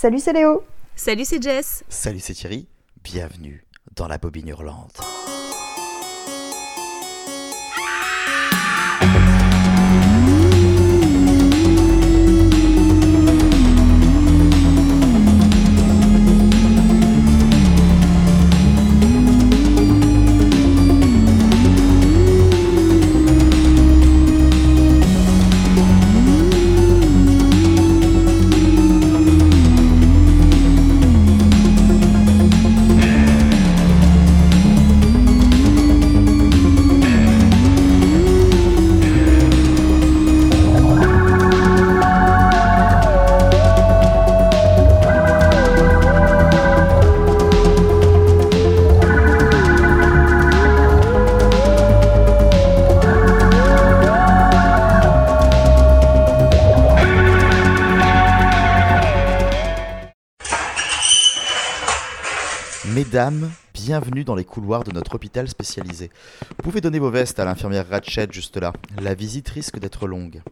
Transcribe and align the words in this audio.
Salut, 0.00 0.20
c'est 0.20 0.32
Léo. 0.32 0.62
Salut, 0.94 1.24
c'est 1.24 1.42
Jess. 1.42 1.82
Salut, 1.88 2.20
c'est 2.20 2.32
Thierry. 2.32 2.68
Bienvenue 3.02 3.64
dans 3.96 4.06
la 4.06 4.16
bobine 4.16 4.46
hurlante. 4.46 5.00
Bienvenue 63.88 64.22
dans 64.22 64.34
les 64.34 64.44
couloirs 64.44 64.84
de 64.84 64.92
notre 64.92 65.14
hôpital 65.14 65.48
spécialisé. 65.48 66.10
Vous 66.50 66.62
pouvez 66.62 66.82
donner 66.82 66.98
vos 66.98 67.10
vestes 67.10 67.40
à 67.40 67.46
l'infirmière 67.46 67.88
Ratchet 67.88 68.28
juste 68.30 68.58
là. 68.58 68.74
La 69.00 69.14
visite 69.14 69.48
risque 69.48 69.78
d'être 69.78 70.06
longue. 70.06 70.42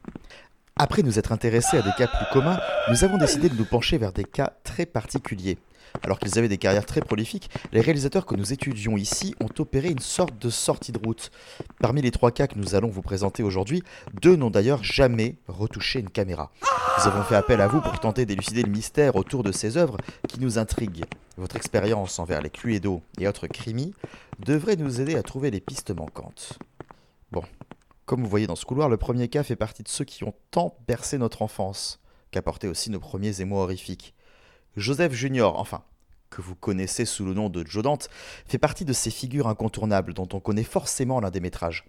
Après 0.75 1.03
nous 1.03 1.19
être 1.19 1.33
intéressés 1.33 1.77
à 1.77 1.83
des 1.83 1.93
cas 1.98 2.06
plus 2.06 2.25
communs, 2.33 2.59
nous 2.89 3.05
avons 3.05 3.19
décidé 3.19 3.51
de 3.51 3.55
nous 3.55 3.67
pencher 3.67 3.98
vers 3.98 4.15
des 4.15 4.25
cas 4.25 4.55
très 4.65 4.87
particuliers. 4.87 5.59
Alors 6.03 6.19
qu'ils 6.19 6.39
avaient 6.39 6.48
des 6.48 6.56
carrières 6.56 6.87
très 6.87 7.03
prolifiques, 7.03 7.51
les 7.73 7.83
réalisateurs 7.83 8.25
que 8.25 8.37
nous 8.37 8.55
étudions 8.55 8.97
ici 8.97 9.34
ont 9.39 9.50
opéré 9.59 9.91
une 9.91 9.98
sorte 9.98 10.39
de 10.39 10.48
sortie 10.48 10.93
de 10.93 11.00
route. 11.05 11.31
Parmi 11.78 12.00
les 12.00 12.12
trois 12.12 12.31
cas 12.31 12.47
que 12.47 12.59
nous 12.59 12.75
allons 12.75 12.89
vous 12.89 13.03
présenter 13.03 13.43
aujourd'hui, 13.43 13.83
deux 14.19 14.37
n'ont 14.37 14.48
d'ailleurs 14.48 14.83
jamais 14.83 15.37
retouché 15.47 16.00
une 16.00 16.09
caméra. 16.09 16.50
Nous 16.98 17.06
avons 17.06 17.23
fait 17.23 17.37
appel 17.37 17.61
à 17.61 17.69
vous 17.69 17.83
pour 17.83 18.00
tenter 18.00 18.25
d'élucider 18.25 18.62
le 18.62 18.71
mystère 18.71 19.15
autour 19.15 19.43
de 19.43 19.53
ces 19.53 19.77
œuvres 19.77 19.98
qui 20.27 20.41
nous 20.41 20.59
intriguent. 20.59 21.05
Votre 21.37 21.56
expérience 21.56 22.19
envers 22.19 22.41
les 22.41 22.48
Cluedo 22.48 23.03
et 23.19 23.29
autres 23.29 23.47
crimis 23.47 23.95
devrait 24.39 24.77
nous 24.77 25.03
aider 25.03 25.17
à 25.17 25.23
trouver 25.23 25.51
les 25.51 25.61
pistes 25.61 25.91
manquantes. 25.91 26.59
Bon, 27.31 27.43
comme 28.06 28.23
vous 28.23 28.28
voyez 28.28 28.47
dans 28.47 28.56
ce 28.56 28.65
couloir, 28.65 28.89
le 28.89 28.97
premier 28.97 29.28
cas 29.28 29.43
fait 29.43 29.56
partie 29.56 29.83
de 29.83 29.89
ceux 29.89 30.06
qui 30.06 30.25
ont 30.25 30.34
tant 30.51 30.78
bercé 30.89 31.19
notre 31.19 31.43
enfance, 31.43 32.01
qu'apportaient 32.31 32.69
aussi 32.69 32.89
nos 32.89 33.01
premiers 33.01 33.43
émois 33.43 33.65
horrifiques. 33.65 34.15
Joseph 34.77 35.12
Junior, 35.12 35.59
enfin, 35.59 35.83
que 36.31 36.41
vous 36.41 36.55
connaissez 36.55 37.05
sous 37.05 37.27
le 37.27 37.34
nom 37.34 37.50
de 37.50 37.67
Joe 37.67 37.84
fait 38.47 38.59
partie 38.59 38.87
de 38.87 38.95
ces 38.95 39.11
figures 39.11 39.48
incontournables 39.48 40.15
dont 40.15 40.28
on 40.33 40.41
connaît 40.41 40.65
forcément 40.65 41.21
l'un 41.21 41.31
des 41.31 41.41
métrages. 41.41 41.84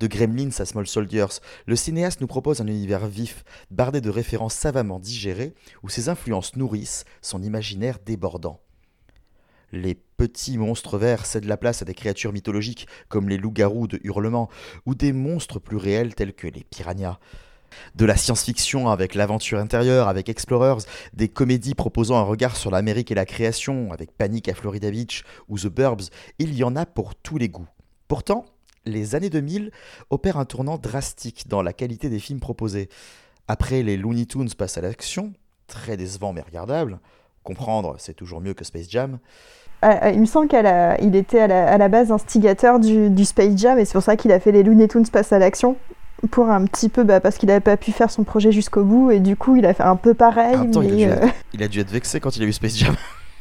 De 0.00 0.06
Gremlins 0.06 0.58
à 0.58 0.64
Small 0.64 0.86
Soldiers, 0.86 1.40
le 1.66 1.76
cinéaste 1.76 2.20
nous 2.22 2.26
propose 2.26 2.62
un 2.62 2.66
univers 2.66 3.06
vif, 3.06 3.44
bardé 3.70 4.00
de 4.00 4.10
références 4.10 4.54
savamment 4.54 4.98
digérées, 4.98 5.54
où 5.82 5.90
ses 5.90 6.08
influences 6.08 6.56
nourrissent 6.56 7.04
son 7.20 7.42
imaginaire 7.42 7.98
débordant. 8.04 8.60
Les 9.76 9.94
petits 9.94 10.56
monstres 10.56 10.96
verts 10.96 11.26
cèdent 11.26 11.44
la 11.44 11.58
place 11.58 11.82
à 11.82 11.84
des 11.84 11.92
créatures 11.92 12.32
mythologiques 12.32 12.88
comme 13.10 13.28
les 13.28 13.36
loups-garous 13.36 13.86
de 13.86 14.00
Hurlement, 14.04 14.48
ou 14.86 14.94
des 14.94 15.12
monstres 15.12 15.58
plus 15.58 15.76
réels 15.76 16.14
tels 16.14 16.32
que 16.32 16.46
les 16.46 16.64
piranhas. 16.64 17.18
De 17.94 18.06
la 18.06 18.16
science-fiction 18.16 18.88
avec 18.88 19.14
l'aventure 19.14 19.58
intérieure, 19.58 20.08
avec 20.08 20.30
Explorers, 20.30 20.86
des 21.12 21.28
comédies 21.28 21.74
proposant 21.74 22.16
un 22.16 22.22
regard 22.22 22.56
sur 22.56 22.70
l'Amérique 22.70 23.10
et 23.10 23.14
la 23.14 23.26
création, 23.26 23.92
avec 23.92 24.12
Panic 24.12 24.48
à 24.48 24.54
Florida 24.54 24.90
Beach 24.90 25.24
ou 25.48 25.58
The 25.58 25.66
Burbs, 25.66 26.04
il 26.38 26.54
y 26.54 26.64
en 26.64 26.74
a 26.74 26.86
pour 26.86 27.14
tous 27.14 27.36
les 27.36 27.50
goûts. 27.50 27.68
Pourtant, 28.08 28.46
les 28.86 29.14
années 29.14 29.30
2000 29.30 29.72
opèrent 30.08 30.38
un 30.38 30.46
tournant 30.46 30.78
drastique 30.78 31.48
dans 31.48 31.60
la 31.60 31.74
qualité 31.74 32.08
des 32.08 32.20
films 32.20 32.40
proposés. 32.40 32.88
Après 33.46 33.82
les 33.82 33.98
Looney 33.98 34.24
Tunes 34.24 34.54
passent 34.56 34.78
à 34.78 34.80
l'action, 34.80 35.34
très 35.66 35.98
décevant 35.98 36.32
mais 36.32 36.40
regardable, 36.40 36.98
comprendre 37.42 37.96
c'est 37.98 38.14
toujours 38.14 38.40
mieux 38.40 38.54
que 38.54 38.64
Space 38.64 38.88
Jam. 38.88 39.18
Euh, 39.84 40.10
il 40.12 40.20
me 40.20 40.26
semble 40.26 40.48
qu'il 40.48 41.16
était 41.16 41.40
à 41.40 41.46
la, 41.46 41.68
à 41.68 41.78
la, 41.78 41.88
base 41.88 42.10
instigateur 42.10 42.80
du, 42.80 43.10
du 43.10 43.24
Space 43.24 43.56
Jam 43.56 43.78
et 43.78 43.84
c'est 43.84 43.92
pour 43.92 44.02
ça 44.02 44.16
qu'il 44.16 44.32
a 44.32 44.40
fait 44.40 44.50
les 44.50 44.62
Looney 44.62 44.88
Tunes 44.88 45.06
passent 45.06 45.32
à 45.32 45.38
l'action 45.38 45.76
pour 46.30 46.48
un 46.48 46.64
petit 46.64 46.88
peu 46.88 47.04
bah, 47.04 47.20
parce 47.20 47.36
qu'il 47.36 47.48
n'avait 47.48 47.60
pas 47.60 47.76
pu 47.76 47.92
faire 47.92 48.10
son 48.10 48.24
projet 48.24 48.52
jusqu'au 48.52 48.84
bout 48.84 49.10
et 49.10 49.20
du 49.20 49.36
coup 49.36 49.56
il 49.56 49.66
a 49.66 49.74
fait 49.74 49.82
un 49.82 49.96
peu 49.96 50.14
pareil. 50.14 50.70
Temps, 50.70 50.80
mais 50.80 50.88
il, 50.88 51.04
a 51.04 51.12
euh... 51.12 51.26
être, 51.26 51.34
il, 51.52 51.62
a 51.62 51.68
dû 51.68 51.80
être, 51.80 51.90
vexé 51.90 52.20
quand 52.20 52.36
il 52.36 52.42
a 52.42 52.46
vu 52.46 52.52
Space 52.52 52.76
Jam. 52.76 52.94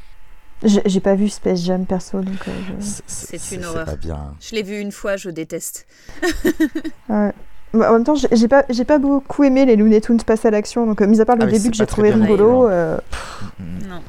J'ai 0.63 0.99
pas 0.99 1.15
vu 1.15 1.29
Space 1.29 1.63
Jam 1.63 1.85
perso 1.85 2.19
donc. 2.21 2.47
Euh, 2.47 2.51
je... 2.79 2.85
C'est 3.07 3.55
une 3.55 3.65
horreur. 3.65 3.85
Pas 3.85 3.95
bien. 3.95 4.33
Je 4.39 4.55
l'ai 4.55 4.63
vu 4.63 4.79
une 4.79 4.91
fois, 4.91 5.15
je 5.15 5.29
déteste. 5.29 5.85
ouais. 7.09 7.31
Bah, 7.73 7.89
en 7.91 7.93
même 7.93 8.03
temps, 8.03 8.15
j'ai 8.15 8.47
pas, 8.47 8.63
pas 8.63 8.97
beaucoup 8.99 9.43
aimé 9.43 9.65
les 9.65 9.75
Looney 9.75 10.01
Tunes 10.01 10.21
passent 10.21 10.45
à 10.45 10.51
l'action, 10.51 10.85
donc 10.85 11.01
euh, 11.01 11.07
mis 11.07 11.21
à 11.21 11.25
part 11.25 11.35
le 11.35 11.43
ah, 11.43 11.47
début 11.47 11.71
que 11.71 11.75
j'ai 11.75 11.85
trouvé 11.85 12.11
rigolo. 12.11 12.69
euh... 12.69 12.97
non. 13.59 14.01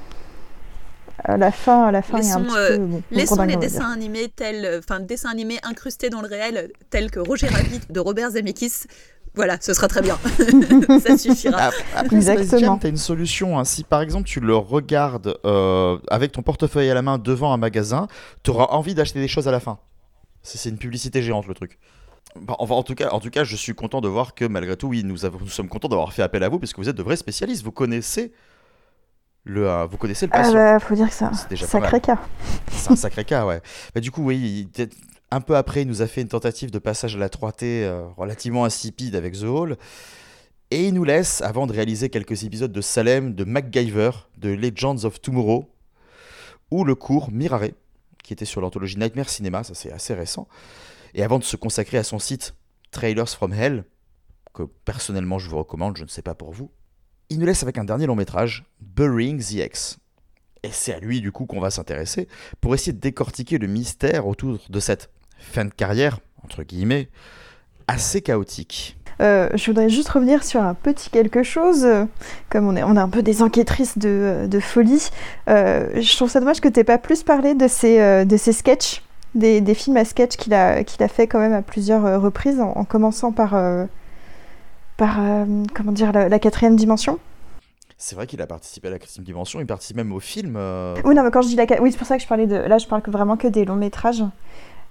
À 1.29 1.37
la 1.37 1.51
fin, 1.51 1.87
à 1.87 1.91
la 1.91 2.03
fin, 2.03 2.19
il 2.19 2.29
y 2.29 2.31
a 2.31 2.37
un 2.37 2.39
laissons, 2.39 2.53
petit 2.53 2.57
euh, 2.57 2.77
peu. 2.77 2.85
Bon, 2.85 3.03
laissons 3.11 3.35
les 3.35 3.55
on 3.55 3.59
va 3.59 3.67
dessins 3.67 3.91
animés 3.91 4.29
tels, 4.29 4.79
enfin 4.79 5.01
dessins 5.01 5.29
animés 5.29 5.59
incrustés 5.65 6.09
dans 6.09 6.23
le 6.23 6.29
réel, 6.29 6.71
tels 6.91 7.11
que 7.11 7.19
Roger 7.19 7.49
Rabbit 7.49 7.81
de 7.91 7.99
Robert 7.99 8.31
Zemeckis. 8.31 8.85
Voilà, 9.35 9.59
ce 9.61 9.75
sera 9.75 9.89
très 9.89 10.03
bien. 10.03 10.17
ça 11.01 11.19
suffira. 11.19 11.71
Après, 11.97 12.17
Exactement. 12.17 12.79
tu 12.79 12.87
as 12.87 12.91
une 12.91 12.97
solution. 12.97 13.59
Hein. 13.59 13.65
Si 13.65 13.83
par 13.83 14.03
exemple 14.03 14.29
tu 14.29 14.39
le 14.39 14.57
regardes 14.57 15.37
euh, 15.45 15.99
avec 16.09 16.31
ton 16.31 16.43
portefeuille 16.43 16.91
à 16.91 16.95
la 16.95 17.03
main 17.03 17.19
devant 17.19 17.53
un 17.53 17.57
magasin, 17.57 18.07
tu 18.45 18.51
auras 18.51 18.67
envie 18.67 18.95
d'acheter 18.95 19.19
des 19.19 19.29
choses 19.29 19.49
à 19.49 19.51
la 19.51 19.61
fin. 19.61 19.79
C'est 20.43 20.69
une 20.69 20.79
publicité 20.79 21.23
géante 21.23 21.49
le 21.49 21.55
truc. 21.55 21.81
Bah, 22.41 22.55
enfin, 22.61 22.77
en, 22.77 22.85
tout 22.85 22.95
cas, 22.95 23.09
en 23.11 23.19
tout 23.19 23.31
cas, 23.31 23.43
je 23.43 23.57
suis 23.57 23.75
content 23.75 24.01
de 24.01 24.09
voir 24.09 24.35
que 24.35 24.45
malgré 24.45 24.77
tout, 24.77 24.87
oui, 24.89 25.03
nous, 25.03 25.25
avons, 25.25 25.41
nous 25.41 25.49
sommes 25.49 25.69
contents 25.69 25.89
d'avoir 25.89 26.13
fait 26.13 26.23
appel 26.23 26.45
à 26.45 26.49
vous 26.49 26.61
parce 26.61 26.73
que 26.73 26.81
vous 26.81 26.89
êtes 26.89 26.97
de 26.97 27.03
vrais 27.03 27.17
spécialistes. 27.17 27.65
Vous 27.65 27.73
connaissez 27.73 28.33
le, 29.47 29.69
euh, 29.71 29.87
vous 29.87 29.97
connaissez 29.97 30.27
le 30.27 30.33
Ah 30.35 30.39
patient. 30.43 30.55
bah, 30.55 30.79
faut 30.81 30.95
dire 30.95 31.09
que 31.09 31.15
c'est 31.15 31.25
un 31.25 31.33
sacré 31.67 32.01
cas. 32.01 32.19
C'est 32.71 32.91
un 32.91 32.97
sacré 32.97 33.25
cas, 33.25 33.47
ouais. 33.47 33.63
Bah, 33.95 34.01
du 34.03 34.11
coup, 34.11 34.23
oui, 34.25 34.69
il- 34.77 34.89
un 35.31 35.41
peu 35.41 35.57
après, 35.57 35.83
il 35.83 35.89
nous 35.89 36.03
a 36.03 36.07
fait 36.07 36.21
une 36.23 36.29
tentative 36.29 36.71
de 36.71 36.79
passage 36.79 37.17
à 37.17 37.19
la 37.19 37.29
3T 37.29 37.85
euh, 37.85 38.07
relativement 38.17 38.65
insipide 38.65 39.17
avec 39.17 39.35
The 39.39 39.45
Hall. 39.45 39.77
Et 40.71 40.87
il 40.89 40.95
nous 40.95 41.05
laisse, 41.05 41.41
avant 41.43 41.67
de 41.67 41.73
réaliser 41.73 42.11
quelques 42.11 42.43
épisodes 42.45 42.73
de 42.73 42.81
Salem, 42.81 43.35
de 43.35 43.45
MacGyver, 43.45 44.11
de 44.37 44.51
Legends 44.51 45.05
of 45.05 45.21
Tomorrow, 45.21 45.71
ou 46.73 46.85
le 46.85 46.95
cours 46.97 47.31
Mirare, 47.31 47.69
qui 48.25 48.33
était 48.33 48.45
sur 48.45 48.61
l'anthologie 48.61 48.99
Nightmare 48.99 49.29
Cinema, 49.29 49.63
ça 49.63 49.75
c'est 49.75 49.93
assez 49.93 50.13
récent. 50.15 50.49
Et 51.15 51.23
avant 51.23 51.39
de 51.39 51.45
se 51.45 51.57
consacrer 51.57 51.99
à 51.99 52.03
son 52.03 52.19
site 52.19 52.55
Trailers 52.91 53.29
from 53.29 53.53
Hell, 53.53 53.85
que 54.55 54.65
personnellement 54.85 55.39
je 55.39 55.49
vous 55.49 55.59
recommande, 55.59 55.97
je 55.97 56.03
ne 56.03 56.09
sais 56.09 56.23
pas 56.23 56.35
pour 56.35 56.51
vous, 56.53 56.71
il 57.31 57.39
nous 57.39 57.47
laisse 57.47 57.63
avec 57.63 57.79
un 57.79 57.85
dernier 57.85 58.07
long 58.07 58.15
métrage, 58.17 58.65
Burying 58.81 59.41
the 59.41 59.53
X. 59.53 59.99
Et 60.63 60.71
c'est 60.73 60.95
à 60.95 60.99
lui 60.99 61.21
du 61.21 61.33
coup 61.33 61.47
qu'on 61.47 61.61
va 61.61 61.71
s'intéresser 61.71 62.29
pour 62.61 62.75
essayer 62.75 62.93
de 62.93 63.01
décortiquer 63.01 63.59
le 63.59 63.67
mystère 63.67 64.27
autour 64.27 64.59
de 64.69 64.81
cette 64.81 65.11
fin 65.39 65.65
de 65.65 65.71
carrière, 65.71 66.19
entre 66.45 66.63
guillemets, 66.63 67.09
assez 67.89 68.21
chaotique. 68.21 68.97
Euh, 69.21 69.49
je 69.55 69.67
voudrais 69.67 69.89
juste 69.89 70.09
revenir 70.11 70.45
sur 70.45 70.61
un 70.61 70.75
petit 70.75 71.09
quelque 71.09 71.43
chose. 71.43 71.85
Euh, 71.85 72.05
Comme 72.51 72.67
on 72.67 72.77
est, 72.77 72.83
on 72.83 72.97
est 72.97 73.01
un 73.01 73.09
peu 73.09 73.23
des 73.23 73.43
enquêtrices 73.43 73.97
de, 73.97 74.47
de 74.51 74.61
folie, 74.61 75.09
euh, 75.49 76.01
je 76.01 76.17
trouve 76.17 76.31
ça 76.31 76.41
dommage 76.41 76.61
que 76.61 76.69
tu 76.69 76.85
pas 76.85 76.99
plus 76.99 77.23
parlé 77.23 77.55
de 77.55 77.67
ces, 77.69 78.01
euh, 78.01 78.25
de 78.25 78.37
ces 78.37 78.53
sketchs, 78.53 79.03
des, 79.35 79.61
des 79.61 79.75
films 79.75 79.97
à 79.97 80.05
sketch 80.05 80.37
qu'il 80.37 80.53
a, 80.53 80.85
qu'il 80.85 81.03
a 81.03 81.09
fait 81.09 81.27
quand 81.27 81.39
même 81.39 81.55
à 81.55 81.63
plusieurs 81.63 82.05
euh, 82.05 82.19
reprises, 82.19 82.61
en, 82.61 82.73
en 82.73 82.85
commençant 82.85 83.33
par, 83.33 83.55
euh, 83.55 83.87
par 84.97 85.19
euh, 85.21 85.45
comment 85.75 85.93
dire, 85.93 86.13
la, 86.13 86.29
la 86.29 86.39
quatrième 86.39 86.77
dimension. 86.77 87.19
C'est 87.99 88.15
vrai 88.15 88.27
qu'il 88.27 88.43
a 88.43 88.47
participé 88.47 88.89
à 88.89 88.91
la 88.91 88.99
quatrième 88.99 89.25
dimension, 89.25 89.59
il 89.59 89.67
participe 89.67 89.97
même 89.97 90.13
au 90.13 90.21
film. 90.21 90.57
euh, 90.57 90.95
Oui, 91.05 91.15
non, 91.15 91.23
mais 91.23 91.31
quand 91.31 91.41
je 91.43 91.49
dis 91.49 91.57
la 91.57 91.65
oui, 91.81 91.93
c'est 91.93 91.99
pour 91.99 92.07
ça 92.07 92.17
que 92.17 92.23
je 92.23 92.29
parlais 92.29 92.47
de. 92.47 92.57
Là, 92.57 92.77
je 92.79 92.87
parle 92.87 93.01
que 93.03 93.11
vraiment 93.11 93.37
que 93.37 93.49
des 93.49 93.65
longs 93.65 93.77
métrages. 93.77 94.23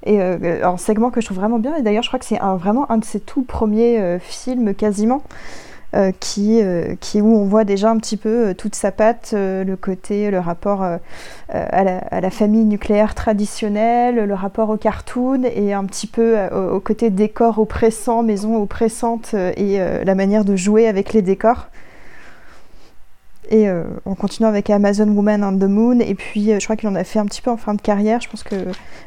Et 0.08 0.22
euh, 0.22 0.68
un 0.68 0.78
segment 0.78 1.10
que 1.12 1.22
je 1.22 1.26
trouve 1.26 1.38
vraiment 1.38 1.60
bien. 1.60 1.76
Et 1.76 1.82
d'ailleurs, 1.82 2.04
je 2.04 2.10
crois 2.10 2.20
que 2.20 2.26
c'est 2.26 2.40
un, 2.40 2.56
vraiment 2.56 2.92
un 2.92 2.98
de 2.98 3.06
ses 3.06 3.20
tout 3.20 3.44
premiers 3.44 4.00
euh, 4.00 4.20
films 4.20 4.74
quasiment. 4.76 5.24
Euh, 5.96 6.12
qui, 6.20 6.62
euh, 6.62 6.96
qui 7.00 7.22
où 7.22 7.38
on 7.38 7.46
voit 7.46 7.64
déjà 7.64 7.90
un 7.90 7.98
petit 7.98 8.18
peu 8.18 8.48
euh, 8.48 8.54
toute 8.54 8.76
sa 8.76 8.92
patte, 8.92 9.32
euh, 9.34 9.64
le 9.64 9.78
côté, 9.78 10.30
le 10.30 10.40
rapport 10.40 10.84
à, 10.84 11.00
la, 11.50 12.30
famille 12.32 12.66
nucléaire 12.66 13.16
traditionnelle, 13.16 14.16
le 14.16 14.34
rapport 14.34 14.70
au 14.70 14.76
cartoon 14.76 15.44
et 15.44 15.74
un 15.74 15.86
petit 15.86 16.08
peu 16.08 16.38
au, 16.48 16.82
côté 16.82 17.10
décor 17.12 17.60
oppressant, 17.60 18.24
maison 18.24 18.62
oppressante 18.62 19.34
et 19.34 19.78
la 19.78 20.16
manière 20.16 20.44
de 20.44 20.56
jouer 20.56 20.88
avec 20.88 21.14
les 21.14 21.22
décors. 21.22 21.68
Et 23.52 23.68
on 24.06 24.16
continue 24.16 24.48
avec 24.48 24.70
Amazon 24.70 25.08
Woman 25.08 25.44
on 25.44 25.58
the 25.58 25.70
Moon. 25.70 26.00
Et 26.00 26.16
puis, 26.16 26.60
je 26.60 26.64
crois 26.64 26.76
qu'il 26.76 26.90
en 26.90 26.96
a 26.96 27.04
fait 27.04 27.20
un 27.20 27.26
petit 27.26 27.42
peu 27.42 27.52
en 27.52 27.58
fin 27.58 27.76
de 27.76 27.82
carrière. 27.82 28.20
Je 28.22 28.30
pense 28.30 28.44
que 28.44 28.56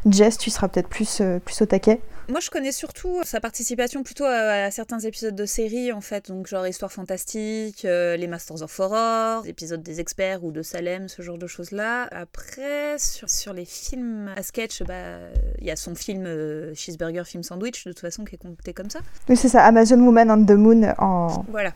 Jess, 0.08 0.38
tu 0.38 0.49
seras 0.49 0.69
peut-être 0.69 0.88
plus, 0.88 1.20
plus 1.44 1.61
au 1.61 1.67
taquet. 1.67 2.00
Moi, 2.30 2.40
je 2.40 2.50
connais 2.50 2.72
surtout 2.72 3.20
sa 3.25 3.40
participation 3.40 4.02
plutôt 4.02 4.25
à, 4.25 4.66
à 4.66 4.70
certains 4.70 4.98
épisodes 4.98 5.34
de 5.34 5.46
séries, 5.46 5.92
en 5.92 6.02
fait. 6.02 6.28
Donc, 6.28 6.46
genre 6.46 6.66
Histoire 6.66 6.92
fantastique, 6.92 7.86
euh, 7.86 8.19
les 8.19 8.26
Masters 8.26 8.60
of 8.60 8.78
Horror, 8.78 9.46
épisodes 9.46 9.82
des 9.82 9.98
experts 9.98 10.44
ou 10.44 10.52
de 10.52 10.60
Salem, 10.60 11.08
ce 11.08 11.22
genre 11.22 11.38
de 11.38 11.46
choses-là. 11.46 12.06
Après, 12.10 12.98
sur, 12.98 13.30
sur 13.30 13.54
les 13.54 13.64
films 13.64 14.30
à 14.36 14.42
sketch, 14.42 14.82
bah, 14.82 15.20
il 15.58 15.66
y 15.66 15.70
a 15.70 15.76
son 15.76 15.94
film 15.94 16.26
euh, 16.26 16.75
Cheeseburger, 16.75 17.25
film 17.25 17.42
sandwich, 17.42 17.86
de 17.86 17.92
toute 17.92 18.00
façon, 18.00 18.26
qui 18.26 18.34
est 18.34 18.38
compté 18.38 18.75
comme 18.75 18.90
ça. 18.90 19.00
Oui, 19.30 19.36
c'est 19.36 19.48
ça, 19.48 19.64
Amazon 19.64 19.98
Woman 19.98 20.30
on 20.30 20.44
the 20.44 20.50
Moon 20.50 20.94
en 20.98 21.46
Voilà. 21.48 21.72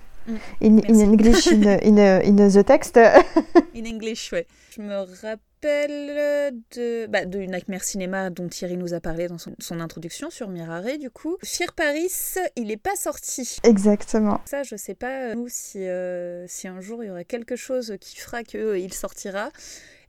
In, 0.61 0.79
in. 0.89 1.01
English, 1.01 1.47
in, 1.47 1.63
in, 1.83 1.99
in 1.99 2.37
the 2.37 2.65
text. 2.65 2.97
In 3.75 3.85
English, 3.87 4.33
ouais. 4.33 4.47
Je 4.75 4.83
me 4.83 4.95
rappelle 4.95 6.61
de, 6.75 7.07
bah, 7.07 7.25
de 7.25 7.41
Nightmare 7.41 7.85
Cinema 7.85 8.31
dont 8.31 8.49
Thierry 8.49 8.77
nous 8.77 8.95
a 8.95 9.01
parlé 9.01 9.29
dans 9.29 9.39
son, 9.39 9.55
son 9.59 9.81
introduction 9.81 10.31
sur 10.31 10.49
Mirare, 10.49 10.99
du 10.99 11.11
coup. 11.11 11.37
Fear 11.43 11.73
Paris, 11.73 12.11
il 12.57 12.69
n'est 12.69 12.77
pas 12.77 12.97
sorti. 12.97 13.59
Exactement. 13.65 14.41
Ça, 14.45 14.63
je 14.63 14.77
sais 14.77 14.95
pas, 14.95 15.31
euh, 15.31 15.35
nous, 15.35 15.47
si, 15.49 15.87
euh, 15.87 16.47
si 16.49 16.69
un 16.69 16.81
jour 16.81 17.03
il 17.03 17.09
y 17.09 17.11
aurait 17.11 17.25
quelque 17.25 17.57
chose 17.57 17.97
qui 18.01 18.17
fera 18.17 18.43
qu'il 18.43 18.93
sortira. 18.93 19.51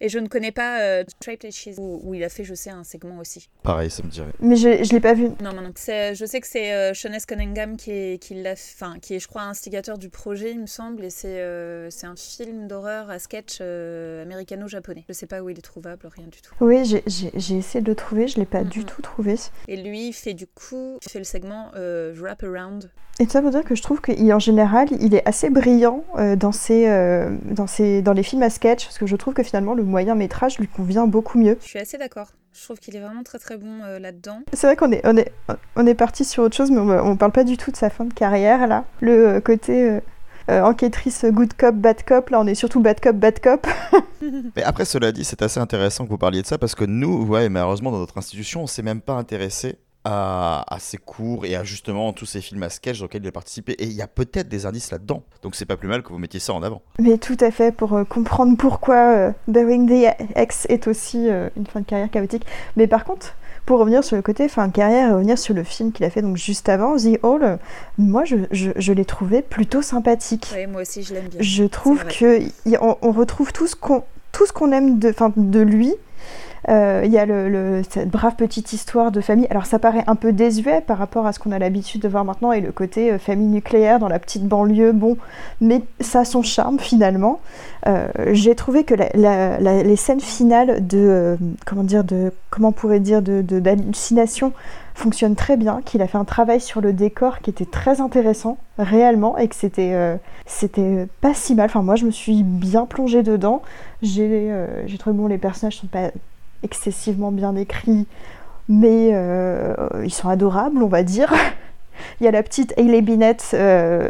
Et 0.05 0.09
je 0.09 0.19
ne 0.19 0.27
connais 0.27 0.51
pas 0.51 0.81
euh, 0.81 1.03
Straight 1.21 1.45
Edges, 1.45 1.69
où, 1.77 2.01
où 2.03 2.13
il 2.13 2.25
a 2.25 2.29
fait, 2.29 2.43
je 2.43 2.53
sais, 2.53 2.69
un 2.69 2.83
segment 2.83 3.19
aussi. 3.19 3.47
Pareil, 3.63 3.89
ça 3.89 4.03
me 4.03 4.09
dirait. 4.09 4.33
Mais 4.41 4.57
je, 4.57 4.83
je 4.83 4.91
l'ai 4.91 4.99
pas 4.99 5.13
vu. 5.13 5.29
Non, 5.41 5.53
non, 5.55 5.61
non. 5.61 5.71
C'est- 5.75 6.13
Je 6.13 6.25
sais 6.25 6.41
que 6.41 6.47
c'est 6.47 6.73
euh, 6.73 6.93
Sean 6.93 7.13
S. 7.13 7.25
Cunningham 7.25 7.77
qui 7.77 7.91
est, 7.91 8.21
qui, 8.21 8.33
l'a, 8.35 8.51
enfin, 8.51 8.97
qui 9.01 9.15
est, 9.15 9.19
je 9.19 9.29
crois, 9.29 9.43
instigateur 9.43 9.97
du 9.97 10.09
projet, 10.09 10.51
il 10.51 10.59
me 10.59 10.67
semble. 10.67 11.05
Et 11.05 11.09
c'est, 11.09 11.39
euh, 11.39 11.89
c'est 11.89 12.05
un 12.05 12.17
film 12.17 12.67
d'horreur 12.67 13.09
à 13.09 13.17
sketch 13.17 13.59
euh, 13.61 14.23
américano-japonais. 14.23 15.05
Je 15.07 15.13
sais 15.13 15.25
pas 15.25 15.41
où 15.41 15.49
il 15.49 15.57
est 15.57 15.61
trouvable, 15.61 16.05
rien 16.13 16.27
du 16.27 16.41
tout. 16.41 16.53
Oui, 16.59 16.83
j'ai- 16.83 17.03
j'ai 17.07 17.31
j'ai 17.35 17.55
essayé 17.57 17.81
de 17.81 17.89
le 17.89 17.95
trouver, 17.95 18.27
je 18.27 18.37
l'ai 18.39 18.45
pas 18.45 18.65
du 18.65 18.79
Mhm. 18.79 18.85
tout 18.85 19.01
trouvé. 19.01 19.35
Et 19.69 19.77
lui, 19.77 20.09
il 20.09 20.13
fait 20.13 20.33
du 20.33 20.47
coup, 20.47 20.97
il 21.01 21.09
fait 21.09 21.19
le 21.19 21.23
segment 21.25 21.71
euh, 21.77 22.13
Wrap 22.19 22.43
Around. 22.43 22.91
Et 23.19 23.27
ça 23.27 23.41
veut 23.41 23.51
dire 23.51 23.63
que 23.63 23.75
je 23.75 23.81
trouve 23.83 24.01
qu'en 24.01 24.39
général, 24.39 24.87
il 24.99 25.13
est 25.13 25.25
assez 25.27 25.49
brillant 25.51 26.03
euh, 26.17 26.35
dans, 26.35 26.51
ses, 26.51 26.87
euh, 26.89 27.29
dans, 27.43 27.67
ses, 27.67 28.01
dans 28.01 28.11
les 28.13 28.23
films 28.23 28.41
à 28.41 28.49
sketch, 28.49 28.85
parce 28.85 28.97
que 28.97 29.05
je 29.05 29.15
trouve 29.15 29.35
que 29.35 29.43
finalement, 29.43 29.75
le 29.75 29.83
moyen 29.93 30.15
métrage 30.15 30.57
lui 30.57 30.67
convient 30.67 31.05
beaucoup 31.05 31.37
mieux. 31.37 31.57
Je 31.61 31.67
suis 31.67 31.79
assez 31.79 31.99
d'accord. 31.99 32.29
Je 32.51 32.63
trouve 32.63 32.79
qu'il 32.79 32.95
est 32.95 32.99
vraiment 32.99 33.21
très 33.21 33.37
très 33.37 33.57
bon 33.57 33.81
euh, 33.83 33.99
là-dedans. 33.99 34.39
C'est 34.53 34.65
vrai 34.65 34.75
qu'on 34.75 34.91
est, 34.91 35.05
on 35.05 35.15
est, 35.15 35.31
on 35.75 35.85
est 35.85 35.93
parti 35.93 36.25
sur 36.25 36.43
autre 36.43 36.55
chose, 36.55 36.71
mais 36.71 36.79
on, 36.79 36.89
on 36.89 37.15
parle 37.15 37.31
pas 37.31 37.43
du 37.43 37.57
tout 37.57 37.71
de 37.71 37.77
sa 37.77 37.91
fin 37.91 38.05
de 38.05 38.13
carrière, 38.13 38.67
là. 38.67 38.85
Le 39.01 39.27
euh, 39.27 39.39
côté 39.39 39.89
euh, 39.89 39.99
euh, 40.49 40.61
enquêtrice 40.61 41.25
good 41.25 41.53
cop, 41.53 41.75
bad 41.75 42.03
cop, 42.03 42.29
là, 42.31 42.39
on 42.39 42.47
est 42.47 42.55
surtout 42.55 42.81
bad 42.81 42.99
cop, 42.99 43.15
bad 43.15 43.39
cop. 43.39 43.67
Mais 44.55 44.63
après, 44.63 44.85
cela 44.85 45.11
dit, 45.11 45.23
c'est 45.23 45.41
assez 45.43 45.59
intéressant 45.59 46.05
que 46.05 46.09
vous 46.09 46.17
parliez 46.17 46.41
de 46.41 46.47
ça 46.47 46.57
parce 46.57 46.75
que 46.75 46.85
nous, 46.85 47.25
ouais, 47.25 47.49
malheureusement, 47.49 47.91
dans 47.91 47.99
notre 47.99 48.17
institution, 48.17 48.63
on 48.63 48.67
s'est 48.67 48.81
même 48.81 49.01
pas 49.01 49.13
intéressé 49.13 49.77
à, 50.05 50.63
à 50.73 50.79
ses 50.79 50.97
cours 50.97 51.45
et 51.45 51.55
à 51.55 51.63
justement 51.63 52.11
tous 52.13 52.25
ces 52.25 52.41
films 52.41 52.63
à 52.63 52.69
sketch 52.69 52.99
dans 52.99 53.05
lesquels 53.05 53.23
il 53.23 53.27
a 53.27 53.31
participé. 53.31 53.73
Et 53.73 53.85
il 53.85 53.93
y 53.93 54.01
a 54.01 54.07
peut-être 54.07 54.49
des 54.49 54.65
indices 54.65 54.91
là-dedans. 54.91 55.23
Donc 55.41 55.55
c'est 55.55 55.65
pas 55.65 55.77
plus 55.77 55.87
mal 55.87 56.03
que 56.03 56.09
vous 56.09 56.17
mettiez 56.17 56.39
ça 56.39 56.53
en 56.53 56.61
avant. 56.63 56.81
Mais 56.99 57.17
tout 57.17 57.37
à 57.39 57.51
fait, 57.51 57.71
pour 57.73 57.93
euh, 57.93 58.03
comprendre 58.03 58.57
pourquoi 58.57 58.95
euh, 58.95 59.31
Bearing 59.47 59.87
the 59.89 60.13
X 60.37 60.65
est 60.69 60.87
aussi 60.87 61.29
euh, 61.29 61.49
une 61.55 61.65
fin 61.67 61.79
de 61.81 61.85
carrière 61.85 62.09
chaotique. 62.11 62.45
Mais 62.75 62.87
par 62.87 63.05
contre, 63.05 63.35
pour 63.65 63.79
revenir 63.79 64.03
sur 64.03 64.17
le 64.17 64.21
côté 64.21 64.49
fin 64.49 64.67
de 64.67 64.73
carrière 64.73 65.09
et 65.09 65.13
revenir 65.13 65.37
sur 65.39 65.53
le 65.53 65.63
film 65.63 65.93
qu'il 65.93 66.05
a 66.05 66.09
fait 66.09 66.21
donc 66.21 66.35
juste 66.35 66.67
avant, 66.67 66.97
The 66.97 67.17
Hall, 67.23 67.59
moi 67.97 68.25
je, 68.25 68.35
je, 68.51 68.71
je 68.75 68.91
l'ai 68.91 69.05
trouvé 69.05 69.41
plutôt 69.41 69.81
sympathique. 69.81 70.49
Ouais, 70.53 70.67
moi 70.67 70.81
aussi, 70.81 71.01
je 71.03 71.13
l'aime 71.13 71.27
bien. 71.29 71.39
Je 71.41 71.63
trouve 71.63 72.03
que 72.05 72.41
y- 72.41 72.77
on, 72.81 72.97
on 73.01 73.11
retrouve 73.13 73.53
tout 73.53 73.67
ce 73.67 73.75
qu'on 73.77 74.03
tout 74.33 74.45
ce 74.47 74.51
qu'on 74.51 74.71
aime 74.71 74.97
de, 74.99 75.11
'fin, 75.11 75.31
de 75.37 75.59
lui. 75.61 75.93
Euh, 76.69 77.01
Il 77.05 77.11
y 77.11 77.17
a 77.17 77.25
cette 77.89 78.09
brave 78.09 78.35
petite 78.35 78.71
histoire 78.73 79.11
de 79.11 79.19
famille. 79.21 79.47
Alors 79.49 79.65
ça 79.65 79.79
paraît 79.79 80.03
un 80.07 80.15
peu 80.15 80.31
désuet 80.31 80.81
par 80.81 80.97
rapport 80.97 81.25
à 81.25 81.33
ce 81.33 81.39
qu'on 81.39 81.51
a 81.51 81.59
l'habitude 81.59 82.01
de 82.01 82.07
voir 82.07 82.23
maintenant 82.25 82.51
et 82.51 82.61
le 82.61 82.71
côté 82.71 83.11
euh, 83.11 83.19
famille 83.19 83.47
nucléaire 83.47 83.99
dans 83.99 84.07
la 84.07 84.19
petite 84.19 84.45
banlieue, 84.47 84.93
bon, 84.93 85.17
mais 85.61 85.81
ça 85.99 86.21
a 86.21 86.25
son 86.25 86.41
charme 86.41 86.79
finalement. 86.79 87.39
Euh, 87.87 88.07
J'ai 88.31 88.55
trouvé 88.55 88.83
que 88.85 88.93
la- 88.95 89.83
les 89.83 89.95
scènes 89.97 90.21
finales 90.21 90.87
de, 90.87 90.97
euh, 90.97 91.35
comment 91.65 91.83
dire, 91.83 92.03
de, 92.03 92.31
comment 92.49 92.71
pourrait 92.71 92.99
dire, 93.01 93.21
de 93.21 93.41
d'hallucination 93.41 94.53
fonctionnent 94.95 95.35
très 95.35 95.57
bien, 95.57 95.81
qu'il 95.83 96.01
a 96.03 96.07
fait 96.07 96.19
un 96.19 96.23
travail 96.23 96.61
sur 96.61 96.79
le 96.79 96.93
décor 96.93 97.39
qui 97.39 97.49
était 97.49 97.65
très 97.65 97.99
intéressant 97.99 98.57
réellement 98.77 99.37
et 99.37 99.47
que 99.47 99.55
c'était 99.55 99.91
euh, 99.93 100.15
c'était 100.45 101.07
pas 101.19 101.33
si 101.33 101.55
mal. 101.55 101.65
Enfin, 101.65 101.81
moi, 101.81 101.95
je 101.95 102.05
me 102.05 102.11
suis 102.11 102.43
bien 102.43 102.85
plongée 102.85 103.23
dedans. 103.23 103.63
J'ai 104.01 104.49
euh, 104.51 104.67
j'ai 104.85 104.97
trouvé 104.97 105.15
bon, 105.17 105.27
les 105.27 105.37
personnages 105.39 105.77
sont 105.77 105.87
pas 105.87 106.11
excessivement 106.63 107.31
bien 107.31 107.55
écrits, 107.55 108.07
mais 108.69 109.11
euh, 109.13 109.75
ils 110.03 110.13
sont 110.13 110.29
adorables, 110.29 110.81
on 110.81 110.87
va 110.87 111.03
dire. 111.03 111.33
Il 112.19 112.23
y 112.23 112.27
a 112.27 112.31
la 112.31 112.41
petite 112.41 112.73
Hayley 112.75 113.01
Binet 113.01 113.37
euh, 113.53 114.09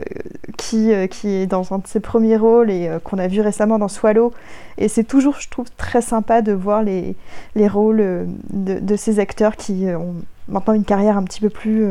qui, 0.57 0.93
euh, 0.93 1.07
qui 1.07 1.27
est 1.27 1.47
dans 1.47 1.73
un 1.73 1.79
de 1.79 1.87
ses 1.87 1.99
premiers 1.99 2.37
rôles 2.37 2.71
et 2.71 2.89
qu'on 3.03 3.17
a 3.17 3.27
vu 3.27 3.41
récemment 3.41 3.77
dans 3.77 3.89
Swallow. 3.89 4.31
Et 4.77 4.87
c'est 4.87 5.03
toujours, 5.03 5.35
je 5.39 5.49
trouve, 5.49 5.69
très 5.75 6.01
sympa 6.01 6.41
de 6.41 6.53
voir 6.53 6.81
les, 6.81 7.15
les 7.55 7.67
rôles 7.67 8.27
de, 8.51 8.95
ces 8.95 9.19
acteurs 9.19 9.57
qui 9.57 9.87
ont 9.87 10.15
maintenant 10.47 10.73
une 10.73 10.85
carrière 10.85 11.17
un 11.17 11.23
petit 11.23 11.41
peu 11.41 11.49
plus, 11.49 11.85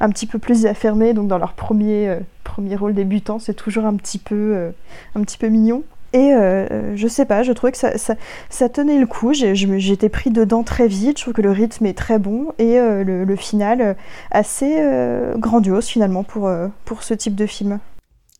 un 0.00 0.08
petit 0.10 0.26
peu 0.26 0.38
plus 0.38 0.66
affirmée. 0.66 1.14
Donc 1.14 1.26
dans 1.26 1.38
leur 1.38 1.54
premier, 1.54 2.16
premier 2.44 2.76
rôle 2.76 2.94
débutant, 2.94 3.38
c'est 3.40 3.54
toujours 3.54 3.86
un 3.86 3.96
petit 3.96 4.18
peu, 4.18 4.72
un 5.16 5.22
petit 5.22 5.36
peu 5.36 5.48
mignon. 5.48 5.82
Et 6.14 6.32
euh, 6.32 6.66
euh, 6.70 6.92
je 6.96 7.08
sais 7.08 7.24
pas, 7.26 7.42
je 7.42 7.52
trouvais 7.52 7.72
que 7.72 7.78
ça, 7.78 7.98
ça, 7.98 8.14
ça 8.48 8.68
tenait 8.68 8.98
le 9.00 9.06
coup. 9.06 9.32
J'étais 9.34 10.08
pris 10.08 10.30
dedans 10.30 10.62
très 10.62 10.86
vite. 10.86 11.18
Je 11.18 11.24
trouve 11.24 11.34
que 11.34 11.42
le 11.42 11.50
rythme 11.50 11.84
est 11.86 11.98
très 11.98 12.18
bon 12.20 12.52
et 12.58 12.78
euh, 12.78 13.02
le, 13.04 13.24
le 13.24 13.36
final 13.36 13.96
assez 14.30 14.76
euh, 14.78 15.36
grandiose 15.36 15.86
finalement 15.86 16.22
pour, 16.22 16.46
euh, 16.46 16.68
pour 16.84 17.02
ce 17.02 17.14
type 17.14 17.34
de 17.34 17.46
film. 17.46 17.80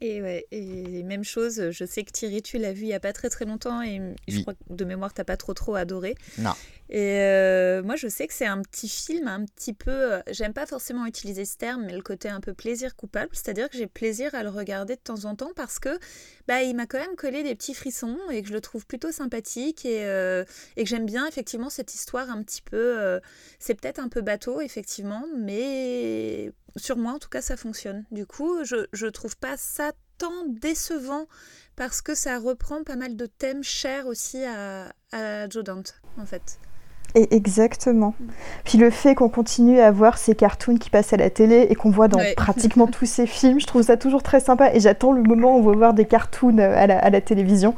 Et 0.01 0.21
ouais, 0.23 0.45
et 0.53 1.03
même 1.03 1.25
chose, 1.25 1.71
je 1.71 1.85
sais 1.85 2.05
que 2.05 2.13
Thierry, 2.13 2.43
tu 2.43 2.59
l'as 2.59 2.73
vu 2.73 2.83
il 2.83 2.89
y 2.89 2.95
a 2.95 3.01
pas 3.01 3.13
très 3.13 3.31
très 3.31 3.45
longtemps 3.45 3.81
et 3.81 4.01
je 4.29 4.37
Oui. 4.37 4.43
crois 4.43 4.55
que 4.55 4.59
de 4.75 4.85
mémoire, 4.85 5.15
t'as 5.15 5.25
pas 5.25 5.37
trop 5.37 5.55
trop 5.55 5.75
adoré. 5.77 6.15
Non. 6.39 6.51
Et 6.91 7.19
euh, 7.21 7.83
moi, 7.83 7.97
je 7.97 8.09
sais 8.09 8.27
que 8.27 8.35
c'est 8.35 8.47
un 8.47 8.61
petit 8.61 8.89
film, 8.89 9.27
un 9.27 9.45
petit 9.47 9.73
peu. 9.73 9.91
euh, 10.15 10.21
J'aime 10.31 10.53
pas 10.53 10.67
forcément 10.67 11.07
utiliser 11.07 11.45
ce 11.45 11.57
terme, 11.57 11.87
mais 11.87 11.95
le 11.95 12.03
côté 12.03 12.29
un 12.29 12.41
peu 12.41 12.53
plaisir 12.55 12.95
coupable, 12.95 13.31
c'est-à-dire 13.33 13.71
que 13.71 13.77
j'ai 13.79 13.87
plaisir 13.87 14.35
à 14.35 14.43
le 14.43 14.51
regarder 14.51 14.97
de 14.97 15.01
temps 15.01 15.25
en 15.25 15.35
temps 15.35 15.53
parce 15.57 15.79
que 15.79 15.99
bah, 16.47 16.63
il 16.63 16.77
m'a 16.77 16.87
quand 16.87 16.99
même 16.99 17.17
collé 17.17 17.43
des 17.43 17.55
petits 17.55 17.75
frissons 17.75 18.19
et 18.31 18.43
que 18.43 18.49
je 18.49 18.53
le 18.53 18.61
trouve 18.61 18.87
plutôt 18.87 19.13
sympathique 19.13 19.87
et, 19.87 20.05
euh, 20.05 20.45
et 20.77 20.85
que 20.85 20.91
j'aime 20.91 21.07
bien 21.07 21.27
effectivement 21.27 21.71
cette 21.71 21.95
histoire 21.95 22.31
un 22.31 22.43
petit 22.43 22.63
peu. 22.63 23.21
c'est 23.59 23.75
peut-être 23.75 23.99
un 23.99 24.09
peu 24.09 24.21
bateau, 24.21 24.61
effectivement, 24.61 25.25
mais 25.39 26.53
sur 26.77 26.97
moi, 26.97 27.13
en 27.13 27.19
tout 27.19 27.29
cas, 27.31 27.41
ça 27.41 27.57
fonctionne. 27.57 28.05
Du 28.11 28.27
coup, 28.27 28.63
je, 28.65 28.87
je 28.93 29.07
trouve 29.07 29.37
pas 29.37 29.57
ça 29.57 29.93
tant 30.19 30.45
décevant 30.49 31.27
parce 31.77 32.03
que 32.03 32.15
ça 32.15 32.39
reprend 32.39 32.85
pas 32.85 32.97
mal 32.97 33.17
de 33.17 33.27
thèmes 33.27 33.65
chers 33.65 34.07
aussi 34.07 34.45
à, 34.45 34.93
à 35.13 35.49
Joe 35.49 35.65
Dante, 35.65 35.95
en 36.19 36.27
fait. 36.27 36.59
Et 37.17 37.35
exactement. 37.37 38.15
Puis 38.65 38.77
le 38.77 38.91
fait 38.91 39.15
qu'on 39.15 39.29
continue 39.29 39.79
à 39.79 39.91
voir 39.93 40.19
ces 40.19 40.35
cartoons 40.35 40.77
qui 40.77 40.91
passent 40.91 41.13
à 41.13 41.17
la 41.17 41.31
télé 41.31 41.67
et 41.71 41.75
qu'on 41.77 41.91
voit 41.91 42.09
dans 42.09 42.19
Ouais. 42.19 42.35
pratiquement 42.37 42.87
tous 42.89 43.07
ces 43.07 43.27
films, 43.27 43.61
je 43.61 43.67
trouve 43.67 43.83
ça 43.83 43.97
toujours 43.97 44.23
très 44.23 44.41
sympa 44.41 44.73
et 44.75 44.81
j'attends 44.81 45.13
le 45.13 45.23
moment 45.23 45.55
où 45.57 45.61
on 45.61 45.63
va 45.63 45.77
voir 45.77 45.95
des 45.95 46.07
cartoons 46.07 46.59
euh, 46.59 46.75
à 46.77 46.87
la, 46.89 46.99
à 46.99 47.11
la 47.11 47.21
télévision. 47.21 47.75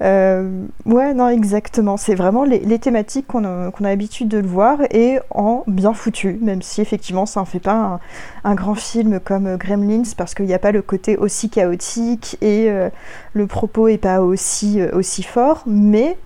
Euh, 0.00 0.64
ouais, 0.86 1.12
non, 1.14 1.28
exactement. 1.28 1.96
C'est 1.96 2.14
vraiment 2.14 2.44
les, 2.44 2.58
les 2.60 2.78
thématiques 2.78 3.26
qu'on 3.26 3.44
a, 3.44 3.70
l'habitude 3.80 4.28
de 4.28 4.38
le 4.38 4.46
voir 4.46 4.78
et 4.90 5.18
en 5.30 5.64
bien 5.66 5.92
foutu, 5.92 6.38
même 6.40 6.62
si 6.62 6.80
effectivement 6.80 7.26
ça 7.26 7.40
en 7.40 7.44
fait 7.44 7.58
pas 7.58 7.72
un, 7.72 8.00
un 8.44 8.54
grand 8.54 8.74
film 8.76 9.18
comme 9.18 9.46
euh, 9.46 9.56
Gremlins 9.56 10.02
parce 10.16 10.34
qu'il 10.34 10.46
n'y 10.46 10.54
a 10.54 10.58
pas 10.60 10.72
le 10.72 10.82
côté 10.82 11.16
aussi 11.16 11.50
chaotique 11.50 12.36
et 12.42 12.70
euh, 12.70 12.90
le 13.32 13.46
propos 13.48 13.88
est 13.88 13.98
pas 13.98 14.20
aussi, 14.20 14.80
aussi 14.92 15.22
fort, 15.24 15.62
mais 15.66 16.16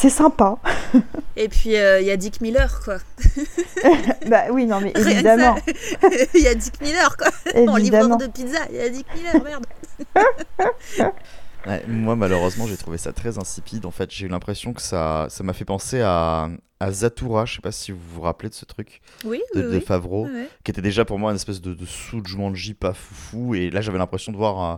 c'est 0.00 0.10
sympa. 0.10 0.58
Et 1.34 1.48
puis, 1.48 1.76
euh, 1.76 2.00
il 2.00 2.06
y 2.06 2.12
a 2.12 2.16
Dick 2.16 2.40
Miller, 2.40 2.80
quoi. 2.84 2.98
bah 4.28 4.44
oui, 4.52 4.64
non, 4.64 4.80
mais 4.80 4.92
évidemment. 4.94 5.56
Il 6.34 6.40
y 6.42 6.46
a 6.46 6.54
Dick 6.54 6.80
Miller, 6.80 7.16
quoi. 7.16 7.26
En 7.66 7.76
livreur 7.76 8.16
de 8.16 8.28
pizza, 8.28 8.60
il 8.70 8.76
y 8.76 8.80
a 8.80 8.88
Dick 8.90 9.06
Miller, 9.16 9.42
merde. 9.42 9.66
Ouais, 11.66 11.82
moi, 11.88 12.14
malheureusement, 12.14 12.68
j'ai 12.68 12.76
trouvé 12.76 12.96
ça 12.96 13.12
très 13.12 13.38
insipide. 13.38 13.86
En 13.86 13.90
fait, 13.90 14.08
j'ai 14.12 14.26
eu 14.26 14.28
l'impression 14.28 14.72
que 14.72 14.80
ça 14.80 15.26
ça 15.30 15.42
m'a 15.42 15.52
fait 15.52 15.64
penser 15.64 16.00
à, 16.00 16.48
à 16.78 16.92
Zatura. 16.92 17.44
Je 17.44 17.56
sais 17.56 17.60
pas 17.60 17.72
si 17.72 17.90
vous 17.90 17.98
vous 18.14 18.20
rappelez 18.20 18.50
de 18.50 18.54
ce 18.54 18.64
truc 18.66 19.00
Oui, 19.24 19.42
de, 19.56 19.66
oui, 19.66 19.74
de. 19.74 19.80
Favreau. 19.80 20.28
Qui 20.62 20.70
était 20.70 20.80
déjà 20.80 21.04
pour 21.04 21.18
moi 21.18 21.30
une 21.32 21.36
espèce 21.36 21.60
de, 21.60 21.74
de 21.74 21.84
sous-Jumanji 21.84 22.74
pas 22.74 22.94
foufou 22.94 23.56
et 23.56 23.70
là 23.70 23.80
j'avais 23.80 23.98
l'impression 23.98 24.30
de 24.30 24.36
voir 24.36 24.74
euh, 24.74 24.76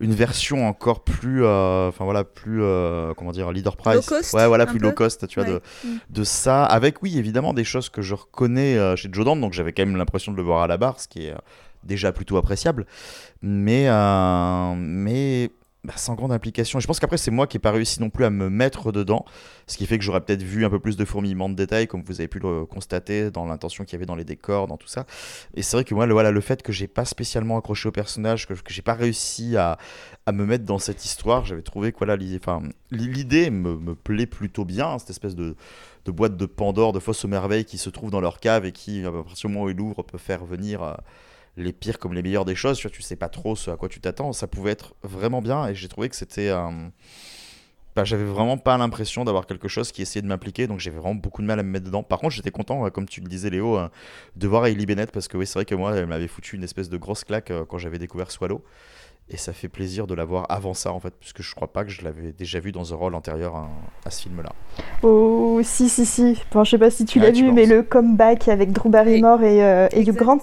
une 0.00 0.12
version 0.14 0.66
encore 0.66 1.04
plus 1.04 1.44
euh, 1.44 1.88
enfin 1.88 2.04
voilà 2.04 2.24
plus 2.24 2.62
euh, 2.62 3.14
comment 3.14 3.30
dire 3.32 3.52
leader 3.52 3.76
price 3.76 3.94
Low 4.10 4.16
cost, 4.18 4.32
ouais 4.34 4.46
voilà 4.46 4.66
plus 4.66 4.78
peu. 4.80 4.86
low 4.86 4.92
cost 4.92 5.26
tu 5.28 5.38
vois 5.40 5.48
Ouais. 5.48 5.54
de, 5.54 5.60
Mm. 5.88 5.96
de 6.10 6.24
ça 6.24 6.64
avec 6.64 7.02
oui 7.02 7.18
évidemment 7.18 7.52
des 7.54 7.64
choses 7.64 7.88
que 7.88 8.02
je 8.02 8.14
reconnais 8.14 8.76
euh, 8.76 8.96
chez 8.96 9.08
Joe 9.12 9.24
Dante 9.24 9.40
donc 9.40 9.52
j'avais 9.52 9.72
quand 9.72 9.84
même 9.86 9.96
l'impression 9.96 10.32
de 10.32 10.36
le 10.36 10.42
voir 10.42 10.62
à 10.62 10.66
la 10.66 10.76
barre 10.76 10.98
ce 11.00 11.06
qui 11.08 11.26
est 11.26 11.34
déjà 11.84 12.10
plutôt 12.12 12.36
appréciable 12.36 12.86
mais 13.42 13.88
euh, 13.88 14.74
mais 14.76 15.50
bah, 15.84 15.92
sans 15.96 16.14
grande 16.14 16.32
implication. 16.32 16.80
Je 16.80 16.86
pense 16.86 16.98
qu'après, 16.98 17.18
c'est 17.18 17.30
moi 17.30 17.46
qui 17.46 17.58
n'ai 17.58 17.60
pas 17.60 17.70
réussi 17.70 18.00
non 18.00 18.08
plus 18.08 18.24
à 18.24 18.30
me 18.30 18.48
mettre 18.48 18.90
dedans, 18.90 19.26
ce 19.66 19.76
qui 19.76 19.86
fait 19.86 19.98
que 19.98 20.04
j'aurais 20.04 20.22
peut-être 20.22 20.42
vu 20.42 20.64
un 20.64 20.70
peu 20.70 20.80
plus 20.80 20.96
de 20.96 21.04
fourmillement 21.04 21.50
de 21.50 21.54
détails, 21.54 21.86
comme 21.86 22.02
vous 22.02 22.20
avez 22.20 22.28
pu 22.28 22.38
le 22.38 22.64
constater 22.64 23.30
dans 23.30 23.44
l'intention 23.44 23.84
qu'il 23.84 23.92
y 23.92 23.96
avait 23.96 24.06
dans 24.06 24.14
les 24.14 24.24
décors, 24.24 24.66
dans 24.66 24.78
tout 24.78 24.88
ça. 24.88 25.04
Et 25.54 25.62
c'est 25.62 25.76
vrai 25.76 25.84
que 25.84 25.94
moi, 25.94 26.06
le, 26.06 26.14
voilà, 26.14 26.30
le 26.30 26.40
fait 26.40 26.62
que 26.62 26.72
j'ai 26.72 26.86
pas 26.86 27.04
spécialement 27.04 27.58
accroché 27.58 27.88
au 27.88 27.92
personnage, 27.92 28.46
que, 28.48 28.54
que 28.54 28.72
j'ai 28.72 28.80
pas 28.80 28.94
réussi 28.94 29.58
à, 29.58 29.76
à, 30.24 30.32
me 30.32 30.46
mettre 30.46 30.64
dans 30.64 30.78
cette 30.78 31.04
histoire, 31.04 31.44
j'avais 31.44 31.60
trouvé 31.60 31.92
que 31.92 31.98
voilà, 31.98 32.16
l'idée 32.16 33.50
me, 33.50 33.76
me, 33.76 33.94
plaît 33.94 34.26
plutôt 34.26 34.64
bien, 34.64 34.98
cette 34.98 35.10
espèce 35.10 35.34
de, 35.34 35.54
de 36.06 36.10
boîte 36.10 36.38
de 36.38 36.46
Pandore, 36.46 36.94
de 36.94 36.98
fausses 36.98 37.26
merveilles 37.26 37.66
qui 37.66 37.76
se 37.76 37.90
trouve 37.90 38.10
dans 38.10 38.22
leur 38.22 38.40
cave 38.40 38.64
et 38.64 38.72
qui, 38.72 39.04
à 39.04 39.12
partir 39.12 39.48
du 39.48 39.54
moment 39.54 39.66
où 39.66 39.70
ils 39.70 39.76
l'ouvrent, 39.76 40.02
peut 40.02 40.16
faire 40.16 40.46
venir. 40.46 40.82
Euh, 40.82 40.94
les 41.56 41.72
pires 41.72 41.98
comme 41.98 42.14
les 42.14 42.22
meilleurs 42.22 42.44
des 42.44 42.54
choses. 42.54 42.78
Tu, 42.78 42.88
vois, 42.88 42.94
tu 42.94 43.02
sais 43.02 43.16
pas 43.16 43.28
trop 43.28 43.56
ce 43.56 43.70
à 43.70 43.76
quoi 43.76 43.88
tu 43.88 44.00
t'attends. 44.00 44.32
Ça 44.32 44.46
pouvait 44.46 44.72
être 44.72 44.94
vraiment 45.02 45.42
bien 45.42 45.68
et 45.68 45.74
j'ai 45.74 45.88
trouvé 45.88 46.08
que 46.08 46.16
c'était. 46.16 46.50
un 46.50 46.90
bah, 47.94 48.02
j'avais 48.02 48.24
vraiment 48.24 48.58
pas 48.58 48.76
l'impression 48.76 49.24
d'avoir 49.24 49.46
quelque 49.46 49.68
chose 49.68 49.92
qui 49.92 50.02
essayait 50.02 50.22
de 50.22 50.26
m'impliquer, 50.26 50.66
donc 50.66 50.80
j'avais 50.80 50.98
vraiment 50.98 51.14
beaucoup 51.14 51.42
de 51.42 51.46
mal 51.46 51.60
à 51.60 51.62
me 51.62 51.70
mettre 51.70 51.86
dedans. 51.86 52.02
Par 52.02 52.18
contre, 52.18 52.34
j'étais 52.34 52.50
content, 52.50 52.90
comme 52.90 53.06
tu 53.06 53.20
le 53.20 53.28
disais, 53.28 53.50
Léo, 53.50 53.76
hein, 53.76 53.90
de 54.34 54.48
voir 54.48 54.66
Hailey 54.66 54.84
Bennett 54.84 55.12
parce 55.12 55.28
que 55.28 55.36
oui, 55.36 55.46
c'est 55.46 55.54
vrai 55.54 55.64
que 55.64 55.76
moi, 55.76 55.94
elle 55.94 56.06
m'avait 56.06 56.26
foutu 56.26 56.56
une 56.56 56.64
espèce 56.64 56.88
de 56.88 56.96
grosse 56.96 57.22
claque 57.22 57.52
euh, 57.52 57.64
quand 57.64 57.78
j'avais 57.78 57.98
découvert 57.98 58.32
Swallow. 58.32 58.64
Et 59.30 59.38
ça 59.38 59.54
fait 59.54 59.68
plaisir 59.68 60.06
de 60.06 60.14
la 60.14 60.24
voir 60.24 60.44
avant 60.50 60.74
ça, 60.74 60.92
en 60.92 61.00
fait, 61.00 61.14
puisque 61.18 61.40
je 61.40 61.54
crois 61.54 61.72
pas 61.72 61.84
que 61.84 61.90
je 61.90 62.02
l'avais 62.02 62.32
déjà 62.32 62.58
vu 62.58 62.72
dans 62.72 62.92
un 62.92 62.96
rôle 62.96 63.14
antérieur 63.14 63.56
à, 64.04 64.10
ce 64.10 64.22
film-là. 64.22 64.52
Oh, 65.02 65.60
si, 65.62 65.88
si, 65.88 66.04
si. 66.04 66.38
Bon, 66.52 66.62
je 66.62 66.72
sais 66.72 66.78
pas 66.78 66.90
si 66.90 67.06
tu 67.06 67.20
l'as 67.20 67.30
vu, 67.30 67.50
mais 67.50 67.64
le 67.64 67.82
comeback 67.82 68.48
avec 68.48 68.72
Drew 68.72 68.90
Barrymore 68.90 69.42
et, 69.42 69.64
euh, 69.64 69.88
et 69.92 70.02
Hugh 70.02 70.14
Grant. 70.14 70.40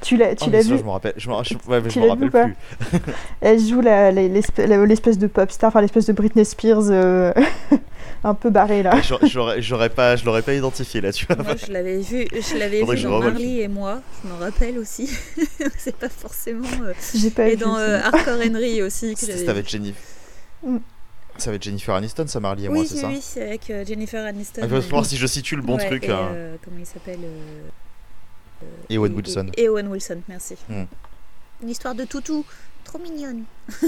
Tu 0.00 0.16
l'as, 0.16 0.34
tu 0.34 0.44
oh, 0.46 0.50
l'as 0.50 0.62
vu 0.62 0.78
Je 0.78 0.84
me 0.84 0.90
rappelle, 0.90 1.14
je 1.16 1.28
me, 1.28 1.34
ouais, 1.34 1.42
je 1.90 2.00
me 2.00 2.08
rappelle 2.08 2.30
plus. 2.30 2.56
Elle 3.40 3.58
joue 3.58 3.80
l'espèce 3.80 5.18
de 5.18 5.26
pop 5.26 5.50
star, 5.50 5.68
enfin 5.68 5.80
l'espèce 5.80 6.06
de 6.06 6.12
Britney 6.12 6.44
Spears 6.44 6.90
euh, 6.90 7.32
un 8.24 8.34
peu 8.34 8.50
barrée 8.50 8.82
là. 8.82 9.00
J'aurais, 9.22 9.60
j'aurais 9.60 9.90
pas, 9.90 10.16
je 10.16 10.24
l'aurais 10.24 10.42
pas 10.42 10.54
identifié 10.54 11.00
là, 11.00 11.12
tu 11.12 11.26
vois. 11.26 11.42
Moi, 11.42 11.54
je 11.56 11.72
l'avais 11.72 11.98
vu, 11.98 12.28
je 12.32 12.56
l'avais 12.56 12.84
vu 12.84 13.02
dans 13.02 13.18
Marley 13.18 13.62
et 13.62 13.68
moi. 13.68 14.00
Je 14.22 14.28
m'en 14.28 14.38
rappelle 14.38 14.78
aussi. 14.78 15.10
c'est 15.78 15.96
pas 15.96 16.08
forcément. 16.08 16.68
Euh, 16.82 16.92
J'ai 17.14 17.30
pas 17.30 17.48
et 17.48 17.56
dans 17.56 17.76
euh, 17.76 17.98
Hardcore 18.00 18.38
Henry 18.46 18.82
aussi. 18.82 19.14
C'était 19.16 19.48
avec 19.48 19.68
Jennifer. 19.68 20.00
Mm. 20.62 20.78
Ça 21.38 21.50
avec 21.50 21.62
Jennifer 21.62 21.94
Aniston, 21.94 22.26
ça 22.26 22.40
Marley 22.40 22.64
et 22.64 22.68
moi, 22.68 22.84
c'est 22.84 22.96
ça 22.96 23.08
Oui, 23.08 23.20
c'est 23.20 23.42
avec 23.42 23.72
Jennifer 23.86 24.24
Aniston. 24.24 24.62
Il 24.64 24.74
ah, 24.74 24.80
faut 24.80 24.88
voir 24.88 25.06
si 25.06 25.16
je 25.16 25.26
situe 25.26 25.54
le 25.54 25.62
bon 25.62 25.76
truc. 25.76 26.04
Et, 26.04 26.10
hein. 26.10 26.30
comment 26.64 26.78
il 26.80 26.86
s'appelle 26.86 27.20
et 28.88 28.98
Owen 28.98 29.14
Wilson. 29.14 29.50
Et, 29.56 29.68
Owen 29.68 29.88
Wilson, 29.88 30.20
merci. 30.28 30.56
Hmm. 30.68 30.84
Une 31.62 31.68
histoire 31.68 31.94
de 31.94 32.04
toutou, 32.04 32.44
trop 32.84 32.98
mignonne. 32.98 33.44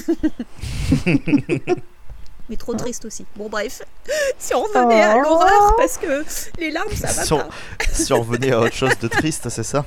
Mais 2.49 2.57
trop 2.57 2.75
triste 2.75 3.05
aussi. 3.05 3.25
Bon, 3.37 3.49
bref, 3.49 3.83
si 4.39 4.55
on 4.55 4.63
revenait 4.63 5.03
à 5.03 5.17
oh. 5.17 5.23
l'horreur, 5.23 5.77
parce 5.77 5.99
que 5.99 6.25
les 6.59 6.73
larmes, 6.73 6.91
ça 6.91 7.13
va 7.13 7.45
pas. 7.45 7.49
si 7.93 8.13
on 8.13 8.21
revenait 8.21 8.53
à 8.53 8.61
autre 8.61 8.75
chose 8.75 8.99
de 9.01 9.07
triste, 9.07 9.49
c'est 9.49 9.63
ça? 9.63 9.85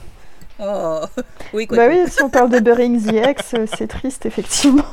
Oh, 0.60 1.02
oui, 1.54 1.68
quoi. 1.68 1.78
Bah 1.78 1.88
oui, 1.90 2.10
si 2.10 2.22
on 2.22 2.30
parle 2.30 2.50
de 2.50 2.60
Burying 2.60 3.02
the 3.04 3.13
Ex, 3.13 3.56
c'est 3.75 3.88
triste, 3.88 4.25
effectivement. 4.25 4.86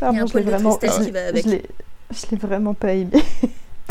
Pardon, 0.00 0.14
Il 0.14 0.16
y 0.16 0.20
a 0.20 0.22
un 0.22 0.26
je 0.26 0.38
l'ai 0.38 0.44
vraiment... 0.44 0.76
qui 0.76 1.10
va 1.10 1.26
avec. 1.26 1.44
Je 1.46 2.26
l'ai 2.30 2.38
vraiment 2.38 2.72
pas 2.72 2.94
aimé. 2.94 3.22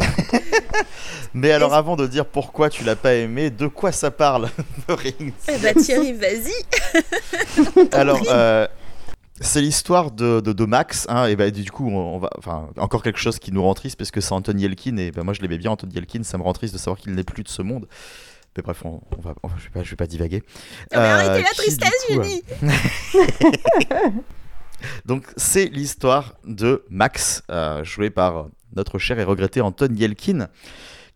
Mais 1.34 1.51
alors, 1.51 1.74
avant 1.74 1.96
de 1.96 2.08
dire 2.08 2.25
pourquoi 2.25 2.70
tu 2.70 2.84
l'as 2.84 2.96
pas 2.96 3.13
aimé, 3.15 3.50
de 3.50 3.67
quoi 3.67 3.91
ça 3.91 4.12
parle, 4.12 4.50
Rings 4.89 5.34
Eh 5.48 5.58
bah, 5.60 5.74
Thierry, 5.74 6.13
vas-y 6.13 7.88
Alors, 7.93 8.22
euh, 8.29 8.67
c'est 9.39 9.62
l'histoire 9.62 10.12
de, 10.12 10.41
de, 10.41 10.65
Max, 10.65 11.05
hein, 11.10 11.25
et 11.27 11.36
bah, 11.36 11.50
du 11.50 11.72
coup, 11.72 11.89
on, 11.89 12.20
va, 12.20 12.29
enfin, 12.38 12.70
encore 12.77 13.01
quelque 13.01 13.20
chose 13.20 13.39
qui 13.39 13.51
nous 13.51 13.63
rend 13.63 13.74
triste, 13.74 13.98
parce 13.98 14.12
que 14.12 14.22
c'est 14.22 14.34
Anthony 14.34 14.65
Elkin, 14.65 14.98
et 14.98 15.12
bah, 15.12 15.24
moi 15.24 15.34
je 15.34 15.41
l'aimais 15.41 15.58
bien, 15.58 15.72
Anthony 15.72 15.98
Elkin, 15.98 16.24
ça 16.24 16.38
me 16.38 16.43
rend 16.43 16.53
triste 16.53 16.74
de 16.74 16.79
savoir 16.79 16.98
qu'il 16.98 17.13
n'est 17.13 17.24
plus 17.24 17.43
de 17.43 17.50
ce 17.50 17.62
monde. 17.62 17.88
Mais 18.58 18.63
bref, 18.63 18.84
on, 18.84 19.00
va, 19.22 19.34
je, 19.58 19.63
vais 19.63 19.70
pas, 19.70 19.84
je 19.84 19.89
vais 19.91 19.96
pas 19.96 20.08
divaguer. 20.08 20.43
mais 20.91 20.98
arrêtez 20.98 21.39
euh, 21.39 21.43
la 21.43 21.53
tristesse, 21.55 22.05
Julie 22.10 22.43
Donc, 25.05 25.25
c'est 25.38 25.65
l'histoire 25.65 26.35
de 26.45 26.83
Max, 26.89 27.43
euh, 27.50 27.83
joué 27.83 28.09
par 28.09 28.47
notre 28.75 28.97
cher 28.97 29.19
et 29.19 29.23
regretté 29.23 29.61
Anton 29.61 29.93
Yelkin, 29.93 30.47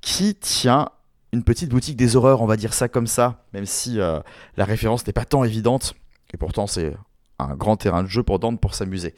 qui 0.01 0.35
tient 0.35 0.89
une 1.31 1.43
petite 1.43 1.69
boutique 1.69 1.97
des 1.97 2.15
horreurs, 2.15 2.41
on 2.41 2.45
va 2.45 2.57
dire 2.57 2.73
ça 2.73 2.87
comme 2.87 3.07
ça, 3.07 3.43
même 3.53 3.65
si 3.65 3.99
euh, 3.99 4.19
la 4.57 4.65
référence 4.65 5.05
n'est 5.05 5.13
pas 5.13 5.25
tant 5.25 5.43
évidente, 5.43 5.93
et 6.33 6.37
pourtant 6.37 6.67
c'est 6.67 6.95
un 7.39 7.55
grand 7.55 7.77
terrain 7.77 8.03
de 8.03 8.07
jeu 8.07 8.23
pour 8.23 8.39
Dante 8.39 8.59
pour 8.59 8.73
s'amuser. 8.73 9.13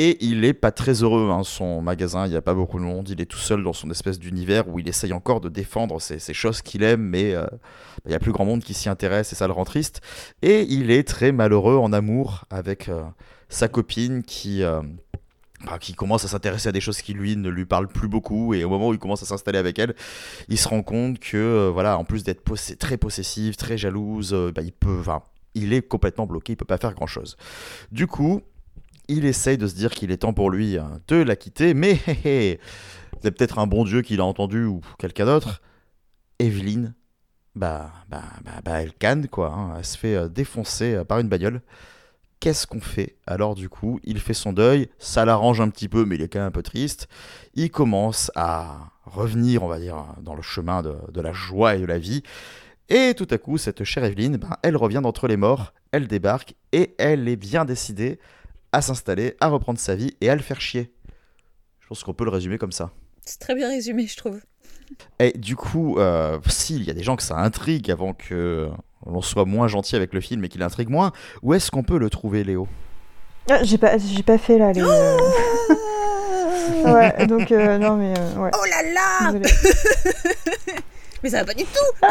Et 0.00 0.24
il 0.24 0.44
est 0.44 0.54
pas 0.54 0.70
très 0.70 1.02
heureux, 1.02 1.30
hein, 1.32 1.42
son 1.42 1.82
magasin, 1.82 2.26
il 2.26 2.30
n'y 2.30 2.36
a 2.36 2.42
pas 2.42 2.54
beaucoup 2.54 2.78
de 2.78 2.84
monde, 2.84 3.08
il 3.08 3.20
est 3.20 3.26
tout 3.26 3.38
seul 3.38 3.64
dans 3.64 3.72
son 3.72 3.90
espèce 3.90 4.20
d'univers 4.20 4.68
où 4.68 4.78
il 4.78 4.86
essaye 4.86 5.12
encore 5.12 5.40
de 5.40 5.48
défendre 5.48 6.00
ces, 6.00 6.20
choses 6.32 6.62
qu'il 6.62 6.84
aime, 6.84 7.02
mais 7.02 7.34
euh, 7.34 7.46
il 8.06 8.12
y 8.12 8.14
a 8.14 8.20
plus 8.20 8.30
grand 8.30 8.44
monde 8.44 8.62
qui 8.62 8.74
s'y 8.74 8.88
intéresse 8.88 9.32
et 9.32 9.34
ça 9.34 9.48
le 9.48 9.52
rend 9.52 9.64
triste. 9.64 10.00
Et 10.40 10.62
il 10.62 10.92
est 10.92 11.02
très 11.02 11.32
malheureux 11.32 11.76
en 11.76 11.92
amour 11.92 12.44
avec 12.48 12.88
euh, 12.88 13.02
sa 13.48 13.66
copine 13.66 14.22
qui 14.22 14.62
qui 15.80 15.94
commence 15.94 16.24
à 16.24 16.28
s'intéresser 16.28 16.68
à 16.68 16.72
des 16.72 16.80
choses 16.80 17.02
qui 17.02 17.14
lui 17.14 17.36
ne 17.36 17.48
lui 17.48 17.64
parlent 17.64 17.88
plus 17.88 18.08
beaucoup 18.08 18.54
et 18.54 18.64
au 18.64 18.68
moment 18.68 18.88
où 18.88 18.92
il 18.92 18.98
commence 18.98 19.22
à 19.22 19.26
s'installer 19.26 19.58
avec 19.58 19.78
elle, 19.78 19.94
il 20.48 20.58
se 20.58 20.68
rend 20.68 20.82
compte 20.82 21.18
que 21.18 21.36
euh, 21.36 21.70
voilà, 21.72 21.98
en 21.98 22.04
plus 22.04 22.22
d'être 22.22 22.42
très 22.78 22.96
possessive, 22.96 23.56
très 23.56 23.76
jalouse, 23.76 24.32
euh, 24.32 24.52
bah, 24.54 24.62
il 24.62 24.72
peut, 24.72 25.02
il 25.54 25.72
est 25.72 25.82
complètement 25.82 26.26
bloqué, 26.26 26.52
il 26.52 26.56
peut 26.56 26.64
pas 26.64 26.78
faire 26.78 26.94
grand 26.94 27.06
chose. 27.06 27.36
Du 27.90 28.06
coup, 28.06 28.42
il 29.08 29.24
essaye 29.24 29.58
de 29.58 29.66
se 29.66 29.74
dire 29.74 29.90
qu'il 29.90 30.10
est 30.10 30.18
temps 30.18 30.32
pour 30.32 30.50
lui 30.50 30.78
hein, 30.78 31.00
de 31.08 31.16
la 31.16 31.36
quitter, 31.36 31.74
mais 31.74 31.98
c'est 33.22 33.30
peut-être 33.30 33.58
un 33.58 33.66
bon 33.66 33.84
Dieu 33.84 34.02
qui 34.02 34.16
l'a 34.16 34.24
entendu 34.24 34.64
ou 34.64 34.80
quelqu'un 34.98 35.26
d'autre. 35.26 35.62
Evelyne, 36.38 36.94
bah, 37.54 37.90
bah, 38.08 38.22
bah, 38.44 38.60
bah, 38.64 38.82
elle 38.82 38.92
canne 38.92 39.26
quoi, 39.28 39.52
hein. 39.52 39.74
elle 39.78 39.84
se 39.84 39.98
fait 39.98 40.14
euh, 40.14 40.28
défoncer 40.28 41.02
par 41.06 41.18
une 41.18 41.28
bagnole 41.28 41.62
qu'est-ce 42.40 42.66
qu'on 42.66 42.80
fait? 42.80 43.16
Alors 43.26 43.54
du 43.54 43.68
coup, 43.68 44.00
il 44.04 44.20
fait 44.20 44.34
son 44.34 44.52
deuil, 44.52 44.88
ça 44.98 45.24
l'arrange 45.24 45.60
un 45.60 45.68
petit 45.68 45.88
peu, 45.88 46.04
mais 46.04 46.16
il 46.16 46.22
est 46.22 46.28
quand 46.28 46.38
même 46.38 46.48
un 46.48 46.52
peu 46.52 46.62
triste. 46.62 47.08
Il 47.54 47.70
commence 47.70 48.30
à 48.34 48.90
revenir, 49.04 49.62
on 49.62 49.68
va 49.68 49.78
dire, 49.78 50.04
dans 50.22 50.34
le 50.34 50.42
chemin 50.42 50.82
de, 50.82 51.20
la 51.20 51.32
joie 51.32 51.74
et 51.74 51.80
de 51.80 51.86
la 51.86 51.98
vie. 51.98 52.22
Et 52.88 53.14
tout 53.14 53.26
à 53.30 53.38
coup, 53.38 53.58
cette 53.58 53.84
chère 53.84 54.04
Evelyne, 54.04 54.36
ben, 54.36 54.56
elle 54.62 54.76
revient 54.76 55.00
d'entre 55.02 55.28
les 55.28 55.36
morts, 55.36 55.72
elle 55.92 56.06
débarque, 56.06 56.54
et 56.72 56.94
elle 56.98 57.28
est 57.28 57.36
bien 57.36 57.64
décidée 57.64 58.18
à 58.72 58.82
s'installer, 58.82 59.36
à 59.40 59.48
reprendre 59.48 59.78
sa 59.78 59.94
vie 59.94 60.14
et 60.20 60.30
à 60.30 60.34
le 60.36 60.42
faire 60.42 60.60
chier. 60.60 60.92
Je 61.80 61.86
pense 61.88 62.04
qu'on 62.04 62.14
peut 62.14 62.24
le 62.24 62.30
résumer 62.30 62.58
comme 62.58 62.72
ça. 62.72 62.90
C'est 63.24 63.38
très 63.38 63.54
bien 63.54 63.68
résumé, 63.68 64.06
je 64.06 64.16
trouve. 64.16 64.40
Et 65.18 65.32
du 65.36 65.56
coup, 65.56 65.98
euh, 65.98 66.38
s'il 66.48 66.82
y 66.84 66.90
a 66.90 66.94
des 66.94 67.02
gens 67.02 67.16
que 67.16 67.22
ça 67.22 67.36
intrigue 67.36 67.90
avant 67.90 68.14
que 68.14 68.68
l'on 69.06 69.22
soit 69.22 69.44
moins 69.44 69.68
gentil 69.68 69.96
avec 69.96 70.12
le 70.14 70.20
film 70.20 70.44
et 70.44 70.48
qu'il 70.48 70.62
intrigue 70.62 70.88
moins, 70.88 71.12
où 71.42 71.54
est-ce 71.54 71.70
qu'on 71.70 71.82
peut 71.82 71.98
le 71.98 72.10
trouver, 72.10 72.44
Léo? 72.44 72.68
Ah, 73.50 73.62
J'ai 73.62 73.78
pas, 73.78 73.96
j'ai 73.98 74.22
pas 74.22 74.38
fait 74.38 74.58
là 74.58 74.72
les. 74.72 74.82
Euh, 74.82 75.16
ouais, 76.84 77.26
donc 77.26 77.50
euh, 77.50 77.78
non 77.78 77.96
mais 77.96 78.12
ouais. 78.38 78.50
Oh 78.52 78.64
là 78.64 78.82
là 78.92 79.32
Mais 81.22 81.30
ça 81.30 81.38
va 81.38 81.46
pas 81.46 81.54
du 81.54 81.64
tout 81.64 82.06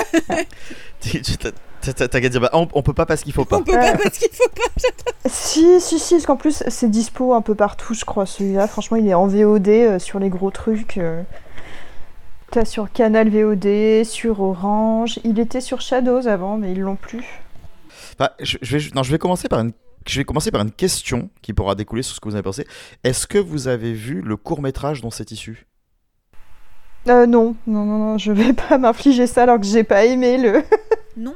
T'as 1.94 2.08
qu'à 2.08 2.29
dire, 2.29 2.41
bah, 2.41 2.50
on, 2.53 2.82
peut 2.82 2.94
pas 2.94 3.06
parce 3.06 3.24
qu'il 3.24 3.34
faut 3.34 3.46
pas. 3.46 3.58
On 3.58 3.63
peut 3.63 3.72
pas 3.72 3.98
parce 3.98 4.17
qu'il 4.17 4.29
faut 4.32 4.50
pas. 4.50 4.82
si, 5.29 5.79
si, 5.79 6.00
si, 6.00 6.15
parce 6.15 6.25
qu'en 6.25 6.36
plus, 6.36 6.63
c'est 6.67 6.89
dispo 6.89 7.34
un 7.34 7.41
peu 7.41 7.56
partout, 7.56 7.94
je 7.94 8.06
crois, 8.06 8.25
celui-là. 8.25 8.67
Franchement, 8.67 8.98
il 8.98 9.08
est 9.08 9.13
en 9.13 9.27
VOD 9.27 10.00
sur 10.00 10.20
les 10.20 10.29
gros 10.29 10.51
trucs. 10.51 11.00
T'as 12.51 12.65
sur 12.65 12.91
Canal 12.91 13.29
VOD, 13.29 14.06
sur 14.06 14.41
Orange. 14.41 15.20
Il 15.24 15.39
était 15.39 15.62
sur 15.62 15.82
Shadows 15.82 16.27
avant, 16.27 16.58
mais 16.58 16.72
ils 16.72 16.79
l'ont 16.79 16.96
plus. 16.96 17.25
Bah, 18.17 18.34
je, 18.39 18.58
vais, 18.62 18.79
non, 18.96 19.03
je 19.03 19.12
vais 19.12 19.17
commencer 19.17 19.48
par 19.48 19.60
une 19.60 19.74
je 20.08 20.20
vais 20.20 20.24
commencer 20.24 20.51
par 20.51 20.62
une 20.62 20.72
question 20.72 21.29
qui 21.41 21.53
pourra 21.53 21.75
découler 21.75 22.01
sur 22.01 22.15
ce 22.15 22.22
que 22.22 22.29
vous 22.29 22.36
avez 22.36 22.44
pensé. 22.44 22.65
Est-ce 23.03 23.27
que 23.27 23.38
vous 23.38 23.67
avez 23.67 23.91
vu 23.91 24.22
le 24.22 24.38
court 24.38 24.62
métrage 24.62 25.01
dont 25.01 25.12
c'est 25.12 25.32
issu? 25.32 25.67
Euh, 27.10 27.25
non, 27.25 27.56
non, 27.67 27.84
non, 27.86 27.98
non, 27.98 28.17
je 28.17 28.32
vais 28.32 28.53
pas 28.53 28.77
m'infliger 28.79 29.27
ça 29.27 29.44
alors 29.44 29.60
que 29.60 29.65
j'ai 29.65 29.84
pas 29.84 30.06
aimé 30.06 30.38
le. 30.38 30.63
non, 31.17 31.36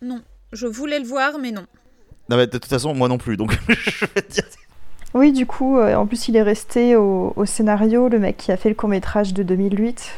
non, 0.00 0.22
je 0.52 0.66
voulais 0.66 0.98
le 0.98 1.06
voir, 1.06 1.38
mais 1.38 1.50
non. 1.50 1.66
Non, 2.28 2.36
mais 2.36 2.46
de 2.46 2.52
toute 2.52 2.66
façon, 2.66 2.94
moi 2.94 3.08
non 3.08 3.18
plus, 3.18 3.36
donc 3.36 3.58
je 3.68 4.06
vais 4.14 4.22
te 4.22 4.32
dire. 4.32 4.44
Oui, 5.14 5.32
du 5.32 5.46
coup, 5.46 5.78
euh, 5.78 5.94
en 5.94 6.06
plus, 6.06 6.28
il 6.28 6.36
est 6.36 6.42
resté 6.42 6.94
au, 6.94 7.32
au, 7.34 7.46
scénario, 7.46 8.08
le 8.08 8.18
mec 8.18 8.36
qui 8.36 8.52
a 8.52 8.56
fait 8.56 8.68
le 8.68 8.74
court 8.74 8.90
métrage 8.90 9.32
de 9.32 9.42
2008. 9.42 10.10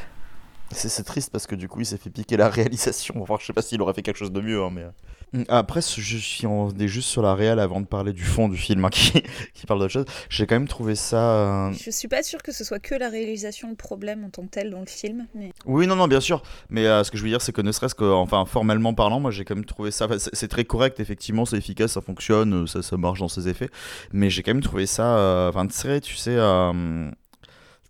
C'est 0.73 1.05
triste 1.05 1.31
parce 1.31 1.47
que 1.47 1.55
du 1.55 1.69
coup, 1.69 1.81
il 1.81 1.87
s'est 1.87 1.97
fait 1.97 2.11
piquer 2.11 2.37
la 2.37 2.49
réalisation. 2.49 3.23
Enfin, 3.23 3.37
je 3.41 3.47
sais 3.47 3.53
pas 3.53 3.63
s'il 3.63 3.81
aurait 3.83 3.95
fait 3.95 4.03
quelque 4.03 4.19
chose 4.19 4.33
de 4.33 4.41
mieux, 4.41 4.63
hein, 4.63 4.71
mais. 4.73 4.85
Mm, 5.33 5.43
après, 5.49 5.81
je 5.81 6.17
suis 6.17 6.47
en... 6.47 6.71
est 6.71 6.89
juste 6.89 7.09
sur 7.09 7.23
la 7.23 7.35
réal 7.35 7.61
avant 7.61 7.81
de 7.81 7.87
parler 7.87 8.13
du 8.13 8.25
fond 8.25 8.49
du 8.49 8.57
film 8.57 8.85
hein, 8.85 8.89
qui... 8.93 9.23
qui 9.55 9.67
parle 9.67 9.81
d'autre 9.81 9.93
chose. 9.93 10.05
J'ai 10.29 10.47
quand 10.47 10.57
même 10.57 10.69
trouvé 10.69 10.95
ça. 10.95 11.69
Euh, 11.69 11.73
je 11.73 11.91
suis 11.91 12.09
pas 12.09 12.23
sûr 12.23 12.43
que 12.43 12.53
ce 12.53 12.65
soit 12.65 12.79
que 12.79 12.95
la 12.95 13.09
réalisation 13.09 13.69
le 13.69 13.77
problème 13.77 14.25
en 14.25 14.31
tant 14.31 14.43
que 14.43 14.49
tel 14.49 14.71
dans 14.71 14.81
le 14.81 14.87
film. 14.87 15.27
Mais... 15.35 15.53
Oui, 15.67 15.87
non, 15.87 15.97
non, 15.97 16.09
bien 16.09 16.21
sûr. 16.21 16.43
Mais 16.69 16.87
euh, 16.87 17.05
ce 17.05 17.11
que 17.11 17.19
je 17.19 17.23
veux 17.23 17.29
dire, 17.29 17.43
c'est 17.43 17.53
que 17.53 17.63
ne 17.63 17.73
serait-ce 17.73 17.95
que, 17.95 18.05
enfin, 18.05 18.45
formellement 18.45 18.95
parlant, 18.95 19.21
moi 19.21 19.31
j'ai 19.31 19.45
quand 19.45 19.55
même 19.55 19.65
trouvé 19.65 19.91
ça. 19.91 20.09
c'est 20.19 20.49
très 20.49 20.65
correct, 20.65 21.01
effectivement, 21.01 21.45
c'est 21.45 21.57
efficace, 21.57 21.93
ça 21.93 22.01
fonctionne, 22.01 22.67
ça, 22.67 22.83
ça 22.83 22.97
marche 22.97 23.21
dans 23.21 23.29
ses 23.29 23.49
effets. 23.49 23.71
Mais 24.13 24.31
j'ai 24.31 24.43
quand 24.43 24.55
même 24.55 24.63
trouvé 24.63 24.87
ça. 24.87 25.17
Euh, 25.17 25.49
enfin, 25.49 25.67
très, 25.67 26.01
tu 26.01 26.17
sais. 26.17 26.37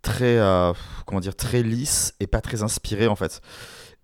très. 0.02 0.38
comment 1.06 1.20
dire 1.20 1.34
Très 1.34 1.62
lisse 1.62 2.14
et 2.20 2.26
pas 2.26 2.40
très 2.40 2.62
inspiré 2.62 3.06
en 3.06 3.16
fait. 3.16 3.40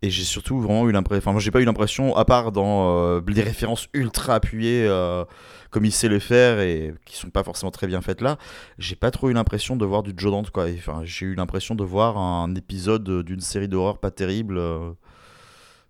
Et 0.03 0.11
j'ai 0.11 0.25
surtout 0.25 0.61
vraiment 0.61 0.89
eu 0.89 0.93
l'impression. 0.93 1.19
Enfin, 1.19 1.33
moi, 1.33 1.41
j'ai 1.41 1.51
pas 1.51 1.61
eu 1.61 1.65
l'impression, 1.65 2.15
à 2.17 2.25
part 2.25 2.53
dans 2.53 2.99
euh, 2.99 3.21
des 3.21 3.43
références 3.43 3.89
ultra 3.95 4.35
appuyées, 4.35 4.87
euh, 4.87 5.25
comme 5.71 5.87
il 5.87 5.93
sait 5.93 6.09
le 6.09 6.19
faire 6.19 6.61
et 6.61 6.95
qui 7.07 7.17
sont 7.17 7.31
pas 7.31 7.43
forcément 7.43 7.71
très 7.71 7.87
bien 7.87 8.03
faites 8.03 8.21
là, 8.21 8.37
j'ai 8.79 8.95
pas 8.95 9.11
trop 9.11 9.31
eu 9.31 9.33
l'impression 9.33 9.75
de 9.75 9.85
voir 9.87 10.03
du 10.03 10.13
Joe 10.15 10.33
Dante, 10.33 10.51
quoi. 10.51 10.67
Enfin, 10.77 11.01
j'ai 11.05 11.27
eu 11.27 11.35
l'impression 11.35 11.75
de 11.75 11.83
voir 11.83 12.19
un 12.19 12.55
épisode 12.55 13.23
d'une 13.25 13.41
série 13.41 13.69
d'horreur 13.69 13.99
pas 13.99 14.11
terrible. 14.11 14.59
Euh. 14.59 14.93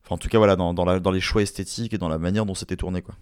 Enfin, 0.05 0.15
en 0.15 0.19
tout 0.19 0.29
cas, 0.29 0.39
voilà, 0.39 0.55
dans, 0.55 0.73
dans, 0.73 0.85
la, 0.85 1.01
dans, 1.01 1.11
les 1.11 1.21
choix 1.21 1.43
esthétiques 1.43 1.93
et 1.93 1.99
dans 1.99 2.09
la 2.09 2.19
manière 2.19 2.47
dont 2.47 2.55
c'était 2.55 2.77
tourné, 2.77 3.03
quoi. 3.03 3.17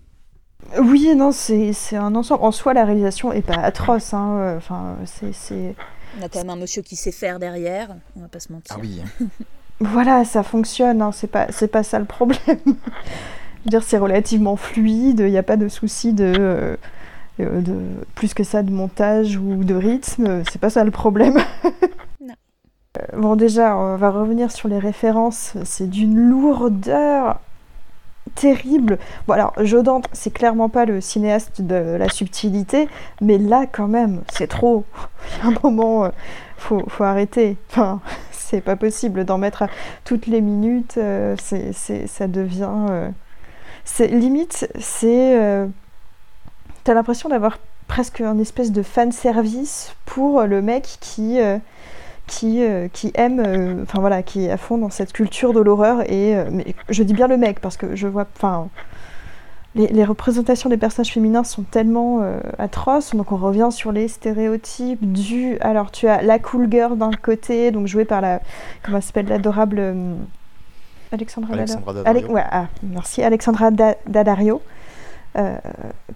Oui, 0.78 1.14
non, 1.16 1.32
c'est 1.32 1.96
un 1.96 2.14
ensemble. 2.14 2.44
En 2.44 2.52
soi, 2.52 2.74
la 2.74 2.84
réalisation 2.84 3.32
est 3.32 3.42
pas 3.42 3.54
atroce. 3.54 4.12
Hein. 4.12 4.54
Enfin, 4.58 4.98
c'est. 5.04 5.74
On 6.18 6.22
a 6.22 6.28
quand 6.28 6.38
même 6.38 6.50
un 6.50 6.56
monsieur 6.56 6.82
qui 6.82 6.94
sait 6.94 7.10
faire 7.10 7.38
derrière, 7.38 7.88
on 8.16 8.20
va 8.20 8.28
pas 8.28 8.38
se 8.38 8.52
mentir. 8.52 8.76
Ah 8.76 8.80
oui. 8.80 9.00
Voilà, 9.80 10.24
ça 10.24 10.42
fonctionne, 10.42 11.02
hein, 11.02 11.10
c'est 11.12 11.26
pas, 11.26 11.46
pas 11.70 11.82
ça 11.82 11.98
le 11.98 12.04
problème. 12.04 12.38
dire, 13.66 13.82
c'est 13.82 13.98
relativement 13.98 14.56
fluide, 14.56 15.20
il 15.20 15.30
n'y 15.30 15.38
a 15.38 15.42
pas 15.42 15.56
de 15.56 15.68
souci 15.68 16.12
de, 16.12 16.76
euh, 17.40 17.60
de, 17.60 17.74
plus 18.14 18.34
que 18.34 18.44
ça 18.44 18.62
de 18.62 18.70
montage 18.70 19.36
ou 19.36 19.64
de 19.64 19.74
rythme, 19.74 20.42
c'est 20.50 20.60
pas 20.60 20.70
ça 20.70 20.84
le 20.84 20.90
problème. 20.90 21.38
non. 22.20 22.34
Euh, 22.98 23.16
bon, 23.16 23.36
déjà, 23.36 23.76
on 23.76 23.96
va 23.96 24.10
revenir 24.10 24.52
sur 24.52 24.68
les 24.68 24.78
références, 24.78 25.54
c'est 25.64 25.88
d'une 25.88 26.28
lourdeur 26.28 27.40
terrible. 28.34 28.98
Bon, 29.26 29.34
alors, 29.34 29.52
Jodante, 29.62 30.08
c'est 30.12 30.32
clairement 30.32 30.68
pas 30.68 30.84
le 30.84 31.00
cinéaste 31.00 31.62
de 31.62 31.96
la 31.96 32.08
subtilité, 32.08 32.88
mais 33.20 33.38
là, 33.38 33.66
quand 33.70 33.88
même, 33.88 34.22
c'est 34.32 34.48
trop. 34.48 34.84
Il 35.38 35.44
y 35.44 35.46
a 35.46 35.50
un 35.50 35.60
moment, 35.62 36.04
euh, 36.04 36.08
faut, 36.56 36.82
faut 36.88 37.04
arrêter. 37.04 37.56
Enfin, 37.70 38.00
c'est 38.44 38.60
pas 38.60 38.76
possible 38.76 39.24
d'en 39.24 39.38
mettre 39.38 39.64
toutes 40.04 40.26
les 40.26 40.40
minutes. 40.40 40.94
Euh, 40.98 41.34
c'est, 41.38 41.72
ça 42.06 42.26
devient. 42.26 42.86
Euh, 42.90 43.08
c'est 43.84 44.08
limite, 44.08 44.68
c'est. 44.78 45.38
Euh, 45.38 45.66
t'as 46.84 46.94
l'impression 46.94 47.28
d'avoir 47.28 47.58
presque 47.88 48.20
un 48.20 48.38
espèce 48.38 48.72
de 48.72 48.82
fan 48.82 49.12
service 49.12 49.94
pour 50.04 50.42
le 50.42 50.62
mec 50.62 50.98
qui. 51.00 51.38
qui, 52.26 52.62
qui 52.92 53.12
aime, 53.14 53.82
enfin 53.82 54.00
voilà, 54.00 54.22
qui 54.22 54.46
est 54.46 54.50
à 54.50 54.56
fond 54.56 54.78
dans 54.78 54.90
cette 54.90 55.12
culture 55.12 55.52
de 55.52 55.60
l'horreur. 55.60 56.10
Et 56.10 56.34
mais 56.50 56.74
je 56.88 57.02
dis 57.02 57.14
bien 57.14 57.28
le 57.28 57.36
mec 57.36 57.60
parce 57.60 57.76
que 57.76 57.94
je 57.96 58.06
vois, 58.06 58.26
enfin, 58.36 58.68
les, 59.74 60.04
représentations 60.04 60.70
des 60.70 60.76
personnages 60.76 61.12
féminins 61.12 61.44
sont 61.44 61.62
tellement 61.62 62.20
euh, 62.22 62.38
atroces. 62.58 63.14
Donc 63.14 63.32
on 63.32 63.36
revient 63.36 63.70
sur 63.70 63.92
les 63.92 64.08
stéréotypes 64.08 65.12
du. 65.12 65.58
Alors 65.60 65.90
tu 65.90 66.06
as 66.06 66.22
la 66.22 66.38
cool 66.38 66.70
girl 66.70 66.96
d'un 66.96 67.10
côté, 67.10 67.70
donc 67.70 67.86
jouée 67.86 68.04
par 68.04 68.20
la. 68.20 68.40
Comment 68.82 69.00
s'appelle 69.00 69.26
L'adorable. 69.26 69.78
Euh, 69.78 70.14
Alexandra, 71.12 71.56
Daddario. 71.56 72.28
ouais, 72.28 72.44
ah, 72.50 72.66
merci. 72.82 73.22
Alexandra 73.22 73.70
Daddario. 73.70 74.62
Euh, 75.36 75.56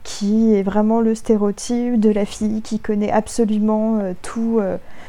qui 0.05 0.55
est 0.55 0.62
vraiment 0.62 1.00
le 1.00 1.17
stéréotype 1.17 1.99
de 1.99 2.09
la 2.09 2.25
fille 2.25 2.62
qui 2.62 2.79
connaît 2.79 3.11
absolument 3.11 3.99
tout, 4.23 4.61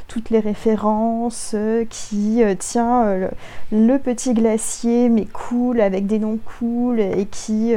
toutes 0.07 0.31
les 0.31 0.39
références, 0.39 1.55
qui 1.91 2.41
tient 2.57 3.15
le, 3.15 3.29
le, 3.71 3.99
petit 3.99 4.33
glacier 4.33 5.09
mais 5.09 5.25
cool 5.25 5.79
avec 5.79 6.07
des 6.07 6.17
noms 6.17 6.39
cool 6.57 6.99
et 6.99 7.27
qui 7.27 7.75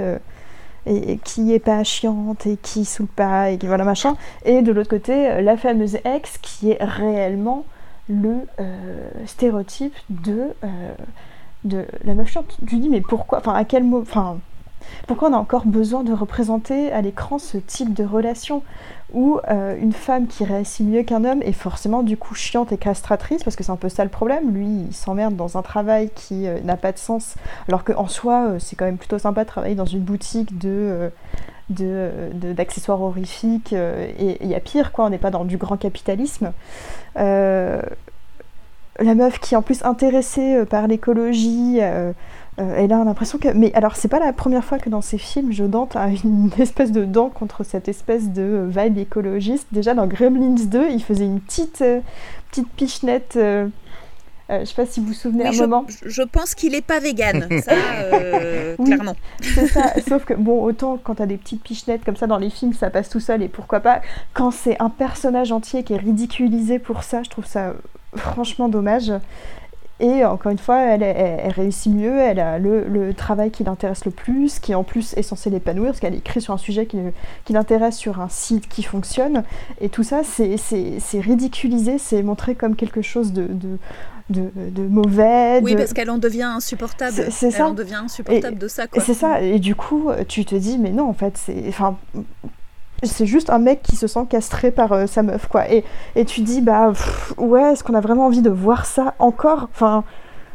et, 0.87 1.19
qui 1.19 1.53
est 1.53 1.59
pas 1.59 1.85
chiante 1.85 2.47
et 2.47 2.57
qui 2.57 2.85
saoule 2.85 3.07
pas 3.07 3.51
et 3.51 3.59
qui 3.59 3.67
voilà 3.67 3.85
machin. 3.85 4.17
Et 4.45 4.63
de 4.63 4.73
l'autre 4.73 4.91
côté, 4.91 5.31
euh, 5.31 5.41
la 5.41 5.57
fameuse 5.57 5.99
ex 6.05 6.39
qui 6.39 6.71
est 6.71 6.83
réellement 6.83 7.65
le 8.09 8.41
euh, 8.61 9.09
stéréotype 9.27 9.95
de, 10.11 10.49
euh, 10.65 10.95
de 11.65 11.87
la 12.05 12.15
meuf 12.15 12.31
chiante. 12.31 12.57
Tu 12.67 12.79
dis 12.79 12.89
mais 12.89 13.01
pourquoi 13.01 13.39
Enfin 13.39 13.55
à 13.55 13.65
quel 13.65 13.85
mot 13.85 14.01
Enfin 14.03 14.39
pourquoi 15.07 15.31
on 15.31 15.33
a 15.33 15.39
encore 15.39 15.67
besoin 15.67 16.03
de 16.05 16.13
représenter 16.13 16.93
à 16.93 17.01
l'écran 17.01 17.39
ce 17.39 17.59
type 17.59 17.95
de 17.95 18.05
relation 18.05 18.63
où 19.13 19.41
euh, 19.49 19.77
une 19.79 19.93
femme 19.93 20.27
qui 20.27 20.45
réussit 20.45 20.87
mieux 20.87 21.03
qu'un 21.03 21.25
homme 21.25 21.43
est 21.43 21.53
forcément 21.53 22.03
du 22.03 22.17
coup 22.17 22.35
chiante 22.35 22.73
et 22.73 22.79
castratrice 22.79 23.45
parce 23.45 23.57
que 23.57 23.65
c'est 23.65 23.73
un 23.73 23.77
peu 23.77 23.89
ça 23.89 24.05
le 24.05 24.11
problème. 24.11 24.53
Lui, 24.53 24.67
il 24.89 24.95
s'emmerde 24.95 25.37
dans 25.37 25.59
un 25.59 25.63
travail 25.63 26.11
qui 26.15 26.47
euh, 26.47 26.61
n'a 26.63 26.77
pas 26.77 26.93
de 26.93 26.99
sens, 26.99 27.35
alors 27.69 27.85
qu'en 27.85 28.09
soi, 28.09 28.47
euh, 28.47 28.59
c'est 28.59 28.77
quand 28.77 28.85
même 28.85 28.99
plutôt 28.99 29.19
sympa 29.19 29.45
de 29.45 29.49
travailler 29.49 29.75
dans 29.75 29.85
une 29.85 30.01
boutique 30.01 30.59
de 30.59 31.11
d'accessoires 31.71 33.01
horrifiques 33.01 33.73
et 33.73 34.37
il 34.43 34.49
y 34.49 34.55
a 34.55 34.61
pire 34.61 34.93
quoi, 34.93 35.07
on 35.07 35.09
n'est 35.09 35.17
pas 35.17 35.31
dans 35.31 35.47
du 35.47 35.57
grand 35.57 35.79
capitalisme. 35.79 36.53
la 37.17 37.81
meuf 38.99 39.39
qui 39.39 39.55
est 39.55 39.57
en 39.57 39.63
plus 39.63 39.83
intéressée 39.83 40.67
par 40.67 40.87
l'écologie, 40.87 41.81
euh, 42.59 42.75
elle 42.77 42.93
a 42.93 43.03
l'impression 43.03 43.39
que. 43.39 43.49
Mais 43.49 43.73
alors, 43.75 43.97
c'est 43.97 44.09
pas 44.09 44.19
la 44.19 44.33
première 44.33 44.65
fois 44.65 44.79
que 44.79 44.91
dans 44.91 45.01
ces 45.01 45.17
films, 45.17 45.53
je 45.53 45.65
Dante 45.65 45.97
a 45.97 46.09
une 46.09 46.51
espèce 46.59 46.93
de 46.93 47.05
dent 47.05 47.31
contre 47.31 47.65
cette 47.65 47.89
espèce 47.89 48.29
de 48.29 48.69
vibe 48.69 48.99
écologiste. 48.99 49.67
Déjà 49.73 49.95
dans 49.95 50.07
Gremlins 50.07 50.67
2, 50.67 50.91
il 50.91 51.03
faisait 51.03 51.25
une 51.25 51.41
petite, 51.41 51.81
euh, 51.81 52.01
petite 52.51 52.69
pichenette. 52.71 53.37
Euh, 53.37 53.69
je 54.51 54.67
sais 54.67 54.75
pas 54.75 54.85
si 54.85 55.01
vous 55.01 55.07
vous 55.07 55.13
souvenez 55.15 55.47
un 55.47 55.53
je, 55.53 55.63
moment. 55.63 55.87
Je 56.05 56.23
pense 56.23 56.55
qu'il 56.55 56.75
est 56.75 56.85
pas 56.85 56.99
vegan, 57.01 57.49
ça, 57.63 57.73
clairement. 58.85 59.17
C'est 59.41 59.67
ça, 59.69 59.95
sauf 60.07 60.27
que, 60.27 60.35
bon, 60.35 60.63
autant 60.63 60.99
quand 61.03 61.15
t'as 61.15 61.27
des 61.27 61.39
petites 61.39 61.63
pichenettes 61.63 62.05
comme 62.05 62.17
ça 62.17 62.27
dans 62.27 62.37
les 62.37 62.51
films, 62.51 62.75
ça 62.75 62.91
passe 62.91 63.09
tout 63.09 63.21
seul, 63.21 63.43
et 63.43 63.49
pourquoi 63.49 63.81
pas, 63.81 64.03
quand 64.35 64.51
c'est 64.51 64.79
un 64.83 64.91
personnage 64.91 65.53
entier 65.53 65.85
qui 65.85 65.95
est 65.95 65.99
ridiculisé 65.99 66.79
pour 66.79 67.03
ça, 67.03 67.23
je 67.23 67.31
trouve 67.31 67.47
ça 67.47 67.73
franchement 68.15 68.69
dommage. 68.69 69.11
Et 70.03 70.25
encore 70.25 70.51
une 70.51 70.59
fois, 70.59 70.81
elle, 70.81 71.53
réussit 71.53 71.93
mieux, 71.93 72.19
elle 72.19 72.41
a 72.41 72.59
le, 72.59 73.15
travail 73.15 73.53
qui 73.53 73.63
l'intéresse 73.63 74.05
le 74.05 74.11
plus, 74.11 74.59
qui 74.59 74.75
en 74.75 74.83
plus 74.83 75.15
est 75.17 75.23
censé 75.23 75.49
l'épanouir, 75.49 75.91
parce 75.91 76.01
qu'elle 76.01 76.17
écrit 76.17 76.41
sur 76.41 76.53
un 76.53 76.59
sujet 76.59 76.87
qui, 76.87 76.99
l'intéresse 77.51 77.97
sur 77.97 78.21
un 78.21 78.29
site 78.29 78.69
qui 78.69 78.83
fonctionne. 78.83 79.45
Et 79.81 79.89
tout 79.89 80.03
ça, 80.03 80.23
c'est 80.25 81.21
ridiculisé, 81.21 81.99
c'est 81.99 82.25
montré 82.25 82.57
comme 82.57 82.75
quelque 82.75 83.01
chose 83.01 83.33
de, 83.33 83.49
de, 84.29 84.83
mauvais. 84.89 85.61
Oui, 85.63 85.77
parce 85.77 85.93
qu'elle 85.93 86.11
en 86.11 86.19
devient 86.19 86.43
insupportable. 86.43 87.29
C'est 87.31 87.53
ça. 87.53 87.59
Elle 87.59 87.63
en 87.63 87.75
devient 87.75 88.01
insupportable 88.05 88.59
de 88.59 88.67
ça. 88.67 88.87
C'est 88.99 89.15
ça. 89.15 89.41
Et 89.41 89.61
du 89.61 89.77
coup, 89.77 90.11
tu 90.27 90.45
te 90.45 90.57
dis, 90.57 90.79
mais 90.79 90.91
non, 90.91 91.09
en 91.09 91.15
fait, 91.15 91.39
c'est. 91.39 91.63
Enfin, 91.69 91.97
c'est 93.03 93.27
juste 93.27 93.51
un 93.51 93.59
mec 93.59 93.83
qui 93.83 93.97
se 93.97 94.07
sent 94.07 94.27
castré 94.29 94.71
par 94.71 94.93
euh, 94.93 95.07
sa 95.07 95.23
meuf, 95.23 95.47
quoi. 95.47 95.71
Et, 95.71 95.85
et 96.17 96.25
tu 96.25 96.41
dis, 96.43 96.61
bah, 96.61 96.93
ouais, 97.37 97.73
est-ce 97.73 97.85
qu'on 97.85 97.95
a 97.95 98.01
vraiment 98.01 98.27
envie 98.27 98.43
de 98.43 98.51
voir 98.51 98.87
ça 98.87 99.15
encore? 99.19 99.69
Enfin, 99.73 100.05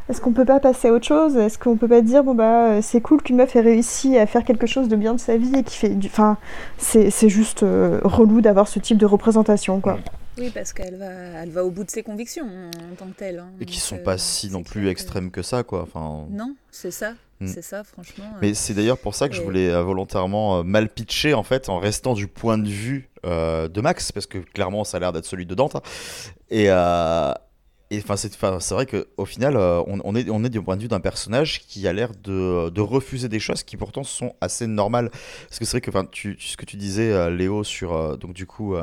est-ce 0.10 0.22
qu'on 0.22 0.32
peut 0.32 0.46
pas 0.46 0.60
passer 0.60 0.88
à 0.88 0.94
autre 0.94 1.06
chose? 1.06 1.36
Est-ce 1.36 1.60
qu'on 1.60 1.76
peut 1.76 1.88
pas 1.88 2.02
dire, 2.02 2.24
bon, 2.24 2.34
bah, 2.34 2.82
c'est 2.82 3.02
cool 3.02 3.22
qu'une 3.22 3.36
meuf 3.36 3.56
ait 3.56 3.62
réussi 3.62 4.18
à 4.18 4.26
faire 4.26 4.46
quelque 4.46 4.66
chose 4.66 4.88
de 4.88 4.96
bien 4.96 5.14
de 5.14 5.20
sa 5.20 5.36
vie 5.36 5.54
et 5.56 5.64
qui 5.64 5.78
fait 5.78 5.90
du. 5.90 6.08
Enfin, 6.08 6.38
c'est 6.78 7.30
juste 7.30 7.64
euh, 7.64 8.00
relou 8.04 8.40
d'avoir 8.42 8.68
ce 8.68 8.80
type 8.80 8.98
de 8.98 9.06
représentation, 9.06 9.82
quoi. 9.82 10.00
Oui, 10.38 10.52
parce 10.54 10.72
qu'elle 10.72 10.98
va, 10.98 11.06
elle 11.06 11.50
va 11.50 11.66
au 11.66 11.72
bout 11.72 11.84
de 11.84 11.90
ses 11.90 12.04
convictions 12.04 12.46
en 12.46 12.96
tant 12.96 13.08
que 13.08 13.18
telle. 13.18 13.40
Hein. 13.40 13.50
et 13.60 13.66
qui 13.66 13.80
sont 13.80 13.98
pas 13.98 14.14
euh, 14.14 14.18
si 14.20 14.52
non 14.52 14.62
plus 14.64 14.88
extrêmes 14.88 15.32
que 15.32 15.42
ça, 15.42 15.64
quoi. 15.64 15.82
Enfin... 15.82 16.26
Non, 16.30 16.56
c'est 16.72 16.92
ça. 16.92 17.14
Mm. 17.40 17.48
C'est 17.48 17.62
ça, 17.62 17.84
franchement. 17.84 18.26
Mais 18.42 18.54
c'est 18.54 18.74
d'ailleurs 18.74 18.98
pour 18.98 19.16
ça 19.16 19.30
que 19.30 19.36
je 19.36 19.42
voulais 19.42 19.70
euh, 19.70 19.84
volontairement 19.84 20.60
euh, 20.60 20.64
mal 20.64 20.90
pitcher, 20.90 21.34
en 21.34 21.44
fait, 21.44 21.70
en 21.70 21.80
restant 21.80 22.14
du 22.14 22.28
point 22.28 22.58
de 22.58 22.68
vue 22.68 23.10
de 23.24 23.82
Max, 23.82 24.14
parce 24.14 24.26
que 24.26 24.38
clairement, 24.38 24.86
ça 24.86 24.98
a 24.98 25.00
l'air 25.02 25.12
d'être 25.12 25.26
celui 25.26 25.46
de 25.46 25.56
Dante. 25.56 25.76
Hein. 25.76 25.82
Et. 26.50 26.70
Et 27.90 28.00
enfin, 28.00 28.18
c'est, 28.18 28.36
vrai 28.72 28.86
qu'au 28.86 29.24
final, 29.24 29.56
on, 29.56 30.14
est, 30.14 30.30
on 30.30 30.44
est 30.44 30.50
du 30.50 30.62
point 30.62 30.76
de 30.76 30.82
vue 30.82 30.88
d'un 30.90 31.00
personnage 31.00 31.62
qui 31.62 31.88
a 31.88 31.94
l'air 31.94 32.12
de, 32.22 32.68
de, 32.68 32.82
refuser 32.82 33.30
des 33.30 33.40
choses 33.40 33.64
qui 33.64 33.78
pourtant 33.78 34.04
sont 34.04 34.36
assez 34.42 34.68
normales. 34.68 35.10
Parce 35.48 35.58
que 35.58 35.64
c'est 35.64 35.80
vrai 35.80 36.06
que 36.06 36.12
tu, 36.12 36.36
ce 36.38 36.58
que 36.58 36.66
tu 36.66 36.76
disais, 36.76 37.32
Léo, 37.32 37.64
sur 37.64 38.18
donc 38.18 38.34
du 38.34 38.46
coup 38.46 38.76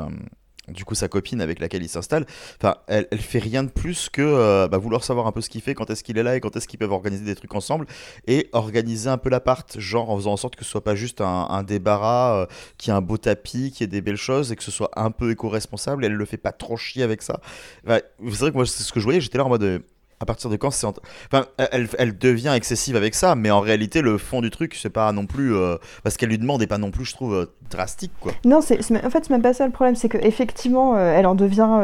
du 0.67 0.85
coup 0.85 0.95
sa 0.95 1.07
copine 1.07 1.41
avec 1.41 1.59
laquelle 1.59 1.83
il 1.83 1.89
s'installe, 1.89 2.25
enfin, 2.61 2.75
elle, 2.87 3.07
fait 3.19 3.39
rien 3.39 3.63
de 3.63 3.69
plus 3.69 4.09
que 4.09 4.21
euh, 4.21 4.67
bah, 4.67 4.77
vouloir 4.77 5.03
savoir 5.03 5.27
un 5.27 5.31
peu 5.31 5.41
ce 5.41 5.49
qu'il 5.49 5.61
fait, 5.61 5.73
quand 5.73 5.89
est-ce 5.89 6.03
qu'il 6.03 6.17
est 6.17 6.23
là 6.23 6.35
et 6.35 6.39
quand 6.39 6.55
est-ce 6.55 6.67
qu'ils 6.67 6.79
peuvent 6.79 6.91
organiser 6.91 7.23
des 7.23 7.35
trucs 7.35 7.53
ensemble 7.55 7.85
et 8.27 8.49
organiser 8.51 9.09
un 9.09 9.17
peu 9.17 9.29
l'appart, 9.29 9.79
genre 9.79 10.09
en 10.09 10.17
faisant 10.17 10.33
en 10.33 10.37
sorte 10.37 10.55
que 10.55 10.63
ce 10.63 10.71
soit 10.71 10.83
pas 10.83 10.95
juste 10.95 11.21
un, 11.21 11.63
débarras, 11.63 12.41
euh, 12.41 12.45
qui 12.77 12.89
ait 12.89 12.93
un 12.93 13.01
beau 13.01 13.17
tapis, 13.17 13.71
qui 13.71 13.83
ait 13.83 13.87
des 13.87 14.01
belles 14.01 14.15
choses 14.15 14.51
et 14.51 14.55
que 14.55 14.63
ce 14.63 14.71
soit 14.71 14.91
un 14.95 15.11
peu 15.11 15.31
éco-responsable. 15.31 16.05
Elle 16.05 16.13
le 16.13 16.25
fait 16.25 16.37
pas 16.37 16.51
trop 16.51 16.77
chier 16.77 17.03
avec 17.03 17.21
ça. 17.21 17.39
c'est 17.87 18.01
vrai 18.21 18.51
que 18.51 18.55
moi 18.55 18.65
c'est 18.65 18.83
ce 18.83 18.91
que 18.91 18.99
je 18.99 19.05
voyais, 19.05 19.21
j'étais 19.21 19.37
là 19.37 19.45
en 19.45 19.49
mode 19.49 19.63
euh, 19.63 19.79
à 20.19 20.25
partir 20.25 20.49
de 20.49 20.55
quand 20.55 20.71
c'est. 20.71 20.87
Enfin, 20.87 21.45
elle, 21.57 21.89
elle, 21.97 22.17
devient 22.17 22.53
excessive 22.55 22.95
avec 22.95 23.15
ça, 23.15 23.35
mais 23.35 23.51
en 23.51 23.59
réalité, 23.59 24.01
le 24.01 24.17
fond 24.17 24.41
du 24.41 24.49
truc, 24.49 24.75
c'est 24.75 24.89
pas 24.89 25.11
non 25.11 25.25
plus. 25.25 25.53
Euh, 25.55 25.75
parce 26.03 26.17
qu'elle 26.17 26.29
lui 26.29 26.37
demande 26.37 26.61
et 26.61 26.67
pas 26.67 26.77
non 26.77 26.91
plus, 26.91 27.05
je 27.05 27.13
trouve, 27.13 27.49
drastique, 27.69 28.11
quoi. 28.19 28.31
Non, 28.43 28.61
c'est, 28.61 28.79
en 28.79 29.09
fait, 29.09 29.25
c'est 29.25 29.29
même 29.29 29.41
pas 29.41 29.53
ça 29.53 29.65
le 29.65 29.71
problème, 29.71 29.95
c'est 29.95 30.09
qu'effectivement, 30.09 30.95
euh, 30.95 31.17
elle 31.17 31.25
en 31.25 31.35
devient. 31.35 31.79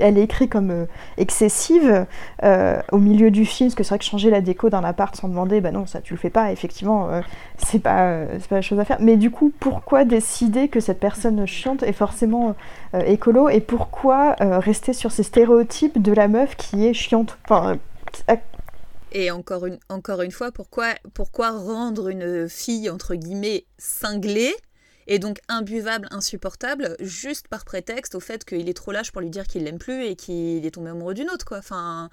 elle 0.00 0.18
est 0.18 0.22
écrite 0.22 0.50
comme 0.50 0.86
excessive 1.16 2.06
au 2.42 2.98
milieu 2.98 3.30
du 3.30 3.44
film, 3.44 3.68
parce 3.68 3.76
que 3.76 3.82
c'est 3.82 3.90
vrai 3.90 3.98
que 3.98 4.04
changer 4.04 4.30
la 4.30 4.40
déco 4.40 4.70
d'un 4.70 4.84
appart 4.84 5.14
sans 5.14 5.28
demander, 5.28 5.60
bah 5.60 5.70
non, 5.70 5.86
ça 5.86 6.00
tu 6.00 6.14
le 6.14 6.18
fais 6.18 6.30
pas, 6.30 6.52
effectivement, 6.52 7.08
c'est, 7.58 7.78
pas, 7.78 8.24
c'est 8.38 8.48
pas 8.48 8.56
la 8.56 8.62
chose 8.62 8.78
à 8.78 8.84
faire. 8.84 8.98
Mais 9.00 9.16
du 9.16 9.30
coup, 9.30 9.52
pourquoi 9.60 10.04
décider 10.04 10.68
que 10.68 10.80
cette 10.80 11.00
personne 11.00 11.46
chiante 11.46 11.82
est 11.82 11.92
forcément 11.92 12.54
écolo 13.06 13.48
et 13.48 13.60
pourquoi 13.60 14.36
rester 14.38 14.92
sur 14.92 15.12
ces 15.12 15.22
stéréotypes 15.22 16.00
de 16.00 16.12
la 16.12 16.28
meuf 16.28 16.56
qui 16.56 16.86
est 16.86 16.94
chiante? 16.94 17.38
Enfin, 17.44 17.78
et 19.12 19.30
encore 19.30 19.66
une, 19.66 19.78
encore 19.88 20.22
une 20.22 20.30
fois, 20.30 20.52
pourquoi, 20.52 20.94
pourquoi 21.14 21.50
rendre 21.50 22.08
une 22.08 22.48
fille, 22.48 22.88
entre 22.90 23.14
guillemets, 23.16 23.66
cinglée? 23.76 24.54
Et 25.10 25.18
donc 25.18 25.40
imbuvable, 25.48 26.06
insupportable, 26.12 26.96
juste 27.00 27.48
par 27.48 27.64
prétexte 27.64 28.14
au 28.14 28.20
fait 28.20 28.44
qu'il 28.44 28.68
est 28.68 28.74
trop 28.74 28.92
lâche 28.92 29.10
pour 29.10 29.20
lui 29.20 29.28
dire 29.28 29.46
qu'il 29.48 29.64
l'aime 29.64 29.78
plus 29.78 30.04
et 30.04 30.14
qu'il 30.14 30.64
est 30.64 30.70
tombé 30.70 30.90
amoureux 30.90 31.14
d'une 31.14 31.28
autre, 31.30 31.44
quoi. 31.44 31.58
Enfin, 31.58 32.10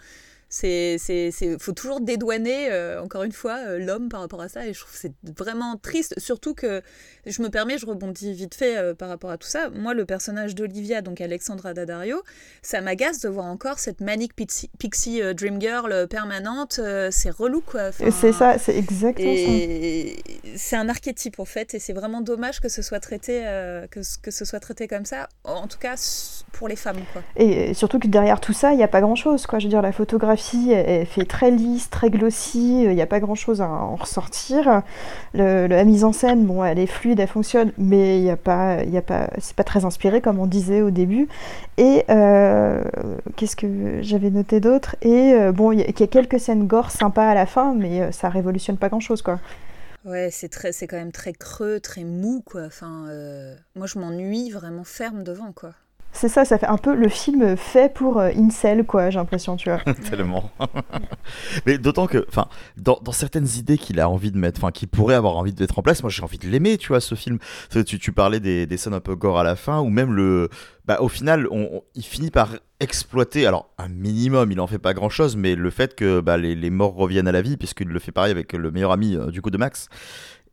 c'est 0.49 0.97
c'est 0.97 1.31
faut 1.59 1.73
toujours 1.73 1.99
dédouaner 1.99 2.71
euh, 2.71 3.01
encore 3.01 3.23
une 3.23 3.31
fois 3.33 3.57
euh, 3.67 3.79
l'homme 3.79 4.07
par 4.07 4.21
rapport 4.21 4.41
à 4.41 4.47
ça 4.47 4.65
et 4.65 4.73
je 4.73 4.79
trouve 4.79 4.95
c'est 4.95 5.11
vraiment 5.37 5.75
triste 5.75 6.17
surtout 6.19 6.53
que 6.53 6.81
je 7.25 7.41
me 7.41 7.49
permets 7.49 7.77
je 7.77 7.85
rebondis 7.85 8.33
vite 8.33 8.55
fait 8.55 8.77
euh, 8.77 8.93
par 8.93 9.09
rapport 9.09 9.29
à 9.29 9.37
tout 9.37 9.47
ça. 9.47 9.69
Moi 9.69 9.93
le 9.93 10.05
personnage 10.05 10.55
d'Olivia 10.55 11.01
donc 11.01 11.19
Alexandra 11.19 11.73
Daddario 11.73 12.21
ça 12.61 12.79
m'agace 12.79 13.19
de 13.19 13.29
voir 13.29 13.45
encore 13.45 13.79
cette 13.79 13.99
manic 13.99 14.35
pixie, 14.35 14.69
pixie 14.79 15.21
dream 15.35 15.59
girl 15.59 16.07
permanente 16.07 16.79
c'est 17.11 17.29
relou 17.29 17.61
quoi 17.61 17.91
c'est 17.91 18.31
ça 18.31 18.57
c'est 18.57 18.77
exactement 18.77 19.29
et 19.29 20.15
c'est 20.55 20.77
un 20.77 20.87
archétype 20.87 21.39
en 21.39 21.45
fait 21.45 21.73
et 21.73 21.79
c'est 21.79 21.93
vraiment 21.93 22.21
dommage 22.21 22.61
que 22.61 22.69
ce 22.69 22.81
soit 22.81 23.01
traité 23.01 23.41
que, 23.91 23.99
que 24.21 24.31
ce 24.31 24.45
soit 24.45 24.59
traité 24.59 24.87
comme 24.87 25.05
ça 25.05 25.27
en 25.43 25.67
tout 25.67 25.77
cas 25.77 25.95
pour 26.53 26.67
les 26.67 26.75
femmes 26.75 27.01
quoi. 27.11 27.21
Et 27.35 27.73
surtout 27.73 27.99
que 27.99 28.07
derrière 28.07 28.39
tout 28.39 28.53
ça 28.53 28.71
il 28.71 28.77
n'y 28.77 28.83
a 28.83 28.87
pas 28.87 29.01
grand 29.01 29.15
chose 29.15 29.45
quoi. 29.45 29.59
Je 29.59 29.65
veux 29.65 29.69
dire 29.69 29.81
la 29.81 29.91
photographie 29.91 30.36
elle 30.71 31.05
fait 31.05 31.25
très 31.25 31.51
lisse, 31.51 31.89
très 31.89 32.09
glossy, 32.09 32.83
il 32.83 32.95
n'y 32.95 33.01
a 33.01 33.07
pas 33.07 33.19
grand 33.19 33.35
chose 33.35 33.61
à 33.61 33.69
en 33.69 33.95
ressortir. 33.95 34.81
la 35.33 35.83
mise 35.83 36.03
en 36.03 36.13
scène, 36.13 36.45
bon, 36.45 36.63
elle 36.63 36.79
est 36.79 36.87
fluide, 36.87 37.19
elle 37.19 37.27
fonctionne, 37.27 37.71
mais 37.77 38.19
il 38.19 38.25
y 38.25 38.29
a 38.29 38.37
pas, 38.37 38.83
il 38.83 38.91
y 38.91 38.97
a 38.97 39.01
pas, 39.01 39.29
c'est 39.39 39.55
pas 39.55 39.63
très 39.63 39.85
inspiré 39.85 40.21
comme 40.21 40.39
on 40.39 40.47
disait 40.47 40.81
au 40.81 40.91
début. 40.91 41.27
Et 41.77 42.05
euh, 42.09 42.83
qu'est-ce 43.35 43.55
que 43.55 44.01
j'avais 44.01 44.29
noté 44.29 44.59
d'autre? 44.59 44.95
Et 45.01 45.33
euh, 45.33 45.51
bon, 45.51 45.71
il 45.71 45.79
y, 45.79 45.83
a 45.83 46.07
quelques 46.07 46.39
scènes 46.39 46.67
gore 46.67 46.91
sympas 46.91 47.29
à 47.29 47.33
la 47.35 47.45
fin, 47.45 47.73
mais 47.73 48.01
euh, 48.01 48.11
ça 48.11 48.29
révolutionne 48.29 48.77
pas 48.77 48.89
grand 48.89 48.99
chose, 48.99 49.21
quoi. 49.21 49.39
Ouais, 50.05 50.29
c'est 50.31 50.49
très, 50.49 50.71
c'est 50.71 50.87
quand 50.87 50.97
même 50.97 51.11
très 51.11 51.33
creux, 51.33 51.79
très 51.79 52.03
mou, 52.03 52.41
quoi. 52.45 52.63
Enfin, 52.65 53.07
moi, 53.75 53.87
je 53.87 53.99
m'ennuie 53.99 54.51
vraiment 54.51 54.85
ferme 54.85 55.23
devant, 55.23 55.51
quoi. 55.51 55.73
C'est 56.11 56.29
ça, 56.29 56.45
ça 56.45 56.57
fait 56.57 56.65
un 56.65 56.77
peu 56.77 56.95
le 56.95 57.09
film 57.09 57.55
fait 57.55 57.93
pour 57.93 58.19
euh, 58.19 58.31
Incel, 58.35 58.85
quoi, 58.85 59.09
j'ai 59.09 59.19
l'impression, 59.19 59.55
tu 59.55 59.69
vois. 59.69 59.79
Tellement. 60.09 60.49
Mais 61.65 61.77
d'autant 61.77 62.07
que, 62.07 62.25
enfin, 62.27 62.47
dans, 62.77 62.99
certaines 63.11 63.47
idées 63.57 63.77
qu'il 63.77 63.99
a 63.99 64.09
envie 64.09 64.31
de 64.31 64.37
mettre, 64.37 64.59
enfin, 64.59 64.71
qu'il 64.71 64.87
pourrait 64.87 65.15
avoir 65.15 65.37
envie 65.37 65.53
de 65.53 65.61
mettre 65.61 65.77
en 65.77 65.83
place, 65.83 66.01
moi 66.01 66.09
j'ai 66.09 66.23
envie 66.23 66.39
de 66.39 66.47
l'aimer, 66.47 66.77
tu 66.77 66.87
vois, 66.87 67.01
ce 67.01 67.13
film. 67.13 67.37
Tu, 67.69 67.99
tu 67.99 68.11
parlais 68.11 68.39
des, 68.39 68.65
des, 68.65 68.77
scènes 68.77 68.95
un 68.95 68.99
peu 68.99 69.15
gore 69.15 69.37
à 69.37 69.43
la 69.43 69.55
fin, 69.55 69.79
ou 69.79 69.89
même 69.89 70.13
le. 70.13 70.49
Bah, 70.85 70.97
au 71.01 71.09
final, 71.09 71.47
on, 71.51 71.83
il 71.95 72.03
finit 72.03 72.31
par 72.31 72.49
exploiter, 72.79 73.45
alors 73.45 73.69
un 73.77 73.89
minimum, 73.89 74.51
il 74.51 74.59
en 74.59 74.67
fait 74.67 74.79
pas 74.79 74.93
grand 74.93 75.09
chose, 75.09 75.35
mais 75.35 75.55
le 75.55 75.69
fait 75.69 75.95
que 75.95 76.19
bah, 76.21 76.37
les, 76.37 76.69
morts 76.69 76.95
reviennent 76.95 77.27
à 77.27 77.31
la 77.31 77.41
vie, 77.41 77.57
puisqu'il 77.57 77.87
le 77.87 77.99
fait 77.99 78.11
pareil 78.11 78.31
avec 78.31 78.53
le 78.53 78.71
meilleur 78.71 78.91
ami 78.91 79.15
euh, 79.15 79.27
du 79.27 79.41
coup 79.41 79.49
de 79.49 79.57
Max. 79.57 79.89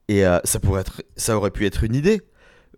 Et 0.08 0.26
euh, 0.26 0.38
ça 0.44 0.60
pourrait 0.60 0.82
être, 0.82 1.02
ça 1.16 1.36
aurait 1.36 1.50
pu 1.50 1.66
être 1.66 1.84
une 1.84 1.94
idée 1.94 2.20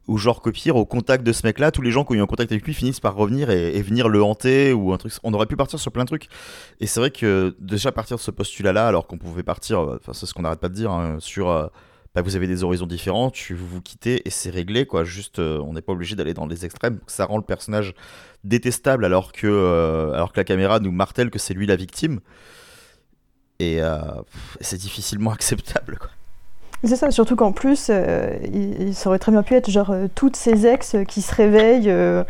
ou 0.09 0.19
genre 0.19 0.41
copier 0.41 0.71
au 0.71 0.85
contact 0.85 1.25
de 1.25 1.33
ce 1.33 1.47
mec-là, 1.47 1.71
tous 1.71 1.83
les 1.83 1.91
gens 1.91 2.05
qui 2.05 2.13
ont 2.13 2.17
eu 2.17 2.23
un 2.23 2.27
contact 2.27 2.53
avec 2.53 2.65
lui 2.65 2.75
finissent 2.75 3.01
par 3.01 3.15
revenir 3.15 3.51
et, 3.51 3.83
venir 3.83 4.09
le 4.09 4.23
hanter 4.23 4.73
ou 4.73 4.93
un 4.93 4.99
truc. 4.99 5.13
On 5.23 5.35
aurait 5.35 5.47
pu 5.47 5.57
partir 5.57 5.79
sur 5.79 5.93
plein 5.93 6.05
de 6.05 6.09
trucs. 6.09 6.29
Et 6.81 6.87
c'est 6.87 7.01
vrai 7.01 7.11
que 7.11 7.57
déjà 7.59 7.93
partir 7.93 8.17
de 8.17 8.23
ce 8.23 8.31
postulat-là, 8.31 8.87
alors 8.87 9.07
qu'on 9.07 9.19
pouvait 9.19 9.43
partir, 9.43 9.81
euh, 9.81 9.99
enfin 10.01 10.13
c'est 10.13 10.27
ce 10.27 10.35
qu'on 10.35 10.43
n'arrête 10.43 10.61
pas 10.61 10.69
de 10.69 10.75
dire, 10.75 10.91
hein, 10.93 11.17
sur 11.19 11.51
euh, 11.51 11.67
bah, 12.15 12.23
vous 12.23 12.37
avez 12.37 12.47
des 12.47 12.63
horizons 12.63 12.87
différents, 12.87 13.31
tu 13.31 13.55
vous 13.55 13.67
vous 13.67 13.83
quittez 13.83 14.27
et 14.27 14.31
c'est 14.31 14.51
réglé 14.51 14.87
quoi. 14.87 15.05
Juste, 15.05 15.41
euh, 15.41 15.61
on 15.61 15.73
n'est 15.73 15.83
pas 15.83 15.93
obligé 15.93 16.15
d'aller 16.15 16.35
dans 16.35 16.47
les 16.47 16.65
extrêmes. 16.65 17.01
Ça 17.07 17.25
rend 17.25 17.39
le 17.39 17.45
personnage 17.45 17.95
détestable 18.45 19.05
alors 19.05 19.33
que, 19.33 20.13
alors 20.15 20.33
que 20.33 20.39
la 20.39 20.45
caméra 20.45 20.79
nous 20.79 20.93
martèle 20.93 21.31
que 21.31 21.39
c'est 21.39 21.55
lui 21.55 21.67
la 21.67 21.77
victime. 21.77 22.21
Et 23.59 23.81
c'est 24.61 24.77
difficilement 24.77 25.31
acceptable 25.33 25.99
quoi. 25.99 26.11
C'est 26.87 26.97
ça, 26.97 27.11
surtout 27.11 27.37
qu'en 27.37 27.53
plus, 27.53 27.89
euh, 27.91 28.37
il, 28.53 28.95
ça 28.95 29.09
aurait 29.09 29.19
très 29.19 29.33
bien 29.33 29.43
pu 29.43 29.55
être 29.55 29.71
genre 29.71 29.91
euh, 29.91 30.07
toutes 30.15 30.37
ces 30.37 30.67
ex 30.67 30.97
qui 31.09 31.21
se 31.21 31.35
réveillent 31.35 31.91
euh, 31.91 32.23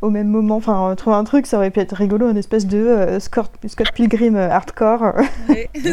au 0.00 0.10
même 0.10 0.28
moment. 0.28 0.56
Enfin, 0.56 0.94
trouver 0.96 1.16
un 1.16 1.24
truc, 1.24 1.46
ça 1.46 1.56
aurait 1.56 1.70
pu 1.70 1.80
être 1.80 1.94
rigolo, 1.94 2.30
une 2.30 2.36
espèce 2.36 2.66
de 2.66 3.18
Scott, 3.18 3.50
Scott, 3.66 3.92
Pilgrim 3.92 4.36
hardcore. 4.36 5.14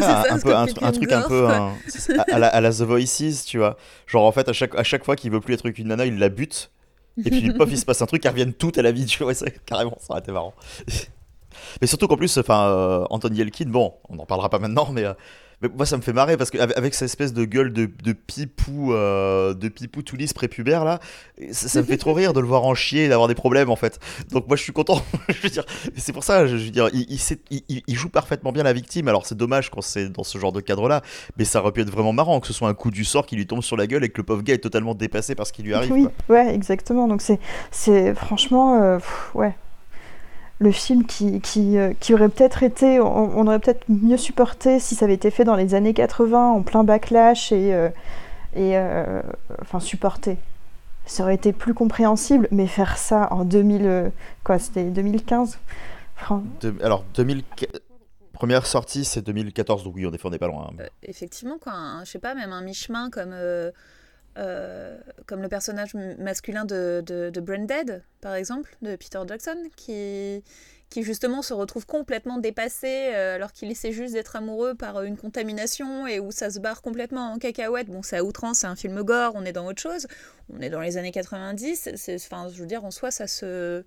Ah, 0.06 0.24
un, 0.30 0.38
peu, 0.38 0.54
un, 0.54 0.66
truc 0.92 1.12
un 1.12 1.22
peu 1.22 1.46
à, 1.46 2.38
la, 2.38 2.70
The 2.70 2.82
Voices, 2.82 3.44
tu 3.46 3.58
vois. 3.58 3.76
Genre 4.06 4.24
en 4.24 4.32
fait, 4.32 4.48
à 4.48 4.52
chaque, 4.52 4.74
à 4.74 4.82
chaque 4.82 5.04
fois 5.04 5.16
qu'il 5.16 5.30
veut 5.30 5.40
plus 5.40 5.54
être 5.54 5.64
avec 5.64 5.78
une 5.78 5.88
nana, 5.88 6.04
il 6.04 6.18
la 6.18 6.28
bute. 6.28 6.70
Et 7.24 7.30
puis, 7.30 7.52
pof, 7.52 7.68
il 7.70 7.78
se 7.78 7.84
passe 7.84 8.02
un 8.02 8.06
truc, 8.06 8.24
elles 8.24 8.32
reviennent 8.32 8.52
toutes 8.52 8.76
à 8.76 8.82
la 8.82 8.92
vie, 8.92 9.06
tu 9.06 9.22
vois. 9.22 9.32
Ouais, 9.42 9.54
carrément, 9.64 9.96
ça 10.00 10.06
aurait 10.10 10.20
été 10.20 10.32
marrant. 10.32 10.52
mais 11.80 11.86
surtout 11.86 12.08
qu'en 12.08 12.16
plus, 12.16 12.36
enfin, 12.36 13.06
Anthony 13.10 13.40
Elkin, 13.40 13.66
bon, 13.68 13.94
on 14.08 14.16
n'en 14.16 14.26
parlera 14.26 14.50
pas 14.50 14.58
maintenant, 14.58 14.88
mais 14.92 15.04
moi, 15.76 15.86
ça 15.86 15.96
me 15.96 16.02
fait 16.02 16.12
marrer 16.12 16.36
parce 16.36 16.50
qu'avec 16.50 16.94
cette 16.94 17.06
espèce 17.06 17.32
de 17.32 17.44
gueule 17.44 17.72
de, 17.72 17.88
de 18.02 18.12
pipou, 18.12 18.92
euh, 18.92 19.54
de 19.54 19.68
pipou 19.68 20.02
tout 20.02 20.16
lisse 20.16 20.32
prépubère 20.32 20.84
là, 20.84 21.00
ça, 21.52 21.80
me 21.80 21.86
fait 21.86 21.96
trop 21.96 22.12
rire 22.12 22.32
de 22.32 22.40
le 22.40 22.46
voir 22.46 22.64
en 22.64 22.74
chier 22.74 23.04
et 23.04 23.08
d'avoir 23.08 23.28
des 23.28 23.34
problèmes 23.34 23.70
en 23.70 23.76
fait. 23.76 23.98
Donc 24.30 24.46
moi, 24.46 24.56
je 24.56 24.62
suis 24.62 24.72
content. 24.72 25.02
je 25.28 25.40
veux 25.42 25.50
dire, 25.50 25.64
c'est 25.96 26.12
pour 26.12 26.24
ça, 26.24 26.46
je, 26.46 26.56
veux 26.56 26.70
dire, 26.70 26.88
il, 26.92 27.06
il, 27.50 27.82
il, 27.86 27.94
joue 27.94 28.08
parfaitement 28.08 28.52
bien 28.52 28.62
la 28.62 28.72
victime. 28.72 29.08
Alors 29.08 29.26
c'est 29.26 29.36
dommage 29.36 29.70
quand 29.70 29.82
c'est 29.82 30.08
dans 30.08 30.24
ce 30.24 30.38
genre 30.38 30.52
de 30.52 30.60
cadre-là, 30.60 31.02
mais 31.38 31.44
ça 31.44 31.60
aurait 31.60 31.72
pu 31.72 31.80
être 31.80 31.90
vraiment 31.90 32.12
marrant 32.12 32.40
que 32.40 32.46
ce 32.46 32.52
soit 32.52 32.68
un 32.68 32.74
coup 32.74 32.90
du 32.90 33.04
sort 33.04 33.26
qui 33.26 33.36
lui 33.36 33.46
tombe 33.46 33.62
sur 33.62 33.76
la 33.76 33.86
gueule 33.86 34.04
et 34.04 34.08
que 34.08 34.18
le 34.18 34.24
pauvre 34.24 34.42
gars 34.42 34.54
est 34.54 34.58
totalement 34.58 34.94
dépassé 34.94 35.34
par 35.34 35.46
ce 35.46 35.52
qui 35.52 35.62
lui 35.62 35.74
arrive. 35.74 35.92
Oui, 35.92 36.06
ouais, 36.28 36.54
exactement. 36.54 37.08
Donc 37.08 37.22
c'est, 37.22 37.38
c'est 37.70 38.14
franchement, 38.14 38.82
euh, 38.82 38.98
ouais, 39.34 39.54
le 40.58 40.70
film 40.70 41.04
qui, 41.06 41.40
qui, 41.40 41.78
euh, 41.78 41.92
qui 41.98 42.14
aurait 42.14 42.28
peut-être 42.28 42.62
été, 42.62 43.00
on, 43.00 43.46
aurait 43.46 43.58
peut-être 43.58 43.84
mieux 43.88 44.16
supporté 44.16 44.78
si 44.78 44.94
ça 44.94 45.04
avait 45.04 45.14
été 45.14 45.30
fait 45.30 45.44
dans 45.44 45.56
les 45.56 45.74
années 45.74 45.94
80 45.94 46.52
en 46.52 46.62
plein 46.62 46.84
backlash 46.84 47.52
et, 47.52 47.74
euh, 47.74 47.88
et 48.54 48.76
euh, 48.76 49.20
enfin 49.60 49.80
supporté. 49.80 50.38
Ça 51.06 51.24
aurait 51.24 51.34
été 51.34 51.52
plus 51.52 51.74
compréhensible, 51.74 52.48
mais 52.50 52.66
faire 52.66 52.96
ça 52.96 53.28
en 53.30 53.44
2000, 53.44 54.10
quoi, 54.42 54.58
c'était 54.58 54.84
2015. 54.84 55.58
alors 56.80 57.04
2000, 57.14 57.42
première 58.32 58.66
sortie 58.66 59.04
c'est 59.04 59.22
2014, 59.22 59.84
donc 59.84 59.94
oui, 59.96 60.06
on 60.06 60.10
n'est 60.10 60.38
pas 60.38 60.46
loin. 60.46 60.70
Hein. 60.70 60.84
effectivement, 61.02 61.58
quoi, 61.58 61.72
je 62.04 62.10
sais 62.10 62.18
pas, 62.18 62.34
même 62.34 62.52
un 62.52 62.62
mi-chemin 62.62 63.10
comme 63.10 63.32
euh, 63.32 63.70
comme 64.34 65.42
le 65.42 65.48
personnage 65.48 65.94
masculin 65.94 66.64
de, 66.64 67.02
de, 67.04 68.02
par 68.20 68.34
exemple, 68.34 68.76
de 68.82 68.96
Peter 68.96 69.20
Jackson, 69.26 69.56
qui, 69.76 70.42
justement 70.96 71.42
se 71.42 71.52
retrouve 71.52 71.86
complètement 71.86 72.38
dépassé 72.38 73.10
euh, 73.12 73.34
alors 73.34 73.52
qu'il 73.52 73.70
essaie 73.70 73.92
juste 73.92 74.14
d'être 74.14 74.36
amoureux 74.36 74.74
par 74.74 75.02
une 75.02 75.16
contamination 75.16 76.06
et 76.06 76.20
où 76.20 76.30
ça 76.30 76.50
se 76.50 76.60
barre 76.60 76.82
complètement 76.82 77.32
en 77.32 77.38
cacahuète. 77.38 77.88
Bon, 77.88 78.02
c'est 78.02 78.18
à 78.18 78.24
outrance, 78.24 78.58
c'est 78.58 78.66
un 78.66 78.76
film 78.76 79.02
gore, 79.02 79.32
on 79.34 79.44
est 79.44 79.52
dans 79.52 79.66
autre 79.66 79.82
chose. 79.82 80.06
On 80.52 80.60
est 80.60 80.70
dans 80.70 80.80
les 80.80 80.96
années 80.96 81.10
90. 81.10 81.90
Enfin, 82.14 82.48
je 82.48 82.60
veux 82.60 82.66
dire, 82.66 82.84
en 82.84 82.90
soi, 82.90 83.10
ça 83.10 83.26
se. 83.26 83.84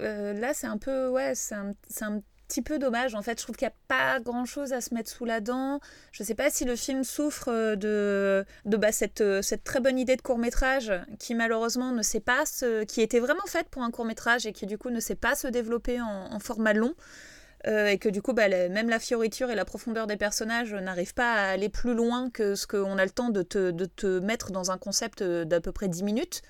Euh, 0.00 0.32
là, 0.34 0.52
c'est 0.54 0.66
un 0.66 0.78
peu. 0.78 1.08
Ouais, 1.08 1.34
c'est 1.34 1.54
un 1.54 2.22
petit 2.50 2.62
peu 2.62 2.78
dommage. 2.80 3.14
En 3.14 3.22
fait, 3.22 3.38
je 3.38 3.44
trouve 3.44 3.56
qu'il 3.56 3.66
n'y 3.66 3.72
a 3.72 3.76
pas 3.86 4.18
grand-chose 4.20 4.72
à 4.72 4.80
se 4.80 4.92
mettre 4.92 5.08
sous 5.08 5.24
la 5.24 5.40
dent. 5.40 5.80
Je 6.10 6.24
sais 6.24 6.34
pas 6.34 6.50
si 6.50 6.64
le 6.64 6.74
film 6.74 7.04
souffre 7.04 7.48
euh, 7.48 7.76
de, 7.76 8.44
de 8.68 8.76
bah, 8.76 8.90
cette, 8.90 9.20
euh, 9.20 9.40
cette 9.40 9.62
très 9.62 9.80
bonne 9.80 9.98
idée 9.98 10.16
de 10.16 10.22
court-métrage 10.22 10.92
qui 11.20 11.34
malheureusement 11.34 11.92
ne 11.92 12.02
sait 12.02 12.20
pas 12.20 12.44
se, 12.46 12.82
qui 12.84 13.02
était 13.02 13.20
vraiment 13.20 13.46
faite 13.46 13.68
pour 13.70 13.82
un 13.82 13.90
court-métrage 13.92 14.46
et 14.46 14.52
qui 14.52 14.66
du 14.66 14.78
coup 14.78 14.90
ne 14.90 14.98
sait 14.98 15.14
pas 15.14 15.36
se 15.36 15.46
développer 15.46 16.00
en, 16.00 16.38
format 16.40 16.72
long. 16.72 16.94
Euh, 17.66 17.88
et 17.88 17.98
que 17.98 18.08
du 18.08 18.22
coup, 18.22 18.32
bah, 18.32 18.48
même 18.48 18.88
la 18.88 18.98
fioriture 18.98 19.50
et 19.50 19.54
la 19.54 19.66
profondeur 19.66 20.06
des 20.06 20.16
personnages 20.16 20.74
n'arrivent 20.74 21.14
pas 21.14 21.34
à 21.34 21.50
aller 21.50 21.68
plus 21.68 21.94
loin 21.94 22.30
que 22.30 22.54
ce 22.54 22.66
qu'on 22.66 22.98
a 22.98 23.04
le 23.04 23.10
temps 23.10 23.28
de 23.28 23.42
te, 23.42 23.70
de 23.70 23.84
te 23.84 24.18
mettre 24.18 24.50
dans 24.50 24.70
un 24.70 24.78
concept 24.78 25.22
d'à 25.22 25.60
peu 25.60 25.70
près 25.70 25.86
10 25.86 26.02
minutes 26.02 26.42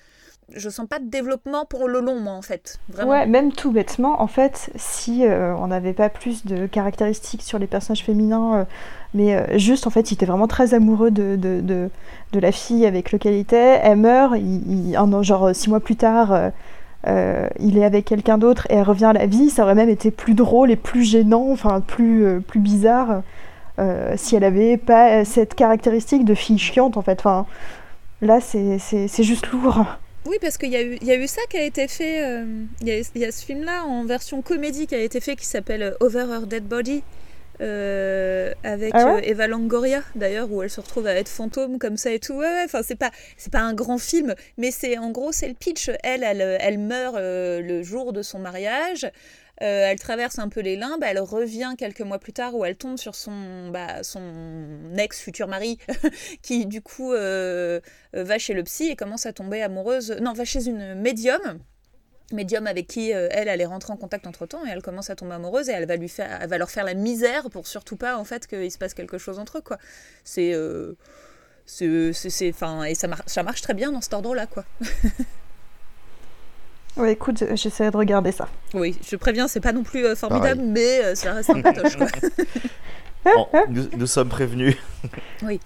je 0.55 0.69
sens 0.69 0.87
pas 0.87 0.99
de 0.99 1.09
développement 1.09 1.65
pour 1.65 1.87
le 1.87 1.99
long, 1.99 2.19
moi, 2.19 2.33
en 2.33 2.41
fait. 2.41 2.79
Ouais, 3.05 3.25
même 3.25 3.51
tout 3.51 3.71
bêtement, 3.71 4.21
en 4.21 4.27
fait, 4.27 4.71
si 4.75 5.25
euh, 5.25 5.55
on 5.57 5.67
n'avait 5.67 5.93
pas 5.93 6.09
plus 6.09 6.45
de 6.45 6.65
caractéristiques 6.65 7.41
sur 7.41 7.59
les 7.59 7.67
personnages 7.67 8.03
féminins, 8.03 8.55
euh, 8.55 8.63
mais 9.13 9.35
euh, 9.35 9.57
juste, 9.57 9.87
en 9.87 9.89
fait, 9.89 10.11
il 10.11 10.15
était 10.15 10.25
vraiment 10.25 10.47
très 10.47 10.73
amoureux 10.73 11.11
de, 11.11 11.35
de, 11.35 11.61
de, 11.61 12.39
la 12.39 12.51
fille 12.51 12.85
avec 12.85 13.11
laquelle 13.11 13.33
il 13.33 13.39
était, 13.39 13.79
elle 13.83 13.97
meurt, 13.97 14.35
il, 14.37 14.95
un, 14.95 15.21
genre 15.21 15.53
six 15.53 15.69
mois 15.69 15.79
plus 15.79 15.95
tard, 15.95 16.51
il 17.05 17.77
est 17.77 17.85
avec 17.85 18.05
quelqu'un 18.05 18.37
d'autre 18.37 18.67
et 18.69 18.75
elle 18.75 18.83
revient 18.83 19.05
à 19.05 19.13
la 19.13 19.25
vie, 19.25 19.49
ça 19.49 19.63
aurait 19.63 19.75
même 19.75 19.89
été 19.89 20.11
plus 20.11 20.33
drôle 20.33 20.71
et 20.71 20.75
plus 20.75 21.03
gênant, 21.03 21.51
enfin 21.51 21.81
plus, 21.81 22.41
plus 22.41 22.59
bizarre 22.59 23.21
si 24.15 24.35
elle 24.35 24.43
avait 24.43 24.77
pas 24.77 25.25
cette 25.25 25.55
caractéristique 25.55 26.23
de 26.23 26.35
fille 26.35 26.59
chiante 26.59 26.97
en 26.97 27.01
fait. 27.01 27.19
Enfin, 27.19 27.45
là, 28.21 28.39
c'est 28.39 29.23
juste 29.23 29.47
lourd. 29.51 29.85
Oui, 30.25 30.37
parce 30.39 30.57
qu'il 30.57 30.69
y, 30.69 30.75
a 30.75 30.83
eu, 30.83 30.97
y 31.01 31.11
a 31.11 31.15
eu 31.15 31.27
ça 31.27 31.41
qui 31.49 31.57
a 31.57 31.63
été 31.63 31.87
fait. 31.87 32.23
Euh, 32.23 32.45
il 32.81 32.87
y, 32.87 33.25
a 33.25 33.31
ce 33.31 33.45
film-là 33.45 33.83
en 33.85 34.05
version 34.05 34.41
comédie 34.41 34.85
qui 34.85 34.95
a 34.95 34.99
été 34.99 35.19
fait 35.19 35.35
qui 35.35 35.45
s'appelle 35.45 35.81
euh, 35.81 35.97
Over 35.99 36.25
Her 36.31 36.47
Dead 36.47 36.63
Body. 36.63 37.03
Euh, 37.59 38.53
avec 38.63 38.89
ah 38.95 39.17
Eva 39.21 39.45
Longoria 39.45 40.01
d'ailleurs 40.15 40.51
où 40.51 40.63
elle 40.63 40.69
se 40.71 40.81
retrouve 40.81 41.05
à 41.05 41.13
être 41.13 41.29
fantôme 41.29 41.77
comme 41.77 41.95
ça 41.95 42.09
et 42.11 42.17
tout 42.17 42.33
ouais, 42.33 42.63
enfin 42.65 42.81
c'est 42.81 42.95
pas 42.95 43.11
c'est 43.37 43.51
pas 43.51 43.59
un 43.59 43.75
grand 43.75 43.99
film 43.99 44.33
mais 44.57 44.71
c'est 44.71 44.97
en 44.97 45.11
gros 45.11 45.31
c'est 45.31 45.47
le 45.47 45.53
pitch 45.53 45.91
elle 46.01 46.23
elle, 46.23 46.41
elle 46.59 46.79
meurt 46.79 47.17
le 47.19 47.83
jour 47.83 48.13
de 48.13 48.23
son 48.23 48.39
mariage 48.39 49.11
euh, 49.61 49.85
elle 49.91 49.99
traverse 49.99 50.39
un 50.39 50.49
peu 50.49 50.61
les 50.61 50.75
limbes, 50.75 51.03
elle 51.03 51.19
revient 51.19 51.75
quelques 51.77 52.01
mois 52.01 52.17
plus 52.17 52.33
tard 52.33 52.55
où 52.55 52.65
elle 52.65 52.75
tombe 52.75 52.97
sur 52.97 53.13
son, 53.13 53.69
bah, 53.69 54.01
son 54.01 54.95
ex-futur 54.97 55.47
mari 55.47 55.77
qui 56.41 56.65
du 56.65 56.81
coup 56.81 57.13
euh, 57.13 57.79
euh, 58.15 58.23
va 58.23 58.39
chez 58.39 58.55
le 58.55 58.63
psy 58.63 58.89
et 58.89 58.95
commence 58.95 59.27
à 59.27 59.33
tomber 59.33 59.61
amoureuse, 59.61 60.17
non, 60.19 60.33
va 60.33 60.45
chez 60.45 60.67
une 60.67 60.95
médium. 60.95 61.59
Médium 62.31 62.65
avec 62.65 62.87
qui 62.87 63.09
elle 63.11 63.49
allait 63.49 63.65
rentrer 63.65 63.91
en 63.91 63.97
contact 63.97 64.25
entre 64.25 64.45
temps 64.45 64.65
et 64.65 64.69
elle 64.69 64.81
commence 64.81 65.09
à 65.09 65.15
tomber 65.17 65.33
amoureuse 65.33 65.67
et 65.67 65.73
elle 65.73 65.85
va 65.85 65.97
lui 65.97 66.07
faire 66.07 66.39
elle 66.41 66.47
va 66.47 66.57
leur 66.57 66.71
faire 66.71 66.85
la 66.85 66.93
misère 66.93 67.49
pour 67.49 67.67
surtout 67.67 67.97
pas 67.97 68.15
en 68.17 68.23
fait 68.23 68.47
qu'il 68.47 68.71
se 68.71 68.77
passe 68.77 68.93
quelque 68.93 69.17
chose 69.17 69.37
entre 69.37 69.57
eux 69.57 69.61
quoi. 69.61 69.77
C'est 70.23 70.55
c'est 71.65 72.49
enfin 72.49 72.85
et 72.85 72.95
ça, 72.95 73.09
ça 73.25 73.43
marche 73.43 73.61
très 73.61 73.73
bien 73.73 73.91
dans 73.91 73.99
cet 73.99 74.13
ordre 74.13 74.33
là 74.33 74.47
quoi 74.47 74.63
Ouais, 76.97 77.13
écoute, 77.13 77.43
j'essaierai 77.55 77.91
de 77.91 77.97
regarder 77.97 78.31
ça. 78.31 78.47
Oui, 78.73 78.97
je 79.07 79.15
préviens, 79.15 79.47
c'est 79.47 79.61
pas 79.61 79.71
non 79.71 79.83
plus 79.83 80.05
euh, 80.05 80.15
formidable, 80.15 80.61
mais 80.61 81.03
euh, 81.03 81.15
ça 81.15 81.33
reste 81.33 81.49
un 81.49 81.61
patoche. 81.61 81.95
Quoi. 81.95 82.07
nous, 83.69 84.07
sommes 84.07 84.29
prévenus. 84.29 84.77
oui. 85.43 85.59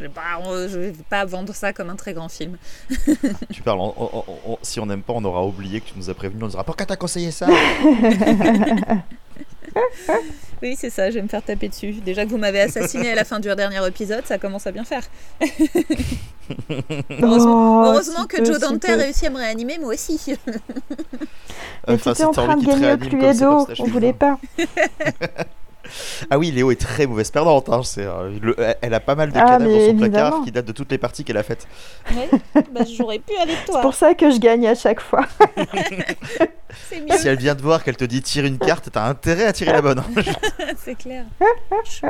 Je 0.00 0.06
vais, 0.06 0.90
vais 0.90 1.04
pas 1.08 1.24
vendre 1.24 1.54
ça 1.54 1.72
comme 1.72 1.88
un 1.90 1.94
très 1.94 2.12
grand 2.12 2.28
film. 2.28 2.56
tu 3.52 3.62
parles, 3.62 3.80
si 4.62 4.80
on 4.80 4.86
n'aime 4.86 5.02
pas, 5.02 5.12
on 5.12 5.24
aura 5.24 5.44
oublié 5.44 5.80
que 5.80 5.90
tu 5.90 5.94
nous 5.96 6.10
as 6.10 6.14
prévenu, 6.14 6.42
on 6.42 6.48
dira 6.48 6.64
pourquoi 6.64 6.86
t'as 6.86 6.96
conseillé 6.96 7.30
ça? 7.30 7.46
Oui, 10.62 10.76
c'est 10.78 10.90
ça, 10.90 11.10
je 11.10 11.16
vais 11.16 11.22
me 11.22 11.28
faire 11.28 11.42
taper 11.42 11.68
dessus. 11.68 11.94
Déjà 12.04 12.24
que 12.24 12.30
vous 12.30 12.38
m'avez 12.38 12.60
assassiné 12.60 13.10
à 13.10 13.14
la 13.16 13.24
fin 13.24 13.40
du 13.40 13.48
dernier 13.54 13.84
épisode, 13.86 14.24
ça 14.26 14.38
commence 14.38 14.66
à 14.66 14.72
bien 14.72 14.84
faire. 14.84 15.02
heureusement, 17.10 17.96
oh, 17.96 18.26
que 18.28 18.44
Joe 18.44 18.60
Dante 18.60 18.84
a 18.84 18.96
réussi 18.96 19.26
à 19.26 19.30
me 19.30 19.38
réanimer, 19.38 19.78
moi 19.78 19.94
aussi. 19.94 20.20
Mais 21.88 21.98
tu 21.98 22.08
étais 22.08 22.24
en 22.24 22.30
train 22.30 22.56
de 22.56 22.64
gagner 22.64 22.92
au 22.92 22.96
Cluedo, 22.96 23.66
on 23.78 23.84
voulait 23.84 24.12
pas. 24.12 24.38
Ah 26.30 26.38
oui, 26.38 26.50
Léo 26.50 26.70
est 26.70 26.80
très 26.80 27.06
mauvaise 27.06 27.30
perdante. 27.30 27.68
Hein. 27.68 27.80
Euh, 27.98 28.74
elle 28.80 28.94
a 28.94 29.00
pas 29.00 29.14
mal 29.14 29.32
de 29.32 29.38
ah, 29.38 29.44
cadavres 29.44 29.70
dans 29.70 29.86
son 29.86 29.96
placard 29.96 30.44
qui 30.44 30.52
datent 30.52 30.66
de 30.66 30.72
toutes 30.72 30.90
les 30.90 30.98
parties 30.98 31.24
qu'elle 31.24 31.36
a 31.36 31.42
faites. 31.42 31.66
Oui, 32.10 32.40
bah, 32.72 32.82
j'aurais 32.96 33.18
pu 33.18 33.34
avec 33.36 33.64
toi. 33.66 33.76
C'est 33.76 33.82
pour 33.82 33.94
ça 33.94 34.14
que 34.14 34.30
je 34.30 34.38
gagne 34.38 34.66
à 34.66 34.74
chaque 34.74 35.00
fois. 35.00 35.26
si 37.18 37.28
elle 37.28 37.38
vient 37.38 37.54
de 37.54 37.62
voir 37.62 37.84
qu'elle 37.84 37.96
te 37.96 38.04
dit 38.04 38.22
tire 38.22 38.44
une 38.44 38.58
carte, 38.58 38.88
t'as 38.92 39.06
intérêt 39.06 39.46
à 39.46 39.52
tirer 39.52 39.72
la 39.72 39.82
bonne. 39.82 40.02
C'est 40.76 40.96
clair. 40.96 41.24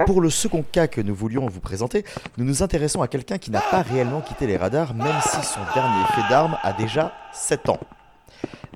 Pour 0.07 0.21
le 0.21 0.31
second 0.31 0.64
cas 0.71 0.87
que 0.87 1.01
nous 1.01 1.14
voulions 1.14 1.47
vous 1.47 1.61
présenter, 1.61 2.05
nous 2.38 2.45
nous 2.45 2.62
intéressons 2.62 3.03
à 3.03 3.09
quelqu'un 3.09 3.38
qui 3.38 3.51
n'a 3.51 3.61
pas 3.61 3.83
réellement 3.83 4.21
quitté 4.21 4.47
les 4.47 4.57
radars, 4.57 4.95
même 4.95 5.21
si 5.23 5.47
son 5.47 5.61
dernier 5.75 6.05
fait 6.14 6.29
d'armes 6.29 6.57
a 6.62 6.73
déjà 6.73 7.12
7 7.33 7.68
ans. 7.68 7.81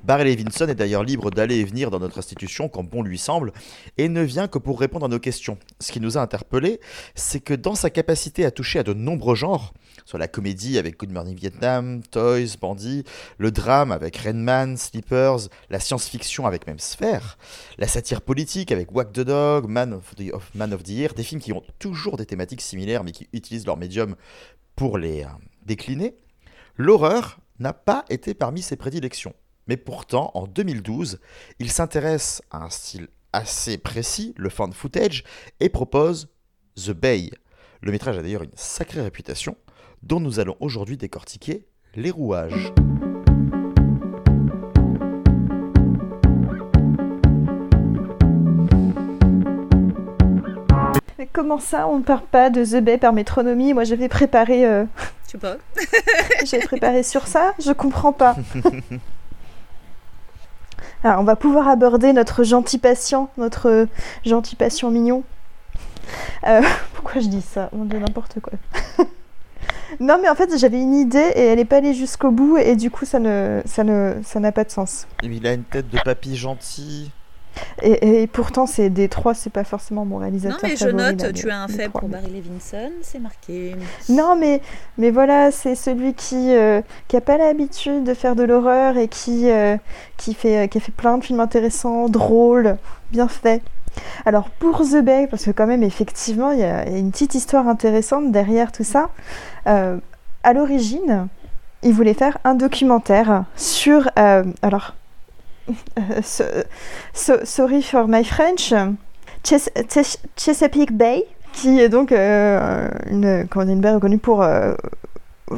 Barry 0.03 0.35
Levinson 0.35 0.69
est 0.69 0.75
d'ailleurs 0.75 1.03
libre 1.03 1.31
d'aller 1.31 1.57
et 1.57 1.65
venir 1.65 1.91
dans 1.91 1.99
notre 1.99 2.19
institution 2.19 2.69
quand 2.69 2.83
bon 2.83 3.03
lui 3.03 3.17
semble, 3.17 3.51
et 3.97 4.07
ne 4.07 4.21
vient 4.21 4.47
que 4.47 4.57
pour 4.57 4.79
répondre 4.79 5.05
à 5.05 5.09
nos 5.09 5.19
questions. 5.19 5.57
Ce 5.81 5.91
qui 5.91 5.99
nous 5.99 6.17
a 6.17 6.21
interpellés, 6.21 6.79
c'est 7.13 7.41
que 7.41 7.53
dans 7.53 7.75
sa 7.75 7.89
capacité 7.89 8.45
à 8.45 8.51
toucher 8.51 8.79
à 8.79 8.83
de 8.83 8.93
nombreux 8.93 9.35
genres, 9.35 9.73
soit 10.05 10.17
la 10.17 10.29
comédie 10.29 10.77
avec 10.77 10.97
Good 10.97 11.11
Morning 11.11 11.35
Vietnam, 11.35 12.01
Toys, 12.09 12.55
Bandit, 12.61 13.03
le 13.37 13.51
drame 13.51 13.91
avec 13.91 14.15
Rainman, 14.15 14.77
Sleepers, 14.77 15.49
la 15.69 15.81
science-fiction 15.81 16.45
avec 16.45 16.67
même 16.67 16.79
Sphere, 16.79 17.37
la 17.77 17.87
satire 17.87 18.21
politique 18.21 18.71
avec 18.71 18.93
Wack 18.93 19.11
the 19.11 19.19
Dog, 19.19 19.67
Man 19.67 19.93
of, 19.93 20.15
the, 20.15 20.31
Man 20.55 20.73
of 20.73 20.83
the 20.83 20.89
Year, 20.89 21.13
des 21.13 21.23
films 21.23 21.41
qui 21.41 21.51
ont 21.51 21.63
toujours 21.79 22.15
des 22.15 22.25
thématiques 22.25 22.61
similaires 22.61 23.03
mais 23.03 23.11
qui 23.11 23.27
utilisent 23.33 23.65
leur 23.65 23.75
médium 23.75 24.15
pour 24.77 24.97
les 24.97 25.23
euh, 25.23 25.27
décliner, 25.65 26.15
l'horreur 26.77 27.39
n'a 27.59 27.73
pas 27.73 28.05
été 28.09 28.33
parmi 28.33 28.61
ses 28.61 28.77
prédilections. 28.77 29.33
Mais 29.67 29.77
pourtant, 29.77 30.31
en 30.33 30.47
2012, 30.47 31.19
il 31.59 31.69
s'intéresse 31.69 32.41
à 32.51 32.63
un 32.63 32.69
style 32.69 33.09
assez 33.33 33.77
précis, 33.77 34.33
le 34.37 34.49
fan 34.49 34.71
footage, 34.71 35.23
et 35.59 35.67
propose 35.67 36.29
The 36.75 36.91
Bay. 36.91 37.29
Le 37.81 37.91
métrage 37.91 38.17
a 38.17 38.21
d'ailleurs 38.21 38.43
une 38.43 38.55
sacrée 38.55 39.01
réputation, 39.01 39.57
dont 40.03 40.21
nous 40.21 40.39
allons 40.39 40.55
aujourd'hui 40.61 40.95
décortiquer 40.95 41.67
les 41.95 42.11
rouages. 42.11 42.71
Mais 51.19 51.27
comment 51.33 51.59
ça, 51.59 51.87
on 51.87 51.97
ne 51.97 52.03
parle 52.03 52.25
pas 52.31 52.49
de 52.49 52.63
The 52.63 52.81
Bay 52.81 52.97
par 52.97 53.11
métronomie? 53.11 53.73
Moi, 53.73 53.83
j'avais 53.83 54.07
préparé. 54.07 54.65
Euh... 54.65 54.85
Tu 55.27 55.37
pas 55.37 55.57
J'ai 56.45 56.59
préparé 56.59 57.03
sur 57.03 57.27
ça. 57.27 57.53
Je 57.59 57.73
comprends 57.73 58.13
pas. 58.13 58.37
Alors, 61.03 61.21
on 61.21 61.23
va 61.23 61.35
pouvoir 61.35 61.67
aborder 61.67 62.13
notre 62.13 62.43
gentil 62.43 62.77
patient, 62.77 63.29
notre 63.37 63.87
gentil 64.25 64.55
patient 64.55 64.89
mignon. 64.89 65.23
Euh, 66.45 66.61
pourquoi 66.93 67.21
je 67.21 67.27
dis 67.27 67.41
ça? 67.41 67.69
On 67.71 67.85
dit 67.85 67.97
n'importe 67.97 68.39
quoi. 68.39 68.53
non, 69.99 70.17
mais 70.21 70.29
en 70.29 70.35
fait, 70.35 70.57
j'avais 70.57 70.81
une 70.81 70.95
idée 70.95 71.31
et 71.35 71.45
elle 71.45 71.57
n'est 71.57 71.65
pas 71.65 71.77
allée 71.77 71.93
jusqu'au 71.93 72.31
bout 72.31 72.57
et 72.57 72.75
du 72.75 72.89
coup, 72.89 73.05
ça 73.05 73.19
ne, 73.19 73.61
ça 73.65 73.83
ne, 73.83 74.15
ça 74.23 74.39
n'a 74.39 74.51
pas 74.51 74.63
de 74.63 74.71
sens. 74.71 75.07
Il 75.23 75.45
a 75.45 75.53
une 75.53 75.63
tête 75.63 75.89
de 75.89 75.99
papy 76.03 76.35
gentil. 76.35 77.11
Et, 77.81 78.27
pourtant, 78.27 78.65
c'est 78.65 78.89
des 78.89 79.07
trois, 79.07 79.33
c'est 79.33 79.49
pas 79.51 79.63
forcément 79.63 80.05
mon 80.05 80.17
réalisateur. 80.17 80.59
Non, 80.61 80.69
mais 80.69 80.75
je 80.75 80.89
note, 80.89 81.33
tu 81.33 81.49
as 81.49 81.61
un 81.61 81.67
fait 81.67 81.89
pour 81.89 82.07
Barry 82.07 82.31
Levinson, 82.31 82.91
c'est 83.01 83.19
marqué. 83.19 83.75
Non, 84.09 84.35
mais, 84.35 84.61
mais 84.97 85.11
voilà, 85.11 85.51
c'est 85.51 85.75
celui 85.75 86.13
qui 86.13 86.55
euh, 86.55 86.81
qui 87.07 87.17
a 87.17 87.21
pas 87.21 87.37
l'habitude 87.37 88.03
de 88.03 88.13
faire 88.13 88.35
de 88.35 88.43
l'horreur 88.43 88.97
et 88.97 89.07
qui 89.07 89.49
euh, 89.49 89.77
qui 90.17 90.33
fait 90.33 90.65
euh, 90.65 90.67
qui 90.67 90.77
a 90.77 90.81
fait 90.81 90.91
plein 90.91 91.17
de 91.17 91.23
films 91.23 91.39
intéressants, 91.39 92.09
drôles, 92.09 92.77
bien 93.11 93.27
faits. 93.27 93.61
Alors 94.25 94.49
pour 94.49 94.81
The 94.81 95.01
Bay, 95.03 95.27
parce 95.29 95.45
que 95.45 95.51
quand 95.51 95.67
même 95.67 95.83
effectivement 95.83 96.51
il 96.51 96.59
y, 96.59 96.63
a 96.63 96.87
une 96.87 97.11
petite 97.11 97.35
histoire 97.35 97.67
intéressante 97.67 98.31
derrière 98.31 98.71
tout 98.71 98.83
ça. 98.83 99.09
à 99.65 100.53
l'origine, 100.53 101.27
il 101.83 101.93
voulait 101.93 102.13
faire 102.13 102.37
un 102.43 102.53
documentaire 102.53 103.45
sur 103.55 104.09
alors 104.15 104.93
sorry 106.23 107.81
for 107.81 108.07
my 108.07 108.23
French, 108.23 108.73
Chesapeake 110.35 110.91
Bay, 110.93 111.25
qui 111.53 111.79
est 111.79 111.89
donc 111.89 112.11
euh, 112.11 112.89
une, 113.09 113.47
une 113.55 113.81
baie 113.81 113.91
reconnue 113.91 114.17
pour, 114.17 114.43
euh, 114.43 114.73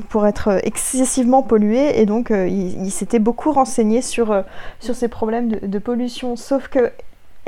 pour 0.09 0.27
être 0.27 0.59
excessivement 0.63 1.43
polluée, 1.43 1.99
et 1.99 2.05
donc 2.05 2.31
euh, 2.31 2.47
il, 2.47 2.91
s'était 2.91 3.19
beaucoup 3.19 3.51
renseigné 3.51 4.01
sur, 4.01 4.43
sur 4.79 4.95
ces 4.95 5.07
problèmes 5.07 5.49
de 5.49 5.79
pollution, 5.79 6.35
sauf 6.35 6.67
que 6.67 6.91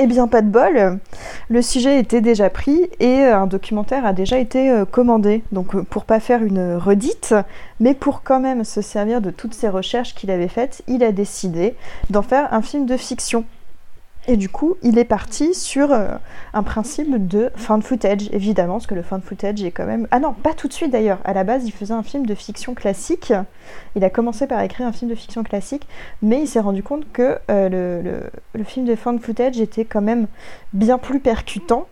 eh 0.02 0.08
bien, 0.08 0.28
pas 0.28 0.42
de 0.42 0.50
bol, 0.50 1.00
le 1.48 1.62
sujet 1.62 2.00
était 2.00 2.22
déjà 2.22 2.50
pris 2.50 2.90
et 3.00 3.24
un 3.24 3.46
documentaire 3.46 4.06
a 4.06 4.14
déjà 4.14 4.40
été 4.40 4.72
euh, 4.72 4.86
commandé. 4.86 5.44
Donc, 5.52 5.76
euh, 5.76 5.84
pour 5.84 6.06
pas 6.06 6.20
faire 6.20 6.44
une 6.44 6.76
redite, 6.76 7.36
mais 7.80 7.94
pour 7.94 8.24
quand 8.24 8.40
même 8.40 8.64
se 8.64 8.82
servir 8.82 9.22
de 9.22 9.30
toutes 9.30 9.54
ces 9.54 9.70
recherches 9.70 10.16
qu'il 10.16 10.32
avait 10.32 10.48
faites, 10.48 10.82
il 10.88 11.04
a 11.04 11.12
décidé 11.12 11.76
d'en 12.10 12.24
faire 12.24 12.52
un 12.52 12.62
film 12.62 12.86
de 12.86 12.98
fiction. 12.98 13.46
Et 14.28 14.38
du 14.38 14.50
coup, 14.50 14.78
il 14.84 15.00
est 15.00 15.06
parti 15.06 15.56
sur 15.56 15.92
euh, 15.92 16.10
un 16.54 16.62
principe 16.62 17.28
de 17.28 17.52
fan 17.56 17.82
footage, 17.82 18.30
évidemment, 18.32 18.74
parce 18.74 18.86
que 18.86 18.94
le 18.94 19.02
fan 19.02 19.20
footage 19.22 19.64
est 19.64 19.72
quand 19.72 19.86
même... 19.86 20.08
Ah 20.12 20.20
non, 20.20 20.34
pas 20.34 20.54
tout 20.54 20.68
de 20.68 20.74
suite 20.74 20.92
d'ailleurs. 20.92 21.18
À 21.26 21.34
la 21.34 21.44
base, 21.44 21.66
il 21.66 21.72
faisait 21.72 21.94
un 21.94 22.04
film 22.04 22.28
de 22.28 22.36
fiction 22.36 22.76
classique. 22.76 23.34
Il 23.96 24.04
a 24.04 24.12
commencé 24.12 24.46
par 24.46 24.62
écrire 24.62 24.86
un 24.86 24.92
film 24.92 25.10
de 25.10 25.16
fiction 25.16 25.44
classique, 25.44 25.88
mais 26.22 26.42
il 26.42 26.48
s'est 26.48 26.60
rendu 26.60 26.84
compte 26.84 27.12
que 27.12 27.40
euh, 27.50 28.30
le, 28.54 28.64
film 28.64 28.86
de 28.86 28.96
fan 28.96 29.20
footage 29.20 29.60
était 29.60 29.86
quand 29.86 30.02
même 30.02 30.28
bien 30.74 31.00
plus 31.00 31.20
percutant. 31.20 31.88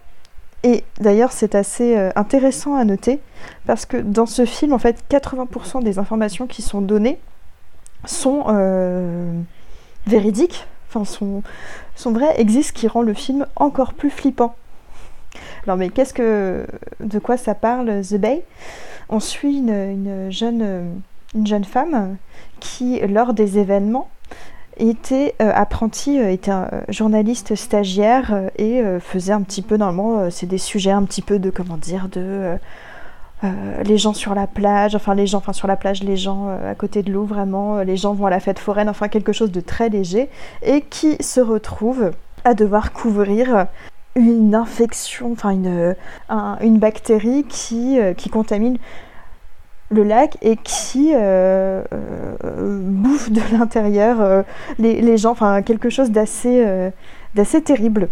Et 0.61 0.83
d'ailleurs, 0.99 1.31
c'est 1.31 1.55
assez 1.55 1.97
euh, 1.97 2.11
intéressant 2.15 2.75
à 2.75 2.85
noter, 2.85 3.21
parce 3.65 3.87
que 3.87 3.97
dans 3.97 4.27
ce 4.27 4.45
film, 4.45 4.73
en 4.73 4.79
fait, 4.79 5.03
80% 5.09 5.83
des 5.83 5.97
informations 5.97 6.45
qui 6.45 6.61
sont 6.61 6.81
données 6.81 7.17
sont 8.05 8.45
véridiques, 10.07 10.67
enfin, 10.93 11.05
son 11.95 12.11
vrai 12.11 12.39
existe 12.39 12.73
qui 12.73 12.87
rend 12.87 13.01
le 13.01 13.13
film 13.13 13.45
encore 13.55 13.93
plus 13.93 14.09
flippant. 14.09 14.55
Alors 15.63 15.77
mais 15.77 15.89
qu'est-ce 15.89 16.13
que 16.13 16.65
de 16.99 17.19
quoi 17.19 17.37
ça 17.37 17.53
parle 17.53 18.01
The 18.01 18.15
Bay? 18.15 18.43
On 19.09 19.19
suit 19.19 19.57
une, 19.57 20.31
jeune, 20.31 21.01
une 21.35 21.47
jeune 21.47 21.63
femme 21.63 22.17
qui, 22.59 22.99
lors 23.01 23.33
des 23.33 23.57
événements, 23.57 24.09
était 24.77 25.35
apprenti, 25.39 26.17
était 26.17 26.51
un 26.51 26.69
journaliste 26.89 27.55
stagiaire 27.55 28.49
et 28.57 28.81
faisait 28.99 29.33
un 29.33 29.41
petit 29.41 29.61
peu, 29.61 29.77
normalement, 29.77 30.29
c'est 30.29 30.45
des 30.45 30.57
sujets 30.57 30.91
un 30.91 31.03
petit 31.03 31.21
peu 31.21 31.39
de, 31.39 31.49
comment 31.49 31.77
dire, 31.77 32.07
de 32.09 32.55
euh, 33.43 33.83
les 33.83 33.97
gens 33.97 34.13
sur 34.13 34.35
la 34.35 34.47
plage, 34.47 34.95
enfin 34.95 35.15
les 35.15 35.25
gens, 35.25 35.37
enfin 35.37 35.53
sur 35.53 35.67
la 35.67 35.77
plage, 35.77 36.03
les 36.03 36.17
gens 36.17 36.49
euh, 36.49 36.71
à 36.71 36.75
côté 36.75 37.03
de 37.03 37.11
l'eau, 37.11 37.23
vraiment, 37.23 37.77
euh, 37.77 37.83
les 37.85 37.95
gens 37.95 38.13
vont 38.13 38.25
à 38.25 38.29
la 38.29 38.41
fête 38.41 38.59
foraine, 38.59 38.89
enfin 38.89 39.07
quelque 39.07 39.31
chose 39.31 39.51
de 39.51 39.61
très 39.61 39.87
léger, 39.87 40.29
et 40.61 40.81
qui 40.81 41.15
se 41.23 41.39
retrouve 41.39 42.11
à 42.43 42.53
devoir 42.53 42.91
couvrir 42.91 43.67
une 44.15 44.55
infection, 44.55 45.31
enfin 45.31 45.51
une, 45.51 46.79
bactérie 46.79 47.45
qui, 47.47 47.97
contamine 48.29 48.77
le 49.89 50.03
lac 50.03 50.37
et 50.41 50.57
qui 50.57 51.13
bouffe 51.13 53.31
de 53.31 53.57
l'intérieur 53.57 54.43
les, 54.79 55.17
gens, 55.17 55.31
enfin 55.31 55.61
quelque 55.61 55.89
chose 55.89 56.11
d'assez 56.11 56.91
terrible. 57.63 58.09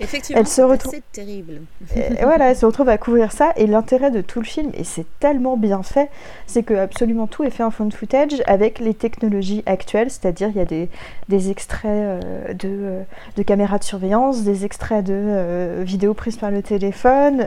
Effectivement, 0.00 0.44
c'est 0.44 1.02
terrible. 1.12 1.62
et 1.96 2.22
voilà, 2.22 2.50
elle 2.50 2.56
se 2.56 2.64
retrouve 2.64 2.88
à 2.88 2.98
couvrir 2.98 3.32
ça. 3.32 3.52
Et 3.56 3.66
l'intérêt 3.66 4.10
de 4.10 4.20
tout 4.20 4.40
le 4.40 4.44
film, 4.44 4.70
et 4.74 4.84
c'est 4.84 5.06
tellement 5.18 5.56
bien 5.56 5.82
fait, 5.82 6.08
c'est 6.46 6.62
que 6.62 6.74
absolument 6.74 7.26
tout 7.26 7.44
est 7.44 7.50
fait 7.50 7.64
en 7.64 7.70
phone 7.70 7.90
footage 7.90 8.42
avec 8.46 8.78
les 8.78 8.94
technologies 8.94 9.62
actuelles. 9.66 10.10
C'est-à-dire, 10.10 10.50
il 10.50 10.56
y 10.56 10.60
a 10.60 10.64
des, 10.64 10.88
des 11.28 11.50
extraits 11.50 11.90
euh, 11.90 12.52
de, 12.54 12.68
euh, 12.68 13.02
de, 13.36 13.42
caméras 13.42 13.78
de 13.78 13.84
surveillance, 13.84 14.42
des 14.42 14.64
extraits 14.64 15.04
de 15.04 15.14
euh, 15.14 15.82
vidéos 15.84 16.14
prises 16.14 16.36
par 16.36 16.50
le 16.50 16.62
téléphone, 16.62 17.46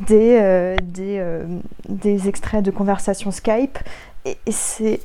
des, 0.00 0.76
des, 0.82 1.22
des, 1.88 2.28
extraits 2.28 2.64
de 2.64 2.70
conversations 2.70 3.30
Skype. 3.30 3.78
Et, 4.24 4.36
et 4.46 4.52
c'est. 4.52 5.00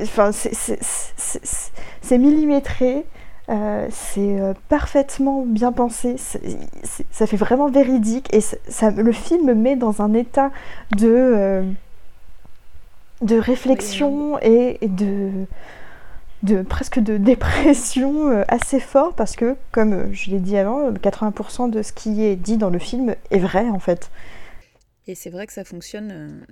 Enfin, 0.00 0.30
c'est 0.32 2.18
millimétré. 2.18 3.04
Euh, 3.50 3.88
c'est 3.90 4.40
euh, 4.40 4.54
parfaitement 4.70 5.44
bien 5.44 5.70
pensé, 5.70 6.16
ça 6.16 7.26
fait 7.26 7.36
vraiment 7.36 7.68
véridique 7.68 8.32
et 8.32 8.40
ça, 8.40 8.90
le 8.90 9.12
film 9.12 9.52
met 9.52 9.76
dans 9.76 10.00
un 10.00 10.14
état 10.14 10.50
de, 10.96 11.10
euh, 11.10 11.62
de 13.20 13.36
réflexion 13.36 14.38
et, 14.40 14.78
de, 14.80 15.44
de 16.42 16.62
presque 16.62 17.00
de 17.00 17.18
dépression 17.18 18.44
assez 18.48 18.80
fort 18.80 19.12
parce 19.12 19.36
que, 19.36 19.56
comme 19.72 20.10
je 20.14 20.30
l'ai 20.30 20.40
dit 20.40 20.56
avant, 20.56 20.90
80% 20.92 21.68
de 21.68 21.82
ce 21.82 21.92
qui 21.92 22.24
est 22.24 22.36
dit 22.36 22.56
dans 22.56 22.70
le 22.70 22.78
film 22.78 23.14
est 23.30 23.38
vrai 23.40 23.68
en 23.68 23.78
fait. 23.78 24.10
Et 25.06 25.14
c'est 25.14 25.28
vrai 25.28 25.46
que 25.46 25.52
ça 25.52 25.64
fonctionne, 25.64 26.46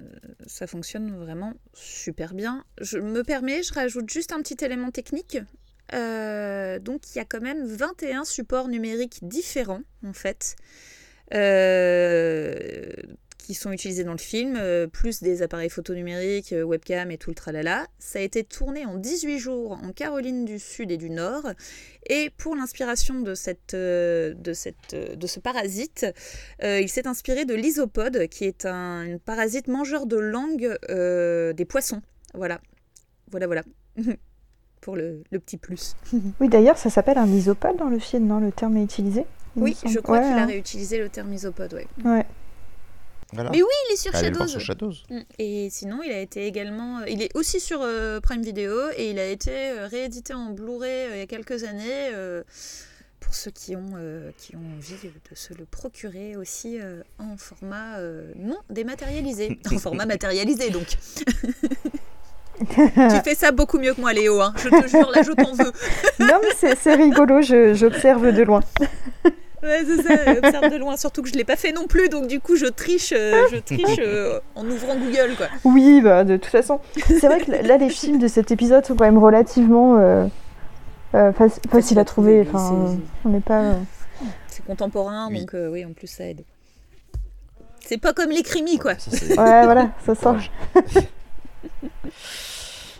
ça 0.47 0.67
fonctionne 0.67 1.11
vraiment 1.17 1.55
super 1.73 2.35
bien. 2.35 2.65
Je 2.83 2.99
me 2.99 3.25
permets, 3.25 3.63
je 3.63 3.73
rajoute 3.73 4.11
juste 4.11 4.31
un 4.33 4.43
petit 4.43 4.63
élément 4.63 4.91
technique. 4.91 5.39
Euh, 5.93 6.79
donc 6.79 7.03
il 7.15 7.19
y 7.19 7.21
a 7.21 7.25
quand 7.25 7.41
même 7.41 7.65
21 7.67 8.25
supports 8.25 8.69
numériques 8.69 9.19
différents 9.23 9.83
en 10.07 10.13
fait. 10.13 10.57
Euh, 11.35 12.93
qui 13.39 13.55
sont 13.55 13.73
utilisés 13.73 14.05
dans 14.05 14.13
le 14.13 14.19
film, 14.19 14.57
euh, 14.57 14.87
plus 14.87 15.21
des 15.21 15.43
appareils 15.43 15.71
photo 15.71 15.95
numériques, 15.95 16.55
webcam 16.57 17.11
et 17.11 17.19
tout 17.19 17.31
le 17.31 17.35
tralala. 17.35 17.89
Ça 17.99 18.21
a 18.21 18.23
été 18.23 18.45
tourné 18.45 18.87
en 18.87 18.97
18 18.99 19.39
jours 19.39 19.73
en 19.73 19.91
Caroline 19.93 20.45
du 20.45 20.61
Sud 20.61 20.93
et 20.93 20.97
du 20.97 21.11
Nord. 21.11 21.51
Et 22.09 22.31
pour 22.37 22.55
l'inspiration 22.55 23.21
de, 23.21 23.35
cette, 23.35 23.73
ce 23.73 25.41
parasite, 25.41 26.07
il 26.63 26.89
s'est 26.89 27.09
inspiré 27.09 27.45
de 27.45 27.55
l'isopode, 27.55 28.29
qui 28.29 28.45
est 28.45 28.65
un, 28.65 29.19
parasite 29.25 29.67
mangeur 29.67 30.07
de 30.07 30.19
langue 30.19 30.79
des 30.89 31.65
poissons. 31.65 32.01
Voilà. 32.35 32.61
Voilà, 33.33 33.47
voilà. 33.47 33.63
pour 34.83 34.97
le, 34.97 35.23
petit 35.31 35.57
plus. 35.57 35.97
oui, 36.41 36.49
d'ailleurs, 36.49 36.77
ça 36.77 36.91
s'appelle 36.91 37.17
un 37.17 37.29
isopode 37.29 37.79
dans 37.79 37.89
le 37.89 37.99
film, 37.99 38.27
non? 38.27 38.41
Le 38.41 38.53
terme 38.53 38.77
est 38.77 38.85
utilisé 38.85 39.25
Oui, 39.57 39.75
je 39.87 39.99
crois 40.01 40.21
qu'il 40.21 40.33
a 40.33 40.43
hein. 40.43 40.47
réutilisé 40.47 40.99
le 40.99 41.09
terme 41.09 41.33
isopode, 41.33 41.73
ouais. 41.73 41.87
Ouais. 42.05 42.27
Mais 43.33 43.63
oui, 43.63 43.69
il 43.89 43.95
est 43.95 43.97
sur 43.97 44.13
Shadows. 44.13 44.47
Sur 44.47 44.61
Shadows. 44.61 44.93
Mm. 45.09 45.21
Et 45.39 45.69
sinon, 45.71 46.03
il 46.03 46.13
a 46.13 46.21
été 46.21 46.47
également, 46.47 46.99
euh, 46.99 47.09
il 47.09 47.23
est 47.23 47.35
aussi 47.35 47.61
sur 47.61 47.81
euh, 47.81 48.21
Prime 48.21 48.43
Video 48.43 48.91
et 48.97 49.11
il 49.11 49.19
a 49.19 49.27
été 49.27 49.51
euh, 49.51 49.87
réédité 49.87 50.35
en 50.35 50.51
Blu-ray 50.51 51.09
il 51.13 51.19
y 51.19 51.23
a 51.23 51.27
quelques 51.27 51.65
années 51.65 52.11
pour 53.21 53.35
ceux 53.35 53.53
qui 53.53 53.77
ont, 53.77 53.95
qui 54.37 54.57
ont 54.57 54.77
envie 54.77 54.95
de 55.31 55.35
se 55.35 55.55
le 55.55 55.65
procurer 55.65 56.37
aussi 56.37 56.79
en 57.19 57.37
format 57.37 57.99
non 58.37 58.59
dématérialisé, 58.69 59.59
en 59.73 59.79
format 59.79 60.07
matérialisé 60.07 60.71
donc. 60.71 60.99
tu 62.77 63.21
fais 63.25 63.35
ça 63.35 63.51
beaucoup 63.51 63.79
mieux 63.79 63.95
que 63.95 64.01
moi, 64.01 64.13
Léo. 64.13 64.41
Hein. 64.41 64.53
Je 64.57 64.69
te 64.69 64.89
jure, 64.89 65.11
là, 65.15 65.23
je 65.23 65.33
t'en 65.33 65.53
veux. 65.53 65.73
non, 66.21 66.41
mais 66.43 66.75
c'est 66.77 66.95
rigolo, 66.95 67.41
j'observe 67.43 68.33
de 68.33 68.43
loin. 68.43 68.61
Ouais, 69.63 69.85
c'est 69.87 70.03
ça, 70.03 70.35
j'observe 70.35 70.73
de 70.73 70.77
loin. 70.77 70.97
Surtout 70.97 71.23
que 71.23 71.29
je 71.29 71.35
ne 71.35 71.39
l'ai 71.39 71.45
pas 71.45 71.55
fait 71.55 71.71
non 71.71 71.87
plus, 71.87 72.09
donc 72.09 72.27
du 72.27 72.41
coup, 72.41 72.57
je 72.57 72.67
triche, 72.67 73.15
euh, 73.17 73.47
je 73.53 73.59
triche 73.59 74.01
euh, 74.01 74.41
en 74.57 74.67
ouvrant 74.67 74.97
Google. 74.97 75.37
Quoi. 75.37 75.47
Oui, 75.65 76.01
bah, 76.01 76.25
de 76.25 76.37
toute 76.37 76.51
façon. 76.51 76.81
C'est 77.07 77.29
vrai 77.29 77.41
que 77.41 77.53
là, 77.53 77.77
les 77.77 77.89
films 77.89 78.19
de 78.19 78.27
cet 78.27 78.51
épisode 78.51 78.85
sont 78.85 78.97
quand 78.97 79.05
même 79.05 79.23
relativement 79.23 79.99
euh, 79.99 81.33
faciles 81.71 82.01
à 82.01 82.05
trouver. 82.05 82.45
Enfin, 82.53 82.97
on 83.25 83.29
n'est 83.29 83.41
pas. 83.41 83.77
C'est 84.49 84.65
contemporain, 84.65 85.31
donc 85.31 85.55
oui, 85.55 85.85
en 85.85 85.93
plus, 85.93 86.09
ça 86.09 86.25
aide. 86.25 86.43
C'est 87.79 87.99
pas 87.99 88.13
comme 88.13 88.31
les 88.31 88.43
crimis, 88.43 88.79
quoi. 88.79 88.93
ouais, 88.93 89.37
voilà, 89.37 89.91
ça 90.05 90.17
sort. 90.17 90.39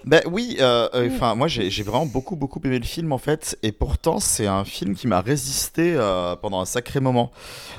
Ben 0.05 0.21
oui, 0.27 0.57
euh, 0.59 0.89
euh, 0.95 1.09
enfin 1.15 1.35
moi 1.37 1.47
j'ai 1.47 1.83
vraiment 1.83 2.07
beaucoup 2.07 2.35
beaucoup 2.35 2.61
aimé 2.65 2.79
le 2.79 2.85
film 2.85 3.13
en 3.13 3.19
fait, 3.19 3.57
et 3.63 3.71
pourtant 3.71 4.19
c'est 4.19 4.47
un 4.47 4.65
film 4.65 4.95
qui 4.95 5.07
m'a 5.07 5.21
résisté 5.21 5.95
euh, 5.95 6.35
pendant 6.35 6.61
un 6.61 6.65
sacré 6.65 7.01
moment. 7.01 7.31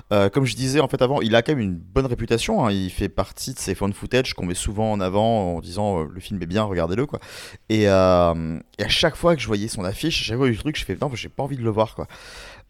comme 0.10 0.46
je 0.46 0.56
disais 0.56 0.80
en 0.80 0.88
fait 0.88 1.02
avant, 1.02 1.22
il 1.22 1.36
a 1.36 1.42
quand 1.42 1.54
même 1.54 1.62
une 1.62 1.76
bonne 1.76 2.06
réputation. 2.06 2.66
Hein. 2.66 2.72
il 2.72 2.90
fait 2.92 3.10
partie 3.10 3.54
de 3.54 3.60
ces 3.60 3.74
de 3.74 3.92
footage 3.92 4.34
qu'on 4.34 4.46
met 4.46 4.54
souvent 4.56 4.92
en 4.92 5.02
avant 5.02 5.56
en 5.56 5.60
disant 5.60 6.04
le 6.04 6.20
film 6.20 6.42
est 6.42 6.46
bien, 6.46 6.64
regardez-le 6.64 7.06
quoi. 7.06 7.20
Et, 7.70 7.88
à 7.88 8.34
chaque 8.88 9.16
fois 9.16 9.36
que 9.36 9.42
je 9.42 9.48
voyais 9.48 9.68
son 9.68 9.84
affiche, 9.84 10.24
j'avais 10.24 10.48
eu 10.48 10.52
le 10.52 10.58
truc, 10.58 10.78
je 10.78 10.86
fais 10.86 10.98
non, 11.00 11.10
j'ai 11.14 11.30
pas 11.30 11.44
envie 11.44 11.58
de 11.58 11.64
le 11.64 11.70
voir 11.70 11.96
quoi. 11.96 12.08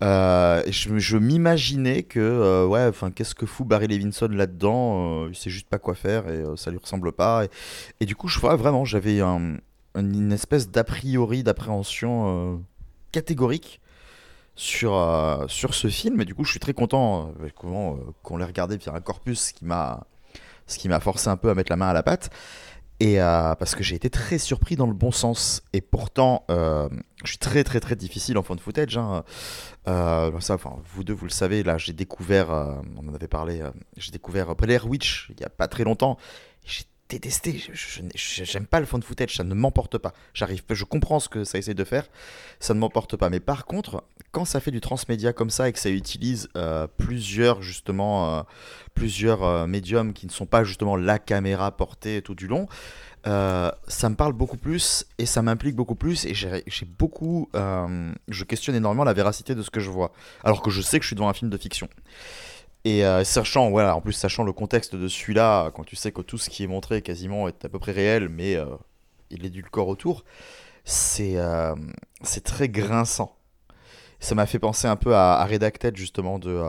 Euh, 0.04 0.62
je, 0.68 1.18
m'imaginais 1.18 2.04
que, 2.04 2.20
euh, 2.20 2.66
ouais, 2.66 2.86
enfin, 2.88 3.10
qu'est-ce 3.12 3.36
que 3.36 3.46
fout 3.46 3.66
Barry 3.66 3.88
Levinson 3.88 4.28
là-dedans 4.28 5.24
euh, 5.24 5.30
Il 5.30 5.36
sait 5.36 5.50
juste 5.50 5.70
pas 5.70 5.78
quoi 5.78 5.96
faire 5.96 6.28
et 6.28 6.44
ça 6.58 6.72
lui 6.72 6.78
ressemble 6.78 7.12
pas. 7.14 7.46
Et, 8.00 8.06
du 8.06 8.16
coup, 8.16 8.28
je 8.28 8.40
vois 8.40 8.56
vraiment, 8.56 8.86
j'avais 8.86 9.22
une 9.96 10.32
espèce 10.32 10.70
d'a 10.70 10.84
priori, 10.84 11.44
d'appréhension 11.44 12.64
catégorique 13.12 13.82
sur, 14.56 15.46
sur 15.48 15.74
ce 15.74 15.88
film. 15.88 16.22
Et 16.22 16.26
du 16.26 16.34
coup, 16.34 16.44
je 16.44 16.52
suis 16.52 16.60
très 16.60 16.74
content 16.74 17.34
qu'on 17.56 18.38
l'ait 18.38 18.46
regardé 18.46 18.78
via 18.78 18.94
un 18.94 19.02
corpus 19.02 19.52
qui 19.52 19.66
m'a 19.66 20.08
ce 20.68 20.78
qui 20.78 20.90
m'a 20.90 21.00
forcé 21.00 21.30
un 21.30 21.38
peu 21.38 21.50
à 21.50 21.56
mettre 21.56 21.72
la 21.72 21.76
main 21.76 21.90
à 21.90 21.94
la 21.94 22.04
pâte. 22.04 22.30
Et 23.00 23.22
euh, 23.22 23.56
parce 23.56 23.76
que 23.76 23.84
j'ai 23.84 23.96
été 23.96 24.10
très 24.10 24.38
surpris 24.38 24.76
dans 24.76 24.88
le 24.88 24.94
bon 24.94 25.12
sens. 25.12 25.62
Et 25.74 25.82
pourtant, 25.82 26.46
euh, 26.50 26.88
je 27.24 27.32
suis 27.32 27.38
très 27.38 27.64
très 27.64 27.80
très 27.80 27.96
difficile 27.96 28.38
en 28.38 28.44
fond 28.44 28.56
de 28.56 28.62
footage. 28.62 28.98
Hein. 28.98 29.24
Euh, 29.88 30.40
ça, 30.40 30.54
enfin, 30.54 30.78
vous 30.94 31.04
deux, 31.04 31.14
vous 31.14 31.26
le 31.26 31.32
savez, 31.32 31.64
là, 31.64 31.78
j'ai 31.78 31.94
découvert, 31.94 32.50
on 32.98 33.10
en 33.10 33.14
avait 33.14 33.28
parlé, 33.28 33.62
j'ai 33.98 34.12
découvert 34.12 34.56
Blair 34.56 34.88
Witch 34.88 35.28
il 35.30 35.36
n'y 35.38 35.44
a 35.44 35.50
pas 35.50 35.68
très 35.68 35.84
longtemps. 35.84 36.18
Détesté. 37.14 37.64
J'aime 38.16 38.66
pas 38.66 38.80
le 38.80 38.86
fond 38.86 38.98
de 38.98 39.04
footage, 39.04 39.36
ça 39.36 39.44
ne 39.44 39.54
m'emporte 39.54 39.98
pas. 39.98 40.14
J'arrive, 40.34 40.64
je 40.70 40.84
comprends 40.84 41.20
ce 41.20 41.30
que 41.30 41.44
ça 41.44 41.58
essaie 41.58 41.74
de 41.74 41.84
faire, 41.84 42.08
ça 42.60 42.74
ne 42.74 42.80
m'emporte 42.80 43.18
pas. 43.18 43.30
Mais 43.30 43.40
par 43.40 43.66
contre, 43.66 44.04
quand 44.32 44.46
ça 44.46 44.60
fait 44.60 44.72
du 44.72 44.82
transmédia 44.82 45.32
comme 45.32 45.52
ça 45.52 45.70
et 45.70 45.74
que 45.74 45.80
ça 45.80 45.92
utilise 45.92 46.50
plusieurs 46.98 47.62
justement 47.62 48.46
plusieurs 48.94 49.44
euh, 49.44 49.68
médiums 49.68 50.14
qui 50.14 50.26
ne 50.26 50.32
sont 50.32 50.46
pas 50.46 50.64
justement 50.64 50.96
la 50.96 51.20
caméra 51.20 51.72
portée 51.76 52.22
tout 52.22 52.36
du 52.36 52.48
long, 52.48 52.68
euh, 53.26 53.72
ça 53.88 54.10
me 54.10 54.16
parle 54.16 54.34
beaucoup 54.34 54.58
plus 54.58 55.06
et 55.18 55.26
ça 55.26 55.42
m'implique 55.42 55.76
beaucoup 55.76 55.96
plus 55.96 56.26
et 56.26 56.34
j'ai 56.34 56.86
beaucoup, 56.86 57.50
euh, 57.56 58.12
je 58.28 58.44
questionne 58.44 58.76
énormément 58.76 59.04
la 59.04 59.14
véracité 59.14 59.56
de 59.56 59.62
ce 59.62 59.70
que 59.70 59.80
je 59.80 59.90
vois, 59.90 60.12
alors 60.44 60.62
que 60.62 60.70
je 60.70 60.82
sais 60.82 61.00
que 61.00 61.04
je 61.04 61.08
suis 61.08 61.16
devant 61.16 61.30
un 61.30 61.34
film 61.34 61.50
de 61.50 61.58
fiction. 61.58 61.88
Et 62.86 63.04
sachant, 63.24 63.70
voilà, 63.70 63.96
en 63.96 64.02
plus 64.02 64.14
sachant 64.14 64.44
le 64.44 64.52
contexte 64.52 64.96
de 64.96 65.08
celui-là, 65.08 65.72
quand 65.72 65.84
tu 65.86 65.96
sais 65.96 66.12
que 66.12 66.22
tout 66.22 66.38
ce 66.38 66.50
qui 66.50 66.64
est 66.64 66.68
montré 66.68 67.02
quasiment 67.02 67.48
est 67.48 67.64
à 67.64 67.70
peu 67.70 67.80
près 67.80 67.94
réel, 67.94 68.28
mais 68.30 68.58
il 69.30 69.46
est 69.46 69.50
du 69.50 69.64
corps 69.64 69.88
autour, 69.88 70.26
c'est 70.84 71.38
c'est 72.24 72.44
très 72.44 72.68
grinçant. 72.68 73.38
Ça 74.20 74.36
m'a 74.36 74.46
fait 74.46 74.60
penser 74.60 74.88
un 74.88 74.98
peu 74.98 75.16
à, 75.16 75.34
à 75.36 75.46
Redacted 75.46 75.96
justement 75.96 76.40
de, 76.40 76.62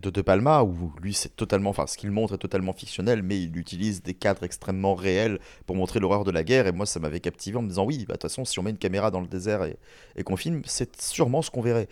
de 0.00 0.10
De 0.10 0.22
Palma, 0.22 0.62
où 0.62 0.92
lui, 1.00 1.14
c'est 1.14 1.36
totalement, 1.36 1.70
enfin, 1.70 1.86
ce 1.86 1.96
qu'il 1.96 2.10
montre 2.10 2.34
est 2.34 2.38
totalement 2.38 2.72
fictionnel, 2.72 3.22
mais 3.22 3.40
il 3.40 3.56
utilise 3.56 4.02
des 4.02 4.14
cadres 4.14 4.42
extrêmement 4.42 4.94
réels 4.94 5.38
pour 5.66 5.76
montrer 5.76 6.00
l'horreur 6.00 6.24
de 6.24 6.32
la 6.32 6.42
guerre. 6.42 6.66
Et 6.66 6.72
moi, 6.72 6.84
ça 6.84 6.98
m'avait 6.98 7.20
captivé 7.20 7.56
en 7.58 7.62
me 7.62 7.68
disant, 7.68 7.84
oui, 7.84 7.98
bah, 7.98 8.14
de 8.14 8.18
toute 8.18 8.22
façon, 8.22 8.44
si 8.44 8.58
on 8.58 8.64
met 8.64 8.70
une 8.70 8.78
caméra 8.78 9.12
dans 9.12 9.20
le 9.20 9.28
désert 9.28 9.62
et, 9.64 10.24
qu'on 10.24 10.36
filme, 10.36 10.62
c'est 10.64 11.00
sûrement 11.00 11.42
ce 11.42 11.50
qu'on 11.50 11.60
verrait. 11.60 11.88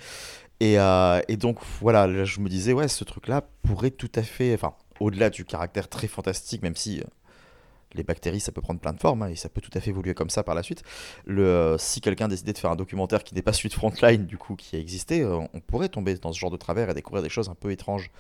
Et, 0.62 0.78
euh, 0.78 1.20
et, 1.26 1.36
donc, 1.36 1.58
voilà, 1.80 2.06
là, 2.06 2.24
je 2.24 2.38
me 2.38 2.48
disais, 2.48 2.72
ouais, 2.72 2.86
ce 2.86 3.02
truc-là 3.02 3.42
pourrait 3.62 3.90
tout 3.90 4.12
à 4.14 4.22
fait, 4.22 4.54
enfin, 4.54 4.74
au-delà 5.00 5.28
du 5.28 5.44
caractère 5.44 5.88
très 5.88 6.06
fantastique, 6.06 6.62
même 6.62 6.76
si 6.76 7.00
euh, 7.00 7.04
les 7.94 8.04
bactéries, 8.04 8.38
ça 8.38 8.52
peut 8.52 8.60
prendre 8.60 8.78
plein 8.78 8.92
de 8.92 9.00
formes, 9.00 9.24
hein, 9.24 9.28
et 9.28 9.34
ça 9.34 9.48
peut 9.48 9.60
tout 9.60 9.72
à 9.74 9.80
fait 9.80 9.90
évoluer 9.90 10.14
comme 10.14 10.30
ça 10.30 10.44
par 10.44 10.54
la 10.54 10.62
suite. 10.62 10.84
Le, 11.26 11.74
si 11.80 12.00
quelqu'un 12.00 12.28
décidait 12.28 12.52
de 12.52 12.58
faire 12.58 12.70
un 12.70 12.76
documentaire 12.76 13.24
qui 13.24 13.34
n'est 13.34 13.42
pas 13.42 13.52
celui 13.52 13.70
de 13.70 13.74
Frontline, 13.74 14.24
du 14.24 14.38
coup, 14.38 14.54
qui 14.54 14.76
a 14.76 14.78
existé, 14.78 15.24
on 15.24 15.58
pourrait 15.58 15.88
tomber 15.88 16.14
dans 16.14 16.32
ce 16.32 16.38
genre 16.38 16.52
de 16.52 16.56
travers 16.56 16.88
et 16.88 16.94
découvrir 16.94 17.24
des 17.24 17.28
choses 17.28 17.48
un 17.48 17.56
peu 17.56 17.72
étranges 17.72 18.12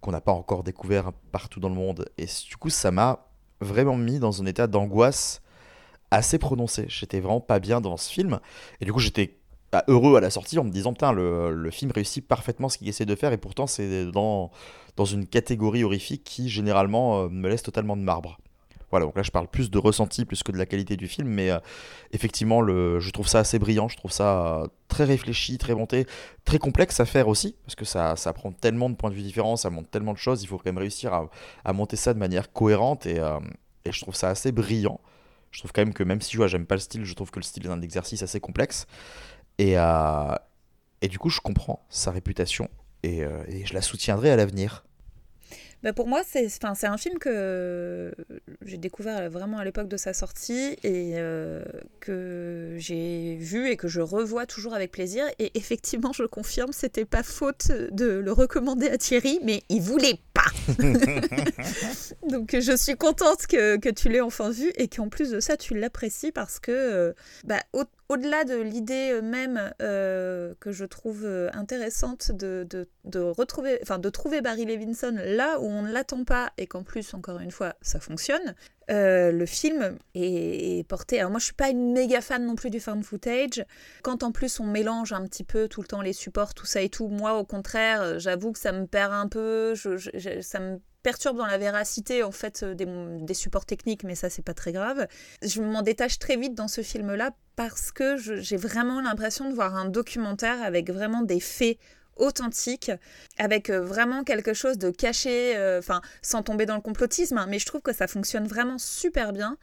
qu'on 0.00 0.12
n'a 0.12 0.20
pas 0.20 0.30
encore 0.30 0.62
découvert 0.62 1.10
partout 1.32 1.58
dans 1.58 1.70
le 1.70 1.74
monde. 1.74 2.08
Et 2.18 2.26
du 2.48 2.56
coup, 2.56 2.70
ça 2.70 2.92
m'a 2.92 3.26
vraiment 3.60 3.96
mis 3.96 4.20
dans 4.20 4.40
un 4.40 4.46
état 4.46 4.68
d'angoisse 4.68 5.42
assez 6.12 6.38
prononcé. 6.38 6.86
J'étais 6.86 7.18
vraiment 7.18 7.40
pas 7.40 7.58
bien 7.58 7.80
dans 7.80 7.96
ce 7.96 8.12
film. 8.12 8.38
Et 8.80 8.84
du 8.84 8.92
coup, 8.92 9.00
j'étais 9.00 9.39
heureux 9.88 10.16
à 10.16 10.20
la 10.20 10.30
sortie 10.30 10.58
en 10.58 10.64
me 10.64 10.70
disant, 10.70 10.92
putain, 10.92 11.12
le, 11.12 11.52
le 11.52 11.70
film 11.70 11.90
réussit 11.92 12.26
parfaitement 12.26 12.68
ce 12.68 12.78
qu'il 12.78 12.88
essaie 12.88 13.06
de 13.06 13.14
faire. 13.14 13.32
Et 13.32 13.38
pourtant, 13.38 13.66
c'est 13.66 14.06
dans, 14.10 14.50
dans 14.96 15.04
une 15.04 15.26
catégorie 15.26 15.84
horrifique 15.84 16.24
qui, 16.24 16.48
généralement, 16.48 17.22
euh, 17.22 17.28
me 17.28 17.48
laisse 17.48 17.62
totalement 17.62 17.96
de 17.96 18.02
marbre. 18.02 18.38
Voilà, 18.90 19.06
donc 19.06 19.16
là 19.16 19.22
je 19.22 19.30
parle 19.30 19.46
plus 19.46 19.70
de 19.70 19.78
ressenti 19.78 20.24
plus 20.24 20.42
que 20.42 20.50
de 20.50 20.58
la 20.58 20.66
qualité 20.66 20.96
du 20.96 21.06
film, 21.06 21.28
mais 21.28 21.50
euh, 21.50 21.58
effectivement, 22.12 22.60
le, 22.60 22.98
je 22.98 23.10
trouve 23.10 23.28
ça 23.28 23.38
assez 23.38 23.58
brillant, 23.58 23.88
je 23.88 23.96
trouve 23.96 24.10
ça 24.10 24.64
très 24.88 25.04
réfléchi, 25.04 25.58
très 25.58 25.74
monté, 25.74 26.06
très 26.44 26.58
complexe 26.58 26.98
à 26.98 27.06
faire 27.06 27.28
aussi, 27.28 27.54
parce 27.64 27.76
que 27.76 27.84
ça, 27.84 28.16
ça 28.16 28.32
prend 28.32 28.50
tellement 28.50 28.90
de 28.90 28.96
points 28.96 29.10
de 29.10 29.14
vue 29.14 29.22
différents, 29.22 29.54
ça 29.56 29.70
montre 29.70 29.88
tellement 29.90 30.12
de 30.12 30.18
choses, 30.18 30.42
il 30.42 30.48
faut 30.48 30.56
quand 30.56 30.66
même 30.66 30.78
réussir 30.78 31.14
à, 31.14 31.30
à 31.64 31.72
monter 31.72 31.94
ça 31.94 32.14
de 32.14 32.18
manière 32.18 32.52
cohérente, 32.52 33.06
et, 33.06 33.20
euh, 33.20 33.38
et, 33.84 33.92
je 33.92 34.00
trouve 34.00 34.16
ça 34.16 34.28
assez 34.28 34.50
brillant. 34.50 35.00
Je 35.52 35.60
trouve 35.60 35.72
quand 35.72 35.82
même 35.82 35.94
que 35.94 36.02
même 36.02 36.20
si 36.20 36.36
j'aime 36.46 36.66
pas 36.66 36.76
le 36.76 36.80
style, 36.80 37.04
je 37.04 37.14
trouve 37.14 37.30
que 37.30 37.38
le 37.38 37.44
style 37.44 37.66
est 37.66 37.70
un 37.70 37.82
exercice 37.82 38.22
assez 38.22 38.40
complexe, 38.40 38.86
et, 39.60 39.78
euh, 39.78 40.34
et 41.02 41.08
du 41.08 41.18
coup 41.18 41.30
je 41.30 41.40
comprends 41.40 41.84
sa 41.90 42.10
réputation, 42.10 42.68
et, 43.02 43.20
et 43.48 43.64
je 43.64 43.74
la 43.74 43.82
soutiendrai 43.82 44.30
à 44.30 44.36
l'avenir. 44.36 44.84
Bah 45.82 45.94
pour 45.94 46.06
moi, 46.06 46.20
c'est 46.26 46.64
un 46.64 46.98
film 46.98 47.18
que 47.18 48.12
j'ai 48.62 48.76
découvert 48.76 49.30
vraiment 49.30 49.56
à 49.58 49.64
l'époque 49.64 49.88
de 49.88 49.96
sa 49.96 50.12
sortie 50.12 50.76
et 50.82 51.12
euh, 51.14 51.62
que 52.00 52.74
j'ai 52.76 53.36
vu 53.36 53.70
et 53.70 53.78
que 53.78 53.88
je 53.88 54.02
revois 54.02 54.44
toujours 54.44 54.74
avec 54.74 54.92
plaisir. 54.92 55.24
Et 55.38 55.50
effectivement, 55.54 56.12
je 56.12 56.24
confirme, 56.24 56.72
c'était 56.72 57.06
pas 57.06 57.22
faute 57.22 57.68
de 57.92 58.18
le 58.18 58.30
recommander 58.30 58.90
à 58.90 58.98
Thierry, 58.98 59.40
mais 59.42 59.62
il 59.70 59.80
voulait 59.80 60.18
pas. 60.34 60.50
Donc 62.28 62.54
je 62.60 62.76
suis 62.76 62.96
contente 62.96 63.46
que, 63.46 63.78
que 63.78 63.88
tu 63.88 64.10
l'aies 64.10 64.20
enfin 64.20 64.50
vu 64.50 64.70
et 64.74 64.86
qu'en 64.86 65.08
plus 65.08 65.30
de 65.30 65.40
ça, 65.40 65.56
tu 65.56 65.74
l'apprécies 65.74 66.32
parce 66.32 66.58
que 66.58 66.72
euh, 66.72 67.12
bah, 67.44 67.62
au-delà 68.10 68.42
de 68.42 68.56
l'idée 68.56 69.12
euh, 69.12 69.22
même 69.22 69.72
euh, 69.80 70.52
que 70.58 70.72
je 70.72 70.84
trouve 70.84 71.24
euh, 71.24 71.48
intéressante 71.52 72.32
de, 72.32 72.66
retrouver, 73.14 73.78
enfin 73.82 74.00
de 74.00 74.10
trouver 74.10 74.40
Barry 74.40 74.64
Levinson 74.64 75.14
là 75.24 75.60
où 75.60 75.66
on 75.66 75.82
ne 75.82 75.92
l'attend 75.92 76.24
pas 76.24 76.52
et 76.58 76.66
qu'en 76.66 76.82
plus, 76.82 77.14
encore 77.14 77.38
une 77.38 77.52
fois, 77.52 77.74
ça 77.82 78.00
fonctionne, 78.00 78.54
le 78.88 79.44
film 79.46 79.96
est, 80.14 80.84
porté. 80.88 81.20
Alors 81.20 81.30
moi, 81.30 81.38
je 81.38 81.44
suis 81.44 81.54
pas 81.54 81.70
une 81.70 81.92
méga 81.92 82.20
fan 82.20 82.44
non 82.44 82.56
plus 82.56 82.70
du 82.70 82.80
fan 82.80 83.04
footage. 83.04 83.64
Quand 84.02 84.24
en 84.24 84.32
plus 84.32 84.58
on 84.58 84.66
mélange 84.66 85.12
un 85.12 85.24
petit 85.26 85.44
peu 85.44 85.68
tout 85.68 85.80
le 85.80 85.86
temps 85.86 86.02
les 86.02 86.12
supports, 86.12 86.54
tout 86.54 86.66
ça 86.66 86.82
et 86.82 86.88
tout, 86.88 87.06
moi 87.06 87.34
au 87.34 87.44
contraire, 87.44 88.18
j'avoue 88.18 88.50
que 88.50 88.58
ça 88.58 88.72
me 88.72 88.86
perd 88.86 89.12
un 89.12 89.28
peu. 89.28 89.74
ça 89.76 90.58
me 90.58 90.80
perturbe 91.02 91.36
dans 91.36 91.46
la 91.46 91.58
véracité 91.58 92.22
en 92.22 92.30
fait 92.30 92.62
euh, 92.62 92.74
des, 92.74 93.34
supports 93.34 93.66
techniques, 93.66 94.04
mais 94.04 94.14
ça 94.14 94.30
c'est 94.30 94.44
pas 94.44 94.54
très 94.54 94.72
grave. 94.72 95.06
Je 95.42 95.62
m'en 95.62 95.82
détache 95.82 96.18
très 96.18 96.36
vite 96.36 96.54
dans 96.54 96.68
ce 96.68 96.82
film-là 96.82 97.32
parce 97.56 97.92
que 97.92 98.16
j'ai 98.16 98.56
vraiment 98.56 99.00
l'impression 99.00 99.48
de 99.48 99.54
voir 99.54 99.76
un 99.76 99.86
documentaire 99.86 100.62
avec 100.62 100.90
vraiment 100.90 101.22
des 101.22 101.40
faits 101.40 101.78
authentiques, 102.16 102.92
avec 103.38 103.70
euh, 103.70 103.80
vraiment 103.80 104.24
quelque 104.24 104.52
chose 104.54 104.78
de 104.78 104.90
caché, 104.90 105.56
euh, 105.56 105.78
enfin 105.78 106.00
sans 106.22 106.42
tomber 106.42 106.66
dans 106.66 106.74
le 106.74 106.80
complotisme, 106.80 107.38
hein, 107.38 107.46
mais 107.48 107.58
je 107.58 107.66
trouve 107.66 107.80
que 107.80 107.92
ça 107.92 108.06
fonctionne 108.06 108.46
vraiment 108.46 108.78
super 108.78 109.32
bien 109.32 109.56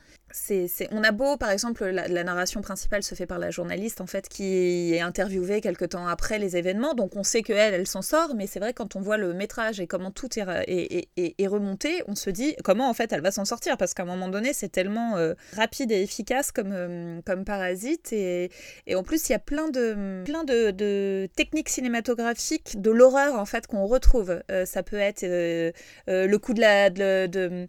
on 0.92 1.04
a 1.04 1.12
beau, 1.12 1.38
par 1.38 1.52
exemple, 1.52 1.86
la, 1.86 2.24
narration 2.24 2.62
principale 2.62 3.04
se 3.04 3.16
fait 3.16 3.26
par 3.26 3.40
la 3.40 3.52
journaliste 3.52 4.02
en 4.02 4.08
fait 4.08 4.28
qui 4.28 4.94
est 4.94 5.02
interviewée 5.02 5.62
quelque 5.62 5.86
temps 5.86 6.08
après 6.08 6.40
les 6.40 6.58
événements, 6.58 6.94
donc 6.94 7.16
on 7.16 7.24
sait 7.24 7.42
qu'elle, 7.42 7.74
elle 7.74 7.88
s'en 7.88 8.02
sort, 8.02 8.36
mais 8.36 8.48
c'est 8.48 8.60
vrai 8.60 8.74
quand 8.74 8.96
on 8.96 9.02
voit 9.02 9.18
le 9.18 9.34
métrage 9.34 9.80
et 9.80 9.88
comment 9.88 10.12
tout 10.12 10.28
est, 10.38 11.08
est, 11.18 11.48
remonté, 11.48 12.04
on 12.08 12.16
se 12.16 12.30
dit 12.30 12.56
comment 12.64 12.90
en 12.90 12.94
fait 12.94 13.12
elle 13.14 13.22
va 13.22 13.32
s'en 13.32 13.46
sortir, 13.46 13.78
parce 13.78 13.94
qu'à 13.94 14.04
un 14.04 14.08
moment 14.08 14.28
donné 14.28 14.54
c'est 14.54 14.70
tellement 14.70 15.18
euh, 15.18 15.34
rapide 15.56 15.92
et 15.92 16.02
efficace 16.02 16.52
comme, 16.52 16.72
euh, 16.74 17.22
comme 17.26 17.46
Parasite, 17.46 18.12
et, 18.14 18.50
en 18.94 19.04
plus 19.04 19.30
il 19.30 19.32
y 19.32 19.36
a 19.36 19.40
plein 19.40 19.70
de, 19.70 20.24
plein 20.26 20.44
de, 20.44 21.28
techniques 21.36 21.70
cinématographiques 21.70 22.82
de 22.82 22.92
l'horreur 22.92 23.40
en 23.40 23.46
fait 23.46 23.68
qu'on 23.68 23.86
retrouve. 23.86 24.42
Euh, 24.52 24.66
ça 24.66 24.84
peut 24.84 24.98
être 24.98 25.24
le 25.24 26.38
coup 26.38 26.54
de 26.54 26.62
la... 26.62 26.90
de 26.90 27.68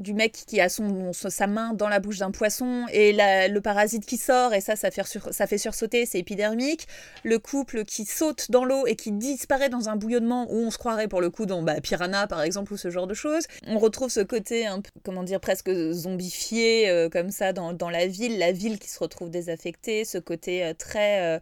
du 0.00 0.14
mec 0.14 0.32
qui 0.32 0.60
a 0.60 0.68
son, 0.68 1.12
sa 1.12 1.46
main 1.46 1.74
dans 1.74 1.88
la 1.88 2.00
bouche 2.00 2.18
d'un 2.18 2.30
poisson 2.30 2.86
et 2.92 3.12
le 3.12 3.58
parasite 3.60 4.06
qui 4.06 4.16
sort 4.16 4.54
et 4.54 4.60
ça 4.60 4.74
ça 4.74 4.90
fait, 4.90 5.02
ça 5.30 5.46
fait 5.46 5.58
sursauter 5.58 6.06
c'est 6.06 6.18
épidermique. 6.18 6.88
Le 7.22 7.38
couple 7.38 7.84
qui 7.84 8.04
saute 8.04 8.50
dans 8.50 8.64
l'eau 8.64 8.86
et 8.86 8.96
qui 8.96 9.12
disparaît 9.12 9.68
dans 9.68 9.88
un 9.88 9.96
bouillonnement 9.96 10.46
où 10.50 10.56
on 10.56 10.70
se 10.70 10.78
croirait 10.78 11.08
pour 11.08 11.20
le 11.20 11.30
coup 11.30 11.46
dans 11.46 11.62
bah, 11.62 11.80
Piranha 11.80 12.26
par 12.26 12.42
exemple 12.42 12.72
ou 12.72 12.76
ce 12.76 12.90
genre 12.90 13.06
de 13.06 13.14
choses. 13.14 13.44
On 13.66 13.78
retrouve 13.78 14.10
ce 14.10 14.20
côté 14.20 14.66
un 14.66 14.82
comment 15.04 15.22
dire 15.22 15.40
presque 15.40 15.70
zombifié 15.92 16.88
euh, 16.88 17.08
comme 17.08 17.30
ça 17.30 17.52
dans, 17.52 17.90
la 17.90 18.06
ville 18.06 18.38
la 18.38 18.52
ville 18.52 18.78
qui 18.78 18.88
se 18.88 18.98
retrouve 18.98 19.30
désaffectée 19.30 20.04
ce 20.04 20.18
côté 20.18 20.64
euh, 20.64 20.74
très 20.74 21.40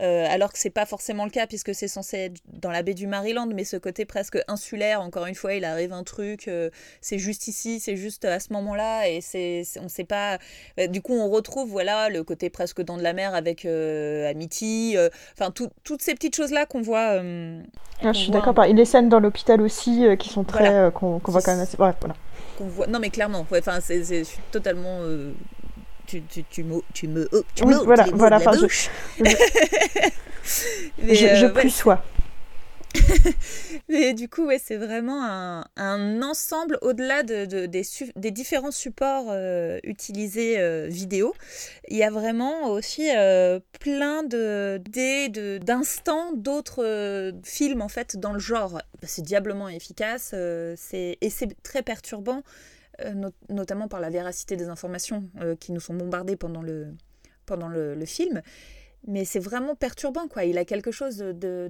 euh, 0.00 0.26
alors 0.28 0.52
que 0.52 0.58
c'est 0.58 0.70
pas 0.70 0.86
forcément 0.86 1.24
le 1.24 1.30
cas 1.30 1.46
puisque 1.46 1.74
c'est 1.74 1.88
censé 1.88 2.16
être 2.16 2.40
dans 2.46 2.70
la 2.70 2.82
baie 2.82 2.94
du 2.94 3.06
Maryland, 3.06 3.48
mais 3.54 3.64
ce 3.64 3.76
côté 3.76 4.04
presque 4.04 4.38
insulaire, 4.48 5.02
encore 5.02 5.26
une 5.26 5.34
fois, 5.34 5.54
il 5.54 5.64
arrive 5.64 5.92
un 5.92 6.04
truc, 6.04 6.48
euh, 6.48 6.70
c'est 7.00 7.18
juste 7.18 7.48
ici, 7.48 7.80
c'est 7.80 7.96
juste 7.96 8.24
à 8.24 8.40
ce 8.40 8.52
moment-là, 8.52 9.08
et 9.08 9.20
c'est, 9.20 9.62
on 9.80 9.88
sait 9.88 10.04
pas. 10.04 10.38
Euh, 10.78 10.86
du 10.86 11.02
coup, 11.02 11.12
on 11.12 11.28
retrouve 11.28 11.68
voilà 11.68 12.08
le 12.08 12.24
côté 12.24 12.48
presque 12.50 12.80
dans 12.82 12.96
de 12.96 13.02
la 13.02 13.12
mer 13.12 13.34
avec 13.34 13.66
Amity, 13.66 14.96
enfin 15.38 15.50
toutes 15.50 16.02
ces 16.02 16.14
petites 16.14 16.34
choses 16.34 16.50
là 16.50 16.66
qu'on 16.66 16.80
voit. 16.80 17.20
Ah, 18.02 18.12
je 18.12 18.18
suis 18.18 18.30
d'accord. 18.30 18.54
Par... 18.54 18.66
les 18.66 18.84
scènes 18.84 19.08
dans 19.08 19.20
l'hôpital 19.20 19.60
aussi 19.60 20.04
qui 20.18 20.28
sont 20.28 20.44
très 20.44 20.90
qu'on, 20.92 21.20
voit 21.24 21.42
quand 21.42 21.52
même 21.52 21.60
assez. 21.60 21.76
voilà. 21.76 21.94
Voit... 22.58 22.86
Non 22.86 22.98
mais 22.98 23.10
clairement, 23.10 23.46
enfin 23.50 23.80
c'est, 23.80 24.02
je 24.02 24.24
suis 24.24 24.40
totalement 24.50 25.00
tu, 26.10 26.22
tu, 26.22 26.44
tu, 26.44 26.64
me, 26.64 26.80
tu 26.92 27.06
me, 27.06 27.28
tu 27.54 27.64
oui, 27.64 27.74
voilà, 27.84 28.04
voilà, 28.12 28.38
enfin, 28.38 28.52
je, 28.52 29.22
Mais, 30.98 31.14
je, 31.14 31.36
je 31.36 31.46
euh, 31.46 31.48
plus 31.50 31.70
sois. 31.70 32.02
Mais 33.88 34.12
du 34.12 34.28
coup, 34.28 34.46
ouais, 34.46 34.58
c'est 34.58 34.76
vraiment 34.76 35.24
un, 35.24 35.64
un 35.76 36.22
ensemble 36.22 36.78
au-delà 36.82 37.22
de, 37.22 37.44
de, 37.44 37.66
des, 37.66 37.82
des, 38.16 38.32
différents 38.32 38.72
supports 38.72 39.26
euh, 39.28 39.78
utilisés 39.84 40.58
euh, 40.58 40.88
vidéo. 40.88 41.32
Il 41.88 41.96
y 41.96 42.02
a 42.02 42.10
vraiment 42.10 42.70
aussi 42.70 43.08
euh, 43.14 43.60
plein 43.78 44.24
d'instants 44.24 46.32
d'autres 46.34 47.32
films 47.44 47.82
en 47.82 47.88
fait 47.88 48.16
dans 48.16 48.32
le 48.32 48.40
genre. 48.40 48.82
C'est 49.04 49.22
diablement 49.22 49.68
efficace 49.68 50.34
c'est 50.76 51.18
et 51.20 51.30
c'est 51.30 51.62
très 51.62 51.82
perturbant 51.82 52.42
euh, 53.04 53.30
notamment 53.48 53.88
par 53.88 54.00
la 54.00 54.10
véracité 54.10 54.56
des 54.56 54.68
informations 54.68 55.28
euh, 55.40 55.56
qui 55.56 55.72
nous 55.72 55.80
sont 55.80 55.94
bombardées 55.94 56.36
pendant 56.36 56.62
le, 56.62 56.88
pendant 57.46 57.68
le, 57.68 58.04
film. 58.04 58.42
Mais 59.06 59.24
c'est 59.24 59.40
vraiment 59.40 59.74
perturbant, 59.74 60.28
quoi. 60.28 60.44
Il 60.44 60.58
a 60.58 60.64
quelque 60.64 60.90
chose 60.90 61.22
euh, 61.22 61.68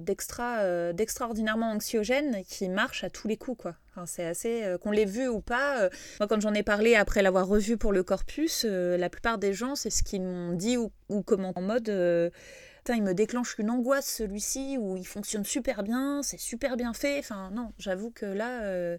d'extraordinairement 0.93 1.71
anxiogène 1.71 2.43
qui 2.45 2.67
marche 2.67 3.03
à 3.03 3.09
tous 3.09 3.27
les 3.27 3.37
coups, 3.37 3.61
quoi. 3.61 3.75
C'est 4.05 4.25
assez 4.25 4.75
qu'on 4.81 4.91
l'ait 4.91 5.05
vu 5.05 5.27
ou 5.27 5.41
pas. 5.41 5.89
moi, 6.19 6.27
quand 6.27 6.39
j'en 6.39 6.53
ai 6.53 6.63
parlé 6.63 6.95
après 6.95 7.21
l'avoir 7.21 7.47
revu 7.47 7.77
pour 7.77 7.91
le 7.91 8.03
corpus, 8.03 8.65
la 8.65 9.09
plupart 9.09 9.37
des 9.37 9.53
gens, 9.53 9.75
c'est 9.75 9.89
ce 9.89 10.01
qu'ils 10.01 10.21
m'ont 10.21 10.53
dit 10.53 10.77
ou, 10.77 10.91
ou 11.09 11.21
comment 11.23 11.51
en 11.55 11.61
mode. 11.61 11.89
il 11.89 13.03
me 13.03 13.13
déclenche 13.13 13.55
une 13.59 13.69
angoisse 13.69 14.07
celui-ci 14.07 14.77
où 14.79 14.95
il 14.95 15.05
fonctionne 15.05 15.43
super 15.43 15.83
bien, 15.83 16.21
c'est 16.23 16.39
super 16.39 16.77
bien 16.77 16.93
fait. 16.93 17.19
Enfin, 17.19 17.51
non, 17.53 17.73
j'avoue 17.77 18.11
que 18.11 18.25
là, 18.25 18.97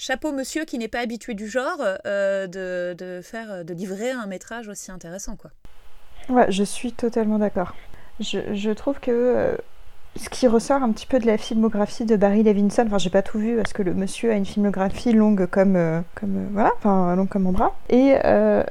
chapeau 0.00 0.32
monsieur 0.32 0.64
qui 0.64 0.78
n'est 0.78 0.88
pas 0.88 1.00
habitué 1.00 1.34
du 1.34 1.46
genre 1.46 1.78
euh, 2.06 2.46
de, 2.46 3.20
faire, 3.22 3.64
de 3.64 3.74
livrer 3.74 4.10
un 4.10 4.26
métrage 4.26 4.66
aussi 4.68 4.90
intéressant. 4.90 5.36
Quoi. 5.36 5.50
Ouais, 6.30 6.50
je 6.50 6.64
suis 6.64 6.92
totalement 6.92 7.38
d'accord. 7.38 7.74
Je, 8.18 8.72
trouve 8.72 8.98
que 8.98 9.10
euh, 9.10 9.56
ce 10.16 10.30
qui 10.30 10.46
ressort 10.46 10.82
un 10.82 10.90
petit 10.92 11.06
peu 11.06 11.18
de 11.18 11.26
la 11.26 11.36
filmographie 11.36 12.06
de 12.06 12.16
Barry 12.16 12.42
Levinson, 12.42 12.84
enfin 12.86 12.98
j'ai 12.98 13.10
pas 13.10 13.22
tout 13.22 13.38
vu 13.38 13.56
parce 13.56 13.74
que 13.74 13.82
le 13.82 13.92
monsieur 13.92 14.30
a 14.30 14.36
une 14.36 14.46
filmographie 14.46 15.12
longue 15.12 15.46
comme, 15.46 15.76
euh, 15.76 16.00
voilà, 16.52 16.72
enfin 16.78 17.14
longue 17.14 17.28
comme 17.28 17.42
mon 17.42 17.52
bras. 17.52 17.76
Et 17.90 18.14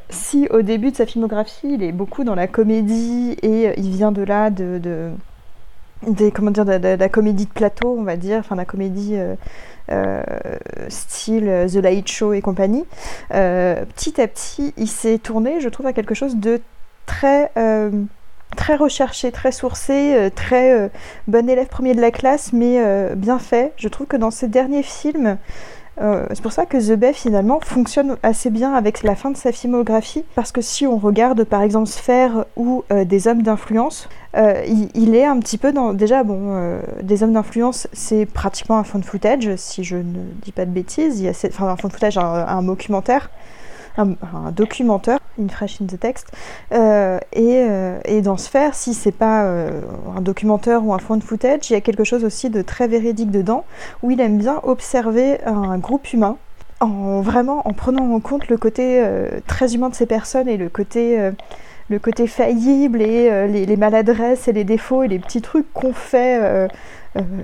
si 0.09 0.47
au 0.49 0.63
début 0.63 0.91
de 0.91 0.95
sa 0.95 1.05
filmographie 1.05 1.73
il 1.75 1.83
est 1.83 1.91
beaucoup 1.91 2.23
dans 2.23 2.35
la 2.35 2.47
comédie 2.47 3.35
et 3.43 3.73
il 3.79 3.89
vient 3.91 4.11
de 4.11 4.23
là 4.23 4.49
de 4.49 5.11
des 6.07 6.31
comment 6.31 6.51
dire 6.51 6.65
de, 6.65 6.71
la 6.71 7.09
comédie 7.09 7.45
de 7.45 7.51
plateau 7.51 7.95
on 7.97 8.03
va 8.03 8.15
dire 8.15 8.39
enfin 8.39 8.55
la 8.55 8.65
comédie 8.65 9.17
euh, 9.91 10.21
style 10.87 11.65
The 11.71 11.77
Late 11.77 12.07
Show 12.07 12.33
et 12.33 12.41
compagnie, 12.41 12.85
euh, 13.33 13.83
petit 13.95 14.21
à 14.21 14.27
petit, 14.27 14.71
il 14.77 14.87
s'est 14.87 15.17
tourné, 15.17 15.61
je 15.61 15.69
trouve, 15.69 15.87
à 15.87 15.93
quelque 15.93 16.13
chose 16.13 16.35
de 16.35 16.61
très 17.07 17.51
euh, 17.57 17.89
très 18.55 18.75
recherché, 18.75 19.31
très 19.31 19.51
sourcé, 19.51 20.29
très 20.35 20.91
bon 21.27 21.49
élève 21.49 21.67
premier 21.67 21.95
de 21.95 22.01
la 22.01 22.11
classe, 22.11 22.51
mais 22.53 22.79
bien 23.15 23.37
fait. 23.39 23.73
Je 23.77 23.87
trouve 23.87 24.07
que 24.07 24.17
dans 24.17 24.31
ses 24.31 24.47
derniers 24.47 24.83
films, 24.83 25.37
Euh, 26.01 26.25
c'est 26.29 26.41
pour 26.41 26.53
ça 26.53 26.65
que 26.65 26.77
The 26.77 26.97
Bay 26.97 27.13
finalement 27.13 27.59
fonctionne 27.59 28.17
assez 28.23 28.49
bien 28.49 28.73
avec 28.73 29.03
la 29.03 29.15
fin 29.15 29.31
de 29.31 29.37
sa 29.37 29.51
filmographie, 29.51 30.23
parce 30.35 30.51
que 30.51 30.61
si 30.61 30.87
on 30.87 30.97
regarde 30.97 31.43
par 31.43 31.61
exemple 31.61 31.87
Sphère 31.87 32.45
ou 32.55 32.83
euh, 32.91 33.03
Des 33.03 33.27
hommes 33.27 33.43
d'influence, 33.43 34.07
euh, 34.37 34.63
il, 34.93 35.15
est 35.15 35.25
un 35.25 35.39
petit 35.39 35.57
peu 35.57 35.71
dans... 35.73 35.93
Déjà, 35.93 36.23
bon, 36.23 36.79
Des 37.01 37.23
hommes 37.23 37.33
d'influence, 37.33 37.87
c'est 37.93 38.25
pratiquement 38.25 38.77
un 38.77 38.83
fond 38.83 38.99
de 38.99 39.05
footage, 39.05 39.55
si 39.55 39.83
je 39.83 39.97
ne 39.97 40.19
dis 40.41 40.51
pas 40.51 40.65
de 40.65 40.71
bêtises. 40.71 41.19
Il 41.19 41.25
y 41.25 41.27
a 41.27 41.31
enfin, 41.31 41.67
un 41.67 41.75
fond 41.75 41.87
de 41.87 41.93
footage, 41.93 42.17
un, 42.17 42.23
un 42.23 42.61
documentaire. 42.61 43.29
Un, 43.97 44.11
un, 44.33 44.51
documentaire, 44.51 45.19
in 45.39 45.47
fresh 45.49 45.81
in 45.81 45.85
the 45.85 45.99
text. 45.99 46.31
et, 46.71 47.65
et, 48.05 48.21
dans 48.21 48.37
Sphère, 48.37 48.75
si 48.75 48.93
c'est 48.93 49.11
pas 49.11 49.43
un 49.43 50.21
documentaire 50.21 50.85
ou 50.85 50.93
un 50.93 50.99
fond 50.99 51.17
de 51.17 51.23
footage, 51.23 51.69
il 51.69 51.73
y 51.73 51.75
a 51.75 51.81
quelque 51.81 52.03
chose 52.03 52.23
aussi 52.23 52.49
de 52.49 52.61
très 52.61 52.87
véridique 52.87 53.31
dedans, 53.31 53.65
où 54.03 54.11
il 54.11 54.19
aime 54.21 54.37
bien 54.37 54.59
observer 54.63 55.39
un 55.45 55.77
groupe 55.77 56.11
humain 56.13 56.37
en 56.79 57.21
vraiment 57.21 57.67
en 57.67 57.73
prenant 57.73 58.13
en 58.13 58.19
compte 58.19 58.47
le 58.47 58.57
côté 58.57 59.01
euh, 59.03 59.39
très 59.47 59.75
humain 59.75 59.89
de 59.89 59.95
ces 59.95 60.05
personnes 60.05 60.47
et 60.47 60.57
le 60.57 60.69
côté 60.69 61.19
euh, 61.19 61.31
le 61.89 61.97
côté 61.97 62.27
faillible 62.27 63.01
et 63.01 63.29
euh, 63.31 63.47
les, 63.47 63.75
maladresses 63.75 64.47
et 64.47 64.53
les 64.53 64.63
défauts 64.63 65.03
et 65.03 65.07
les 65.07 65.19
petits 65.19 65.41
trucs 65.41 65.71
qu'on 65.73 65.93
fait 65.93 66.39
euh, 66.41 66.67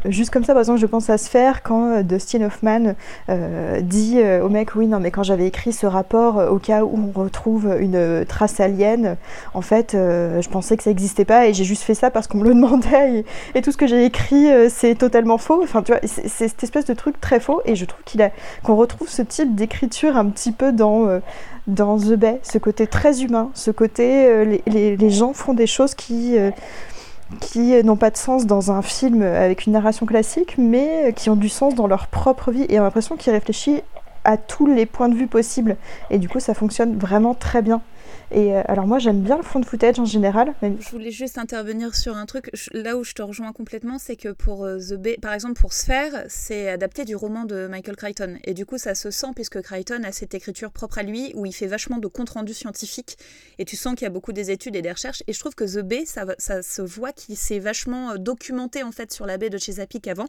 juste 0.05 0.29
comme 0.29 0.43
ça, 0.43 0.53
par 0.53 0.61
exemple, 0.61 0.79
je 0.79 0.85
pense 0.85 1.09
à 1.09 1.17
faire 1.17 1.63
quand 1.63 1.91
euh, 1.91 2.03
Dustin 2.03 2.41
Hoffman 2.41 2.95
euh, 3.29 3.81
dit 3.81 4.19
au 4.41 4.49
mec 4.49 4.75
Oui, 4.75 4.87
non, 4.87 4.99
mais 4.99 5.11
quand 5.11 5.23
j'avais 5.23 5.47
écrit 5.47 5.73
ce 5.73 5.85
rapport, 5.85 6.37
au 6.51 6.59
cas 6.59 6.83
où 6.83 7.11
on 7.15 7.19
retrouve 7.19 7.75
une 7.79 8.25
trace 8.25 8.59
alien, 8.59 9.17
en 9.53 9.61
fait, 9.61 9.91
je 9.93 10.49
pensais 10.49 10.77
que 10.77 10.83
ça 10.83 10.89
n'existait 10.89 11.25
pas 11.25 11.47
et 11.47 11.53
j'ai 11.53 11.63
juste 11.63 11.83
fait 11.83 11.93
ça 11.93 12.11
parce 12.11 12.27
qu'on 12.27 12.37
me 12.39 12.43
le 12.43 12.53
demandait 12.55 13.25
et, 13.55 13.61
tout 13.61 13.71
ce 13.71 13.77
que 13.77 13.87
j'ai 13.87 14.05
écrit, 14.05 14.47
c'est 14.69 14.95
totalement 14.95 15.37
faux. 15.37 15.61
Enfin, 15.63 15.81
tu 15.81 15.91
vois, 15.91 16.01
c'est 16.03 16.27
cette 16.27 16.63
espèce 16.63 16.85
de 16.85 16.93
truc 16.93 17.19
très 17.19 17.39
faux 17.39 17.61
et 17.65 17.75
je 17.75 17.85
trouve 17.85 18.03
qu'il 18.03 18.29
qu'on 18.63 18.75
retrouve 18.75 19.09
ce 19.09 19.21
type 19.21 19.55
d'écriture 19.55 20.17
un 20.17 20.25
petit 20.29 20.51
peu 20.51 20.71
dans 20.71 21.19
dans 21.67 21.97
The 21.97 22.13
Bay, 22.13 22.39
ce 22.43 22.59
côté 22.59 22.85
très 22.85 23.23
humain, 23.23 23.49
ce 23.55 23.71
côté 23.71 24.45
les, 24.45 24.61
les, 24.67 24.97
les, 24.97 25.09
gens 25.09 25.33
font 25.33 25.55
des 25.55 25.65
choses 25.65 25.95
qui 25.95 26.37
qui 27.39 27.83
n'ont 27.83 27.95
pas 27.95 28.11
de 28.11 28.17
sens 28.17 28.45
dans 28.45 28.71
un 28.71 28.81
film 28.81 29.21
avec 29.21 29.65
une 29.65 29.73
narration 29.73 30.05
classique, 30.05 30.55
mais 30.57 31.13
qui 31.15 31.29
ont 31.29 31.35
du 31.35 31.49
sens 31.49 31.75
dans 31.75 31.87
leur 31.87 32.07
propre 32.07 32.51
vie. 32.51 32.65
Et 32.69 32.79
on 32.79 32.83
a 32.83 32.85
l'impression 32.85 33.15
qu'il 33.15 33.33
réfléchit 33.33 33.81
à 34.23 34.37
tous 34.37 34.65
les 34.67 34.85
points 34.85 35.09
de 35.09 35.15
vue 35.15 35.27
possibles. 35.27 35.77
Et 36.09 36.17
du 36.17 36.29
coup, 36.29 36.39
ça 36.39 36.53
fonctionne 36.53 36.97
vraiment 36.97 37.33
très 37.33 37.61
bien. 37.61 37.81
Et 38.31 38.55
euh, 38.55 38.61
alors 38.65 38.87
moi 38.87 38.99
j'aime 38.99 39.21
bien 39.21 39.37
le 39.37 39.43
fond 39.43 39.59
de 39.59 39.65
footage 39.65 39.99
en 39.99 40.05
général. 40.05 40.53
Je 40.61 40.89
voulais 40.89 41.11
juste 41.11 41.37
intervenir 41.37 41.95
sur 41.95 42.17
un 42.17 42.25
truc. 42.25 42.49
Là 42.71 42.97
où 42.97 43.03
je 43.03 43.13
te 43.13 43.21
rejoins 43.21 43.53
complètement, 43.53 43.99
c'est 43.99 44.15
que 44.15 44.29
pour 44.29 44.65
euh, 44.65 44.79
The 44.79 44.93
Bay, 44.93 45.17
par 45.21 45.33
exemple 45.33 45.59
pour 45.59 45.73
Sphere, 45.73 46.23
c'est 46.27 46.69
adapté 46.69 47.05
du 47.05 47.15
roman 47.15 47.45
de 47.45 47.67
Michael 47.67 47.95
Crichton. 47.95 48.37
Et 48.43 48.53
du 48.53 48.65
coup 48.65 48.77
ça 48.77 48.95
se 48.95 49.11
sent 49.11 49.27
puisque 49.35 49.61
Crichton 49.61 50.01
a 50.03 50.11
cette 50.11 50.33
écriture 50.33 50.71
propre 50.71 50.97
à 50.97 51.03
lui 51.03 51.31
où 51.35 51.45
il 51.45 51.53
fait 51.53 51.67
vachement 51.67 51.97
de 51.97 52.07
compte 52.07 52.29
rendu 52.29 52.53
scientifique. 52.53 53.17
Et 53.59 53.65
tu 53.65 53.75
sens 53.75 53.93
qu'il 53.93 54.03
y 54.03 54.07
a 54.07 54.11
beaucoup 54.11 54.33
des 54.33 54.49
études 54.49 54.75
et 54.75 54.81
des 54.81 54.91
recherches. 54.91 55.23
Et 55.27 55.33
je 55.33 55.39
trouve 55.39 55.55
que 55.55 55.65
The 55.65 55.83
Bay, 55.83 56.05
ça, 56.05 56.25
ça 56.39 56.61
se 56.61 56.81
voit 56.81 57.13
qu'il 57.13 57.37
s'est 57.37 57.59
vachement 57.59 58.11
euh, 58.11 58.17
documenté 58.17 58.81
en 58.81 58.91
fait 58.91 59.11
sur 59.11 59.25
la 59.25 59.37
baie 59.37 59.49
de 59.49 59.57
Chesapeake 59.57 60.07
avant 60.07 60.27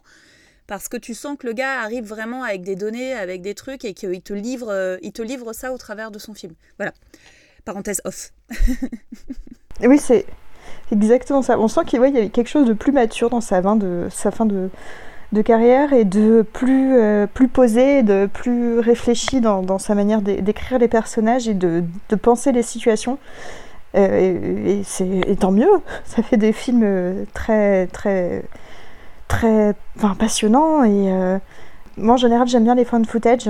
parce 0.67 0.89
que 0.89 0.97
tu 0.97 1.13
sens 1.13 1.37
que 1.39 1.47
le 1.47 1.53
gars 1.53 1.81
arrive 1.81 2.03
vraiment 2.03 2.43
avec 2.43 2.61
des 2.61 2.75
données, 2.75 3.13
avec 3.13 3.41
des 3.41 3.55
trucs 3.55 3.85
et 3.85 3.93
qu'il 3.93 4.21
te 4.21 4.33
livre, 4.33 4.97
il 5.01 5.13
te 5.13 5.21
livre 5.21 5.53
ça 5.53 5.71
au 5.71 5.77
travers 5.77 6.11
de 6.11 6.19
son 6.19 6.33
film. 6.33 6.55
Voilà. 6.77 6.91
Parenthèse 7.67 8.01
off. 8.05 8.31
oui, 9.83 9.99
c'est 9.99 10.25
exactement 10.89 11.41
ça. 11.41 11.59
On 11.59 11.67
sent 11.67 11.81
qu'il 11.85 11.99
y 11.99 12.01
avait 12.01 12.29
quelque 12.29 12.47
chose 12.47 12.65
de 12.65 12.71
plus 12.71 12.93
mature 12.93 13.29
dans 13.29 13.41
sa 13.41 13.61
fin 13.61 13.75
de, 13.75 14.07
sa 14.09 14.31
fin 14.31 14.45
de, 14.45 14.69
de 15.33 15.41
carrière 15.41 15.91
et 15.91 16.05
de 16.05 16.45
plus, 16.53 16.95
euh, 16.95 17.27
plus 17.27 17.49
posé, 17.49 18.03
de 18.03 18.25
plus 18.31 18.79
réfléchi 18.79 19.41
dans, 19.41 19.79
sa 19.79 19.95
manière 19.95 20.21
d'écrire 20.21 20.79
les 20.79 20.87
personnages 20.87 21.49
et 21.49 21.53
de, 21.53 21.83
penser 22.21 22.53
les 22.53 22.63
situations. 22.63 23.17
Euh, 23.95 24.65
et, 24.65 24.83
c'est 24.85 25.37
tant 25.37 25.51
mieux, 25.51 25.69
ça 26.05 26.23
fait 26.23 26.37
des 26.37 26.53
films 26.53 27.25
très 27.33 27.87
très 27.87 28.43
très 29.27 29.73
enfin, 29.97 30.15
passionnants 30.15 30.85
et 30.85 31.11
euh, 31.11 31.37
moi 31.97 32.13
en 32.13 32.17
général 32.17 32.47
j'aime 32.47 32.63
bien 32.63 32.75
les 32.75 32.85
de 32.85 33.07
footage 33.07 33.49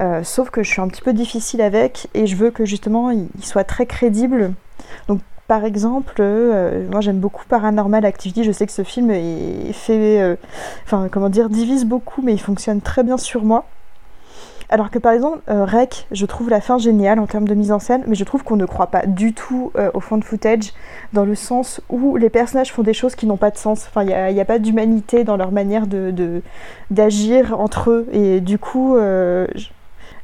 euh, 0.00 0.22
sauf 0.22 0.50
que 0.50 0.62
je 0.62 0.70
suis 0.70 0.80
un 0.80 0.88
petit 0.88 1.02
peu 1.02 1.12
difficile 1.12 1.60
avec 1.60 2.08
et 2.14 2.26
je 2.26 2.36
veux 2.36 2.50
que 2.50 2.64
justement 2.64 3.10
il, 3.10 3.28
soit 3.42 3.64
très 3.64 3.86
crédible. 3.86 4.52
Donc 5.08 5.20
par 5.48 5.64
exemple, 5.64 6.16
euh, 6.20 6.86
moi 6.90 7.00
j'aime 7.00 7.18
beaucoup 7.18 7.44
Paranormal 7.48 8.04
Activity, 8.04 8.44
je 8.44 8.52
sais 8.52 8.66
que 8.66 8.72
ce 8.72 8.84
film 8.84 9.10
est 9.10 9.72
fait, 9.72 10.20
euh, 10.20 10.36
comment 11.10 11.28
dire, 11.28 11.48
divise 11.48 11.84
beaucoup 11.84 12.22
mais 12.22 12.32
il 12.32 12.40
fonctionne 12.40 12.80
très 12.80 13.02
bien 13.02 13.16
sur 13.16 13.42
moi. 13.42 13.64
Alors 14.70 14.90
que 14.90 14.98
par 14.98 15.12
exemple, 15.12 15.40
Rec, 15.48 16.06
je 16.12 16.26
trouve 16.26 16.50
la 16.50 16.60
fin 16.60 16.76
géniale 16.76 17.18
en 17.20 17.26
termes 17.26 17.48
de 17.48 17.54
mise 17.54 17.72
en 17.72 17.78
scène, 17.78 18.04
mais 18.06 18.14
je 18.14 18.22
trouve 18.24 18.44
qu'on 18.44 18.56
ne 18.56 18.66
croit 18.66 18.88
pas 18.88 19.06
du 19.06 19.32
tout 19.32 19.72
au 19.94 20.00
fond 20.00 20.18
de 20.18 20.24
footage, 20.24 20.74
dans 21.14 21.24
le 21.24 21.34
sens 21.34 21.80
où 21.88 22.18
les 22.18 22.28
personnages 22.28 22.70
font 22.70 22.82
des 22.82 22.92
choses 22.92 23.14
qui 23.14 23.24
n'ont 23.24 23.38
pas 23.38 23.50
de 23.50 23.56
sens. 23.56 23.86
Enfin, 23.88 24.02
il 24.02 24.34
n'y 24.34 24.40
a, 24.42 24.44
pas 24.44 24.58
d'humanité 24.58 25.24
dans 25.24 25.38
leur 25.38 25.52
manière 25.52 25.86
de 25.86 26.42
d'agir 26.90 27.58
entre 27.58 27.92
eux. 27.92 28.08
Et 28.12 28.42
du 28.42 28.58
coup, 28.58 28.98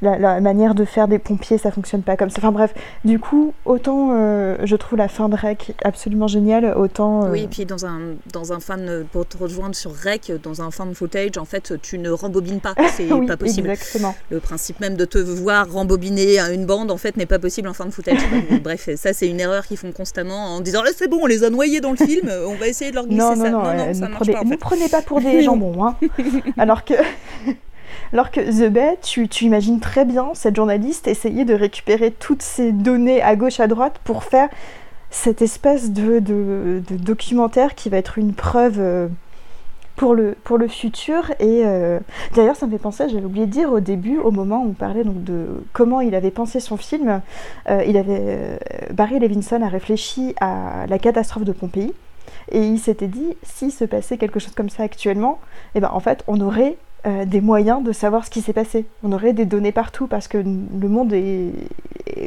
la, 0.03 0.41
manière 0.41 0.75
de 0.75 0.85
faire 0.85 1.09
des 1.09 1.19
pompiers, 1.19 1.59
ça 1.59 1.71
fonctionne 1.71 2.03
pas 2.03 2.17
comme 2.17 2.31
ça. 2.31 2.37
Enfin 2.39 2.53
bref, 2.53 2.75
du 3.05 3.19
coup, 3.19 3.55
autant 3.65 4.11
euh, 4.13 4.57
je 4.65 4.77
trouve 4.77 4.99
la 4.99 5.09
fin 5.09 5.29
de 5.29 5.37
Rec 5.37 5.75
absolument 5.85 6.29
géniale, 6.29 6.75
autant. 6.77 7.25
Euh, 7.25 7.31
oui, 7.31 7.43
et 7.43 7.49
puis 7.49 7.65
dans 7.65 7.87
un, 7.87 8.01
dans 8.33 8.53
un 8.53 8.61
fan, 8.61 9.05
pour 9.13 9.27
te 9.27 9.37
rejoindre 9.37 9.75
sur 9.75 9.95
Rec, 9.95 10.33
dans 10.43 10.63
un 10.63 10.71
fan 10.71 10.95
footage, 10.95 11.39
en 11.39 11.45
fait, 11.45 11.75
tu 11.83 11.99
ne 11.99 12.11
rembobines 12.11 12.61
pas. 12.61 12.75
C'est 12.95 13.09
pas 13.27 13.37
possible. 13.37 13.71
Exactement. 13.71 14.15
Le 14.31 14.41
principe 14.41 14.81
même 14.81 14.97
de 14.97 15.05
te 15.05 15.19
voir 15.19 15.71
rembobiner 15.71 16.39
une 16.53 16.67
bande, 16.67 16.91
en 16.91 16.97
fait, 16.97 17.17
n'est 17.17 17.27
pas 17.27 17.39
possible 17.39 17.69
en 17.69 17.75
fin 17.75 17.87
de 17.87 17.91
footage. 17.91 18.19
bref, 18.63 18.89
ça, 18.97 19.13
c'est 19.13 19.29
une 19.29 19.41
erreur 19.41 19.67
qu'ils 19.67 19.77
font 19.77 19.93
constamment 19.93 20.55
en 20.55 20.61
disant 20.61 20.83
là, 20.83 20.91
c'est 20.97 21.09
bon, 21.09 21.21
on 21.23 21.27
les 21.27 21.45
a 21.45 21.51
noyés 21.51 21.81
dans 21.81 21.91
le 21.91 21.97
film, 21.97 22.31
on 22.47 22.55
va 22.55 22.69
essayer 22.69 22.91
de 22.91 22.97
leur 22.97 23.07
glisser 23.07 23.23
non, 23.23 23.37
ça. 23.37 23.51
Non, 23.51 23.63
non, 23.63 23.75
non, 23.75 23.95
ça 23.95 24.09
ne 24.09 24.15
prenez, 24.15 24.33
pas, 24.33 24.57
prenez 24.61 24.89
pas 24.89 25.03
pour 25.03 25.21
des 25.21 25.43
jambons. 25.43 25.85
Hein. 25.85 25.97
Alors 26.59 26.85
que. 26.85 26.95
Alors 28.13 28.31
que 28.31 28.41
The 28.41 28.71
Bay, 28.71 28.99
tu, 29.03 29.27
imagines 29.43 29.81
très 29.81 30.05
bien 30.05 30.31
cette 30.35 30.57
journaliste 30.57 31.09
essayer 31.09 31.45
de 31.45 31.55
récupérer 31.55 32.11
toutes 32.11 32.43
ces 32.43 32.73
données 32.73 33.23
à 33.23 33.37
gauche, 33.37 33.61
à 33.61 33.67
droite 33.67 34.01
pour 34.05 34.25
faire 34.25 34.49
cette 35.11 35.43
espèce 35.43 35.93
de, 35.93 36.83
documentaire 36.91 37.75
qui 37.75 37.89
va 37.89 37.99
être 37.99 38.19
une 38.19 38.35
preuve 38.35 38.77
euh, 38.79 39.09
pour 39.97 40.15
le, 40.15 40.35
futur. 40.69 41.31
Et 41.39 41.63
euh, 41.65 42.01
d'ailleurs, 42.35 42.57
ça 42.57 42.67
me 42.67 42.73
fait 42.73 42.79
penser, 42.79 43.09
j'avais 43.09 43.25
oublié 43.25 43.47
de 43.47 43.51
dire 43.53 43.73
au 43.73 43.81
début, 43.81 44.19
au 44.19 44.31
moment 44.31 44.63
où 44.63 44.71
on 44.71 44.73
parlait 44.73 45.05
donc 45.05 45.23
de 45.23 45.47
comment 45.73 46.01
il 46.01 46.15
avait 46.15 46.33
pensé 46.33 46.61
son 46.61 46.77
film, 46.77 47.21
euh, 47.71 47.85
il 47.87 47.97
avait, 47.97 48.59
Barry 48.93 49.19
Levinson 49.19 49.63
a 49.63 49.69
réfléchi 49.69 50.35
à 50.41 50.87
la 50.89 50.99
catastrophe 50.99 51.45
de 51.45 51.53
Pompéi. 51.53 51.95
Et 52.51 52.67
il 52.67 52.79
s'était 52.79 53.09
dit, 53.09 53.37
s'il 53.43 53.73
se 53.73 53.85
passait 53.85 54.19
quelque 54.19 54.39
chose 54.39 54.55
comme 54.55 54.69
ça 54.69 54.83
actuellement, 54.83 55.39
eh 55.75 55.81
ben, 55.81 55.91
en 55.93 56.01
fait, 56.01 56.23
on 56.27 56.41
aurait 56.41 56.77
euh, 57.07 57.27
des 57.27 57.43
moyens 57.43 57.85
de 57.85 57.93
savoir 57.93 58.25
ce 58.25 58.31
qui 58.31 58.41
s'est 58.41 58.55
passé. 58.55 58.87
On 59.03 59.13
aurait 59.13 59.35
des 59.35 59.45
données 59.45 59.73
partout 59.73 60.07
parce 60.07 60.27
que 60.27 60.39
le 60.39 60.89
monde 60.89 61.13
est, 61.13 61.53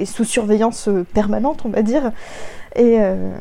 sous 0.06 0.24
surveillance 0.24 0.88
permanente, 1.14 1.64
on 1.66 1.70
va 1.70 1.82
dire. 1.82 2.12
Euh, 2.78 3.36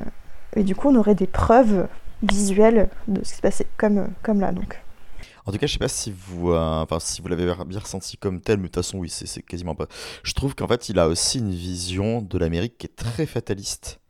et, 0.54 0.62
du 0.62 0.74
coup, 0.74 0.88
on 0.88 0.94
aurait 0.96 1.14
des 1.14 1.26
preuves 1.26 1.88
visuelles 2.22 2.88
de 3.08 3.22
ce 3.22 3.30
qui 3.30 3.36
s'est 3.36 3.42
passé, 3.42 3.66
comme, 3.76 4.08
comme 4.22 4.40
là. 4.40 4.52
Donc. 4.52 4.80
En 5.44 5.52
tout 5.52 5.58
cas, 5.58 5.66
je 5.66 5.74
sais 5.74 5.78
pas 5.78 5.88
si 5.88 6.10
vous, 6.16 6.52
euh, 6.52 6.82
enfin, 6.82 6.98
si 7.00 7.20
vous 7.20 7.28
l'avez 7.28 7.52
bien 7.66 7.80
ressenti 7.80 8.16
comme 8.16 8.40
tel, 8.40 8.56
mais 8.56 8.62
de 8.62 8.68
toute 8.68 8.76
façon, 8.76 8.98
oui, 8.98 9.10
c'est 9.10 9.42
quasiment 9.42 9.74
pas. 9.74 9.86
Je 10.22 10.32
trouve 10.32 10.54
qu'en 10.54 10.66
fait, 10.66 10.88
il 10.88 10.98
a 10.98 11.06
aussi 11.06 11.38
une 11.38 11.52
vision 11.52 12.22
de 12.22 12.38
l'Amérique 12.38 12.78
qui 12.78 12.86
est 12.86 12.96
très 12.96 13.26
fataliste. 13.26 14.00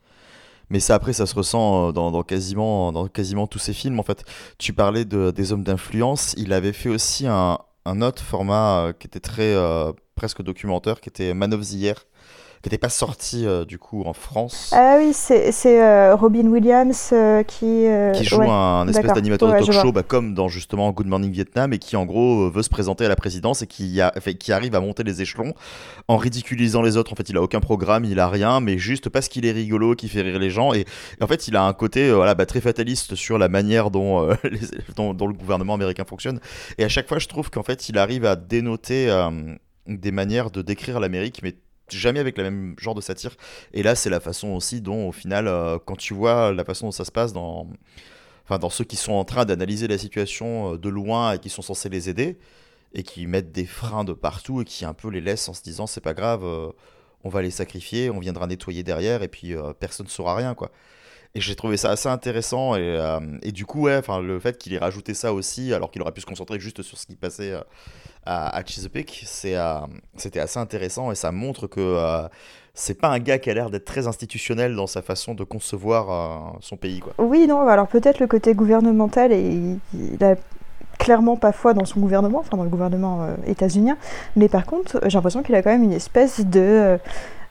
Mais 0.71 0.81
ça, 0.81 0.95
après, 0.95 1.13
ça 1.13 1.27
se 1.27 1.35
ressent 1.35 1.89
euh, 1.89 1.93
dans, 1.93 2.23
quasiment, 2.23 2.93
dans 2.93 3.07
quasiment 3.09 3.47
tous 3.47 3.59
ses 3.59 3.73
films. 3.73 4.01
En 4.01 4.03
fait, 4.03 4.25
tu 4.59 4.73
parlais 4.73 5.05
de, 5.05 5.31
des 5.31 5.53
hommes 5.53 5.63
d'influence. 5.63 6.35
Il 6.37 6.53
avait 6.53 6.73
fait 6.73 6.89
aussi 6.89 7.27
un, 7.27 7.59
autre 8.03 8.23
format 8.23 8.87
euh, 8.89 8.93
qui 8.93 9.07
était 9.07 9.21
très 9.21 9.55
euh, 9.55 9.93
presque 10.17 10.43
documentaire, 10.43 11.01
qui 11.01 11.09
était 11.09 11.35
Man 11.35 11.55
of 11.55 11.63
qui 12.67 12.75
n'était 12.75 12.79
pas 12.79 12.89
sorti 12.89 13.47
euh, 13.47 13.65
du 13.65 13.79
coup 13.79 14.03
en 14.07 14.13
France. 14.13 14.73
Ah 14.75 14.97
oui, 14.99 15.13
c'est 15.13 15.53
euh, 15.81 16.17
Robin 16.17 16.49
Williams 16.49 17.11
euh, 17.13 17.45
qui. 17.45 17.87
qui 18.13 18.25
joue 18.25 18.43
un 18.43 18.89
espèce 18.89 19.13
d'animateur 19.13 19.53
de 19.53 19.65
talk 19.65 19.73
show, 19.73 19.93
bah, 19.93 20.03
comme 20.03 20.35
dans 20.35 20.49
justement 20.49 20.91
Good 20.91 21.07
Morning 21.07 21.31
Vietnam, 21.31 21.73
et 21.73 21.79
qui 21.79 21.95
en 21.95 22.05
gros 22.05 22.51
veut 22.51 22.65
se 22.65 22.69
présenter 22.69 23.05
à 23.05 23.09
la 23.09 23.15
présidence 23.15 23.63
et 23.63 23.69
qui, 23.69 24.01
a, 24.01 24.13
fait, 24.19 24.35
qui 24.35 24.51
arrive 24.51 24.75
à 24.75 24.81
monter 24.81 25.05
les 25.05 25.23
échelons 25.23 25.55
en 26.09 26.17
ridiculisant 26.17 26.83
les 26.83 26.97
autres. 26.97 27.13
En 27.13 27.15
fait, 27.15 27.31
il 27.31 27.37
a 27.37 27.43
aucun 27.43 27.61
programme, 27.61 28.05
il 28.05 28.19
a 28.19 28.29
rien, 28.29 28.59
mais 28.59 28.79
juste 28.79 29.11
parce 29.11 29.29
qu'il 29.29 29.47
est 29.47 29.53
rigolo, 29.53 29.95
qui 29.95 30.09
fait 30.09 30.23
rire 30.23 30.41
les 30.41 30.51
gens. 30.51 30.75
Et, 30.75 30.87
en 31.21 31.29
fait, 31.29 31.47
il 31.47 31.55
a 31.55 31.63
un 31.63 31.73
côté 31.73 32.11
voilà, 32.11 32.35
bah, 32.35 32.47
très 32.47 32.61
fataliste 32.61 33.15
sur 33.15 33.39
la 33.39 33.49
manière 33.49 33.93
dont, 33.93 34.29
dont, 34.97 35.15
dont, 35.15 35.29
le 35.29 35.35
gouvernement 35.35 35.75
américain 35.75 36.05
fonctionne. 36.05 36.41
Et 36.79 36.85
à 36.85 36.89
chaque 36.89 37.07
fois, 37.07 37.21
je 37.21 37.29
trouve 37.29 37.49
qu'en 37.49 37.63
fait, 37.63 37.89
il 37.89 37.97
arrive 37.97 38.25
à 38.25 38.35
dénoter 38.35 39.09
des 39.87 40.11
manières 40.11 40.51
de 40.51 40.63
décrire 40.63 40.99
l'Amérique, 40.99 41.41
mais 41.45 41.55
jamais 41.91 42.21
avec 42.21 42.37
le 42.39 42.45
même 42.45 42.75
genre 42.79 42.95
de 42.95 43.01
satire. 43.01 43.37
Et 43.73 43.83
là, 43.83 43.95
c'est 43.95 44.11
la 44.11 44.21
façon 44.21 44.49
aussi 44.49 44.81
dont, 44.81 45.09
au 45.09 45.13
final, 45.13 45.49
euh, 45.49 45.79
quand 45.85 45.97
tu 45.97 46.15
vois 46.15 46.53
la 46.53 46.65
façon 46.65 46.87
dont 46.87 46.93
ça 46.93 47.05
se 47.05 47.13
passe 47.13 47.33
dans, 47.33 47.69
enfin, 48.45 48.59
dans 48.59 48.71
ceux 48.71 48.85
qui 48.85 48.97
sont 48.97 49.13
en 49.13 49.25
train 49.25 49.45
d'analyser 49.45 49.89
la 49.89 49.99
situation 49.99 50.75
euh, 50.75 50.79
de 50.79 50.89
loin 50.89 51.33
et 51.33 51.39
qui 51.39 51.49
sont 51.49 51.63
censés 51.63 51.89
les 51.89 52.09
aider, 52.09 52.39
et 52.95 53.03
qui 53.03 53.27
mettent 53.27 53.53
des 53.53 53.67
freins 53.67 54.05
de 54.05 54.13
partout 54.13 54.63
et 54.63 54.65
qui 54.65 54.85
un 54.85 54.95
peu 54.95 55.09
les 55.11 55.21
laissent 55.21 55.49
en 55.49 55.55
se 55.55 55.63
disant 55.63 55.87
c'est 55.87 56.01
pas 56.01 56.15
grave, 56.15 56.45
euh, 56.45 56.71
on 57.25 57.29
va 57.29 57.43
les 57.43 57.51
sacrifier, 57.51 58.11
on 58.11 58.21
viendra 58.21 58.47
nettoyer 58.47 58.83
derrière 58.83 59.23
et 59.23 59.29
puis 59.29 59.55
personne 59.81 60.07
ne 60.07 60.11
saura 60.11 60.37
rien 60.37 60.55
quoi. 60.55 60.71
Et 61.35 61.41
j'ai 61.41 61.57
trouvé 61.57 61.77
ça 61.77 61.91
assez 61.91 62.09
intéressant 62.09 62.77
et, 62.77 63.53
du 63.53 63.67
coup 63.67 63.83
ouais, 63.83 64.01
le 64.23 64.39
fait 64.39 64.57
qu'il 64.57 64.73
ait 64.73 64.79
rajouté 64.79 65.13
ça 65.13 65.35
aussi 65.35 65.75
alors 65.75 65.91
qu'il 65.91 66.01
aurait 66.01 66.13
pu 66.13 66.21
se 66.21 66.27
concentrer 66.27 66.61
juste 66.61 66.83
sur 66.83 66.97
ce 66.97 67.05
qui 67.05 67.17
passait 67.17 67.53
à, 68.27 68.57
à 68.57 68.65
Chesapeake, 68.65 69.23
c'est 69.27 69.57
c'était 70.17 70.41
assez 70.41 70.59
intéressant 70.59 71.11
et 71.13 71.15
ça 71.15 71.33
montre 71.33 71.67
que 71.67 71.99
c'est 72.75 73.01
pas 73.01 73.09
un 73.09 73.19
gars 73.19 73.39
qui 73.39 73.49
a 73.51 73.55
l'air 73.55 73.71
d'être 73.71 73.87
très 73.87 74.07
institutionnel 74.07 74.77
dans 74.77 74.87
sa 74.87 75.01
façon 75.01 75.35
de 75.35 75.45
concevoir 75.45 76.57
son 76.61 76.77
pays 76.77 77.01
quoi. 77.01 77.15
Oui 77.19 77.47
non 77.47 77.67
alors 77.67 77.89
peut-être 77.89 78.19
le 78.19 78.27
côté 78.27 78.55
gouvernemental 78.55 79.33
et 79.33 79.79
il 79.95 80.25
a 80.25 80.35
clairement 80.97 81.37
pas 81.37 81.53
foi 81.53 81.75
dans 81.75 81.85
son 81.85 82.01
gouvernement, 82.01 82.41
enfin 82.41 82.57
dans 82.57 82.65
le 82.65 82.69
gouvernement 82.69 83.23
euh, 83.23 83.35
états-unien, 83.47 83.97
mais 84.35 84.49
par 84.49 84.67
contre, 84.67 85.01
j'ai 85.05 85.17
l'impression 85.17 85.43
qu'il 85.43 85.55
a 85.55 85.63
quand 85.63 85.71
même 85.71 85.85
une 85.85 85.93
espèce 85.93 86.45
de, 86.45 86.61
euh, 86.61 86.99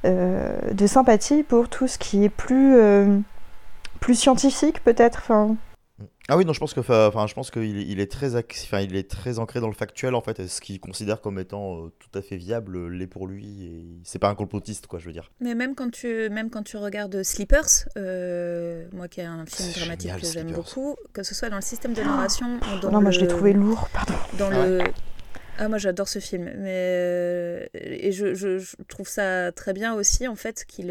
euh, 0.06 0.88
sympathie 0.88 1.44
pour 1.44 1.70
tout 1.70 1.88
ce 1.88 1.98
qui 1.98 2.24
est 2.24 2.30
plus, 2.30 2.76
plus 4.00 4.16
scientifique, 4.16 4.84
peut-être. 4.84 5.32
Ah 6.28 6.38
oui, 6.38 6.46
non, 6.46 6.54
je 6.54 6.60
pense 6.60 6.74
que, 6.74 6.80
enfin, 6.80 7.28
je 7.28 7.34
pense 7.36 7.52
qu'il 7.52 7.78
il 7.78 8.00
est 8.00 8.12
très, 8.12 8.36
enfin, 8.36 8.80
il 8.80 8.96
est 8.96 9.10
très 9.10 9.38
ancré 9.38 9.60
dans 9.60 9.68
le 9.68 9.76
factuel 9.76 10.16
en 10.16 10.22
fait, 10.22 10.40
et 10.40 10.48
ce 10.48 10.60
qu'il 10.60 10.80
considère 10.80 11.22
comme 11.22 11.38
étant 11.38 11.78
euh, 11.78 11.92
tout 12.00 12.18
à 12.18 12.22
fait 12.24 12.38
viable 12.38 12.78
euh, 12.78 12.88
l'est 12.88 13.06
pour 13.06 13.28
lui. 13.28 13.66
Et 13.66 14.00
c'est 14.04 14.18
pas 14.18 14.30
un 14.30 14.36
complotiste, 14.36 14.88
quoi, 14.88 14.98
je 14.98 15.06
veux 15.06 15.14
dire. 15.14 15.32
Mais 15.40 15.54
même 15.54 15.76
quand 15.76 15.92
tu, 15.92 16.30
même 16.32 16.50
quand 16.50 16.64
tu 16.64 16.78
regardes 16.78 17.22
Sleepers, 17.22 17.88
euh, 17.98 18.88
moi 18.92 19.08
qui 19.08 19.22
est 19.22 19.26
un 19.26 19.46
film 19.46 19.72
dramatique 19.74 20.16
que 20.20 20.26
j'aime 20.26 20.52
beaucoup, 20.52 20.96
que 21.14 21.22
ce 21.22 21.36
soit 21.36 21.50
dans 21.50 21.58
le 21.58 21.62
système 21.62 21.94
de 21.94 22.02
narration 22.02 22.60
ou 22.74 22.80
dans 22.80 22.92
non, 22.92 23.02
moi 23.02 23.12
je 23.12 23.20
l'ai 23.20 23.28
trouvé 23.28 23.54
lourd, 23.54 23.88
pardon. 23.94 24.14
Dans 24.40 24.52
ah 24.52 24.66
le, 24.66 24.80
ah 25.60 25.70
moi 25.70 25.78
j'adore 25.78 26.08
ce 26.08 26.18
film, 26.18 26.52
mais 26.58 27.70
et 27.76 28.12
je, 28.12 28.34
je, 28.34 28.58
je, 28.58 28.76
trouve 28.88 29.08
ça 29.08 29.52
très 29.52 29.74
bien 29.74 29.94
aussi 29.94 30.28
en 30.28 30.36
fait 30.36 30.66
qu'il 30.68 30.90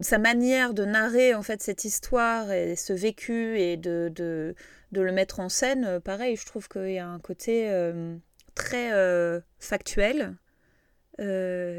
sa 0.00 0.18
manière 0.18 0.74
de 0.74 0.84
narrer 0.84 1.34
en 1.34 1.42
fait 1.42 1.62
cette 1.62 1.84
histoire 1.84 2.50
et 2.52 2.76
ce 2.76 2.92
vécu 2.92 3.58
et 3.58 3.76
de, 3.76 4.10
de, 4.14 4.54
de 4.92 5.00
le 5.00 5.12
mettre 5.12 5.40
en 5.40 5.48
scène, 5.48 5.84
euh, 5.84 6.00
pareil, 6.00 6.36
je 6.36 6.46
trouve 6.46 6.68
qu'il 6.68 6.92
y 6.92 6.98
a 6.98 7.06
un 7.06 7.18
côté 7.18 7.68
euh, 7.70 8.16
très 8.54 8.92
euh, 8.92 9.40
factuel 9.58 10.36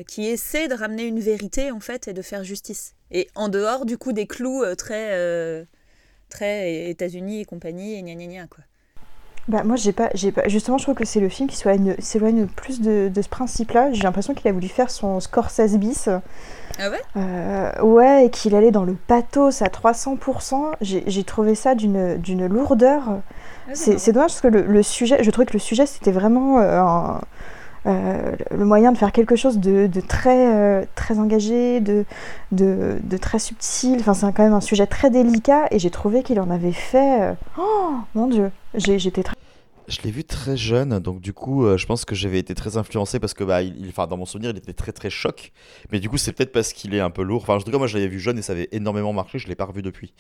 qui 0.08 0.28
essaie 0.28 0.70
de 0.70 0.74
ramener 0.74 1.04
une 1.04 1.20
vérité 1.20 1.70
en 1.70 1.82
fait 1.82 2.08
et 2.08 2.14
de 2.14 2.22
faire 2.22 2.46
justice. 2.46 2.96
Et 3.12 3.28
en 3.36 3.50
dehors 3.50 3.86
du 3.86 3.98
coup 3.98 4.14
des 4.14 4.26
clous 4.26 4.64
très 4.78 5.68
très 6.30 6.90
États-Unis 6.90 7.42
et 7.42 7.46
compagnie 7.46 7.96
et 7.96 8.04
gna 8.04 8.16
gna 8.16 8.28
gna 8.28 8.48
quoi. 8.48 8.64
Bah 9.50 9.64
moi 9.66 9.76
j'ai 9.76 9.92
pas, 9.92 10.10
j'ai 10.14 10.32
pas, 10.32 10.48
justement 10.48 10.78
je 10.78 10.84
trouve 10.84 10.96
que 10.96 11.04
c'est 11.04 11.20
le 11.20 11.28
film 11.28 11.50
qui 11.50 11.58
s'éloigne 11.58 12.46
plus 12.46 12.80
de, 12.80 13.10
de 13.14 13.22
ce 13.22 13.28
principe-là. 13.28 13.92
J'ai 13.92 14.04
l'impression 14.04 14.34
qu'il 14.34 14.48
a 14.48 14.54
voulu 14.54 14.70
faire 14.70 14.90
son 14.90 15.20
Scorsese 15.20 15.78
bis. 15.78 16.08
Ah 16.80 16.90
ouais? 16.90 17.02
Euh, 17.18 17.82
Ouais, 17.82 18.26
et 18.26 18.30
qu'il 18.30 18.56
allait 18.56 18.72
dans 18.72 18.86
le 18.86 18.94
pathos 18.94 19.62
à 19.62 19.68
300%. 19.68 20.72
J'ai 20.82 21.24
trouvé 21.24 21.56
ça 21.56 21.76
d'une 21.76 22.48
lourdeur. 22.48 23.04
Ah, 23.68 23.72
c'est 23.74 24.12
dommage 24.12 24.32
parce 24.32 24.42
que 24.42 24.48
le, 24.48 24.84
sujet, 24.84 25.24
je 25.24 25.32
trouvais 25.32 25.46
que 25.46 25.54
le 25.54 25.60
sujet 25.60 25.86
c'était 25.86 26.12
vraiment 26.12 26.60
euh, 26.60 26.82
euh, 27.86 28.36
le 28.52 28.66
moyen 28.66 28.92
de 28.92 28.98
faire 28.98 29.12
quelque 29.12 29.36
chose 29.36 29.60
de, 29.60 29.88
de 29.88 30.02
très, 30.02 30.86
très 30.96 31.20
engagé, 31.20 31.80
de, 31.80 32.06
de, 32.52 32.98
de, 33.04 33.18
très 33.18 33.40
subtil. 33.40 33.98
Enfin 34.00 34.14
c'est 34.14 34.26
quand 34.34 34.44
même 34.44 34.54
un 34.54 34.62
sujet 34.62 34.88
très 34.88 35.10
délicat 35.10 35.68
et 35.72 35.80
j'ai 35.80 35.90
trouvé 35.90 36.24
qu'il 36.24 36.40
en 36.40 36.50
avait 36.50 36.72
fait... 36.72 37.36
Oh 37.58 37.92
mon 38.16 38.28
dieu, 38.28 38.52
j'étais 38.76 39.24
très... 39.24 39.36
Je 39.88 40.02
l'ai 40.04 40.12
vu 40.12 40.24
très 40.24 40.56
jeune, 40.56 41.00
donc 41.00 41.20
du 41.20 41.34
coup, 41.34 41.66
euh, 41.66 41.78
je 41.78 41.86
pense 41.86 42.06
que 42.06 42.16
j'avais 42.16 42.40
été 42.40 42.56
très 42.56 42.78
influencé 42.78 43.20
parce 43.20 43.34
que, 43.34 43.44
bah, 43.44 43.62
il, 43.62 43.90
enfin, 43.90 44.08
dans 44.08 44.16
mon 44.16 44.26
souvenir, 44.26 44.52
il 44.52 44.58
était 44.58 44.74
très 44.74 44.94
très 44.94 45.10
choc. 45.10 45.52
Mais 45.92 46.00
du 46.00 46.10
coup, 46.10 46.18
c'est 46.18 46.32
peut-être 46.32 46.54
parce 46.54 46.72
qu'il 46.72 46.96
est 46.96 47.02
un 47.02 47.10
peu 47.10 47.22
lourd. 47.22 47.42
Enfin, 47.42 47.56
en 47.56 47.60
tout 47.60 47.70
cas, 47.70 47.78
moi, 47.78 47.88
je 47.88 47.98
l'avais 47.98 48.08
vu 48.08 48.20
jeune 48.20 48.38
et 48.38 48.42
ça 48.42 48.54
avait 48.54 48.70
énormément 48.72 49.12
marqué. 49.12 49.40
Je 49.40 49.48
l'ai 49.48 49.56
pas 49.56 49.66
revu 49.66 49.82
depuis. 49.82 50.14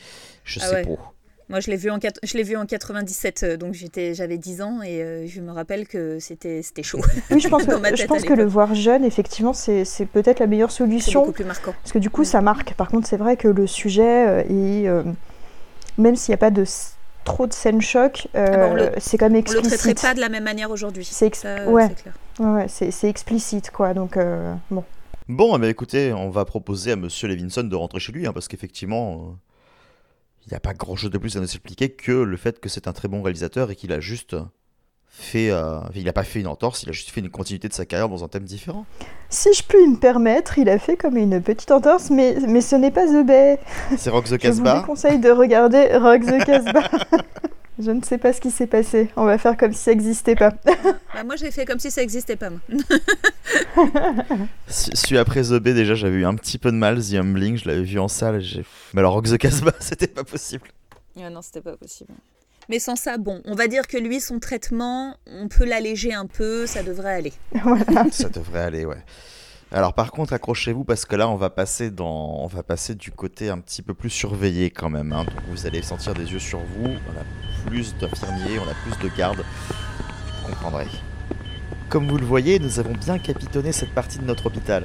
Je 0.43 0.59
ah 0.61 0.67
sais 0.67 0.81
pas. 0.81 1.13
Moi, 1.49 1.59
je 1.59 1.69
l'ai 1.69 1.77
vu 1.77 1.89
en 1.91 1.99
je 2.01 2.37
l'ai 2.37 2.43
vu 2.43 2.55
en 2.55 2.65
97, 2.65 3.43
euh, 3.43 3.57
donc 3.57 3.73
j'étais, 3.73 4.13
j'avais 4.13 4.37
10 4.37 4.61
ans 4.61 4.81
et 4.81 5.01
euh, 5.01 5.27
je 5.27 5.41
me 5.41 5.51
rappelle 5.51 5.87
que 5.87 6.19
c'était, 6.19 6.61
c'était 6.61 6.83
chaud. 6.83 7.01
Oui, 7.31 7.39
je 7.39 7.47
pense, 7.47 7.65
que, 7.65 7.95
je 7.95 8.05
pense 8.05 8.23
que 8.23 8.33
le 8.33 8.45
voir 8.45 8.73
jeune, 8.75 9.03
effectivement, 9.03 9.53
c'est, 9.53 9.85
c'est 9.85 10.05
peut-être 10.05 10.39
la 10.39 10.47
meilleure 10.47 10.71
solution. 10.71 11.21
C'est 11.21 11.25
beaucoup 11.25 11.31
plus 11.31 11.45
marquant. 11.45 11.73
Parce 11.81 11.91
que 11.91 11.99
du 11.99 12.09
coup, 12.09 12.21
mm. 12.21 12.25
ça 12.25 12.41
marque. 12.41 12.73
Par 12.73 12.87
contre, 12.89 13.07
c'est 13.07 13.17
vrai 13.17 13.37
que 13.37 13.47
le 13.47 13.67
sujet 13.67 14.45
est, 14.49 14.87
même 15.97 16.15
s'il 16.15 16.31
n'y 16.31 16.35
a 16.35 16.37
pas 16.37 16.51
de 16.51 16.65
trop 17.23 17.47
de 17.47 17.53
scènes 17.53 17.81
choc, 17.81 18.27
euh, 18.35 18.71
ah 18.71 18.75
bah, 18.75 18.99
c'est 18.99 19.17
quand 19.17 19.29
même 19.29 19.37
explicite. 19.37 19.65
On 19.65 19.71
le 19.71 19.77
traiterait 19.77 20.09
pas 20.09 20.15
de 20.15 20.19
la 20.19 20.29
même 20.29 20.43
manière 20.43 20.71
aujourd'hui. 20.71 21.05
C'est 21.05 21.31
ouais. 21.67 21.89
clair. 21.89 22.13
Ouais, 22.39 22.65
c'est 22.67 23.09
explicite 23.09 23.71
quoi. 23.71 23.93
Donc 23.93 24.17
euh, 24.17 24.53
bon. 24.71 24.83
Bon, 25.29 25.57
mais 25.57 25.69
écoutez, 25.69 26.11
on 26.11 26.29
va 26.29 26.43
proposer 26.43 26.91
à 26.91 26.95
Monsieur 26.95 27.29
Levinson 27.29 27.63
de 27.63 27.75
rentrer 27.75 27.99
chez 27.99 28.11
lui, 28.11 28.27
hein, 28.27 28.33
parce 28.33 28.49
qu'effectivement, 28.49 29.37
il 30.45 30.49
n'y 30.49 30.57
a 30.57 30.59
pas 30.59 30.73
grand-chose 30.73 31.11
de 31.11 31.17
plus 31.17 31.37
à 31.37 31.39
nous 31.39 31.45
expliquer 31.45 31.89
que 31.89 32.11
le 32.11 32.37
fait 32.37 32.59
que 32.59 32.69
c'est 32.69 32.87
un 32.87 32.93
très 32.93 33.07
bon 33.07 33.21
réalisateur 33.21 33.71
et 33.71 33.75
qu'il 33.75 33.91
a 33.93 33.99
juste 33.99 34.35
fait, 35.07 35.51
euh, 35.51 35.79
il 35.93 36.05
n'a 36.05 36.13
pas 36.13 36.23
fait 36.23 36.39
une 36.39 36.47
entorse, 36.47 36.83
il 36.83 36.89
a 36.89 36.91
juste 36.91 37.11
fait 37.11 37.21
une 37.21 37.29
continuité 37.29 37.67
de 37.67 37.73
sa 37.73 37.85
carrière 37.85 38.09
dans 38.09 38.23
un 38.23 38.27
thème 38.27 38.45
différent. 38.45 38.85
Si 39.29 39.53
je 39.53 39.63
puis 39.63 39.87
me 39.87 39.95
permettre, 39.95 40.57
il 40.57 40.67
a 40.69 40.79
fait 40.79 40.97
comme 40.97 41.17
une 41.17 41.41
petite 41.41 41.71
entorse, 41.71 42.09
mais, 42.09 42.35
mais 42.47 42.61
ce 42.61 42.75
n'est 42.75 42.91
pas 42.91 43.05
The 43.05 43.25
Bay. 43.25 43.59
C'est 43.95 44.09
Rock 44.09 44.25
the 44.25 44.37
Casbah. 44.37 44.73
Je 44.75 44.79
vous 44.81 44.85
conseille 44.87 45.19
de 45.19 45.29
regarder 45.29 45.95
Rock 45.97 46.21
the 46.25 46.43
Casbah. 46.43 46.89
je 47.79 47.91
ne 47.91 48.01
sais 48.03 48.17
pas 48.17 48.33
ce 48.33 48.41
qui 48.41 48.51
s'est 48.51 48.67
passé. 48.67 49.09
On 49.15 49.25
va 49.25 49.37
faire 49.37 49.57
comme 49.57 49.73
si 49.73 49.79
ça 49.79 49.91
n'existait 49.91 50.35
pas. 50.35 50.51
bah 51.13 51.23
moi, 51.25 51.35
j'ai 51.35 51.51
fait 51.51 51.65
comme 51.65 51.79
si 51.79 51.89
ça 51.89 52.01
n'existait 52.01 52.35
pas. 52.35 52.49
Celui 54.67 55.17
après 55.19 55.41
The 55.41 55.55
déjà, 55.55 55.95
j'avais 55.95 56.17
eu 56.17 56.25
un 56.25 56.35
petit 56.35 56.57
peu 56.57 56.71
de 56.71 56.77
mal. 56.77 57.01
The 57.01 57.15
Humbling, 57.15 57.57
je 57.57 57.67
l'avais 57.67 57.83
vu 57.83 57.99
en 57.99 58.07
salle. 58.07 58.41
Mais 58.93 58.99
alors, 58.99 59.13
Rock 59.13 59.27
the 59.27 59.37
Casbah, 59.37 59.73
c'était 59.79 60.07
pas 60.07 60.23
possible. 60.23 60.67
Ah 61.19 61.29
non, 61.29 61.41
c'était 61.41 61.61
pas 61.61 61.75
possible. 61.75 62.13
Mais 62.69 62.79
sans 62.79 62.95
ça, 62.95 63.17
bon, 63.17 63.41
on 63.45 63.55
va 63.55 63.67
dire 63.67 63.87
que 63.87 63.97
lui, 63.97 64.21
son 64.21 64.39
traitement, 64.39 65.17
on 65.25 65.47
peut 65.47 65.65
l'alléger 65.65 66.13
un 66.13 66.27
peu, 66.27 66.65
ça 66.65 66.81
devrait 66.83 67.13
aller. 67.13 67.33
ça 68.11 68.29
devrait 68.29 68.61
aller, 68.61 68.85
ouais. 68.85 69.03
Alors 69.73 69.95
par 69.95 70.11
contre, 70.11 70.33
accrochez-vous 70.33 70.83
parce 70.83 71.05
que 71.05 71.15
là, 71.15 71.27
on 71.27 71.35
va 71.35 71.49
passer 71.49 71.89
dans, 71.89 72.47
du 72.99 73.11
côté 73.11 73.49
un 73.49 73.57
petit 73.57 73.81
peu 73.81 73.95
plus 73.95 74.11
surveillé 74.11 74.69
quand 74.69 74.89
même. 74.89 75.11
Hein. 75.11 75.23
Donc 75.23 75.33
vous 75.49 75.65
allez 75.65 75.81
sentir 75.81 76.13
des 76.13 76.31
yeux 76.31 76.39
sur 76.39 76.59
vous. 76.59 76.85
On 76.85 77.19
a 77.19 77.69
plus 77.69 77.95
d'infirmiers, 77.97 78.59
on 78.59 78.69
a 78.69 78.75
plus 78.83 79.09
de 79.09 79.15
gardes. 79.15 79.43
Vous 80.41 80.49
comprendrez. 80.49 80.85
Comme 81.89 82.07
vous 82.07 82.17
le 82.17 82.25
voyez, 82.25 82.59
nous 82.59 82.79
avons 82.79 82.93
bien 82.93 83.17
capitonné 83.17 83.71
cette 83.71 83.93
partie 83.95 84.19
de 84.19 84.25
notre 84.25 84.45
hôpital. 84.45 84.83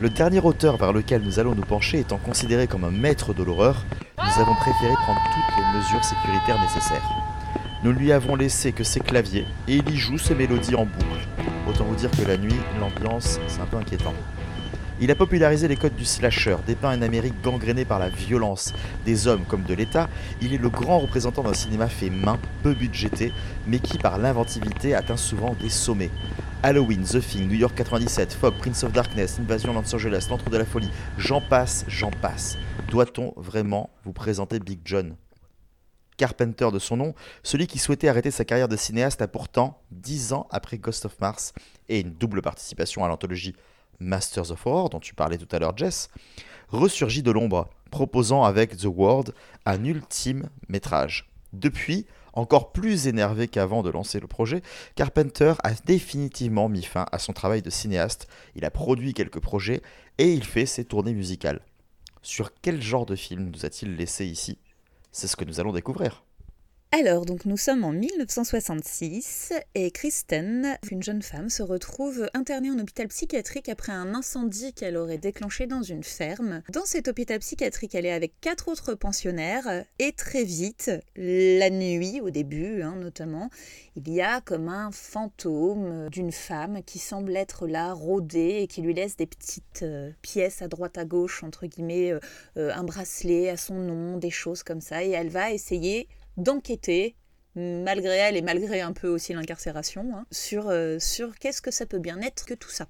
Le 0.00 0.08
dernier 0.08 0.40
auteur 0.40 0.78
vers 0.78 0.94
lequel 0.94 1.20
nous 1.22 1.38
allons 1.38 1.54
nous 1.54 1.66
pencher 1.66 2.00
étant 2.00 2.18
considéré 2.18 2.66
comme 2.66 2.84
un 2.84 2.90
maître 2.90 3.34
de 3.34 3.42
l'horreur, 3.42 3.84
nous 4.16 4.40
avons 4.40 4.54
préféré 4.54 4.94
prendre 4.94 5.20
toutes 5.20 5.58
les 5.58 5.78
mesures 5.78 6.04
sécuritaires 6.04 6.60
nécessaires. 6.60 7.21
Nous 7.84 7.90
lui 7.90 8.12
avons 8.12 8.36
laissé 8.36 8.70
que 8.70 8.84
ses 8.84 9.00
claviers 9.00 9.44
et 9.66 9.74
il 9.74 9.90
y 9.90 9.96
joue 9.96 10.16
ses 10.16 10.36
mélodies 10.36 10.76
en 10.76 10.84
boucle. 10.84 11.26
Autant 11.68 11.84
vous 11.84 11.96
dire 11.96 12.12
que 12.12 12.22
la 12.22 12.36
nuit, 12.36 12.54
l'ambiance, 12.78 13.40
c'est 13.48 13.60
un 13.60 13.66
peu 13.66 13.76
inquiétant. 13.76 14.14
Il 15.00 15.10
a 15.10 15.16
popularisé 15.16 15.66
les 15.66 15.74
codes 15.74 15.96
du 15.96 16.04
slasher, 16.04 16.58
dépeint 16.64 16.94
une 16.94 17.02
Amérique 17.02 17.42
gangrénée 17.42 17.84
par 17.84 17.98
la 17.98 18.08
violence, 18.08 18.72
des 19.04 19.26
hommes 19.26 19.42
comme 19.48 19.64
de 19.64 19.74
l'État. 19.74 20.08
Il 20.40 20.54
est 20.54 20.58
le 20.58 20.68
grand 20.68 21.00
représentant 21.00 21.42
d'un 21.42 21.54
cinéma 21.54 21.88
fait 21.88 22.08
main, 22.08 22.38
peu 22.62 22.72
budgété, 22.72 23.32
mais 23.66 23.80
qui 23.80 23.98
par 23.98 24.16
l'inventivité 24.16 24.94
atteint 24.94 25.16
souvent 25.16 25.56
des 25.60 25.70
sommets. 25.70 26.10
Halloween, 26.62 27.02
The 27.02 27.18
Thing, 27.18 27.48
New 27.48 27.56
York 27.56 27.74
97, 27.74 28.32
Fog, 28.32 28.54
Prince 28.58 28.84
of 28.84 28.92
Darkness, 28.92 29.40
Invasion 29.40 29.72
Los 29.72 29.92
Angeles, 29.92 30.28
L'Entre 30.30 30.50
de 30.50 30.56
la 30.56 30.64
Folie, 30.64 30.90
j'en 31.18 31.40
passe, 31.40 31.84
j'en 31.88 32.12
passe. 32.12 32.56
Doit-on 32.88 33.32
vraiment 33.36 33.90
vous 34.04 34.12
présenter 34.12 34.60
Big 34.60 34.78
John? 34.84 35.16
Carpenter 36.22 36.70
de 36.72 36.78
son 36.78 36.98
nom, 36.98 37.14
celui 37.42 37.66
qui 37.66 37.80
souhaitait 37.80 38.06
arrêter 38.06 38.30
sa 38.30 38.44
carrière 38.44 38.68
de 38.68 38.76
cinéaste 38.76 39.20
a 39.22 39.26
pourtant, 39.26 39.82
dix 39.90 40.32
ans 40.32 40.46
après 40.52 40.78
Ghost 40.78 41.04
of 41.04 41.18
Mars 41.18 41.52
et 41.88 41.98
une 41.98 42.12
double 42.12 42.42
participation 42.42 43.04
à 43.04 43.08
l'anthologie 43.08 43.56
Masters 43.98 44.52
of 44.52 44.64
Horror, 44.64 44.88
dont 44.88 45.00
tu 45.00 45.16
parlais 45.16 45.36
tout 45.36 45.48
à 45.50 45.58
l'heure 45.58 45.76
Jess, 45.76 46.10
ressurgit 46.68 47.24
de 47.24 47.32
l'ombre, 47.32 47.68
proposant 47.90 48.44
avec 48.44 48.76
The 48.76 48.84
World 48.84 49.34
un 49.66 49.82
ultime 49.82 50.48
métrage. 50.68 51.28
Depuis, 51.52 52.06
encore 52.34 52.70
plus 52.70 53.08
énervé 53.08 53.48
qu'avant 53.48 53.82
de 53.82 53.90
lancer 53.90 54.20
le 54.20 54.28
projet, 54.28 54.62
Carpenter 54.94 55.54
a 55.64 55.72
définitivement 55.74 56.68
mis 56.68 56.84
fin 56.84 57.06
à 57.10 57.18
son 57.18 57.32
travail 57.32 57.62
de 57.62 57.70
cinéaste, 57.70 58.28
il 58.54 58.64
a 58.64 58.70
produit 58.70 59.12
quelques 59.12 59.40
projets 59.40 59.82
et 60.18 60.32
il 60.32 60.44
fait 60.44 60.66
ses 60.66 60.84
tournées 60.84 61.14
musicales. 61.14 61.62
Sur 62.22 62.52
quel 62.62 62.80
genre 62.80 63.06
de 63.06 63.16
film 63.16 63.50
nous 63.52 63.66
a-t-il 63.66 63.96
laissé 63.96 64.24
ici 64.24 64.56
C'est 65.12 65.28
ce 65.28 65.36
que 65.36 65.44
nous 65.44 65.60
allons 65.60 65.72
découvrir. 65.72 66.24
Alors, 66.94 67.24
donc 67.24 67.46
nous 67.46 67.56
sommes 67.56 67.84
en 67.84 67.92
1966 67.92 69.54
et 69.74 69.90
Kristen, 69.92 70.76
une 70.90 71.02
jeune 71.02 71.22
femme, 71.22 71.48
se 71.48 71.62
retrouve 71.62 72.28
internée 72.34 72.70
en 72.70 72.78
hôpital 72.78 73.08
psychiatrique 73.08 73.70
après 73.70 73.92
un 73.92 74.14
incendie 74.14 74.74
qu'elle 74.74 74.98
aurait 74.98 75.16
déclenché 75.16 75.66
dans 75.66 75.82
une 75.82 76.04
ferme. 76.04 76.60
Dans 76.70 76.84
cet 76.84 77.08
hôpital 77.08 77.38
psychiatrique, 77.38 77.94
elle 77.94 78.04
est 78.04 78.12
avec 78.12 78.38
quatre 78.42 78.68
autres 78.68 78.92
pensionnaires 78.92 79.86
et 79.98 80.12
très 80.12 80.44
vite, 80.44 80.90
la 81.16 81.70
nuit 81.70 82.20
au 82.20 82.28
début 82.28 82.82
hein, 82.82 82.96
notamment, 82.96 83.48
il 83.96 84.10
y 84.10 84.20
a 84.20 84.42
comme 84.42 84.68
un 84.68 84.90
fantôme 84.90 86.10
d'une 86.10 86.32
femme 86.32 86.82
qui 86.84 86.98
semble 86.98 87.34
être 87.38 87.66
là, 87.66 87.94
rôdée 87.94 88.58
et 88.60 88.66
qui 88.66 88.82
lui 88.82 88.92
laisse 88.92 89.16
des 89.16 89.26
petites 89.26 89.82
euh, 89.82 90.10
pièces 90.20 90.60
à 90.60 90.68
droite 90.68 90.98
à 90.98 91.06
gauche, 91.06 91.42
entre 91.42 91.66
guillemets, 91.66 92.12
euh, 92.12 92.20
euh, 92.58 92.70
un 92.74 92.84
bracelet 92.84 93.48
à 93.48 93.56
son 93.56 93.76
nom, 93.76 94.18
des 94.18 94.30
choses 94.30 94.62
comme 94.62 94.82
ça, 94.82 95.02
et 95.02 95.10
elle 95.10 95.30
va 95.30 95.52
essayer 95.52 96.06
d'enquêter, 96.36 97.16
malgré 97.56 98.16
elle 98.16 98.36
et 98.36 98.42
malgré 98.42 98.80
un 98.80 98.92
peu 98.92 99.08
aussi 99.08 99.32
l'incarcération, 99.34 100.10
hein, 100.16 100.26
sur, 100.30 100.68
euh, 100.68 100.98
sur 100.98 101.38
qu'est-ce 101.38 101.62
que 101.62 101.70
ça 101.70 101.86
peut 101.86 101.98
bien 101.98 102.20
être 102.20 102.44
que 102.46 102.54
tout 102.54 102.70
ça. 102.70 102.86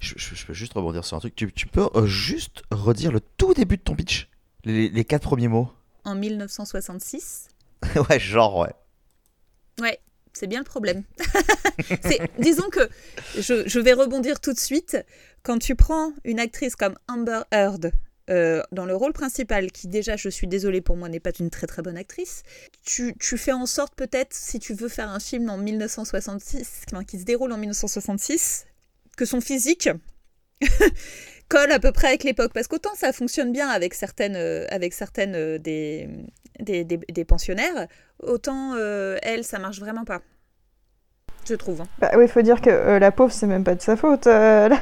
Je, 0.00 0.14
je- 0.16 0.34
je 0.34 0.46
peux 0.46 0.54
juste 0.54 0.72
rebondir 0.72 1.04
sur 1.04 1.16
un 1.16 1.20
truc. 1.20 1.36
Tu, 1.36 1.52
tu 1.52 1.66
peux 1.66 1.88
euh, 1.94 2.06
juste 2.06 2.62
redire 2.70 3.12
le 3.12 3.20
tout 3.20 3.52
début 3.54 3.76
de 3.76 3.82
ton 3.82 3.94
pitch? 3.94 4.28
Les, 4.64 4.88
les 4.88 5.04
quatre 5.04 5.22
premiers 5.24 5.48
mots? 5.48 5.70
En 6.04 6.14
1966, 6.14 7.48
Ouais, 8.08 8.18
genre, 8.18 8.56
ouais. 8.58 8.72
ouais, 9.80 9.98
c'est 10.32 10.46
bien 10.46 10.60
le 10.60 10.64
problème. 10.64 11.04
Disons 12.38 12.68
que 12.70 12.88
je, 13.38 13.68
je 13.68 13.80
vais 13.80 13.92
rebondir 13.92 14.40
tout 14.40 14.52
de 14.52 14.58
suite. 14.58 14.96
Quand 15.42 15.58
tu 15.58 15.74
prends 15.76 16.12
une 16.24 16.40
actrice 16.40 16.76
comme 16.76 16.96
Amber 17.08 17.42
Heard 17.52 17.92
euh, 18.30 18.62
dans 18.72 18.86
le 18.86 18.94
rôle 18.94 19.12
principal, 19.12 19.70
qui 19.72 19.88
déjà, 19.88 20.16
je 20.16 20.28
suis 20.28 20.46
désolée 20.46 20.80
pour 20.80 20.96
moi, 20.96 21.08
n'est 21.08 21.20
pas 21.20 21.32
une 21.38 21.50
très 21.50 21.66
très 21.66 21.82
bonne 21.82 21.96
actrice, 21.96 22.42
tu, 22.84 23.14
tu 23.18 23.36
fais 23.36 23.52
en 23.52 23.66
sorte 23.66 23.94
peut-être, 23.94 24.32
si 24.34 24.58
tu 24.58 24.74
veux 24.74 24.88
faire 24.88 25.08
un 25.10 25.20
film 25.20 25.50
en 25.50 25.56
1966, 25.56 26.82
enfin, 26.92 27.04
qui 27.04 27.18
se 27.18 27.24
déroule 27.24 27.52
en 27.52 27.58
1966, 27.58 28.66
que 29.16 29.24
son 29.24 29.40
physique 29.40 29.88
colle 31.48 31.72
à 31.72 31.78
peu 31.80 31.92
près 31.92 32.08
avec 32.08 32.24
l'époque. 32.24 32.52
Parce 32.54 32.68
qu'autant 32.68 32.94
ça 32.94 33.12
fonctionne 33.12 33.52
bien 33.52 33.68
avec 33.68 33.94
certaines, 33.94 34.36
euh, 34.36 34.66
avec 34.70 34.92
certaines 34.94 35.34
euh, 35.34 35.58
des, 35.58 36.08
des, 36.60 36.84
des- 36.84 37.24
pensionnaires, 37.24 37.86
autant 38.22 38.76
elle, 39.22 39.44
ça 39.44 39.58
marche 39.58 39.80
vraiment 39.80 40.04
pas. 40.04 40.22
Je 41.48 41.54
trouve. 41.54 41.80
hein. 41.80 41.86
Bah 42.00 42.12
oui, 42.16 42.28
faut 42.28 42.42
dire 42.42 42.60
que 42.60 42.70
euh, 42.70 42.98
la 42.98 43.10
pauvre, 43.10 43.32
c'est 43.32 43.46
même 43.46 43.64
pas 43.64 43.74
de 43.74 43.80
sa 43.82 43.96
faute. 43.96 44.26
euh, 44.28 44.68
là. 44.68 44.78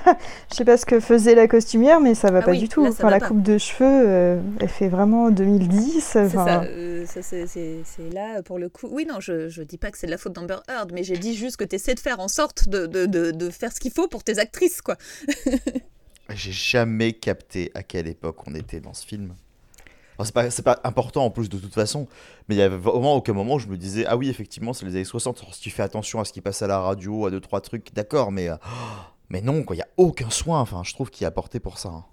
je 0.51 0.57
sais 0.57 0.65
pas 0.65 0.77
ce 0.77 0.85
que 0.85 1.01
faisait 1.01 1.35
la 1.35 1.49
costumière, 1.49 2.01
mais 2.01 2.15
ça 2.15 2.31
va 2.31 2.41
Ah 2.41 2.43
pas 2.43 2.51
oui, 2.51 2.59
du 2.59 2.69
tout. 2.69 2.83
là, 2.85 2.91
Enfin, 2.91 3.09
la 3.11 3.21
pas. 3.21 3.29
coupe 3.29 3.43
de 3.43 3.57
cheveux, 3.57 3.87
euh, 3.89 4.41
elle 4.61 4.69
fait 4.69 4.89
vraiment 4.89 5.31
2010. 5.31 6.01
C'est 6.05 6.27
enfin, 6.27 6.45
ça, 6.45 6.63
euh, 6.65 7.07
ça, 7.07 7.23
c'est 7.23 7.83
là 8.13 8.43
pour 8.43 8.59
le 8.59 8.69
coup. 8.69 8.89
Oui, 8.91 9.07
non, 9.09 9.21
je, 9.21 9.49
je 9.49 9.63
dis 9.63 9.79
pas 9.79 9.91
que 9.91 9.97
c'est 9.99 10.07
de 10.07 10.11
la 10.13 10.19
faute 10.19 10.35
d'Amber 10.35 10.59
Heard, 10.69 10.93
mais 10.93 11.05
j'ai 11.05 11.17
dit 11.17 11.35
juste 11.35 11.57
que 11.57 11.65
tu 11.65 11.77
essaies 11.77 11.95
de 11.95 12.01
faire 12.01 12.21
en 12.21 12.29
sorte 12.29 12.69
de, 12.69 12.87
de, 12.87 13.07
de, 13.07 13.31
de 13.31 13.51
faire 13.51 13.73
ce 13.73 13.81
qu'il 13.81 13.93
faut 13.93 14.09
pour 14.09 14.23
tes 14.25 14.39
actrices, 14.39 14.83
quoi. 14.83 14.97
J'ai 16.35 16.53
jamais 16.53 17.15
capté 17.15 17.71
à 17.75 17.83
quelle 17.83 18.07
époque 18.07 18.47
on 18.47 18.55
était 18.55 18.81
dans 18.81 18.93
ce 18.93 19.07
film. 19.07 19.35
C'est 20.25 20.35
pas, 20.35 20.49
pas 20.75 20.81
important 20.85 21.25
en 21.25 21.31
plus 21.31 21.49
de 21.49 21.59
toute 21.59 21.75
façon, 21.75 22.09
mais 22.49 22.55
il 22.57 22.59
y 22.59 22.62
avait 22.62 22.77
vraiment 22.77 23.14
aucun 23.14 23.33
moment 23.33 23.55
où 23.55 23.59
je 23.59 23.69
me 23.69 23.77
disais 23.77 24.05
Ah 24.07 24.16
oui, 24.16 24.29
effectivement, 24.29 24.73
c'est 24.73 24.85
les 24.87 24.93
années 24.97 25.05
60. 25.05 25.39
Alors, 25.41 25.55
si 25.55 25.61
tu 25.61 25.71
fais 25.71 25.83
attention 25.83 26.21
à 26.21 26.25
ce 26.25 26.33
qui 26.33 26.41
passe 26.41 26.61
à 26.62 26.66
la 26.66 26.81
radio, 26.81 27.27
à 27.27 27.31
deux, 27.31 27.41
trois 27.41 27.61
trucs, 27.61 27.95
d'accord, 27.95 28.33
mais, 28.33 28.49
euh, 28.49 28.57
mais 29.29 29.41
non, 29.41 29.62
quoi, 29.62 29.77
il 29.77 29.79
y 29.79 29.83
a 29.83 29.89
aucun 29.97 30.31
soin, 30.31 30.61
enfin, 30.61 30.83
je 30.85 30.93
trouve, 30.93 31.11
qui 31.11 31.25
est 31.25 31.27
apporté 31.27 31.61
pour 31.61 31.79
ça. 31.79 31.91
hein. 31.91 32.05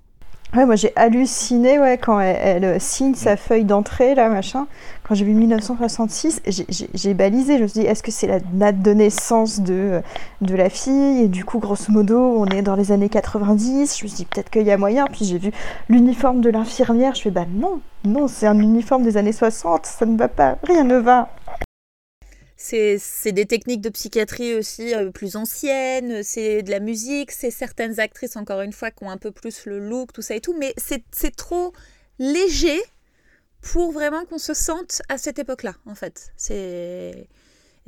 Ouais, 0.53 0.65
moi 0.65 0.75
j'ai 0.77 0.93
halluciné 0.95 1.79
ouais, 1.79 1.97
quand 1.97 2.17
elle, 2.19 2.37
elle, 2.39 2.63
euh, 2.63 2.77
signe 2.79 3.13
sa 3.13 3.35
feuille 3.35 3.65
d'entrée, 3.65 4.15
là, 4.15 4.29
machin. 4.29 4.67
Quand 5.03 5.13
j'ai 5.13 5.25
vu 5.25 5.33
1966, 5.33 6.41
j'ai- 6.47 6.65
j'ai 6.69 6.89
j'ai 6.93 7.13
balisé. 7.13 7.57
Je 7.57 7.63
me 7.63 7.67
suis 7.67 7.81
dit, 7.81 7.85
est-ce 7.85 8.01
que 8.01 8.11
c'est 8.11 8.27
la 8.27 8.39
date 8.39 8.81
de 8.81 8.93
naissance 8.93 9.59
de, 9.59 9.73
euh, 9.73 10.01
de 10.41 10.55
la 10.55 10.69
fille? 10.69 11.23
Et 11.23 11.27
du 11.27 11.43
coup, 11.43 11.59
grosso 11.59 11.91
modo, 11.91 12.17
on 12.37 12.45
est 12.45 12.61
dans 12.61 12.75
les 12.75 12.91
années 12.93 13.09
90. 13.09 13.97
Je 13.99 14.03
me 14.05 14.07
suis 14.07 14.15
dit, 14.17 14.25
peut-être 14.25 14.49
qu'il 14.49 14.63
y 14.63 14.71
a 14.71 14.77
moyen. 14.77 15.05
Puis 15.11 15.25
j'ai 15.25 15.37
vu 15.39 15.51
l'uniforme 15.89 16.39
de 16.41 16.49
l'infirmière. 16.49 17.15
Je 17.15 17.21
fais, 17.23 17.31
bah 17.31 17.45
non, 17.53 17.81
non, 18.05 18.27
c'est 18.29 18.47
un 18.47 18.57
uniforme 18.57 19.03
des 19.03 19.17
années 19.17 19.33
60. 19.33 19.85
Ça 19.85 20.05
ne 20.05 20.17
va 20.17 20.29
pas, 20.29 20.55
rien 20.63 20.83
ne 20.85 20.95
va. 20.97 21.29
C'est 22.57 23.31
des 23.31 23.45
techniques 23.45 23.81
de 23.81 23.89
psychiatrie 23.89 24.55
aussi 24.55 24.95
euh, 24.95 25.11
plus 25.11 25.35
anciennes, 25.35 26.23
c'est 26.23 26.63
de 26.63 26.71
la 26.71 26.79
musique, 26.79 27.31
c'est 27.31 27.51
certaines 27.51 27.99
actrices, 27.99 28.37
encore 28.37 28.61
une 28.61 28.71
fois, 28.71 28.91
qui 28.91 29.03
ont 29.03 29.09
un 29.09 29.17
peu 29.17 29.31
plus 29.31 29.65
le 29.65 29.79
look, 29.79 30.13
tout 30.13 30.21
ça 30.21 30.35
et 30.35 30.41
tout, 30.41 30.55
mais 30.57 30.73
c'est 30.77 31.35
trop 31.35 31.73
léger 32.17 32.79
pour 33.61 33.91
vraiment 33.91 34.25
qu'on 34.25 34.37
se 34.37 34.53
sente 34.53 35.01
à 35.09 35.17
cette 35.17 35.37
époque-là, 35.39 35.75
en 35.85 35.95
fait. 35.95 36.31
Et 36.49 37.27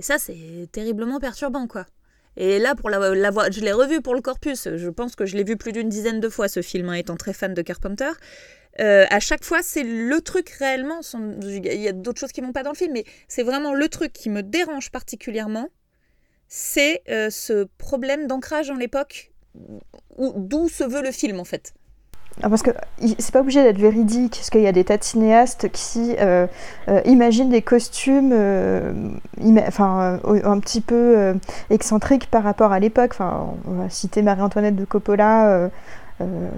ça, 0.02 0.18
c'est 0.18 0.68
terriblement 0.72 1.20
perturbant, 1.20 1.68
quoi. 1.68 1.86
Et 2.36 2.60
là, 2.60 2.76
pour 2.76 2.92
la, 2.92 3.16
la 3.16 3.32
voix, 3.32 3.50
je 3.50 3.62
l'ai 3.62 3.72
revu 3.72 4.02
pour 4.02 4.14
le 4.14 4.22
corpus. 4.22 4.68
Je 4.76 4.90
pense 4.90 5.16
que 5.16 5.26
je 5.26 5.36
l'ai 5.36 5.44
vu 5.44 5.58
plus 5.58 5.72
d'une 5.72 5.90
dizaine 5.90 6.20
de 6.20 6.30
fois, 6.30 6.48
ce 6.48 6.62
film, 6.62 6.90
hein, 6.90 6.94
étant 6.94 7.16
très 7.16 7.34
fan 7.34 7.56
de 7.56 7.62
Carpenter. 7.64 8.12
Euh, 8.80 9.06
à 9.10 9.20
chaque 9.20 9.44
fois, 9.44 9.60
c'est 9.64 9.84
le 9.84 10.22
truc 10.22 10.50
réellement. 10.60 11.00
Il 11.42 11.66
y 11.66 11.88
a 11.88 11.94
d'autres 11.94 12.20
choses 12.20 12.32
qui 12.32 12.42
vont 12.42 12.52
pas 12.52 12.64
dans 12.64 12.72
le 12.72 12.76
film, 12.76 12.92
mais 12.94 13.06
c'est 13.28 13.44
vraiment 13.44 13.74
le 13.74 13.90
truc 13.90 14.14
qui 14.14 14.30
me 14.30 14.44
dérange 14.44 14.92
particulièrement. 14.92 15.70
C'est 16.48 17.02
euh, 17.10 17.30
ce 17.30 17.68
problème 17.78 18.28
d'ancrage 18.28 18.68
dans 18.68 18.76
l'époque, 18.76 19.32
où- 20.18 20.34
d'où 20.36 20.70
se 20.70 20.84
veut 20.84 21.02
le 21.02 21.12
film, 21.12 21.40
en 21.40 21.44
fait. 21.44 21.74
Ah, 22.44 22.50
parce 22.50 22.62
que 22.62 22.70
c'est 23.18 23.34
pas 23.34 23.40
obligé 23.40 23.64
d'être 23.64 23.80
véridique, 23.80 24.36
parce 24.36 24.52
qu'il 24.52 24.62
y 24.62 24.68
a 24.68 24.72
des 24.72 24.84
tas 24.84 24.98
de 24.98 25.04
cinéastes 25.04 25.72
qui 25.72 26.16
euh, 26.20 26.46
imaginent 27.06 27.50
des 27.50 27.64
costumes 27.64 28.32
un 28.32 30.60
petit 30.60 30.82
peu 30.82 31.34
excentriques 31.72 32.30
par 32.30 32.44
rapport 32.44 32.72
à 32.72 32.80
l'époque. 32.80 33.16
On 33.20 33.72
va 33.72 33.90
citer 33.90 34.22
Marie-Antoinette 34.22 34.76
de 34.76 34.86
Coppola. 34.86 35.72
Euh, 36.22 36.50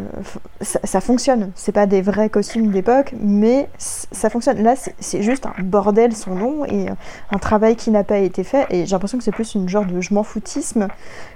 ça, 0.61 0.79
ça 0.83 1.01
fonctionne. 1.01 1.51
C'est 1.55 1.71
pas 1.71 1.85
des 1.85 2.01
vrais 2.01 2.29
costumes 2.29 2.71
d'époque, 2.71 3.13
mais 3.19 3.69
ça 3.77 4.29
fonctionne. 4.29 4.63
Là, 4.63 4.75
c'est- 4.75 5.21
juste 5.21 5.45
un 5.45 5.53
bordel 5.63 6.15
sans 6.15 6.35
nom 6.35 6.65
et 6.65 6.87
un 7.31 7.37
travail 7.39 7.75
qui 7.75 7.91
n'a 7.91 8.03
pas 8.03 8.19
été 8.19 8.43
fait. 8.43 8.65
Et 8.69 8.85
j'ai 8.85 8.91
l'impression 8.91 9.17
que 9.17 9.23
c'est 9.23 9.31
plus 9.31 9.55
une 9.55 9.67
genre 9.67 9.85
de 9.85 9.99
je 10.01 10.13
m'en 10.13 10.23
foutisme 10.23 10.87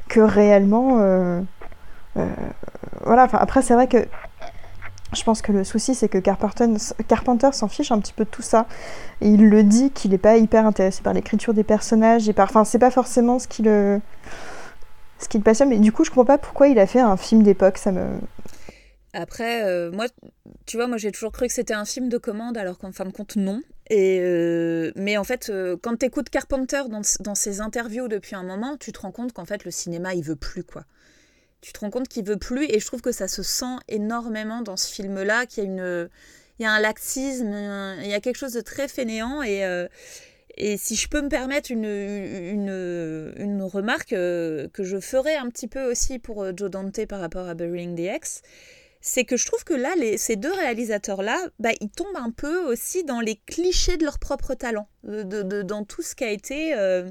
que 0.07 0.19
réellement. 0.21 0.97
euh, 0.99 1.41
euh, 2.17 2.25
voilà. 3.05 3.25
Enfin, 3.25 3.39
après, 3.41 3.61
c'est 3.61 3.73
vrai 3.73 3.87
que 3.87 4.05
je 5.13 5.23
pense 5.23 5.41
que 5.41 5.51
le 5.51 5.63
souci, 5.63 5.93
c'est 5.93 6.07
que 6.09 6.17
Carpenter, 6.17 7.49
s'en 7.51 7.67
fiche 7.67 7.91
un 7.91 7.99
petit 7.99 8.13
peu 8.13 8.23
de 8.23 8.29
tout 8.29 8.41
ça. 8.41 8.65
Et 9.21 9.29
il 9.29 9.47
le 9.49 9.63
dit 9.63 9.91
qu'il 9.91 10.11
n'est 10.11 10.17
pas 10.17 10.37
hyper 10.37 10.65
intéressé 10.65 11.01
par 11.03 11.13
l'écriture 11.13 11.53
des 11.53 11.63
personnages. 11.63 12.27
Et 12.29 12.33
par... 12.33 12.45
Enfin, 12.49 12.63
c'est 12.63 12.79
pas 12.79 12.91
forcément 12.91 13.37
ce 13.37 13.47
qui 13.47 13.61
le... 13.63 13.99
ce 15.23 15.29
qui 15.29 15.37
le 15.37 15.43
passionne. 15.43 15.69
Mais 15.69 15.79
du 15.79 15.91
coup, 15.91 16.03
je 16.03 16.09
comprends 16.09 16.25
pas 16.25 16.37
pourquoi 16.37 16.67
il 16.67 16.77
a 16.79 16.87
fait 16.87 16.99
un 16.99 17.17
film 17.17 17.43
d'époque. 17.43 17.77
Ça 17.77 17.91
me... 17.91 18.19
Après, 19.13 19.63
euh, 19.63 19.91
moi, 19.91 20.07
tu 20.65 20.77
vois, 20.77 20.87
moi 20.87 20.97
j'ai 20.97 21.11
toujours 21.11 21.31
cru 21.31 21.45
que 21.45 21.53
c'était 21.53 21.75
un 21.75 21.85
film 21.85 22.09
de 22.09 22.17
commande, 22.17 22.57
alors 22.57 22.79
qu'en 22.79 22.91
fin 22.91 23.05
de 23.05 23.11
compte, 23.11 23.35
non. 23.35 23.61
Et 23.89 24.19
euh, 24.21 24.91
mais 24.95 25.17
en 25.17 25.23
fait, 25.23 25.49
euh, 25.49 25.77
quand 25.81 25.97
tu 25.97 26.05
écoutes 26.07 26.29
Carpenter 26.29 26.83
dans, 26.89 27.01
dans 27.19 27.35
ses 27.35 27.61
interviews 27.61 28.07
depuis 28.07 28.35
un 28.35 28.43
moment, 28.43 28.75
tu 28.77 28.91
te 28.91 28.99
rends 28.99 29.11
compte 29.11 29.31
qu'en 29.31 29.45
fait, 29.45 29.65
le 29.65 29.71
cinéma, 29.71 30.15
il 30.15 30.23
veut 30.23 30.35
plus, 30.35 30.63
quoi. 30.63 30.85
Tu 31.61 31.73
te 31.73 31.79
rends 31.79 31.91
compte 31.91 32.07
qu'il 32.07 32.25
veut 32.25 32.37
plus, 32.37 32.65
et 32.65 32.79
je 32.79 32.85
trouve 32.87 33.01
que 33.01 33.11
ça 33.11 33.27
se 33.27 33.43
sent 33.43 33.75
énormément 33.87 34.61
dans 34.61 34.77
ce 34.77 34.91
film-là, 34.91 35.45
qu'il 35.45 35.63
y 35.63 35.67
a 35.67 35.69
une. 35.69 36.09
Il 36.59 36.63
y 36.63 36.65
a 36.65 36.71
un 36.71 36.79
laxisme, 36.79 37.53
il 38.03 38.07
y 38.07 38.13
a 38.13 38.19
quelque 38.19 38.37
chose 38.37 38.53
de 38.53 38.61
très 38.61 38.87
fainéant, 38.87 39.43
et. 39.43 39.63
Euh, 40.59 40.63
et 40.73 40.77
si 40.77 40.95
je 40.95 41.07
peux 41.07 41.21
me 41.21 41.29
permettre 41.29 41.71
une, 41.71 41.85
une, 41.85 43.33
une 43.37 43.61
remarque 43.63 44.13
euh, 44.13 44.67
que 44.69 44.83
je 44.83 44.99
ferai 44.99 45.35
un 45.35 45.49
petit 45.49 45.67
peu 45.67 45.89
aussi 45.89 46.19
pour 46.19 46.43
euh, 46.43 46.51
Joe 46.55 46.69
Dante 46.69 47.05
par 47.07 47.19
rapport 47.19 47.47
à 47.47 47.53
Burying 47.55 47.95
the 47.95 48.15
X, 48.15 48.41
c'est 49.01 49.25
que 49.25 49.35
je 49.37 49.45
trouve 49.45 49.63
que 49.65 49.73
là, 49.73 49.93
les, 49.97 50.17
ces 50.17 50.35
deux 50.37 50.53
réalisateurs-là, 50.53 51.37
bah, 51.59 51.71
ils 51.81 51.89
tombent 51.89 52.15
un 52.15 52.31
peu 52.31 52.65
aussi 52.71 53.03
dans 53.03 53.19
les 53.19 53.35
clichés 53.47 53.97
de 53.97 54.05
leur 54.05 54.19
propre 54.19 54.53
talent, 54.53 54.87
de, 55.03 55.23
de- 55.23 55.43
de- 55.43 55.61
dans 55.61 55.83
tout 55.83 56.01
ce 56.01 56.15
qui 56.15 56.23
a 56.23 56.31
été... 56.31 56.73
euh, 56.75 57.09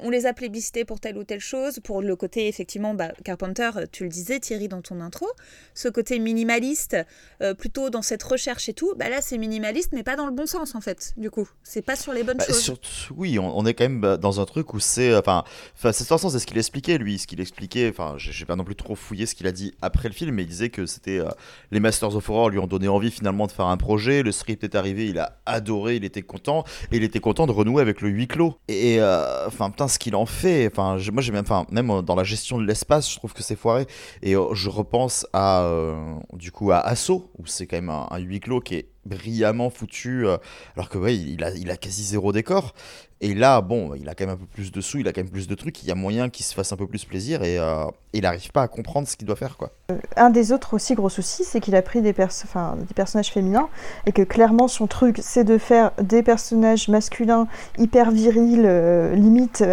on 0.00 0.08
les 0.10 0.24
a 0.26 0.32
plébiscités 0.32 0.84
pour 0.84 0.98
telle 1.00 1.18
ou 1.18 1.24
telle 1.24 1.40
chose, 1.40 1.80
pour 1.84 2.00
le 2.00 2.16
côté, 2.16 2.48
effectivement, 2.48 2.94
bah, 2.94 3.12
Carpenter, 3.24 3.70
tu 3.92 4.04
le 4.04 4.08
disais 4.08 4.40
Thierry 4.40 4.66
dans 4.68 4.80
ton 4.80 5.00
intro, 5.00 5.26
ce 5.74 5.88
côté 5.88 6.18
minimaliste, 6.18 6.96
euh, 7.42 7.52
plutôt 7.54 7.90
dans 7.90 8.00
cette 8.02 8.22
recherche 8.22 8.68
et 8.68 8.72
tout, 8.72 8.94
bah 8.96 9.08
là 9.10 9.20
c'est 9.20 9.36
minimaliste, 9.36 9.90
mais 9.92 10.02
pas 10.02 10.16
dans 10.16 10.26
le 10.26 10.32
bon 10.32 10.46
sens 10.46 10.74
en 10.74 10.80
fait, 10.80 11.12
du 11.16 11.30
coup. 11.30 11.48
C'est 11.62 11.82
pas 11.82 11.96
sur 11.96 12.12
les 12.14 12.22
bonnes 12.22 12.38
Bah, 12.38 12.46
choses. 12.46 12.60
surtout- 12.60 12.88
oui, 13.14 13.38
on, 13.38 13.56
on 13.58 13.66
est 13.66 13.74
quand 13.74 13.84
même 13.84 14.00
bah, 14.00 14.16
dans 14.16 14.40
un 14.40 14.46
truc 14.46 14.72
où 14.72 14.80
c'est. 14.80 15.14
Enfin, 15.14 15.44
enfin, 15.76 15.92
c'est 15.92 16.04
de 16.04 16.08
toute 16.08 16.08
façon, 16.08 16.30
c'est 16.30 16.38
ce 16.38 16.46
qu'il 16.46 16.56
expliquait, 16.58 16.96
lui. 16.96 17.18
Ce 17.18 17.26
qu'il 17.26 17.40
expliquait, 17.40 17.90
enfin, 17.90 18.14
j'ai 18.16 18.32
j'ai 18.32 18.44
pas 18.46 18.56
non 18.56 18.64
plus 18.64 18.76
trop 18.76 18.94
fouillé 18.94 19.26
ce 19.26 19.34
qu'il 19.34 19.46
a 19.46 19.52
dit 19.52 19.74
après 19.82 20.08
le 20.08 20.14
film, 20.14 20.34
mais 20.34 20.44
il 20.44 20.48
disait 20.48 20.70
que 20.70 20.86
c'était. 20.86 21.18
euh, 21.18 21.28
les 21.72 21.80
Masters 21.80 22.16
of 22.16 22.28
Horror 22.30 22.48
lui 22.50 22.58
ont 22.58 22.66
donné 22.66 22.88
envie 22.88 23.10
finalement 23.10 23.46
de 23.46 23.52
faire 23.52 23.66
un 23.66 23.76
projet. 23.76 24.22
Le 24.22 24.32
script 24.32 24.64
est 24.64 24.74
arrivé, 24.74 25.08
il 25.08 25.18
a 25.18 25.38
adoré, 25.44 25.96
il 25.96 26.04
était 26.04 26.22
content. 26.22 26.64
Et 26.90 26.96
il 26.96 27.02
était 27.04 27.20
content 27.20 27.46
de 27.46 27.52
renouer 27.52 27.82
avec 27.82 28.00
le 28.00 28.08
huis 28.08 28.28
clos. 28.28 28.54
Et. 28.68 28.96
euh, 29.00 29.50
Enfin, 29.58 29.70
putain, 29.70 29.88
ce 29.88 29.98
qu'il 29.98 30.14
en 30.14 30.26
fait. 30.26 30.72
Moi, 30.76 30.98
j'ai 30.98 31.32
même. 31.32 31.42
Enfin, 31.42 31.66
même 31.70 31.90
euh, 31.90 32.02
dans 32.02 32.14
la 32.14 32.22
gestion 32.22 32.58
de 32.58 32.64
l'espace, 32.64 33.10
je 33.10 33.16
trouve 33.16 33.32
que 33.32 33.42
c'est 33.42 33.56
foiré. 33.56 33.86
Et 34.22 34.36
euh, 34.36 34.54
je 34.54 34.68
repense 34.68 35.26
à. 35.32 35.62
euh, 35.62 36.14
du 36.32 36.52
coup, 36.52 36.70
à 36.70 36.94
où 37.10 37.46
c'est 37.46 37.66
quand 37.66 37.76
même 37.76 37.90
un 37.90 38.18
huis 38.18 38.38
clos 38.38 38.60
qui 38.60 38.76
est 38.76 38.88
brillamment 39.04 39.70
foutu, 39.70 40.26
euh, 40.26 40.36
alors 40.76 40.88
que 40.88 40.98
ouais, 40.98 41.16
il 41.16 41.42
a, 41.42 41.50
il 41.50 41.70
a 41.70 41.76
quasi 41.76 42.04
zéro 42.04 42.32
décor. 42.32 42.74
Et 43.20 43.34
là, 43.34 43.60
bon, 43.62 43.94
il 43.96 44.08
a 44.08 44.14
quand 44.14 44.26
même 44.26 44.36
un 44.36 44.38
peu 44.38 44.46
plus 44.46 44.70
de 44.70 44.80
sous, 44.80 44.98
il 44.98 45.08
a 45.08 45.12
quand 45.12 45.22
même 45.22 45.30
plus 45.30 45.48
de 45.48 45.54
trucs, 45.56 45.82
il 45.82 45.88
y 45.88 45.90
a 45.90 45.96
moyen 45.96 46.28
qu'il 46.28 46.46
se 46.46 46.54
fasse 46.54 46.72
un 46.72 46.76
peu 46.76 46.86
plus 46.86 47.04
plaisir 47.04 47.42
et 47.42 47.58
euh, 47.58 47.84
il 48.12 48.22
n'arrive 48.22 48.52
pas 48.52 48.62
à 48.62 48.68
comprendre 48.68 49.08
ce 49.08 49.16
qu'il 49.16 49.26
doit 49.26 49.34
faire, 49.34 49.56
quoi. 49.56 49.72
Euh, 49.90 49.98
un 50.16 50.30
des 50.30 50.52
autres 50.52 50.74
aussi 50.74 50.94
gros 50.94 51.08
soucis, 51.08 51.42
c'est 51.42 51.58
qu'il 51.58 51.74
a 51.74 51.82
pris 51.82 52.00
des, 52.00 52.12
des 52.12 52.94
personnages 52.94 53.32
féminins 53.32 53.68
et 54.06 54.12
que 54.12 54.22
clairement 54.22 54.68
son 54.68 54.86
truc, 54.86 55.18
c'est 55.20 55.42
de 55.42 55.58
faire 55.58 55.90
des 56.00 56.22
personnages 56.22 56.86
masculins 56.86 57.48
hyper 57.76 58.12
virils, 58.12 58.68
limite 59.14 59.64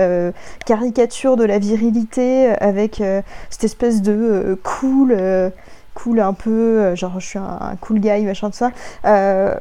caricature 0.65 1.37
de 1.37 1.43
la 1.43 1.59
virilité, 1.59 2.47
avec 2.47 3.03
cette 3.51 3.63
espèce 3.63 4.01
de 4.01 4.59
cool 4.63 5.15
cool 5.95 6.19
un 6.19 6.33
peu, 6.33 6.51
euh, 6.51 6.95
genre 6.95 7.19
je 7.19 7.25
suis 7.25 7.39
un, 7.39 7.75
cool 7.81 7.99
guy, 7.99 8.23
machin 8.23 8.49
de 8.49 8.53
ça. 8.53 8.71
Euh, 9.05 9.55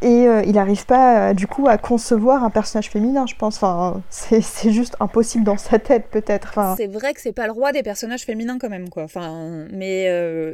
et 0.00 0.28
euh, 0.28 0.42
il 0.44 0.52
n'arrive 0.52 0.86
pas 0.86 1.34
du 1.34 1.48
coup 1.48 1.68
à 1.68 1.76
concevoir 1.76 2.44
un 2.44 2.50
personnage 2.50 2.88
féminin, 2.88 3.26
je 3.26 3.34
pense. 3.34 3.56
Enfin, 3.56 4.00
c'est 4.10 4.70
juste 4.70 4.96
impossible 5.00 5.44
dans 5.44 5.56
sa 5.56 5.78
tête, 5.78 6.06
peut-être. 6.10 6.48
Enfin, 6.50 6.74
c'est 6.76 6.86
vrai 6.86 7.14
que 7.14 7.20
c'est 7.20 7.32
pas 7.32 7.46
le 7.46 7.52
roi 7.52 7.72
des 7.72 7.82
personnages 7.82 8.24
féminins 8.24 8.58
quand 8.58 8.68
même, 8.68 8.88
quoi. 8.88 9.04
Enfin, 9.04 9.66
mais 9.72 10.08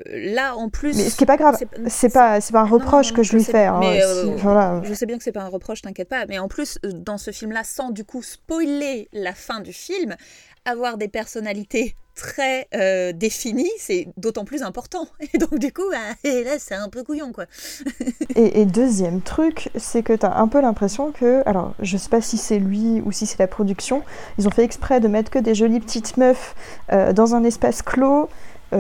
là 0.07 0.57
en 0.57 0.69
plus. 0.69 0.97
Mais 0.97 1.05
ce 1.05 1.17
qui 1.17 1.25
est 1.25 1.27
pas 1.27 1.37
grave, 1.37 1.57
c'est 1.87 2.13
pas, 2.13 2.41
c'est 2.41 2.53
pas 2.53 2.61
un 2.61 2.67
reproche 2.67 3.13
que 3.13 3.23
je 3.23 3.37
lui 3.37 3.45
fais. 3.45 3.67
Hein, 3.67 3.81
voilà. 4.39 4.81
Je 4.83 4.95
sais 4.95 5.07
bien 5.07 5.19
que 5.19 5.25
c'est 5.25 5.33
pas 5.33 5.43
un 5.43 5.49
reproche, 5.49 5.83
t'inquiète 5.83 6.09
pas. 6.09 6.25
Mais 6.27 6.39
en 6.39 6.49
plus, 6.49 6.79
dans 6.83 7.19
ce 7.19 7.31
film-là, 7.31 7.65
sans 7.65 7.91
du 7.91 8.05
coup 8.05 8.23
spoiler 8.23 9.09
la 9.13 9.35
fin 9.35 9.61
du 9.61 9.75
film, 9.75 10.17
avoir 10.65 10.97
des 10.97 11.09
personnalités 11.09 11.95
très 12.17 12.67
euh, 12.75 13.13
définies, 13.13 13.71
c'est 13.79 14.09
d'autant 14.17 14.45
plus 14.45 14.63
important. 14.63 15.07
Et 15.33 15.39
donc 15.39 15.59
du 15.59 15.73
coup, 15.73 15.85
bah, 15.91 15.99
et 16.25 16.43
là, 16.43 16.59
c'est 16.59 16.75
un 16.75 16.89
peu 16.89 17.05
couillon, 17.05 17.33
quoi. 17.33 17.45
et, 18.35 18.65
deuxième 18.65 19.21
truc, 19.21 19.71
c'est 19.77 20.03
que 20.03 20.13
tu 20.13 20.27
as 20.27 20.37
un 20.39 20.49
peu 20.49 20.61
l'impression 20.61 21.13
que, 21.13 21.43
alors, 21.47 21.75
je 21.81 21.97
sais 21.97 22.09
pas 22.09 22.21
si 22.21 22.37
c'est 22.37 22.59
lui 22.59 23.01
ou 23.05 23.13
si 23.13 23.27
c'est 23.27 23.39
la 23.39 23.47
production, 23.47 24.03
ils 24.39 24.49
ont 24.49 24.51
fait 24.51 24.65
exprès 24.65 24.99
de 24.99 25.09
mettre 25.09 25.31
que 25.31 25.39
des 25.39 25.55
jolies 25.55 25.81
petites 25.81 26.17
meufs 26.17 26.55
euh, 26.93 27.13
dans 27.13 27.35
un 27.35 27.45
espace 27.45 27.83
clos 27.83 28.29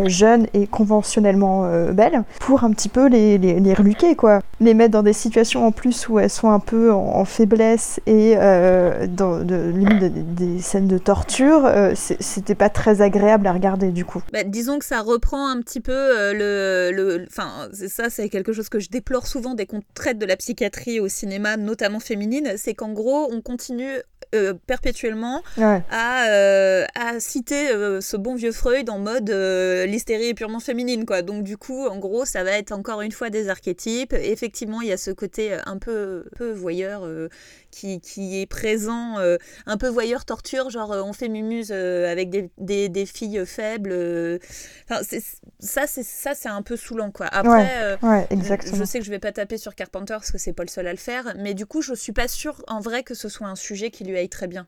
jeunes 0.07 0.47
et 0.55 0.67
conventionnellement 0.67 1.65
euh, 1.65 1.93
belles 1.93 2.25
pour 2.41 2.65
un 2.65 2.73
petit 2.73 2.89
peu 2.89 3.09
les, 3.09 3.39
les, 3.39 3.61
les, 3.61 3.75
reluquer, 3.75 4.15
quoi. 4.17 4.41
Les 4.61 4.75
mettre 4.75 4.93
dans 4.93 5.03
des 5.03 5.13
situations 5.13 5.67
en 5.67 5.73
plus 5.73 6.09
où 6.09 6.19
elles 6.19 6.31
sont 6.31 6.51
un 6.51 6.59
peu 6.59 6.93
en, 6.93 7.25
faiblesse 7.25 8.01
et 8.07 8.35
euh, 8.37 9.07
dans 9.07 9.39
de, 9.39 9.71
limite 9.71 10.35
des 10.35 10.61
scènes 10.61 10.87
de 10.87 10.99
torture, 10.99 11.69
c'était 11.95 12.55
pas 12.55 12.69
très 12.69 13.03
agréable 13.03 13.47
à 13.47 13.53
regarder 13.53 13.91
du 13.91 14.05
coup. 14.05 14.23
Bah, 14.33 14.45
disons 14.45 14.79
que 14.79 14.85
ça 14.85 15.01
reprend 15.01 15.49
un 15.49 15.61
petit 15.61 15.81
peu 15.81 15.93
le. 16.33 17.25
Enfin, 17.29 17.69
ça, 17.73 18.11
c'est 18.11 18.29
quelque 18.29 18.53
chose 18.53 18.69
que 18.69 18.79
je 18.79 18.89
déplore 18.89 19.27
souvent 19.27 19.55
dès 19.55 19.67
qu'on 19.67 19.81
traite 19.95 20.19
de 20.19 20.27
la 20.27 20.37
psychiatrie 20.37 21.01
au 21.01 21.09
cinéma, 21.09 21.57
notamment 21.57 22.01
féminine, 22.01 22.53
c'est 22.57 22.75
qu'en 22.75 22.93
gros, 22.93 23.29
on 23.33 23.41
continue 23.41 24.01
perpétuellement 24.67 25.43
à, 25.59 26.85
à, 26.95 27.21
citer 27.21 27.69
ce 28.01 28.17
bon 28.17 28.35
vieux 28.35 28.53
Freud 28.53 28.91
en 28.91 28.99
mode 28.99 29.31
l'hystérie 29.31 30.29
est 30.29 30.35
purement 30.35 30.61
féminine, 30.61 31.05
quoi. 31.05 31.23
Donc 31.23 31.43
du 31.43 31.57
coup, 31.57 31.87
en 31.87 31.99
gros, 31.99 32.25
ça 32.25 32.45
va 32.45 32.53
être 32.53 32.73
encore 32.73 33.01
une 33.01 33.13
fois 33.13 33.31
des 33.31 33.49
archétypes. 33.49 34.13
Effectivement, 34.13 34.81
il 34.81 34.89
y 34.89 34.93
a 34.93 34.97
ce 34.97 35.11
côté 35.11 35.53
euh, 35.53 35.59
un 35.67 35.79
peu, 35.79 36.25
peu 36.37 36.53
voyeur 36.53 37.05
euh, 37.05 37.29
qui, 37.77 38.01
qui, 38.01 38.41
est 38.41 38.47
présent, 38.47 39.19
euh, 39.19 39.37
un 39.67 39.77
peu 39.77 39.89
voyeur 39.89 40.25
torture, 40.25 40.71
genre 40.71 40.91
on 40.91 41.13
fait 41.13 41.29
mumuse 41.29 41.73
avec 41.73 42.31
des, 42.31 42.51
des, 42.59 42.89
des, 42.89 43.07
filles 43.07 43.45
faibles. 43.47 43.93
Enfin, 44.89 45.03
ça, 45.59 45.87
c'est 45.87 46.03
ça, 46.03 46.35
c'est 46.35 46.49
un 46.49 46.63
peu 46.63 46.77
saoulant, 46.77 47.11
quoi. 47.11 47.27
Après, 47.27 47.99
ouais, 48.03 48.27
exactement. 48.31 48.77
Je, 48.77 48.85
sais 48.85 48.99
que 48.99 49.05
je 49.05 49.11
vais 49.11 49.19
pas 49.19 49.33
taper 49.33 49.59
sur 49.59 49.75
Carpenter 49.75 50.15
parce 50.15 50.33
que 50.33 50.39
c'est 50.39 50.53
pas 50.53 50.65
le 50.65 50.69
seul 50.69 50.87
à 50.87 50.93
le 50.93 50.99
faire, 50.99 51.35
mais 51.39 51.55
du 51.55 51.67
coup, 51.67 51.83
je 51.83 51.95
suis 51.95 52.13
pas 52.13 52.29
sûre 52.29 52.63
en 52.69 52.81
vrai 52.81 53.03
que 53.03 53.15
ce 53.15 53.29
soit 53.29 53.47
un 53.47 53.57
sujet 53.57 53.91
qui 53.91 54.05
lui 54.05 54.17
aille 54.17 54.29
très 54.29 54.47
bien 54.47 54.67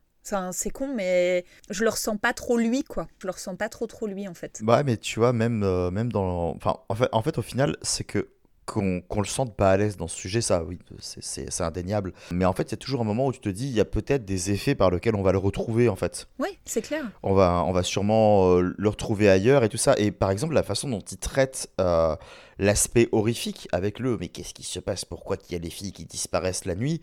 c'est 0.52 0.70
con, 0.70 0.88
mais 0.94 1.44
je 1.70 1.84
le 1.84 1.90
ressens 1.90 2.16
pas 2.16 2.32
trop 2.32 2.56
lui, 2.56 2.84
quoi. 2.84 3.06
Je 3.20 3.26
le 3.26 3.32
ressens 3.32 3.56
pas 3.56 3.68
trop 3.68 3.86
trop 3.86 4.06
lui, 4.06 4.28
en 4.28 4.34
fait. 4.34 4.60
Bah, 4.62 4.82
mais 4.84 4.96
tu 4.96 5.18
vois, 5.18 5.32
même, 5.32 5.62
euh, 5.62 5.90
même 5.90 6.12
dans. 6.12 6.54
Enfin, 6.56 6.76
en 6.88 6.94
fait, 6.94 7.08
en 7.12 7.22
fait, 7.22 7.38
au 7.38 7.42
final, 7.42 7.76
c'est 7.82 8.04
que 8.04 8.28
qu'on 8.68 9.20
le 9.20 9.26
sente 9.26 9.56
pas 9.56 9.70
à 9.70 9.76
l'aise 9.76 9.96
dans 9.96 10.08
ce 10.08 10.16
sujet, 10.16 10.40
ça, 10.40 10.62
oui, 10.62 10.78
c'est 11.00 11.60
indéniable. 11.62 12.12
Mais 12.30 12.44
en 12.44 12.52
fait, 12.52 12.64
il 12.64 12.70
y 12.72 12.74
a 12.74 12.78
toujours 12.78 13.00
un 13.00 13.04
moment 13.04 13.26
où 13.26 13.32
tu 13.32 13.40
te 13.40 13.48
dis, 13.48 13.66
il 13.66 13.74
y 13.74 13.80
a 13.80 13.84
peut-être 13.84 14.24
des 14.24 14.50
effets 14.50 14.74
par 14.74 14.90
lesquels 14.90 15.14
on 15.14 15.22
va 15.22 15.32
le 15.32 15.38
retrouver, 15.38 15.88
en 15.88 15.96
fait. 15.96 16.28
Oui, 16.38 16.58
c'est 16.64 16.82
clair. 16.82 17.04
On 17.22 17.32
va, 17.32 17.64
on 17.66 17.72
va 17.72 17.82
sûrement 17.82 18.56
euh, 18.56 18.74
le 18.76 18.88
retrouver 18.88 19.28
ailleurs 19.28 19.64
et 19.64 19.68
tout 19.68 19.78
ça. 19.78 19.94
Et 19.96 20.10
par 20.10 20.30
exemple, 20.30 20.54
la 20.54 20.62
façon 20.62 20.88
dont 20.88 21.00
il 21.00 21.18
traite 21.18 21.70
euh, 21.80 22.14
l'aspect 22.58 23.08
horrifique 23.12 23.68
avec 23.72 23.98
le, 23.98 24.18
mais 24.18 24.28
qu'est-ce 24.28 24.52
qui 24.54 24.64
se 24.64 24.80
passe? 24.80 25.04
Pourquoi 25.04 25.36
il 25.48 25.52
y 25.52 25.56
a 25.56 25.60
des 25.60 25.70
filles 25.70 25.92
qui 25.92 26.04
disparaissent 26.04 26.66
la 26.66 26.74
nuit? 26.74 27.00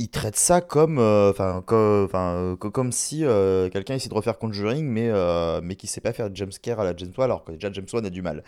Il 0.00 0.08
traite 0.08 0.36
ça 0.36 0.60
comme 0.60 0.98
euh, 0.98 1.32
comme, 1.32 2.08
euh, 2.14 2.56
comme 2.56 2.90
si 2.90 3.24
euh, 3.24 3.68
quelqu'un 3.70 3.94
essaie 3.94 4.08
de 4.08 4.14
refaire 4.14 4.38
Conjuring 4.38 4.84
mais 4.84 5.10
mais 5.62 5.76
qui 5.76 5.86
sait 5.86 6.00
pas 6.00 6.12
faire 6.12 6.34
jumpscare 6.34 6.80
à 6.80 6.84
la 6.84 6.96
James 6.96 7.12
Wan 7.16 7.26
alors 7.26 7.44
que 7.44 7.52
déjà 7.52 7.70
James 7.72 7.86
Wan 7.92 8.04
a 8.04 8.10
du 8.10 8.20
mal 8.20 8.42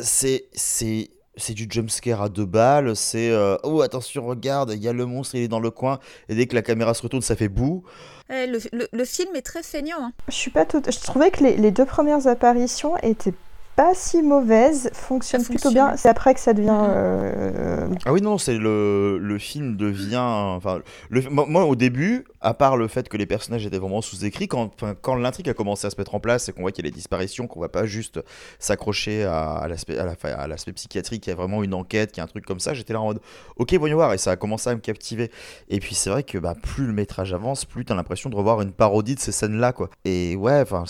c'est 0.00 0.48
c'est 0.52 1.10
c'est 1.36 1.54
du 1.54 1.66
jumpscare 1.70 2.22
à 2.22 2.28
deux 2.28 2.44
balles 2.44 2.96
c'est 2.96 3.32
oh 3.62 3.82
attention 3.82 4.26
regarde 4.26 4.72
il 4.74 4.82
y 4.82 4.88
a 4.88 4.92
le 4.92 5.06
monstre 5.06 5.36
il 5.36 5.42
est 5.42 5.48
dans 5.48 5.60
le 5.60 5.70
coin 5.70 6.00
et 6.28 6.34
dès 6.34 6.46
que 6.46 6.54
la 6.54 6.62
caméra 6.62 6.92
se 6.94 7.02
retourne 7.02 7.22
ça 7.22 7.36
fait 7.36 7.48
boue 7.48 7.84
eh, 8.28 8.46
le, 8.46 8.58
le, 8.92 9.04
film 9.04 9.34
est 9.36 9.42
très 9.42 9.62
feignant 9.62 9.96
hein. 10.00 10.12
je 10.28 10.34
suis 10.34 10.50
pas 10.50 10.64
tout 10.64 10.82
je 10.86 10.98
trouvais 10.98 11.30
que 11.30 11.44
les, 11.44 11.56
les 11.56 11.70
deux 11.70 11.86
premières 11.86 12.26
apparitions 12.26 12.96
étaient 12.98 13.34
pas 13.76 13.92
si 13.94 14.22
mauvaise, 14.22 14.90
fonctionne, 14.92 15.44
plutôt 15.44 15.70
bien. 15.70 15.96
C'est 15.96 16.08
après 16.08 16.34
que 16.34 16.40
ça 16.40 16.52
devient. 16.52 16.68
Mm-hmm. 16.68 16.90
Euh, 16.94 17.88
ah 18.04 18.12
oui, 18.12 18.20
non, 18.20 18.38
c'est 18.38 18.58
le, 18.58 19.18
le 19.18 19.38
film 19.38 19.76
devient. 19.76 20.18
Enfin, 20.18 20.80
le, 21.08 21.22
moi, 21.30 21.64
au 21.64 21.76
début, 21.76 22.24
à 22.40 22.54
part 22.54 22.76
le 22.76 22.88
fait 22.88 23.08
que 23.08 23.16
les 23.16 23.26
personnages 23.26 23.64
étaient 23.64 23.78
vraiment 23.78 24.02
sous-écrits, 24.02 24.48
quand, 24.48 24.70
quand 25.00 25.14
l'intrigue 25.14 25.48
a 25.48 25.54
commencé 25.54 25.86
à 25.86 25.90
se 25.90 25.96
mettre 25.96 26.14
en 26.14 26.20
place 26.20 26.48
et 26.48 26.52
qu'on 26.52 26.62
voit 26.62 26.72
qu'il 26.72 26.84
y 26.84 26.88
a 26.88 26.90
des 26.90 26.94
disparitions, 26.94 27.46
qu'on 27.46 27.60
va 27.60 27.68
pas 27.68 27.86
juste 27.86 28.20
s'accrocher 28.58 29.24
à, 29.24 29.56
à 29.56 29.68
l'aspect 29.68 30.72
psychiatrique, 30.72 31.22
qu'il 31.22 31.30
y 31.30 31.34
a 31.34 31.36
vraiment 31.36 31.62
une 31.62 31.74
enquête, 31.74 32.12
qu'il 32.12 32.18
y 32.18 32.20
a 32.20 32.24
un 32.24 32.28
truc 32.28 32.44
comme 32.44 32.60
ça, 32.60 32.74
j'étais 32.74 32.92
là 32.92 33.00
en 33.00 33.06
mode 33.06 33.20
ok, 33.56 33.74
voyons 33.74 33.96
voir, 33.96 34.12
et 34.12 34.18
ça 34.18 34.32
a 34.32 34.36
commencé 34.36 34.70
à 34.70 34.74
me 34.74 34.80
captiver. 34.80 35.30
Et 35.68 35.80
puis 35.80 35.94
c'est 35.94 36.10
vrai 36.10 36.22
que 36.22 36.38
bah, 36.38 36.54
plus 36.60 36.86
le 36.86 36.92
métrage 36.92 37.32
avance, 37.32 37.64
plus 37.64 37.84
tu 37.84 37.92
as 37.92 37.96
l'impression 37.96 38.30
de 38.30 38.36
revoir 38.36 38.60
une 38.60 38.72
parodie 38.72 39.14
de 39.14 39.20
ces 39.20 39.32
scènes-là, 39.32 39.72
quoi. 39.72 39.90
Et 40.04 40.36
ouais, 40.36 40.60
enfin, 40.60 40.84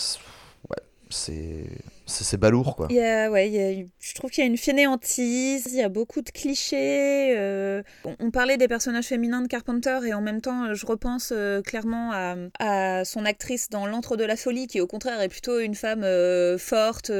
ouais, 0.69 0.77
c'est 1.09 1.65
c'est 2.11 2.37
balourd 2.37 2.75
quoi. 2.75 2.87
Il 2.89 2.95
y 2.95 3.01
a, 3.01 3.29
ouais, 3.29 3.87
je 3.99 4.13
trouve 4.13 4.29
qu'il 4.29 4.43
y 4.43 4.47
a 4.47 4.49
une 4.49 4.57
fainéantise, 4.57 5.67
il 5.67 5.75
y 5.75 5.81
a 5.81 5.89
beaucoup 5.89 6.21
de 6.21 6.29
clichés. 6.29 7.35
Euh, 7.37 7.83
on, 8.19 8.31
parlait 8.31 8.57
des 8.57 8.67
personnages 8.67 9.05
féminins 9.05 9.41
de 9.41 9.47
Carpenter 9.47 9.99
et 10.05 10.13
en 10.13 10.21
même 10.21 10.41
temps 10.41 10.73
je 10.73 10.85
repense 10.85 11.31
euh, 11.35 11.61
clairement 11.61 12.11
à, 12.13 12.35
à, 12.59 13.05
son 13.05 13.25
actrice 13.25 13.69
dans 13.69 13.85
L'antre 13.85 14.15
de 14.15 14.23
la 14.23 14.37
folie 14.37 14.67
qui 14.67 14.79
au 14.79 14.87
contraire 14.87 15.19
est 15.21 15.27
plutôt 15.27 15.59
une 15.59 15.75
femme 15.75 16.03
euh, 16.03 16.57
forte, 16.57 17.11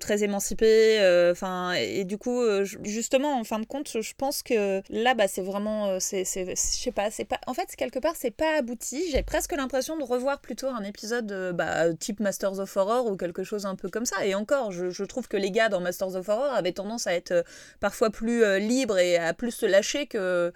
très 0.00 0.22
émancipée. 0.22 0.98
Enfin 1.30 1.72
et, 1.72 2.04
du 2.04 2.18
coup 2.18 2.42
justement 2.82 3.38
en 3.38 3.44
fin 3.44 3.58
de 3.58 3.66
compte 3.66 4.00
je 4.00 4.12
pense 4.16 4.42
que 4.42 4.82
là 4.90 5.14
bah, 5.14 5.28
c'est 5.28 5.42
vraiment 5.42 6.00
c'est 6.00 6.24
je 6.24 6.54
sais 6.54 6.92
pas 6.92 7.10
c'est 7.10 7.24
pas 7.24 7.38
en 7.46 7.54
fait 7.54 7.74
quelque 7.76 7.98
part 7.98 8.14
c'est 8.16 8.30
pas 8.30 8.58
abouti. 8.58 9.02
J'ai 9.10 9.22
presque 9.22 9.52
l'impression 9.52 9.96
de 9.96 10.02
revoir 10.02 10.40
plutôt 10.40 10.68
un 10.68 10.82
épisode 10.82 11.52
bah, 11.54 11.92
type 11.94 12.20
Masters 12.20 12.58
of 12.58 12.76
Horror 12.76 13.06
ou 13.06 13.16
quelque 13.16 13.42
chose 13.42 13.66
un 13.66 13.74
peu 13.74 13.88
comme 13.88 14.04
ça 14.04 14.16
encore, 14.38 14.72
je, 14.72 15.04
trouve 15.04 15.28
que 15.28 15.36
les 15.36 15.50
gars 15.50 15.68
dans 15.68 15.80
Masters 15.80 16.16
of 16.16 16.28
Horror 16.28 16.52
avaient 16.52 16.72
tendance 16.72 17.06
à 17.06 17.14
être 17.14 17.32
euh, 17.32 17.42
parfois 17.80 18.10
plus 18.10 18.42
euh, 18.44 18.58
libres 18.58 18.98
et 18.98 19.16
à 19.16 19.34
plus 19.34 19.50
se 19.50 19.66
lâcher 19.66 20.06
que, 20.06 20.52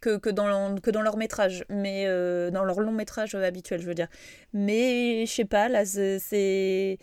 que, 0.00 0.30
dans, 0.30 0.76
que 0.76 0.90
dans 0.90 1.02
leur 1.02 1.16
métrage, 1.16 1.64
mais 1.68 2.04
euh, 2.06 2.50
dans 2.50 2.64
leur 2.64 2.80
long 2.80 2.92
métrage 2.92 3.34
habituel, 3.34 3.80
je 3.80 3.86
veux 3.86 3.94
dire. 3.94 4.08
Mais 4.52 5.26
je 5.26 5.32
sais 5.32 5.44
pas, 5.44 5.68
là, 5.68 5.84
c'est 5.84 6.98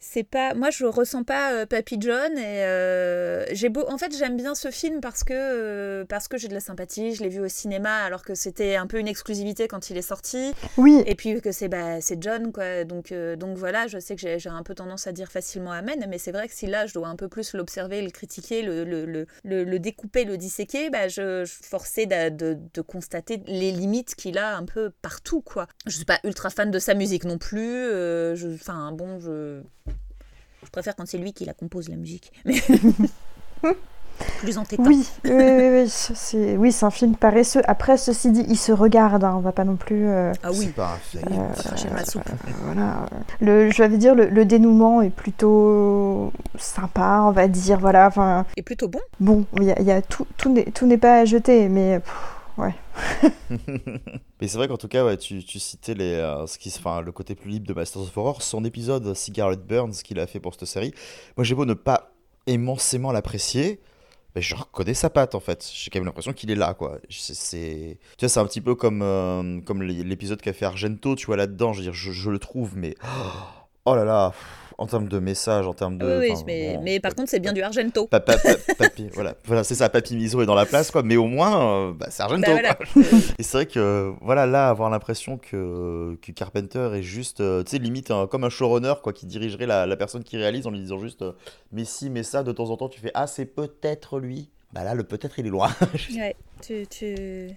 c'est 0.00 0.22
pas 0.22 0.54
moi 0.54 0.70
je 0.70 0.84
ressens 0.84 1.24
pas 1.24 1.52
euh, 1.52 1.66
Papy 1.66 1.96
John 2.00 2.38
et 2.38 2.64
euh, 2.64 3.44
j'ai 3.52 3.68
beau 3.68 3.84
en 3.88 3.98
fait 3.98 4.16
j'aime 4.16 4.36
bien 4.36 4.54
ce 4.54 4.70
film 4.70 5.00
parce 5.00 5.24
que 5.24 5.32
euh, 5.34 6.04
parce 6.04 6.28
que 6.28 6.38
j'ai 6.38 6.48
de 6.48 6.54
la 6.54 6.60
sympathie 6.60 7.14
je 7.14 7.22
l'ai 7.22 7.28
vu 7.28 7.40
au 7.40 7.48
cinéma 7.48 8.04
alors 8.04 8.22
que 8.22 8.34
c'était 8.34 8.76
un 8.76 8.86
peu 8.86 8.98
une 8.98 9.08
exclusivité 9.08 9.66
quand 9.66 9.90
il 9.90 9.96
est 9.96 10.02
sorti. 10.02 10.52
Oui. 10.76 11.02
Et 11.06 11.14
puis 11.14 11.40
que 11.40 11.52
c'est 11.52 11.68
bah 11.68 12.00
c'est 12.00 12.22
John 12.22 12.52
quoi. 12.52 12.84
Donc 12.84 13.12
donc 13.12 13.56
voilà 13.56 13.86
je 13.88 13.98
sais 13.98 14.14
que 14.14 14.38
j'ai 14.38 14.48
un 14.48 14.62
peu 14.62 14.74
tendance 14.74 15.06
à 15.06 15.12
dire 15.12 15.30
facilement 15.30 15.72
amen 15.72 16.06
mais 16.08 16.18
c'est 16.18 16.32
vrai 16.32 16.48
que 16.48 16.54
si 16.54 16.66
là 16.66 16.86
je 16.86 16.94
dois 16.94 17.08
un 17.08 17.16
peu 17.16 17.28
plus 17.28 17.54
l'observer 17.54 18.02
le 18.02 18.10
critiquer 18.10 18.62
le, 18.62 18.84
le, 18.84 19.04
le, 19.04 19.26
le, 19.64 19.78
découper 19.78 20.24
le 20.24 20.36
disséquer 20.36 20.90
bah 20.90 21.08
je, 21.08 21.44
je 21.44 21.52
forçais 21.62 22.06
de, 22.06 22.28
de, 22.30 22.58
de, 22.74 22.80
constater 22.80 23.42
les 23.46 23.72
limites 23.72 24.14
qu'il 24.14 24.38
a 24.38 24.56
un 24.56 24.64
peu 24.64 24.90
partout 25.02 25.40
quoi. 25.40 25.66
Je 25.86 25.96
suis 25.96 26.04
pas 26.04 26.20
ultra 26.24 26.50
fan 26.50 26.70
de 26.70 26.78
sa 26.78 26.94
musique 26.94 27.24
non 27.24 27.38
plus 27.38 27.86
enfin 28.54 28.92
bon 28.92 29.18
je 29.18 29.62
je 30.64 30.70
préfère 30.70 30.96
quand 30.96 31.06
c'est 31.06 31.18
lui 31.18 31.32
qui 31.32 31.44
la 31.44 31.54
compose, 31.54 31.88
la 31.88 31.96
musique. 31.96 32.32
plus 34.40 34.58
entêtant. 34.58 34.82
Oui, 34.84 35.08
oui, 35.24 35.30
oui, 35.32 35.68
oui, 35.82 35.84
c'est 35.88 36.56
oui, 36.56 36.72
c'est 36.72 36.84
un 36.84 36.90
film 36.90 37.14
paresseux. 37.14 37.62
Après, 37.66 37.96
ceci 37.96 38.32
dit, 38.32 38.44
il 38.48 38.56
se 38.56 38.72
regarde. 38.72 39.22
hein, 39.22 39.34
on 39.36 39.40
va 39.40 39.52
pas 39.52 39.64
non 39.64 39.76
plus. 39.76 40.08
euh, 40.08 40.32
Ah 40.42 40.50
oui, 40.52 40.68
pas 40.68 40.98
la 41.94 42.04
soupe. 42.04 42.22
voilà. 42.64 43.06
Le, 43.40 43.70
je 43.70 43.82
vais 43.82 43.96
dire 43.96 44.14
le, 44.16 44.26
le 44.28 44.44
dénouement 44.44 45.02
est 45.02 45.10
plutôt 45.10 46.32
sympa, 46.58 47.22
on 47.26 47.30
va 47.30 47.46
dire. 47.46 47.78
Voilà. 47.78 48.08
Enfin, 48.08 48.44
Et 48.56 48.62
plutôt 48.62 48.88
bon. 48.88 49.00
bon, 49.20 49.44
il 49.56 49.64
y 49.64 49.70
a, 49.72 49.80
y 49.82 49.90
a 49.92 50.02
tout, 50.02 50.26
tout 50.36 50.52
n'est 50.52 50.64
tout 50.64 50.86
n'est 50.86 50.98
pas 50.98 51.20
à 51.20 51.24
jeter, 51.24 51.68
mais 51.68 52.00
pff, 52.00 52.12
ouais. 52.58 52.74
Mais 54.40 54.48
c'est 54.48 54.56
vrai 54.58 54.68
qu'en 54.68 54.76
tout 54.76 54.88
cas, 54.88 55.04
ouais, 55.04 55.16
tu, 55.16 55.42
tu 55.44 55.58
citais 55.58 55.94
les, 55.94 56.12
euh, 56.14 56.46
ce 56.46 56.58
qui, 56.58 56.72
le 57.04 57.12
côté 57.12 57.34
plus 57.34 57.50
libre 57.50 57.66
de 57.66 57.72
Masters 57.74 58.02
of 58.02 58.16
Horror, 58.16 58.42
son 58.42 58.64
épisode 58.64 59.14
Cigarette 59.14 59.66
Burns 59.66 59.92
qu'il 60.04 60.18
a 60.20 60.26
fait 60.26 60.40
pour 60.40 60.54
cette 60.54 60.66
série. 60.66 60.92
Moi, 61.36 61.44
j'ai 61.44 61.54
beau 61.54 61.64
ne 61.64 61.74
pas 61.74 62.12
immensément 62.46 63.12
l'apprécier, 63.12 63.80
mais 64.34 64.42
je 64.42 64.54
reconnais 64.54 64.94
sa 64.94 65.10
patte 65.10 65.34
en 65.34 65.40
fait. 65.40 65.68
J'ai 65.74 65.90
quand 65.90 65.98
même 65.98 66.06
l'impression 66.06 66.32
qu'il 66.32 66.50
est 66.50 66.54
là, 66.54 66.74
quoi. 66.74 66.98
C'est, 67.10 67.98
tu 68.16 68.24
vois, 68.24 68.28
c'est 68.28 68.40
un 68.40 68.46
petit 68.46 68.60
peu 68.60 68.74
comme, 68.74 69.02
euh, 69.02 69.60
comme 69.62 69.82
l'é- 69.82 70.04
l'épisode 70.04 70.40
qu'a 70.40 70.52
fait 70.52 70.64
Argento, 70.66 71.14
tu 71.16 71.26
vois, 71.26 71.36
là-dedans. 71.36 71.72
Je 71.72 71.78
veux 71.78 71.84
dire, 71.84 71.94
je, 71.94 72.12
je 72.12 72.30
le 72.30 72.38
trouve, 72.38 72.76
mais 72.76 72.94
oh 73.04 73.57
là 73.94 74.04
là, 74.04 74.30
pff, 74.30 74.46
en 74.78 74.86
termes 74.86 75.08
de 75.08 75.18
message, 75.18 75.66
en 75.66 75.74
termes 75.74 75.98
de. 75.98 76.18
oui, 76.20 76.32
mais, 76.46 76.76
bon, 76.76 76.82
mais 76.84 77.00
par 77.00 77.14
contre, 77.16 77.30
c'est 77.30 77.40
bien 77.40 77.52
du 77.52 77.62
Argento. 77.62 78.06
Papa, 78.06 78.38
pa- 78.38 78.74
papy, 78.78 79.08
voilà, 79.12 79.34
voilà 79.44 79.64
c'est 79.64 79.74
ça, 79.74 79.88
Papy 79.88 80.14
Miso 80.14 80.40
est 80.40 80.46
dans 80.46 80.54
la 80.54 80.66
place, 80.66 80.90
quoi. 80.92 81.02
Mais 81.02 81.16
au 81.16 81.26
moins, 81.26 81.88
euh, 81.88 81.92
bah, 81.92 82.06
c'est 82.10 82.22
Argento. 82.22 82.42
Bah 82.46 82.52
voilà. 82.52 82.74
quoi. 82.76 82.86
Et 83.38 83.42
c'est 83.42 83.56
vrai 83.56 83.66
que, 83.66 84.12
voilà, 84.20 84.46
là, 84.46 84.68
avoir 84.68 84.88
l'impression 84.88 85.36
que, 85.36 86.16
que 86.22 86.30
Carpenter 86.30 86.90
est 86.94 87.02
juste, 87.02 87.40
euh, 87.40 87.64
tu 87.64 87.72
sais, 87.72 87.78
limite 87.78 88.12
comme 88.30 88.44
un 88.44 88.50
showrunner, 88.50 88.94
quoi, 89.02 89.12
qui 89.12 89.26
dirigerait 89.26 89.66
la, 89.66 89.84
la 89.86 89.96
personne 89.96 90.22
qui 90.22 90.36
réalise 90.36 90.66
en 90.66 90.70
lui 90.70 90.78
disant 90.78 90.98
juste, 91.00 91.22
euh, 91.22 91.32
mais 91.72 91.84
si, 91.84 92.08
mais 92.08 92.22
ça, 92.22 92.44
de 92.44 92.52
temps 92.52 92.70
en 92.70 92.76
temps, 92.76 92.88
tu 92.88 93.00
fais, 93.00 93.10
ah, 93.14 93.26
c'est 93.26 93.46
peut-être 93.46 94.20
lui. 94.20 94.48
Bah 94.72 94.84
là, 94.84 94.94
le 94.94 95.02
peut-être, 95.02 95.38
il 95.38 95.46
est 95.46 95.50
loin. 95.50 95.70
Ouais, 96.14 96.36
tu, 96.62 96.86
tu, 96.86 97.48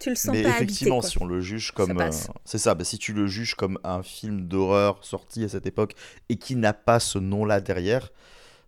tu 0.00 0.10
le 0.10 0.16
sens 0.16 0.34
mais 0.34 0.42
pas 0.42 0.50
effectivement, 0.50 1.02
si 1.02 1.20
on 1.20 1.26
le 1.26 1.40
juge 1.40 1.72
comme. 1.72 2.00
euh, 2.00 2.10
c'est 2.44 2.58
ça, 2.58 2.74
bah, 2.74 2.84
si 2.84 2.98
tu 2.98 3.12
le 3.12 3.26
juges 3.26 3.54
comme 3.54 3.78
un 3.84 4.02
film 4.02 4.46
d'horreur 4.46 5.04
sorti 5.04 5.44
à 5.44 5.48
cette 5.48 5.66
époque 5.66 5.94
et 6.28 6.36
qui 6.36 6.56
n'a 6.56 6.72
pas 6.72 7.00
ce 7.00 7.18
nom-là 7.18 7.60
derrière, 7.60 8.10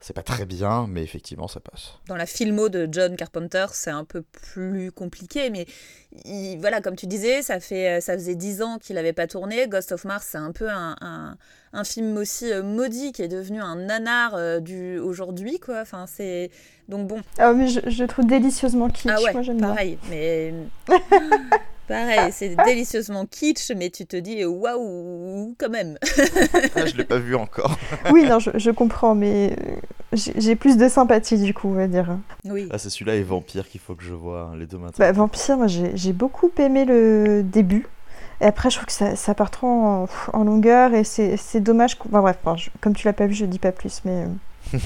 c'est 0.00 0.14
pas 0.14 0.22
très 0.22 0.46
bien, 0.46 0.86
mais 0.88 1.02
effectivement, 1.02 1.48
ça 1.48 1.60
passe. 1.60 1.94
Dans 2.06 2.16
la 2.16 2.26
filmo 2.26 2.68
de 2.68 2.88
John 2.90 3.16
Carpenter, 3.16 3.66
c'est 3.72 3.90
un 3.90 4.04
peu 4.04 4.22
plus 4.22 4.92
compliqué, 4.92 5.50
mais 5.50 5.66
il- 6.24 6.58
voilà, 6.60 6.80
comme 6.80 6.94
tu 6.96 7.06
disais, 7.06 7.42
ça, 7.42 7.58
fait, 7.60 8.00
ça 8.00 8.14
faisait 8.14 8.36
dix 8.36 8.62
ans 8.62 8.78
qu'il 8.78 8.94
n'avait 8.96 9.12
pas 9.12 9.26
tourné. 9.26 9.66
Ghost 9.66 9.90
of 9.92 10.04
Mars, 10.04 10.26
c'est 10.30 10.38
un 10.38 10.52
peu 10.52 10.68
un, 10.68 10.94
un, 11.00 11.36
un 11.72 11.84
film 11.84 12.16
aussi 12.16 12.50
euh, 12.52 12.62
maudit 12.62 13.12
qui 13.12 13.22
est 13.22 13.28
devenu 13.28 13.60
un 13.60 13.74
nanar 13.76 14.34
euh, 14.36 14.60
du 14.60 14.98
aujourd'hui, 14.98 15.58
quoi. 15.58 15.80
Enfin, 15.80 16.06
c'est 16.06 16.50
donc 16.88 17.08
bon. 17.08 17.20
Ah, 17.38 17.52
mais 17.52 17.66
je, 17.68 18.04
trouve 18.04 18.26
délicieusement 18.26 18.88
kitsch. 18.88 19.10
Ah 19.14 19.20
ouais, 19.22 19.32
Moi, 19.32 19.42
j'aime 19.42 19.58
bien. 19.58 19.68
pareil, 19.68 19.98
mais 20.08 20.54
pareil, 21.88 22.30
c'est 22.32 22.54
délicieusement 22.64 23.26
kitsch, 23.26 23.70
mais 23.76 23.90
tu 23.90 24.06
te 24.06 24.16
dis 24.16 24.44
waouh, 24.44 25.54
quand 25.58 25.70
même. 25.70 25.98
Ah, 26.76 26.86
je 26.86 26.96
l'ai 26.96 27.04
pas 27.04 27.18
vu 27.18 27.34
encore. 27.34 27.76
Oui, 28.12 28.24
non, 28.28 28.38
je, 28.38 28.50
je 28.54 28.70
comprends, 28.70 29.14
mais 29.14 29.56
euh, 30.14 30.16
j'ai 30.36 30.54
plus 30.56 30.76
de 30.76 30.88
sympathie 30.88 31.38
du 31.38 31.52
coup, 31.54 31.68
on 31.68 31.72
va 31.72 31.86
dire. 31.88 32.16
Oui. 32.44 32.68
Ah, 32.70 32.78
c'est 32.78 32.90
celui-là 32.90 33.16
et 33.16 33.22
Vampire 33.22 33.68
qu'il 33.68 33.80
faut 33.80 33.94
que 33.94 34.04
je 34.04 34.14
vois, 34.14 34.50
hein, 34.52 34.56
les 34.56 34.66
deux 34.66 34.76
maintenant. 34.78 34.96
Bah, 34.98 35.10
Vampire, 35.12 35.56
moi 35.56 35.66
j'ai 35.66 36.12
beaucoup 36.12 36.50
aimé 36.58 36.84
le 36.84 37.42
début. 37.42 37.86
Et 38.40 38.44
après, 38.44 38.70
je 38.70 38.76
trouve 38.76 38.86
que 38.86 38.92
ça, 38.92 39.16
ça 39.16 39.34
part 39.34 39.50
trop 39.50 39.66
en, 39.66 40.06
en 40.32 40.44
longueur 40.44 40.94
et 40.94 41.02
c'est 41.02 41.60
dommage. 41.60 41.96
Enfin, 42.08 42.20
bref, 42.22 42.36
enfin, 42.44 42.56
je- 42.56 42.70
comme 42.80 42.94
tu 42.94 43.04
l'as 43.06 43.12
pas 43.12 43.26
vu, 43.26 43.34
je 43.34 43.44
dis 43.46 43.58
pas 43.58 43.72
plus, 43.72 44.02
mais. 44.04 44.26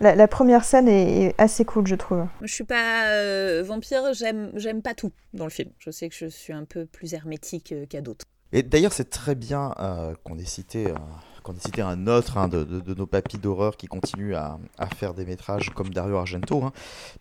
la, 0.00 0.14
la 0.14 0.28
première 0.28 0.64
scène 0.64 0.88
est, 0.88 1.22
est 1.26 1.34
assez 1.38 1.64
cool, 1.64 1.86
je 1.86 1.94
trouve. 1.94 2.26
Je 2.42 2.52
suis 2.52 2.64
pas 2.64 3.06
euh, 3.08 3.62
vampire, 3.66 4.12
j'aime 4.14 4.50
j'aime 4.54 4.82
pas 4.82 4.94
tout 4.94 5.12
dans 5.34 5.44
le 5.44 5.50
film. 5.50 5.70
Je 5.78 5.90
sais 5.90 6.08
que 6.08 6.14
je 6.14 6.26
suis 6.26 6.52
un 6.52 6.64
peu 6.64 6.86
plus 6.86 7.14
hermétique 7.14 7.72
euh, 7.72 7.86
qu'à 7.86 8.00
d'autres. 8.00 8.24
Et 8.54 8.62
d'ailleurs, 8.62 8.92
c'est 8.92 9.08
très 9.08 9.34
bien 9.34 9.74
euh, 9.80 10.14
qu'on 10.24 10.38
ait 10.38 10.44
cité. 10.44 10.88
euh, 10.88 10.94
qu'on 11.42 11.54
ait 11.54 11.60
cité 11.60 11.82
un 11.82 12.06
autre 12.06 12.38
hein, 12.38 12.46
de, 12.48 12.62
de- 12.62 12.80
de 12.80 12.94
nos 12.94 13.06
papis 13.06 13.36
d'horreur 13.38 13.76
qui 13.76 13.86
continuent 13.88 14.34
à, 14.36 14.58
à 14.78 14.86
faire 14.86 15.12
des 15.14 15.24
métrages 15.24 15.70
comme 15.70 15.88
Dario 15.90 16.16
Argento, 16.16 16.62
hein, 16.62 16.72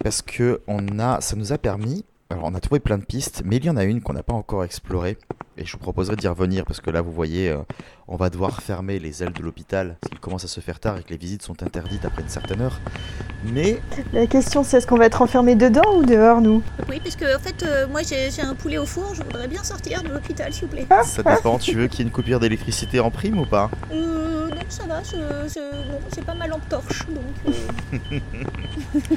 parce 0.03 0.21
que 0.21 0.61
on 0.67 0.99
a, 0.99 1.21
ça 1.21 1.35
nous 1.35 1.53
a 1.53 1.57
permis, 1.57 2.05
alors 2.31 2.45
on 2.45 2.55
a 2.55 2.59
trouvé 2.59 2.79
plein 2.79 2.97
de 2.97 3.03
pistes, 3.05 3.41
mais 3.45 3.57
il 3.57 3.65
y 3.65 3.69
en 3.69 3.77
a 3.77 3.83
une 3.83 4.01
qu'on 4.01 4.13
n'a 4.13 4.23
pas 4.23 4.33
encore 4.33 4.63
explorée, 4.63 5.17
et 5.57 5.65
je 5.65 5.71
vous 5.73 5.77
proposerai 5.79 6.15
d'y 6.15 6.27
revenir, 6.27 6.63
parce 6.65 6.79
que 6.79 6.89
là, 6.89 7.01
vous 7.01 7.11
voyez, 7.11 7.49
euh, 7.49 7.57
on 8.07 8.15
va 8.15 8.29
devoir 8.29 8.61
fermer 8.61 8.99
les 8.99 9.21
ailes 9.23 9.33
de 9.33 9.41
l'hôpital, 9.41 9.97
parce 9.99 10.09
qu'il 10.11 10.19
commence 10.19 10.43
à 10.45 10.47
se 10.47 10.59
faire 10.61 10.79
tard 10.79 10.97
et 10.97 11.03
que 11.03 11.09
les 11.09 11.17
visites 11.17 11.41
sont 11.41 11.61
interdites 11.63 12.05
après 12.05 12.21
une 12.21 12.29
certaine 12.29 12.61
heure. 12.61 12.79
Mais 13.45 13.79
La 14.13 14.27
question, 14.27 14.63
c'est 14.63 14.77
est-ce 14.77 14.87
qu'on 14.87 14.97
va 14.97 15.05
être 15.07 15.21
enfermé 15.21 15.55
dedans 15.55 15.95
ou 15.95 16.03
dehors, 16.05 16.41
nous? 16.41 16.63
Oui, 16.89 16.99
parce 17.03 17.15
que 17.15 17.35
en 17.35 17.39
fait, 17.39 17.63
euh, 17.63 17.87
moi 17.87 18.01
j'ai 18.03 18.29
un 18.41 18.55
poulet 18.55 18.77
au 18.77 18.85
four, 18.85 19.13
je 19.15 19.23
voudrais 19.23 19.47
bien 19.47 19.63
sortir 19.63 20.01
de 20.03 20.09
l'hôpital, 20.09 20.53
s'il 20.53 20.67
vous 20.67 20.75
plaît. 20.75 20.87
ça 21.03 21.23
dépend, 21.23 21.57
tu 21.57 21.75
veux 21.75 21.87
qu'il 21.87 21.99
y 21.99 22.01
ait 22.03 22.05
une 22.05 22.11
coupure 22.11 22.39
d'électricité 22.39 22.99
en 22.99 23.11
prime 23.11 23.39
ou 23.39 23.45
pas? 23.45 23.69
Euh, 23.91 24.47
non, 24.49 24.55
ça 24.69 24.85
va, 24.87 25.01
c'est- 25.03 26.21
pas 26.25 26.33
ma 26.35 26.45
lampe 26.47 26.67
torche, 26.69 27.03
donc. 27.09 27.55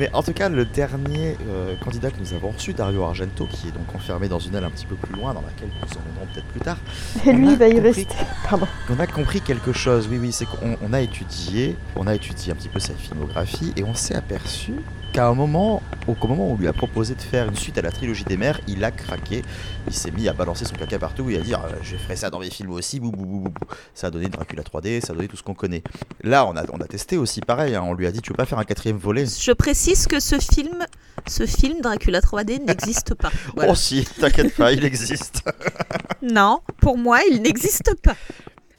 Mais 0.00 0.08
en 0.14 0.22
tout 0.22 0.32
cas, 0.32 0.48
le 0.48 0.64
dernier 0.64 1.36
euh, 1.46 1.76
candidat 1.76 2.10
que 2.10 2.18
nous 2.18 2.32
avons 2.32 2.52
reçu, 2.52 2.72
Dario 2.72 3.04
Argento, 3.04 3.46
qui 3.46 3.68
est 3.68 3.70
donc 3.70 3.94
enfermé 3.94 4.28
dans 4.28 4.38
une 4.38 4.54
aile 4.54 4.64
un 4.64 4.70
petit 4.70 4.86
peu 4.86 4.94
plus 4.94 5.14
loin, 5.14 5.34
dans 5.34 5.42
laquelle 5.42 5.68
nous 5.68 5.74
en 5.74 6.00
reviendrons 6.00 6.26
peut-être 6.32 6.46
plus 6.46 6.60
tard, 6.60 6.78
Et 7.26 7.32
lui, 7.34 7.50
il 7.50 7.58
va 7.58 7.68
y 7.68 7.74
compris. 7.74 7.88
rester. 7.88 8.16
Pardon. 8.48 8.66
on 8.88 8.98
a 8.98 9.06
compris 9.06 9.42
quelque 9.42 9.74
chose. 9.74 10.08
Oui, 10.10 10.16
oui, 10.18 10.32
c'est 10.32 10.46
qu'on 10.46 10.78
on 10.80 10.94
a 10.94 11.02
étudié, 11.02 11.76
on 11.96 12.06
a 12.06 12.14
étudié 12.14 12.50
un 12.50 12.54
petit 12.54 12.70
peu 12.70 12.80
sa 12.80 12.94
filmographie, 12.94 13.74
et 13.76 13.84
on 13.84 13.92
s'est 13.92 14.14
aperçu 14.14 14.72
qu'à 15.12 15.26
un 15.26 15.34
moment, 15.34 15.82
au 16.08 16.16
au 16.20 16.26
moment 16.28 16.48
où 16.48 16.52
on 16.54 16.56
lui 16.56 16.68
a 16.68 16.72
proposé 16.72 17.14
de 17.14 17.20
faire 17.22 17.48
une 17.48 17.56
suite 17.56 17.78
à 17.78 17.82
la 17.82 17.90
trilogie 17.90 18.24
des 18.24 18.36
mers, 18.36 18.60
il 18.68 18.84
a 18.84 18.90
craqué. 18.90 19.42
Il 19.86 19.92
s'est 19.94 20.10
mis 20.10 20.28
à 20.28 20.32
balancer 20.32 20.64
son 20.64 20.74
caca 20.76 20.98
partout 20.98 21.28
et 21.30 21.36
à 21.38 21.40
dire 21.40 21.60
euh, 21.64 21.74
je 21.82 21.96
ferai 21.96 22.16
ça 22.16 22.30
dans 22.30 22.38
mes 22.40 22.50
films 22.50 22.72
aussi. 22.72 23.00
Bou, 23.00 23.10
bou, 23.10 23.24
bou, 23.24 23.38
bou, 23.40 23.50
bou. 23.50 23.66
Ça 23.94 24.08
a 24.08 24.10
donné 24.10 24.28
Dracula 24.28 24.62
3D, 24.62 25.00
ça 25.00 25.12
a 25.12 25.16
donné 25.16 25.28
tout 25.28 25.36
ce 25.36 25.42
qu'on 25.42 25.54
connaît. 25.54 25.82
Là, 26.22 26.46
on 26.46 26.56
a, 26.56 26.64
on 26.72 26.80
a 26.80 26.86
testé 26.86 27.16
aussi 27.16 27.40
pareil. 27.40 27.74
hein. 27.74 27.82
On 27.84 27.94
lui 27.94 28.06
a 28.06 28.12
dit 28.12 28.20
tu 28.20 28.30
veux 28.30 28.36
pas 28.36 28.46
faire 28.46 28.58
un 28.58 28.64
quatrième 28.64 28.98
volet? 28.98 29.24
Je 29.26 29.52
précise 29.52 30.06
que 30.06 30.20
ce 30.20 30.38
film, 30.38 30.84
ce 31.26 31.46
film 31.46 31.80
Dracula 31.80 32.20
3D 32.20 32.64
n'existe 32.64 33.14
pas. 33.14 33.30
Voilà. 33.54 33.72
Oh 33.72 33.74
si, 33.74 34.04
t'inquiète 34.20 34.54
pas, 34.54 34.72
il 34.72 34.84
existe. 34.84 35.42
Non, 36.22 36.60
pour 36.82 36.98
moi, 36.98 37.20
il 37.30 37.40
n'existe 37.40 37.94
pas. 38.02 38.14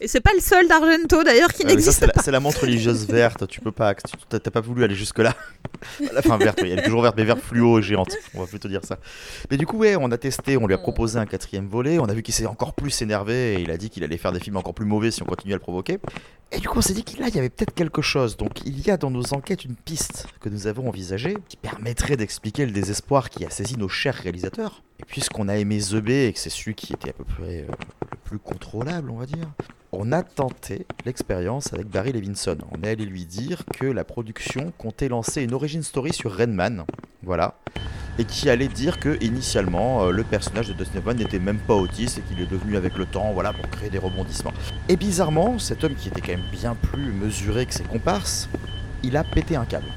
Et 0.03 0.07
c'est 0.07 0.19
pas 0.19 0.33
le 0.33 0.41
seul 0.41 0.67
d'Argento 0.67 1.23
d'ailleurs 1.23 1.53
qui 1.53 1.61
Ah 1.63 1.67
n'existe 1.67 2.11
pas. 2.11 2.21
c'est 2.23 2.31
la 2.31 2.39
montre 2.39 2.61
religieuse 2.61 3.05
verte, 3.09 3.47
tu 3.47 3.61
peux 3.61 3.71
pas, 3.71 3.93
t'as 3.93 4.39
pas 4.39 4.59
voulu 4.59 4.83
aller 4.83 4.95
jusque 4.95 5.19
là. 5.19 5.35
La 6.13 6.21
fin 6.23 6.37
verte, 6.37 6.59
oui, 6.63 6.71
elle 6.71 6.79
est 6.79 6.83
toujours 6.83 7.03
verte, 7.03 7.15
mais 7.17 7.23
verte 7.23 7.39
fluo 7.39 7.77
et 7.77 7.83
géante, 7.83 8.11
on 8.33 8.41
va 8.41 8.47
plutôt 8.47 8.67
dire 8.67 8.83
ça. 8.83 8.97
Mais 9.51 9.57
du 9.57 9.67
coup, 9.67 9.77
ouais, 9.77 9.95
on 9.95 10.11
a 10.11 10.17
testé, 10.17 10.57
on 10.57 10.65
lui 10.65 10.73
a 10.73 10.79
proposé 10.79 11.19
un 11.19 11.27
quatrième 11.27 11.67
volet, 11.67 11.99
on 11.99 12.05
a 12.05 12.13
vu 12.15 12.23
qu'il 12.23 12.33
s'est 12.33 12.47
encore 12.47 12.73
plus 12.73 12.99
énervé 13.03 13.53
et 13.53 13.61
il 13.61 13.69
a 13.69 13.77
dit 13.77 13.91
qu'il 13.91 14.03
allait 14.03 14.17
faire 14.17 14.31
des 14.31 14.39
films 14.39 14.57
encore 14.57 14.73
plus 14.73 14.85
mauvais 14.87 15.11
si 15.11 15.21
on 15.21 15.25
continuait 15.27 15.53
à 15.53 15.57
le 15.57 15.61
provoquer. 15.61 15.99
Et 16.53 16.59
du 16.59 16.67
coup, 16.67 16.79
on 16.79 16.81
s'est 16.81 16.93
dit 16.93 17.03
qu'il 17.03 17.19
y 17.19 17.39
avait 17.39 17.49
peut-être 17.49 17.73
quelque 17.73 18.01
chose. 18.01 18.35
Donc, 18.35 18.61
il 18.65 18.85
y 18.85 18.91
a 18.91 18.97
dans 18.97 19.09
nos 19.09 19.33
enquêtes 19.33 19.63
une 19.63 19.75
piste 19.75 20.27
que 20.41 20.49
nous 20.49 20.67
avons 20.67 20.89
envisagée 20.89 21.37
qui 21.47 21.55
permettrait 21.55 22.17
d'expliquer 22.17 22.65
le 22.65 22.73
désespoir 22.73 23.29
qui 23.29 23.45
a 23.45 23.49
saisi 23.49 23.77
nos 23.77 23.87
chers 23.87 24.15
réalisateurs. 24.15 24.83
Et 24.99 25.05
puisqu'on 25.05 25.47
a 25.47 25.55
aimé 25.55 25.79
The 25.79 25.95
Bay 25.95 26.27
et 26.27 26.33
que 26.33 26.39
c'est 26.39 26.49
celui 26.49 26.75
qui 26.75 26.91
était 26.91 27.11
à 27.11 27.13
peu 27.13 27.23
près 27.23 27.61
euh, 27.61 27.67
le 28.11 28.17
plus 28.25 28.39
contrôlable, 28.39 29.11
on 29.11 29.17
va 29.17 29.25
dire, 29.25 29.47
on 29.93 30.11
a 30.11 30.23
tenté 30.23 30.85
l'expérience 31.05 31.73
avec 31.73 31.87
Barry 31.87 32.11
Levinson. 32.11 32.57
On 32.71 32.83
est 32.83 32.89
allé 32.89 33.05
lui 33.05 33.25
dire 33.25 33.63
que 33.77 33.85
la 33.85 34.03
production 34.03 34.73
comptait 34.77 35.09
lancer 35.09 35.43
une 35.43 35.53
origin 35.53 35.83
story 35.83 36.13
sur 36.13 36.35
Redman, 36.35 36.85
voilà, 37.23 37.55
et 38.17 38.25
qui 38.25 38.49
allait 38.49 38.67
dire 38.67 38.99
que 38.99 39.21
initialement 39.23 40.03
euh, 40.03 40.11
le 40.11 40.23
personnage 40.23 40.67
de 40.67 40.73
Dustin 40.73 40.99
Hoffman 40.99 41.13
n'était 41.15 41.39
même 41.39 41.59
pas 41.59 41.75
autiste 41.75 42.19
et 42.19 42.21
qu'il 42.21 42.41
est 42.41 42.49
devenu 42.49 42.77
avec 42.77 42.97
le 42.97 43.05
temps, 43.05 43.31
voilà, 43.33 43.53
pour 43.53 43.69
créer 43.69 43.89
des 43.89 43.97
rebondissements. 43.97 44.53
Et 44.89 44.95
bizarrement, 44.95 45.59
cet 45.59 45.83
homme 45.83 45.95
qui 45.95 46.09
était 46.09 46.21
quand 46.21 46.33
même 46.37 46.40
bien 46.51 46.75
plus 46.75 47.11
mesuré 47.11 47.65
que 47.65 47.73
ses 47.73 47.83
comparses, 47.83 48.49
il 49.03 49.17
a 49.17 49.23
pété 49.23 49.55
un 49.55 49.65
câble. 49.65 49.87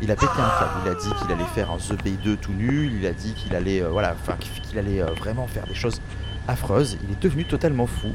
Il 0.00 0.10
a 0.10 0.16
pété 0.16 0.32
un 0.38 0.58
câble. 0.58 0.72
Il 0.84 0.90
a 0.90 0.94
dit 0.94 1.08
qu'il 1.20 1.32
allait 1.32 1.50
faire 1.54 1.70
un 1.70 1.76
The 1.76 2.02
Bay 2.02 2.18
2 2.22 2.36
tout 2.36 2.52
nul. 2.52 2.92
Il 3.00 3.06
a 3.06 3.12
dit 3.12 3.34
qu'il 3.34 3.54
allait, 3.54 3.82
euh, 3.82 3.88
voilà, 3.88 4.16
qu'il 4.62 4.78
allait 4.78 5.00
euh, 5.00 5.06
vraiment 5.18 5.46
faire 5.46 5.66
des 5.66 5.74
choses 5.74 6.00
affreuses. 6.48 6.98
Il 7.04 7.12
est 7.12 7.22
devenu 7.22 7.44
totalement 7.44 7.86
fou 7.86 8.12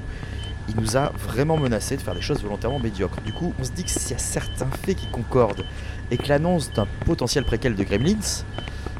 il 0.69 0.75
nous 0.75 0.97
a 0.97 1.11
vraiment 1.17 1.57
menacé 1.57 1.95
de 1.95 2.01
faire 2.01 2.15
des 2.15 2.21
choses 2.21 2.41
volontairement 2.41 2.79
médiocres. 2.79 3.21
Du 3.21 3.33
coup, 3.33 3.53
on 3.59 3.63
se 3.63 3.71
dit 3.71 3.83
que 3.83 3.89
s'il 3.89 4.11
y 4.11 4.15
a 4.15 4.19
certains 4.19 4.69
faits 4.83 4.97
qui 4.97 5.07
concordent 5.07 5.65
et 6.11 6.17
que 6.17 6.27
l'annonce 6.27 6.71
d'un 6.73 6.87
potentiel 7.05 7.45
préquel 7.45 7.75
de 7.75 7.83
Gremlins 7.83 8.43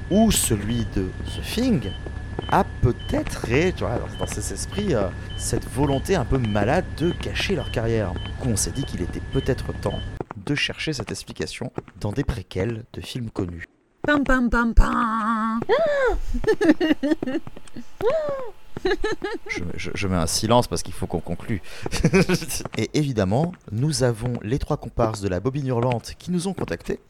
ou 0.10 0.32
celui 0.32 0.86
de 0.96 1.10
The 1.26 1.42
Thing 1.54 1.92
a 2.50 2.64
peut-être, 2.82 3.46
tu 3.48 3.84
vois, 3.84 4.00
dans, 4.00 4.20
dans 4.20 4.28
cet 4.28 4.52
esprit, 4.52 4.94
euh, 4.94 5.10
cette 5.38 5.68
volonté 5.70 6.16
un 6.16 6.26
peu 6.26 6.38
malade 6.38 6.86
de 6.98 7.12
cacher 7.12 7.56
leur 7.56 7.72
carrière. 7.72 8.14
Du 8.14 8.32
coup, 8.40 8.50
on 8.50 8.56
s'est 8.56 8.72
dit 8.72 8.84
qu'il 8.84 9.02
était 9.02 9.22
peut-être 9.34 9.74
temps 9.82 10.00
de 10.46 10.56
chercher 10.56 10.94
cette 10.94 11.12
explication 11.12 11.72
dans 12.00 12.12
des 12.12 12.24
préquels 12.24 12.86
de 12.94 13.02
films 13.02 13.30
connus. 13.30 13.66
Pam 14.04 14.24
pam 14.24 14.50
pam 14.50 14.74
pam. 14.74 15.60
je, 19.76 20.08
mets 20.08 20.16
un 20.16 20.28
silence 20.28 20.68
parce 20.68 20.84
qu'il 20.84 20.94
faut 20.94 21.08
qu'on 21.08 21.20
conclue. 21.20 21.62
et 22.78 22.90
évidemment, 22.94 23.52
nous 23.72 24.04
avons 24.04 24.34
les 24.42 24.60
trois 24.60 24.78
comparses 24.78 25.22
de 25.22 25.28
la 25.28 25.40
bobine 25.40 25.68
hurlante 25.68 26.14
qui 26.18 26.32
nous 26.32 26.48
ont 26.48 26.54
contactés 26.54 27.02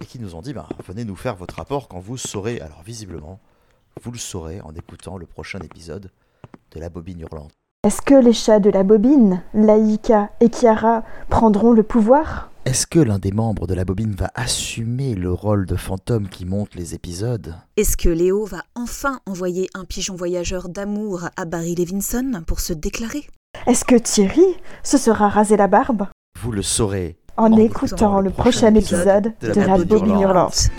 et 0.00 0.06
qui 0.06 0.18
nous 0.18 0.34
ont 0.34 0.40
dit 0.40 0.54
bah, 0.54 0.68
venez 0.86 1.04
nous 1.04 1.16
faire 1.16 1.36
votre 1.36 1.56
rapport 1.56 1.88
quand 1.88 2.00
vous 2.00 2.16
saurez. 2.16 2.60
Alors 2.60 2.82
visiblement, 2.82 3.40
vous 4.02 4.12
le 4.12 4.18
saurez 4.18 4.60
en 4.60 4.74
écoutant 4.74 5.16
le 5.16 5.26
prochain 5.26 5.58
épisode 5.60 6.10
de 6.72 6.80
la 6.80 6.88
bobine 6.88 7.20
hurlante. 7.20 7.52
Est-ce 7.86 8.02
que 8.02 8.14
les 8.14 8.32
chats 8.32 8.58
de 8.58 8.70
la 8.70 8.82
bobine, 8.82 9.42
Laïka 9.54 10.30
et 10.40 10.48
Kiara, 10.48 11.04
prendront 11.28 11.72
le 11.72 11.82
pouvoir? 11.82 12.50
Est-ce 12.64 12.86
que 12.86 12.98
l'un 12.98 13.20
des 13.20 13.30
membres 13.30 13.68
de 13.68 13.74
la 13.74 13.84
bobine 13.84 14.12
va 14.12 14.28
assumer 14.34 15.14
le 15.14 15.32
rôle 15.32 15.66
de 15.66 15.76
fantôme 15.76 16.28
qui 16.28 16.44
monte 16.44 16.74
les 16.74 16.94
épisodes? 16.94 17.54
Est-ce 17.76 17.96
que 17.96 18.08
Léo 18.08 18.44
va 18.44 18.64
enfin 18.74 19.20
envoyer 19.24 19.68
un 19.74 19.84
pigeon 19.84 20.16
voyageur 20.16 20.68
d'amour 20.68 21.28
à 21.36 21.44
Barry 21.44 21.76
Levinson 21.76 22.42
pour 22.44 22.58
se 22.58 22.72
déclarer? 22.72 23.24
Est-ce 23.68 23.84
que 23.84 23.94
Thierry 23.94 24.56
se 24.82 24.98
sera 24.98 25.28
rasé 25.28 25.56
la 25.56 25.68
barbe? 25.68 26.08
Vous 26.40 26.50
le 26.50 26.62
saurez 26.62 27.16
en, 27.36 27.52
écoutant, 27.52 28.20
le 28.20 28.30
prochain, 28.30 28.74
épisode, 28.74 29.32
de, 29.40 29.60
la, 29.60 29.78
bobine 29.78 30.20
hurlante. 30.20 30.70